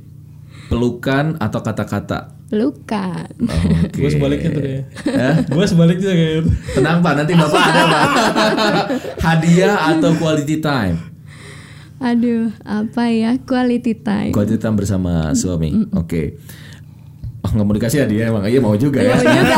Pelukan 0.70 1.40
atau 1.40 1.62
kata-kata? 1.64 2.35
Pelukan. 2.46 3.26
Oke. 3.42 3.98
Gue 3.98 4.10
sebaliknya 4.14 4.50
tuh 4.54 4.62
kayaknya. 4.62 4.86
Hah? 5.18 5.36
Gue 5.50 5.66
sebaliknya 5.66 6.12
kayaknya. 6.14 6.42
Tenang 6.78 6.98
Pak, 7.02 7.14
nanti 7.18 7.34
Bapak 7.34 7.62
ada 7.74 7.82
Pak. 7.90 8.08
Hadiah 9.26 9.76
atau 9.96 10.14
quality 10.22 10.62
time? 10.62 10.98
Aduh, 11.98 12.54
apa 12.62 13.10
ya? 13.10 13.42
Quality 13.42 13.94
time. 13.98 14.34
Quality 14.36 14.62
time 14.62 14.76
bersama 14.78 15.34
suami. 15.34 15.90
Oke. 15.98 16.38
Oh, 17.46 17.50
nggak 17.54 17.66
mau 17.66 17.76
dikasih 17.78 18.02
hadiah 18.02 18.34
emang? 18.34 18.42
Iya 18.50 18.58
mau 18.58 18.74
juga 18.74 19.06
ya. 19.06 19.14
Mau 19.14 19.22
juga. 19.22 19.58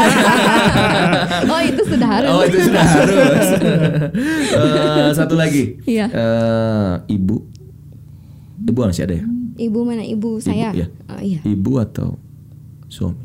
oh, 1.55 1.61
itu 1.63 1.81
sudah 1.87 2.09
harus. 2.19 2.29
Oh 2.35 2.41
itu 2.43 2.59
sudah 2.67 2.83
harus. 2.83 3.47
Eh, 4.57 5.09
satu 5.15 5.39
lagi. 5.39 5.79
Iya. 5.87 6.11
Eh, 6.11 6.93
ibu. 7.15 7.47
Ibu 8.67 8.79
masih 8.83 9.07
ada 9.07 9.15
ya? 9.23 9.25
Ibu 9.57 9.79
mana 9.87 10.03
ibu 10.03 10.35
saya? 10.43 10.75
Ibu, 10.75 10.83
ya. 10.83 10.87
Oh, 11.07 11.21
iya. 11.23 11.39
Ibu 11.47 11.71
atau 11.79 12.19
suami? 12.97 13.21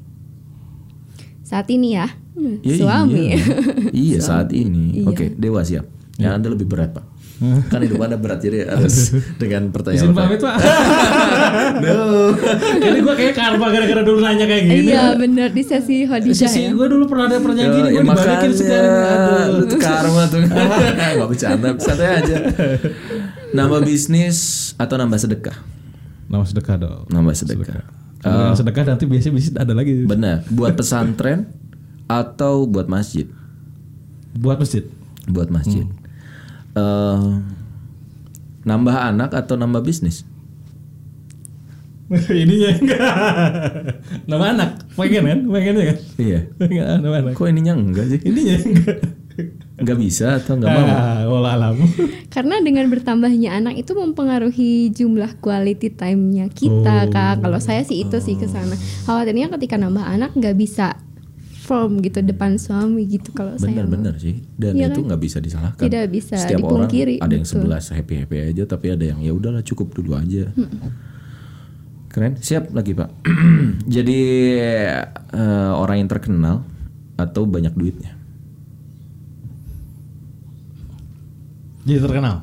Saat 1.42 1.68
ini 1.68 1.88
ya. 1.92 2.08
Hmm, 2.32 2.60
Ya, 2.60 2.74
Suami. 2.74 3.28
Iya, 3.28 3.36
Iya, 4.04 4.18
saat 4.20 4.48
ini. 4.52 5.00
Iya. 5.00 5.08
Oke, 5.08 5.26
Dewa 5.32 5.60
siap. 5.62 5.84
Yang 6.16 6.32
Anda 6.34 6.48
lebih 6.50 6.64
berat, 6.66 6.92
Pak. 6.92 7.04
kan 7.42 7.82
hidup 7.82 7.98
Anda 7.98 8.14
berat 8.14 8.38
jadi 8.38 8.70
harus 8.70 9.10
dengan 9.42 9.66
Izin 9.66 9.74
pertanyaan. 9.74 10.14
pamit 10.14 10.38
pak. 10.38 10.54
Ini 12.78 12.98
gue 12.98 13.14
kayak 13.16 13.34
karma 13.34 13.66
gara-gara 13.66 13.98
dulu 14.00 14.22
nanya 14.22 14.46
kayak 14.46 14.62
gini. 14.64 14.88
Iya 14.88 15.18
benar 15.18 15.50
di 15.50 15.62
sesi 15.62 15.96
Di 15.98 16.06
Khadijah 16.06 16.38
sisi 16.38 16.60
ya. 16.60 16.70
gue 16.70 16.86
dulu 16.86 17.04
pernah 17.04 17.26
ada 17.26 17.36
pertanyaan 17.36 17.72
gini, 17.72 17.88
ya, 17.88 17.92
gue 17.92 18.02
dibalikin 18.06 18.52
sekarang. 18.54 19.46
lu 19.50 19.64
tuh 19.66 19.78
karma 19.80 20.22
tuh. 20.26 20.38
Gak 20.46 21.26
bercanda, 21.26 21.68
santai 21.76 22.08
aja. 22.16 22.36
Nambah 23.50 23.80
bisnis 23.82 24.38
atau 24.78 24.94
nambah 24.94 25.18
sedekah? 25.18 25.56
Nama 26.30 26.44
sedekah 26.46 26.76
dong. 26.78 27.02
Nambah 27.10 27.34
sedekah. 27.34 27.82
Dengan 28.22 28.54
sedekah 28.54 28.84
nanti 28.94 29.04
biasanya 29.10 29.34
bisa 29.34 29.50
ada 29.58 29.74
lagi. 29.74 30.06
Benar. 30.06 30.46
Buat 30.56 30.78
pesantren 30.78 31.50
atau 32.06 32.68
buat 32.68 32.86
masjid? 32.86 33.26
Buat 34.38 34.62
masjid. 34.62 34.84
Buat 35.26 35.48
masjid. 35.50 35.86
Eh, 36.72 37.28
nambah 38.62 38.96
anak 38.96 39.34
atau 39.34 39.58
nambah 39.58 39.82
bisnis? 39.82 40.22
Ininya 42.42 42.70
enggak. 42.76 43.00
Nama 44.28 44.44
anak. 44.52 44.70
Pengen 44.94 45.22
kan? 45.24 45.38
Pengen 45.48 45.74
ya 45.80 45.84
kan? 45.88 45.98
Iya. 46.20 46.40
Enggak, 46.68 46.86
nama 47.00 47.16
anak. 47.24 47.32
Kok 47.40 47.48
ininya 47.48 47.72
enggak 47.72 48.06
sih? 48.12 48.20
Ininya 48.20 48.56
enggak. 48.60 48.98
Enggak 49.78 49.98
bisa 49.98 50.36
atau 50.38 50.54
enggak 50.58 50.70
mau? 50.70 50.84
Ah, 50.86 51.20
walau 51.26 51.50
alam. 51.50 51.76
Karena 52.34 52.60
dengan 52.60 52.86
bertambahnya 52.88 53.56
anak 53.56 53.80
itu 53.80 53.92
mempengaruhi 53.92 54.92
jumlah 54.92 55.40
quality 55.40 55.92
time-nya 55.92 56.52
kita, 56.52 57.08
Kak. 57.08 57.42
Kalau 57.42 57.58
saya 57.58 57.82
sih 57.82 58.04
itu 58.04 58.16
sih 58.18 58.36
ke 58.36 58.46
sana. 58.46 58.76
Khawatirnya 59.04 59.48
ketika 59.56 59.80
nambah 59.80 60.04
anak 60.04 60.36
nggak 60.36 60.54
bisa 60.54 60.94
firm 61.62 62.02
gitu 62.02 62.18
depan 62.20 62.58
suami 62.58 63.06
gitu 63.06 63.30
kalau 63.32 63.54
saya. 63.54 63.70
mau. 63.70 63.86
Benar-benar 63.86 64.18
sih. 64.18 64.42
Dan 64.58 64.74
Iya 64.74 64.90
itu 64.90 65.00
kan? 65.00 65.14
nggak 65.14 65.22
bisa 65.22 65.38
disalahkan. 65.38 65.82
Tidak 65.82 66.04
bisa 66.10 66.34
Setiap 66.36 66.60
dipungkiri, 66.60 67.22
orang 67.22 67.24
ada 67.24 67.34
yang 67.38 67.46
betul. 67.46 67.54
sebelas 67.62 67.84
happy 67.94 68.14
happy 68.26 68.36
aja, 68.50 68.62
tapi 68.66 68.86
ada 68.90 69.04
yang 69.06 69.18
ya 69.22 69.32
udahlah 69.32 69.62
cukup 69.62 69.94
dulu 69.94 70.18
aja. 70.18 70.50
Keren. 72.12 72.36
Siap 72.36 72.76
lagi 72.76 72.92
pak. 72.92 73.08
Jadi 73.94 74.20
eh, 75.32 75.72
orang 75.72 76.04
yang 76.04 76.10
terkenal 76.10 76.66
atau 77.16 77.46
banyak 77.46 77.72
duitnya? 77.72 78.18
Jadi 81.82 81.98
terkenal. 81.98 82.36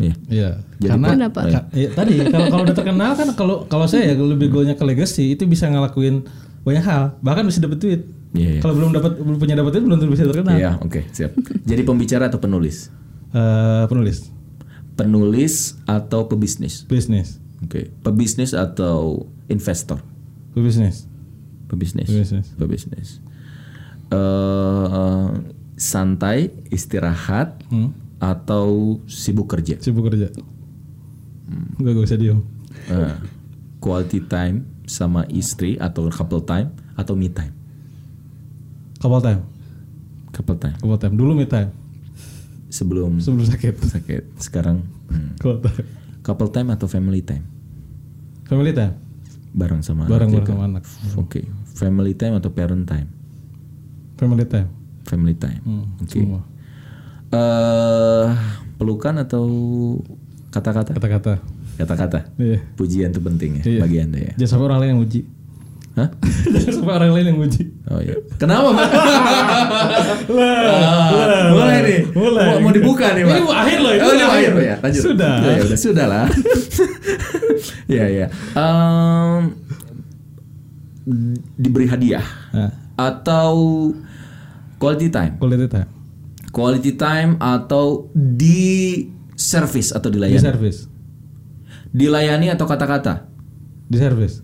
Iya. 0.00 0.14
Iya. 0.32 0.50
Jadi 0.80 0.90
Karena 0.96 1.08
Kenapa? 1.12 1.40
Ka- 1.44 1.68
iya, 1.76 1.88
tadi 1.92 2.12
kalau 2.24 2.46
kalau 2.48 2.62
udah 2.64 2.76
terkenal 2.76 3.10
kan 3.12 3.28
kalau 3.36 3.56
kalau 3.68 3.84
saya 3.84 4.08
ya 4.08 4.14
lebih 4.16 4.48
goalnya 4.48 4.72
ke 4.72 4.84
legacy 4.86 5.36
itu 5.36 5.44
bisa 5.44 5.68
ngelakuin 5.68 6.24
banyak 6.64 6.84
hal 6.84 7.20
bahkan 7.20 7.44
bisa 7.44 7.60
dapet 7.60 7.78
duit. 7.78 8.00
Iya, 8.32 8.56
iya. 8.56 8.60
Kalau 8.64 8.74
belum 8.80 8.90
dapat 8.96 9.12
belum 9.20 9.36
punya 9.36 9.54
dapat 9.60 9.70
duit 9.76 9.84
belum 9.84 9.98
tentu 10.00 10.12
bisa 10.16 10.24
terkenal. 10.24 10.56
Iya, 10.56 10.80
oke, 10.80 11.00
siap. 11.12 11.36
Jadi 11.68 11.82
pembicara 11.84 12.32
atau 12.32 12.40
penulis? 12.40 12.88
Eh, 13.30 13.84
penulis 13.86 14.32
Penulis 14.96 15.80
atau 15.88 16.28
pebisnis? 16.28 16.84
bisnis 16.84 17.40
Oke, 17.60 17.92
pebisnis 18.00 18.52
atau 18.56 19.28
investor? 19.48 20.00
bisnis 20.56 21.04
Pebisnis. 21.70 22.08
Pebisnis. 22.10 22.46
Pebisnis. 22.58 23.08
Eh, 24.10 25.26
santai, 25.80 26.52
istirahat, 26.68 27.56
Hmm. 27.72 27.96
atau 28.20 29.00
sibuk 29.08 29.48
kerja? 29.48 29.80
sibuk 29.80 30.12
kerja. 30.12 30.28
Enggak 31.80 31.92
gak 31.96 32.04
usah 32.04 32.20
diem. 32.20 32.44
Eh, 32.86 33.14
quality 33.80 34.20
time 34.22 34.68
sama 34.84 35.24
istri 35.26 35.80
atau 35.80 36.12
couple 36.12 36.44
time 36.44 36.68
atau 36.94 37.16
me 37.16 37.32
time? 37.32 37.56
Couple 39.00 39.24
time, 39.24 39.40
Couple 40.30 40.58
time. 40.60 40.76
couple 40.76 41.00
time. 41.00 41.14
Dulu 41.16 41.32
me 41.32 41.48
time 41.48 41.72
Sebelum 42.68 43.18
sebelum 43.18 43.48
sakit. 43.48 43.74
sakit. 43.80 44.22
Sekarang 44.38 44.84
hmm. 45.08 45.40
Couple 45.40 45.58
time. 45.64 45.86
couple 46.22 46.50
time 46.52 46.68
atau 46.70 46.86
family 46.86 47.24
time? 47.24 47.42
Family 48.44 48.70
time. 48.70 48.94
Bareng 49.50 49.82
sama 49.82 50.06
Bareng 50.06 50.30
anak 50.30 50.44
bareng 50.44 50.50
sama 50.54 50.64
anak. 50.68 50.84
Oke, 51.16 51.48
family 51.74 52.14
time 52.14 52.38
atau 52.38 52.52
parent 52.52 52.84
time? 52.84 53.08
Family 54.14 54.44
time. 54.44 54.68
Family 55.10 55.34
time. 55.34 55.58
Hmm, 55.66 55.84
Oke. 55.98 56.22
Semua. 56.22 56.40
Eh, 57.30 58.26
pelukan 58.76 59.18
atau 59.18 59.44
kata-kata? 60.48 60.94
Kata-kata. 60.94 61.34
Kata-kata. 61.76 62.18
Iya. 62.36 62.58
Pujian 62.74 63.10
itu 63.10 63.18
penting 63.18 63.58
ya 63.58 63.62
Iya. 63.66 63.80
bagi 63.80 63.96
anda 63.98 64.18
ya. 64.20 64.32
Jangan 64.36 64.48
sampai 64.48 64.66
orang 64.66 64.78
lain 64.78 64.90
yang 64.90 65.00
muji. 65.00 65.20
Hah? 65.90 66.08
Jangan 66.54 66.72
sampai 66.76 66.94
orang 66.94 67.10
lain 67.10 67.26
yang 67.26 67.38
muji. 67.38 67.62
Oh 67.86 67.98
iya. 67.98 68.14
Kenapa 68.36 68.68
Pak? 68.70 68.86
Ah, 70.30 71.50
mulai 71.50 71.78
nih. 71.82 72.00
Mulai. 72.12 72.44
Mau, 72.46 72.58
mau 72.62 72.72
dibuka 72.72 73.06
nih 73.10 73.22
Pak. 73.24 73.34
Ini 73.34 73.42
mau 73.42 73.54
akhir 73.56 73.78
loh, 73.80 73.92
ini 73.92 74.02
Oh, 74.02 74.12
ini 74.12 74.22
akhir 74.22 74.52
ya. 74.56 74.76
Lanjut. 74.78 75.02
Sudah. 75.02 75.34
Ya, 75.40 75.50
ya, 75.50 75.62
udah 75.64 75.78
sudah 75.80 76.06
lah. 76.06 76.26
ya 77.98 78.04
ya. 78.06 78.26
Em, 78.54 79.40
diberi 81.56 81.86
hadiah 81.88 82.22
Nah, 82.52 82.70
atau 82.94 83.50
quality 84.80 85.12
time. 85.12 85.36
quality 85.36 85.68
time. 85.68 85.88
Quality 86.50 86.92
time 86.96 87.30
atau 87.38 88.08
di 88.16 89.06
service 89.36 89.92
atau 89.92 90.08
Di 90.08 90.18
dilayani. 90.18 90.40
service. 90.42 90.78
Dilayani 91.90 92.50
atau 92.50 92.66
kata-kata? 92.66 93.28
Di 93.86 93.98
service. 93.98 94.42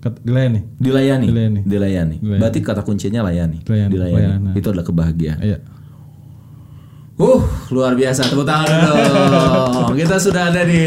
Kat- 0.00 0.20
Dilayani. 0.20 0.60
Dilayani. 0.76 1.26
Dilayani. 1.30 1.60
Dilayani. 1.62 2.16
Dilayani. 2.18 2.40
Berarti 2.42 2.58
kata 2.60 2.82
kuncinya 2.82 3.22
layani. 3.22 3.62
Layani, 3.64 3.90
Dilayani. 3.90 4.14
pelayanan. 4.18 4.52
Itu 4.54 4.66
adalah 4.68 4.84
kebahagiaan. 4.84 5.38
Iya. 5.40 5.58
Uh, 7.14 7.40
luar 7.70 7.94
biasa. 7.94 8.26
Tepuk 8.26 8.42
tangan 8.42 8.68
dong. 8.82 9.94
Kita 10.02 10.18
sudah 10.18 10.50
ada 10.50 10.66
di 10.66 10.82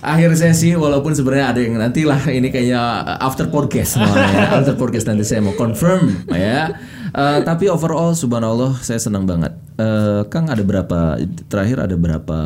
akhir 0.00 0.32
sesi 0.36 0.72
walaupun 0.72 1.12
sebenarnya 1.12 1.46
ada 1.52 1.60
yang 1.60 1.76
nanti 1.76 2.08
lah 2.08 2.20
ini 2.26 2.48
kayaknya 2.48 2.80
after 3.20 3.48
podcast 3.48 4.00
namanya. 4.00 4.48
after 4.60 4.74
podcast 4.74 5.04
nanti 5.08 5.28
saya 5.28 5.44
mau 5.44 5.52
confirm 5.52 6.24
ya. 6.32 6.72
Eh, 7.10 7.38
tapi 7.42 7.66
overall 7.66 8.12
subhanallah 8.12 8.78
saya 8.78 8.96
senang 8.96 9.24
banget. 9.24 9.50
Eh, 9.76 10.22
Kang 10.28 10.46
ada 10.46 10.60
berapa 10.60 11.18
terakhir 11.46 11.82
ada 11.82 11.94
berapa 11.94 12.38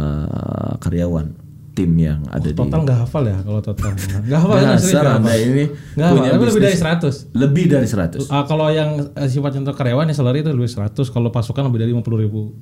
karyawan 0.78 1.26
tim 1.74 1.90
yang 1.98 2.22
ada 2.30 2.46
di 2.46 2.54
Total 2.54 2.80
nggak 2.80 2.98
hafal 3.02 3.24
ya 3.26 3.38
kalau 3.42 3.58
total. 3.58 3.90
Nggak 4.22 4.38
hafal 4.38 4.54
kan 4.54 4.64
nggak 4.64 4.80
Anda 4.94 5.10
hafal. 5.18 5.34
ini 5.36 5.64
Nggak 5.66 6.06
hafal, 6.06 6.16
punya 6.16 6.30
tapi 6.30 6.44
lebih 6.44 6.62
dari 6.62 6.72
bisnis 6.72 7.26
100. 7.26 7.34
lebih 7.34 7.64
dari 7.66 7.86
100. 7.90 8.30
Ah, 8.30 8.44
kalau 8.44 8.66
yang 8.70 8.90
eh, 9.10 9.26
sifatnya 9.26 9.60
untuk 9.62 9.74
karyawan 9.74 10.06
ya 10.06 10.14
salary 10.14 10.40
itu 10.40 10.50
lebih 10.50 10.70
100, 10.70 11.10
kalau 11.10 11.28
pasukan 11.28 11.66
lebih 11.66 11.78
dari 11.82 11.90
50 11.92 12.22
ribu. 12.22 12.54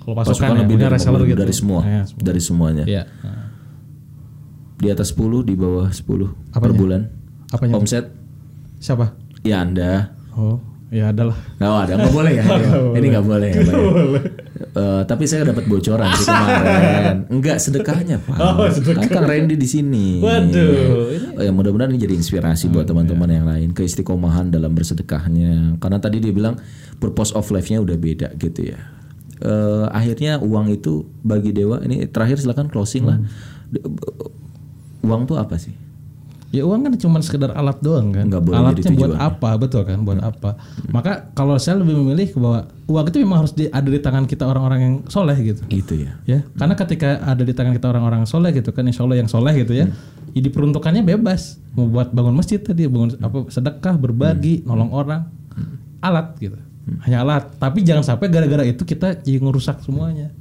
Kalau 0.00 0.12
pasukan, 0.12 0.36
Pasukan 0.36 0.50
ya, 0.50 0.60
lebih 0.60 0.76
dari, 0.76 0.92
reseller 0.92 1.20
50, 1.20 1.28
gitu. 1.28 1.40
dari 1.40 1.54
semua, 1.54 1.80
Ya, 1.82 2.02
semua. 2.04 2.20
dari 2.22 2.40
semuanya. 2.40 2.84
Nah. 2.84 3.44
Di 4.76 4.88
atas 4.88 5.08
10, 5.10 5.40
di 5.40 5.54
bawah 5.54 5.88
10 5.88 6.32
per 6.48 6.56
Apanya? 6.56 6.72
bulan. 6.74 7.00
Apanya? 7.48 7.72
Omset 7.76 8.04
Siapa? 8.76 9.12
ya 9.42 9.60
Anda. 9.60 10.16
Oh, 10.32 10.56
ya 10.90 11.10
adalah. 11.10 11.38
Nggak 11.56 11.70
ada, 11.80 11.92
nggak 11.96 12.12
boleh 12.12 12.32
ya. 12.34 12.44
Ini 12.98 13.06
nggak 13.08 13.26
boleh. 13.26 13.50
nggak 13.50 13.78
boleh. 13.94 14.22
Eh, 14.70 15.02
tapi 15.02 15.24
saya 15.24 15.46
dapat 15.46 15.64
bocoran 15.64 16.10
sih 16.14 16.26
kemarin. 16.26 17.16
Enggak 17.26 17.56
sedekahnya 17.58 18.18
pak. 18.18 18.36
Oh, 18.36 18.66
sedekah. 18.66 19.06
Kang 19.06 19.26
Randy 19.26 19.54
di 19.54 19.64
sini. 19.64 20.18
Waduh, 20.18 21.10
Oh, 21.34 21.42
ya 21.42 21.50
mudah-mudahan 21.50 21.90
ini 21.90 22.00
jadi 22.00 22.14
inspirasi 22.14 22.68
buat 22.68 22.84
teman-teman 22.84 23.26
yang 23.26 23.46
lain 23.46 23.70
keistiqomahan 23.70 24.50
dalam 24.50 24.70
bersedekahnya. 24.70 25.78
Karena 25.78 25.98
tadi 25.98 26.18
dia 26.18 26.30
bilang 26.30 26.58
purpose 26.98 27.32
of 27.32 27.48
life-nya 27.48 27.80
udah 27.80 27.96
beda 27.96 28.28
gitu 28.36 28.70
ya. 28.70 28.78
Eh, 29.40 29.86
akhirnya 29.88 30.36
uang 30.36 30.68
itu 30.70 31.08
bagi 31.20 31.50
dewa 31.50 31.80
ini 31.80 32.04
terakhir 32.04 32.38
silakan 32.38 32.68
closing 32.68 33.06
lah. 33.06 33.18
De- 33.66 33.80
Uang 35.00 35.24
tuh 35.24 35.40
apa 35.40 35.56
sih? 35.56 35.72
Ya 36.50 36.66
uang 36.66 36.82
kan 36.82 36.98
cuma 36.98 37.22
sekedar 37.22 37.54
alat 37.54 37.78
doang 37.78 38.10
kan. 38.10 38.26
Nggak 38.26 38.42
boleh 38.42 38.58
Alatnya 38.58 38.82
jadi 38.82 38.98
buat 38.98 39.14
apa? 39.14 39.54
Betul 39.54 39.86
kan? 39.86 40.02
Buat 40.02 40.18
apa? 40.18 40.58
Maka 40.90 41.30
kalau 41.30 41.54
saya 41.56 41.78
lebih 41.78 41.94
memilih 41.94 42.34
bahwa 42.34 42.58
uang 42.90 43.06
itu 43.06 43.16
memang 43.18 43.38
harus 43.38 43.54
di- 43.54 43.70
ada 43.70 43.86
di 43.86 43.96
tangan 43.96 44.26
kita 44.26 44.44
orang-orang 44.44 44.80
yang 44.82 44.94
soleh 45.06 45.38
gitu. 45.38 45.62
Gitu 45.64 46.02
ya. 46.02 46.18
Ya, 46.26 46.42
karena 46.52 46.74
ketika 46.74 47.22
ada 47.22 47.38
di 47.38 47.54
tangan 47.54 47.70
kita 47.70 47.86
orang-orang 47.88 48.26
soleh 48.26 48.50
gitu 48.50 48.74
kan, 48.74 48.82
insya 48.82 49.06
Allah 49.06 49.16
yang 49.16 49.30
soleh 49.30 49.54
gitu 49.56 49.72
ya, 49.72 49.86
Jadi 50.30 50.46
peruntukannya 50.46 51.02
bebas. 51.02 51.58
Mau 51.72 51.86
buat 51.86 52.10
bangun 52.10 52.34
masjid 52.34 52.58
tadi, 52.58 52.86
bangun 52.86 53.14
apa 53.16 53.46
sedekah, 53.46 53.94
berbagi, 53.94 54.62
nolong 54.64 54.90
orang. 54.90 55.30
Alat 56.00 56.34
gitu. 56.36 56.58
Hanya 57.00 57.22
alat. 57.22 57.46
Tapi 57.56 57.82
jangan 57.82 58.02
sampai 58.04 58.26
gara-gara 58.26 58.62
itu 58.62 58.82
kita 58.82 59.14
jadi 59.16 59.38
ngerusak 59.38 59.78
semuanya. 59.80 60.34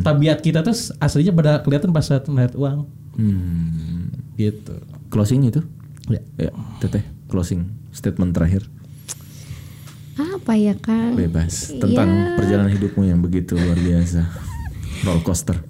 Tabiat 0.00 0.40
kita 0.40 0.60
tuh 0.60 0.72
aslinya 0.96 1.32
pada 1.32 1.52
kelihatan 1.60 1.88
pas 1.88 2.04
saat 2.04 2.24
melihat 2.24 2.52
uang. 2.52 2.88
Hmm. 3.16 4.12
Gitu. 4.34 4.76
Closing 5.14 5.46
itu? 5.46 5.62
Ya. 6.10 6.20
Ya, 6.36 6.50
teteh 6.78 7.00
closing 7.26 7.64
statement 7.88 8.34
terakhir 8.34 8.66
Apa 10.14 10.54
ya 10.54 10.74
Kang? 10.76 11.16
bebas 11.16 11.72
tentang 11.72 12.06
Iya. 12.06 12.34
perjalanan 12.36 12.70
hidupmu 12.70 13.02
yang 13.02 13.18
begitu 13.18 13.56
luar 13.56 13.74
biasa. 13.74 14.26
Roller 15.02 15.22
coaster. 15.22 15.56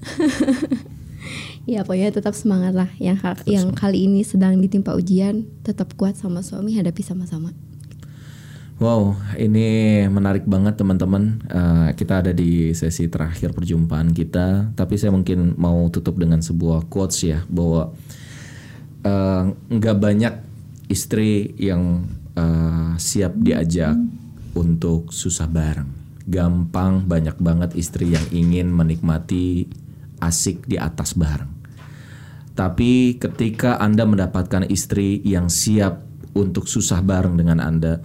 Ya 1.65 1.81
pokoknya 1.81 2.13
tetap 2.13 2.37
semangat 2.37 2.77
lah 2.77 2.93
yang 3.01 3.17
ha- 3.25 3.41
yang 3.49 3.73
kali 3.73 4.05
ini 4.05 4.21
sedang 4.21 4.61
ditimpa 4.61 4.93
ujian 4.93 5.49
tetap 5.65 5.97
kuat 5.97 6.13
sama 6.13 6.45
suami 6.45 6.77
hadapi 6.77 7.01
sama-sama. 7.01 7.57
Wow, 8.77 9.17
ini 9.41 10.05
menarik 10.05 10.45
banget 10.45 10.77
teman-teman. 10.77 11.41
Eh, 11.47 11.89
kita 11.97 12.21
ada 12.21 12.37
di 12.37 12.77
sesi 12.77 13.09
terakhir 13.09 13.57
perjumpaan 13.57 14.13
kita, 14.13 14.77
tapi 14.77 15.01
saya 15.01 15.17
mungkin 15.17 15.57
mau 15.57 15.89
tutup 15.89 16.21
dengan 16.21 16.45
sebuah 16.45 16.85
quotes 16.85 17.25
ya 17.25 17.41
bahwa 17.49 17.97
eh, 19.05 19.45
nggak 19.53 19.97
banyak 20.01 20.35
istri 20.89 21.53
yang 21.61 22.09
eh, 22.35 22.93
siap 22.97 23.37
diajak 23.39 23.95
untuk 24.57 25.13
susah 25.13 25.47
bareng. 25.47 25.91
Gampang 26.25 27.05
banyak 27.05 27.37
banget 27.37 27.77
istri 27.77 28.17
yang 28.17 28.25
ingin 28.33 28.73
menikmati 28.73 29.69
asik 30.25 30.65
di 30.65 30.81
atas 30.81 31.13
bareng. 31.13 31.53
Tapi 32.55 33.19
ketika 33.19 33.83
Anda 33.83 34.07
mendapatkan 34.07 34.65
istri 34.71 35.21
yang 35.27 35.51
siap 35.51 36.07
untuk 36.39 36.71
susah 36.71 37.03
bareng 37.03 37.35
dengan 37.35 37.59
Anda, 37.59 37.99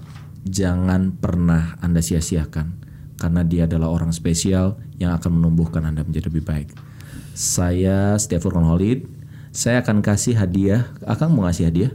jangan 0.43 1.15
pernah 1.15 1.77
Anda 1.79 2.01
sia-siakan 2.01 2.81
karena 3.19 3.45
dia 3.45 3.67
adalah 3.69 3.93
orang 3.93 4.09
spesial 4.15 4.79
yang 4.97 5.13
akan 5.19 5.37
menumbuhkan 5.37 5.85
Anda 5.85 6.01
menjadi 6.01 6.33
lebih 6.33 6.43
baik. 6.47 6.69
Saya 7.37 8.17
Stefan 8.17 8.65
Holid, 8.65 9.05
saya 9.59 9.83
akan 9.83 9.99
kasih 9.99 10.39
hadiah. 10.39 10.87
Akang 11.03 11.35
mau 11.35 11.43
ngasih 11.43 11.67
hadiah? 11.67 11.91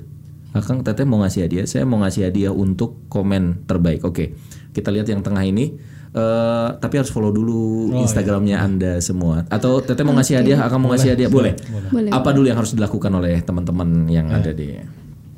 Akang 0.52 0.84
Teteh 0.84 1.08
mau 1.08 1.24
ngasih 1.24 1.48
hadiah? 1.48 1.64
Saya 1.64 1.88
mau 1.88 1.96
ngasih 2.04 2.28
hadiah 2.28 2.52
untuk 2.52 3.08
komen 3.08 3.64
terbaik. 3.64 4.04
Oke, 4.04 4.36
kita 4.76 4.92
lihat 4.92 5.08
yang 5.08 5.24
tengah 5.24 5.40
ini. 5.48 5.72
Eh, 6.14 6.68
tapi 6.78 6.94
harus 7.00 7.10
follow 7.10 7.32
dulu 7.34 7.90
Instagramnya 8.04 8.60
Anda 8.60 8.92
semua. 9.00 9.48
Atau 9.48 9.80
Teteh 9.80 10.04
mau 10.04 10.12
ngasih 10.12 10.44
hadiah? 10.44 10.60
Akang 10.60 10.84
mau 10.84 10.92
ngasih 10.92 11.16
hadiah? 11.16 11.32
Boleh. 11.32 11.56
Boleh. 11.88 12.12
Apa 12.12 12.36
dulu 12.36 12.46
yang 12.52 12.60
harus 12.60 12.76
dilakukan 12.76 13.10
oleh 13.16 13.40
teman-teman 13.40 14.12
yang 14.12 14.28
ada 14.28 14.52
di 14.52 14.76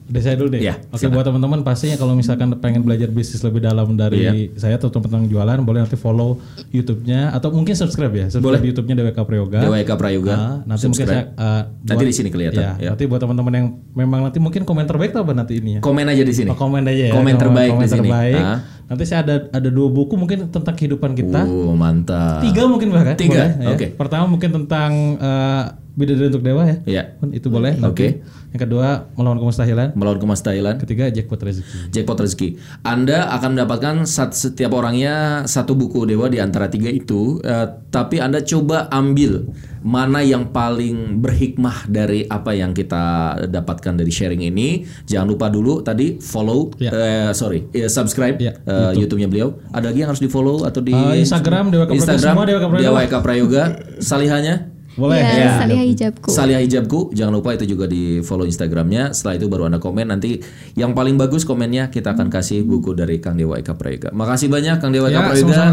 Udah 0.06 0.22
saya 0.22 0.38
dulu 0.38 0.48
deh. 0.48 0.62
Ya, 0.62 0.78
Oke 0.88 1.06
buat 1.06 1.22
teman-teman 1.22 1.60
pastinya 1.60 1.94
kalau 1.94 2.14
misalkan 2.14 2.54
pengen 2.56 2.80
belajar 2.80 3.10
bisnis 3.10 3.42
lebih 3.42 3.58
dalam 3.58 3.92
dari 3.92 4.22
Iya. 4.22 4.32
saya 4.54 4.74
atau 4.76 4.86
teman-teman 4.86 5.26
jualan 5.26 5.58
boleh 5.60 5.82
nanti 5.82 5.94
follow 5.94 6.38
YouTube-nya 6.70 7.34
atau 7.34 7.50
mungkin 7.50 7.74
subscribe 7.74 8.14
ya. 8.14 8.26
Subscribe 8.28 8.54
Boleh. 8.56 8.70
YouTube-nya 8.70 8.94
DWK 8.96 9.18
Prayoga. 9.20 9.58
DWK 9.60 9.90
Prayoga. 9.92 10.32
Ah, 10.32 10.54
nanti 10.62 10.86
mungkin 10.86 11.04
saya 11.04 11.26
Subscribe. 11.26 11.42
ah, 11.42 11.62
Nanti 11.82 11.90
buat- 11.98 12.06
di 12.06 12.14
sini 12.14 12.28
kelihatan, 12.30 12.62
Ya, 12.62 12.70
ya. 12.78 12.88
Nanti 12.94 13.04
buat 13.04 13.18
teman-teman 13.18 13.52
yang 13.52 13.66
memang 13.92 14.20
nanti 14.22 14.38
mungkin 14.38 14.62
komen 14.62 14.86
terbaik 14.86 15.10
apa 15.10 15.32
nanti 15.32 15.58
ini 15.58 15.70
ya? 15.76 15.80
Komen 15.82 16.06
aja 16.06 16.22
di 16.22 16.30
sini. 16.30 16.48
Oh, 16.48 16.56
komen 16.56 16.86
aja 16.86 17.04
ya. 17.10 17.12
Komen 17.12 17.34
terbaik 17.34 17.70
komen 17.74 17.82
di 17.82 17.90
sini. 17.90 18.00
terbaik. 18.06 18.38
Ah. 18.40 18.58
Nanti 18.86 19.02
saya 19.02 19.26
ada 19.26 19.36
ada 19.50 19.68
dua 19.68 19.90
buku 19.90 20.14
mungkin 20.14 20.46
tentang 20.46 20.70
kehidupan 20.72 21.12
kita. 21.12 21.42
Oh, 21.42 21.74
mantap. 21.74 22.38
Tiga 22.40 22.70
mungkin 22.70 22.94
bahkan. 22.94 23.18
Tiga, 23.18 23.58
boleh, 23.58 23.64
ya. 23.64 23.74
oke. 23.74 23.86
Pertama 23.98 24.24
mungkin 24.28 24.54
tentang 24.54 24.90
eh, 25.18 25.64
Bidadari 25.96 26.28
untuk 26.28 26.44
Dewa 26.44 26.62
ya. 26.62 26.76
Iya. 26.84 27.02
Itu 27.32 27.48
boleh. 27.48 27.72
Oke. 27.80 27.80
nanti. 27.80 28.06
Yang 28.52 28.60
kedua 28.62 28.88
melawan 29.16 29.40
kemustahilan. 29.40 29.96
Melawan 29.96 30.20
kemastahilan. 30.20 30.76
Ketiga 30.76 31.08
jackpot 31.08 31.40
rezeki. 31.40 31.88
Jackpot 31.88 32.20
rezeki. 32.20 32.48
Anda 32.82 33.32
akan 33.32 33.56
mendapatkan 33.56 34.04
setiap 34.30 34.76
orangnya 34.76 35.44
satu 35.44 35.72
buku 35.72 36.04
dewa 36.04 36.28
di 36.28 36.36
antara 36.36 36.68
tiga 36.68 36.92
itu. 36.92 37.40
eh, 37.40 37.64
tapi 37.88 38.20
Anda 38.20 38.44
coba 38.44 38.92
ambil 38.92 39.48
mana 39.80 40.20
yang 40.20 40.52
paling 40.52 41.16
berhikmah 41.16 41.88
dari 41.88 42.26
apa 42.26 42.52
yang 42.52 42.76
kita 42.76 43.04
dapatkan 43.48 43.96
dari 43.96 44.12
sharing 44.12 44.44
ini. 44.44 44.84
Jangan 45.02 45.32
lupa 45.32 45.48
dulu 45.48 45.80
tadi 45.80 46.20
follow, 46.20 46.76
Ya. 46.76 46.92
eh, 46.92 47.30
sorry, 47.32 47.72
eh, 47.72 47.88
subscribe 47.88 48.36
Ya, 48.36 48.52
eh, 48.58 48.92
YouTube-nya 48.94 49.32
beliau. 49.32 49.56
Ada 49.72 49.88
lagi 49.88 50.04
yang 50.04 50.12
harus 50.12 50.20
di 50.20 50.28
follow 50.28 50.60
atau 50.60 50.84
di 50.84 50.92
Eh, 50.92 51.24
Instagram, 51.24 51.72
Dewa 51.72 51.88
Prayoga. 51.88 51.96
Instagram 51.96 52.34
Dewa 52.44 52.58
Prayoga. 52.68 53.00
Dewa 53.08 53.20
Prayoga. 53.22 53.62
Salihanya. 53.96 54.75
Boleh. 54.96 55.20
Ya, 55.20 55.60
Salihah 55.60 55.84
hijabku. 55.84 56.28
Salihah 56.32 56.60
hijabku, 56.64 57.12
jangan 57.12 57.36
lupa 57.36 57.52
itu 57.52 57.68
juga 57.68 57.84
di 57.84 58.24
follow 58.24 58.48
Instagramnya. 58.48 59.12
Setelah 59.12 59.36
itu 59.36 59.46
baru 59.46 59.68
anda 59.68 59.76
komen. 59.76 60.08
Nanti 60.08 60.40
yang 60.72 60.96
paling 60.96 61.20
bagus 61.20 61.44
komennya 61.44 61.92
kita 61.92 62.16
akan 62.16 62.32
kasih 62.32 62.64
buku 62.64 62.96
dari 62.96 63.20
Kang 63.20 63.36
Dewa 63.36 63.60
Eka 63.60 63.76
Prayoga. 63.76 64.10
Makasih 64.16 64.48
banyak 64.48 64.80
Kang 64.80 64.96
Dewa 64.96 65.12
Eka 65.12 65.20
Ya, 65.20 65.28
Prayoga. 65.28 65.64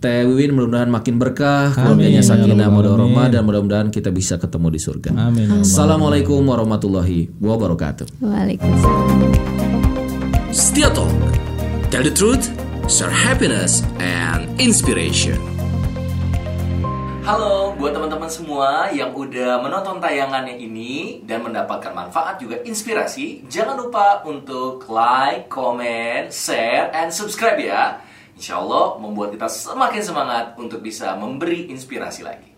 Teh 0.00 0.24
Wiwin 0.24 0.56
mudah-mudahan 0.56 0.88
makin 0.88 1.20
berkah, 1.20 1.76
keluarganya 1.76 2.22
Ya 2.22 2.24
sakinah, 2.24 2.72
warahmah 2.72 3.28
Alamin. 3.28 3.34
dan 3.36 3.42
mudah-mudahan 3.44 3.88
kita 3.92 4.08
bisa 4.08 4.40
ketemu 4.40 4.72
di 4.72 4.80
surga. 4.80 5.10
Amin. 5.12 5.60
Assalamualaikum 5.60 6.40
warahmatullahi 6.40 7.28
wabarakatuh. 7.36 8.22
Waalaikumsalam. 8.24 9.34
Setia 10.54 10.88
Talk. 10.88 11.12
Tell 11.92 12.06
the 12.06 12.14
truth, 12.14 12.48
share 12.88 13.12
happiness 13.12 13.82
and 14.00 14.46
inspiration. 14.56 15.59
Halo 17.30 17.78
buat 17.78 17.94
teman-teman 17.94 18.26
semua 18.26 18.90
yang 18.90 19.14
udah 19.14 19.62
menonton 19.62 20.02
tayangannya 20.02 20.58
ini 20.58 21.22
dan 21.22 21.46
mendapatkan 21.46 21.94
manfaat 21.94 22.42
juga 22.42 22.58
inspirasi, 22.66 23.46
jangan 23.46 23.78
lupa 23.86 24.26
untuk 24.26 24.82
like, 24.90 25.46
comment, 25.46 26.26
share, 26.34 26.90
and 26.90 27.14
subscribe 27.14 27.54
ya. 27.62 28.02
Insya 28.34 28.58
Allah 28.58 28.98
membuat 28.98 29.30
kita 29.30 29.46
semakin 29.46 30.02
semangat 30.02 30.58
untuk 30.58 30.82
bisa 30.82 31.14
memberi 31.14 31.70
inspirasi 31.70 32.26
lagi. 32.26 32.49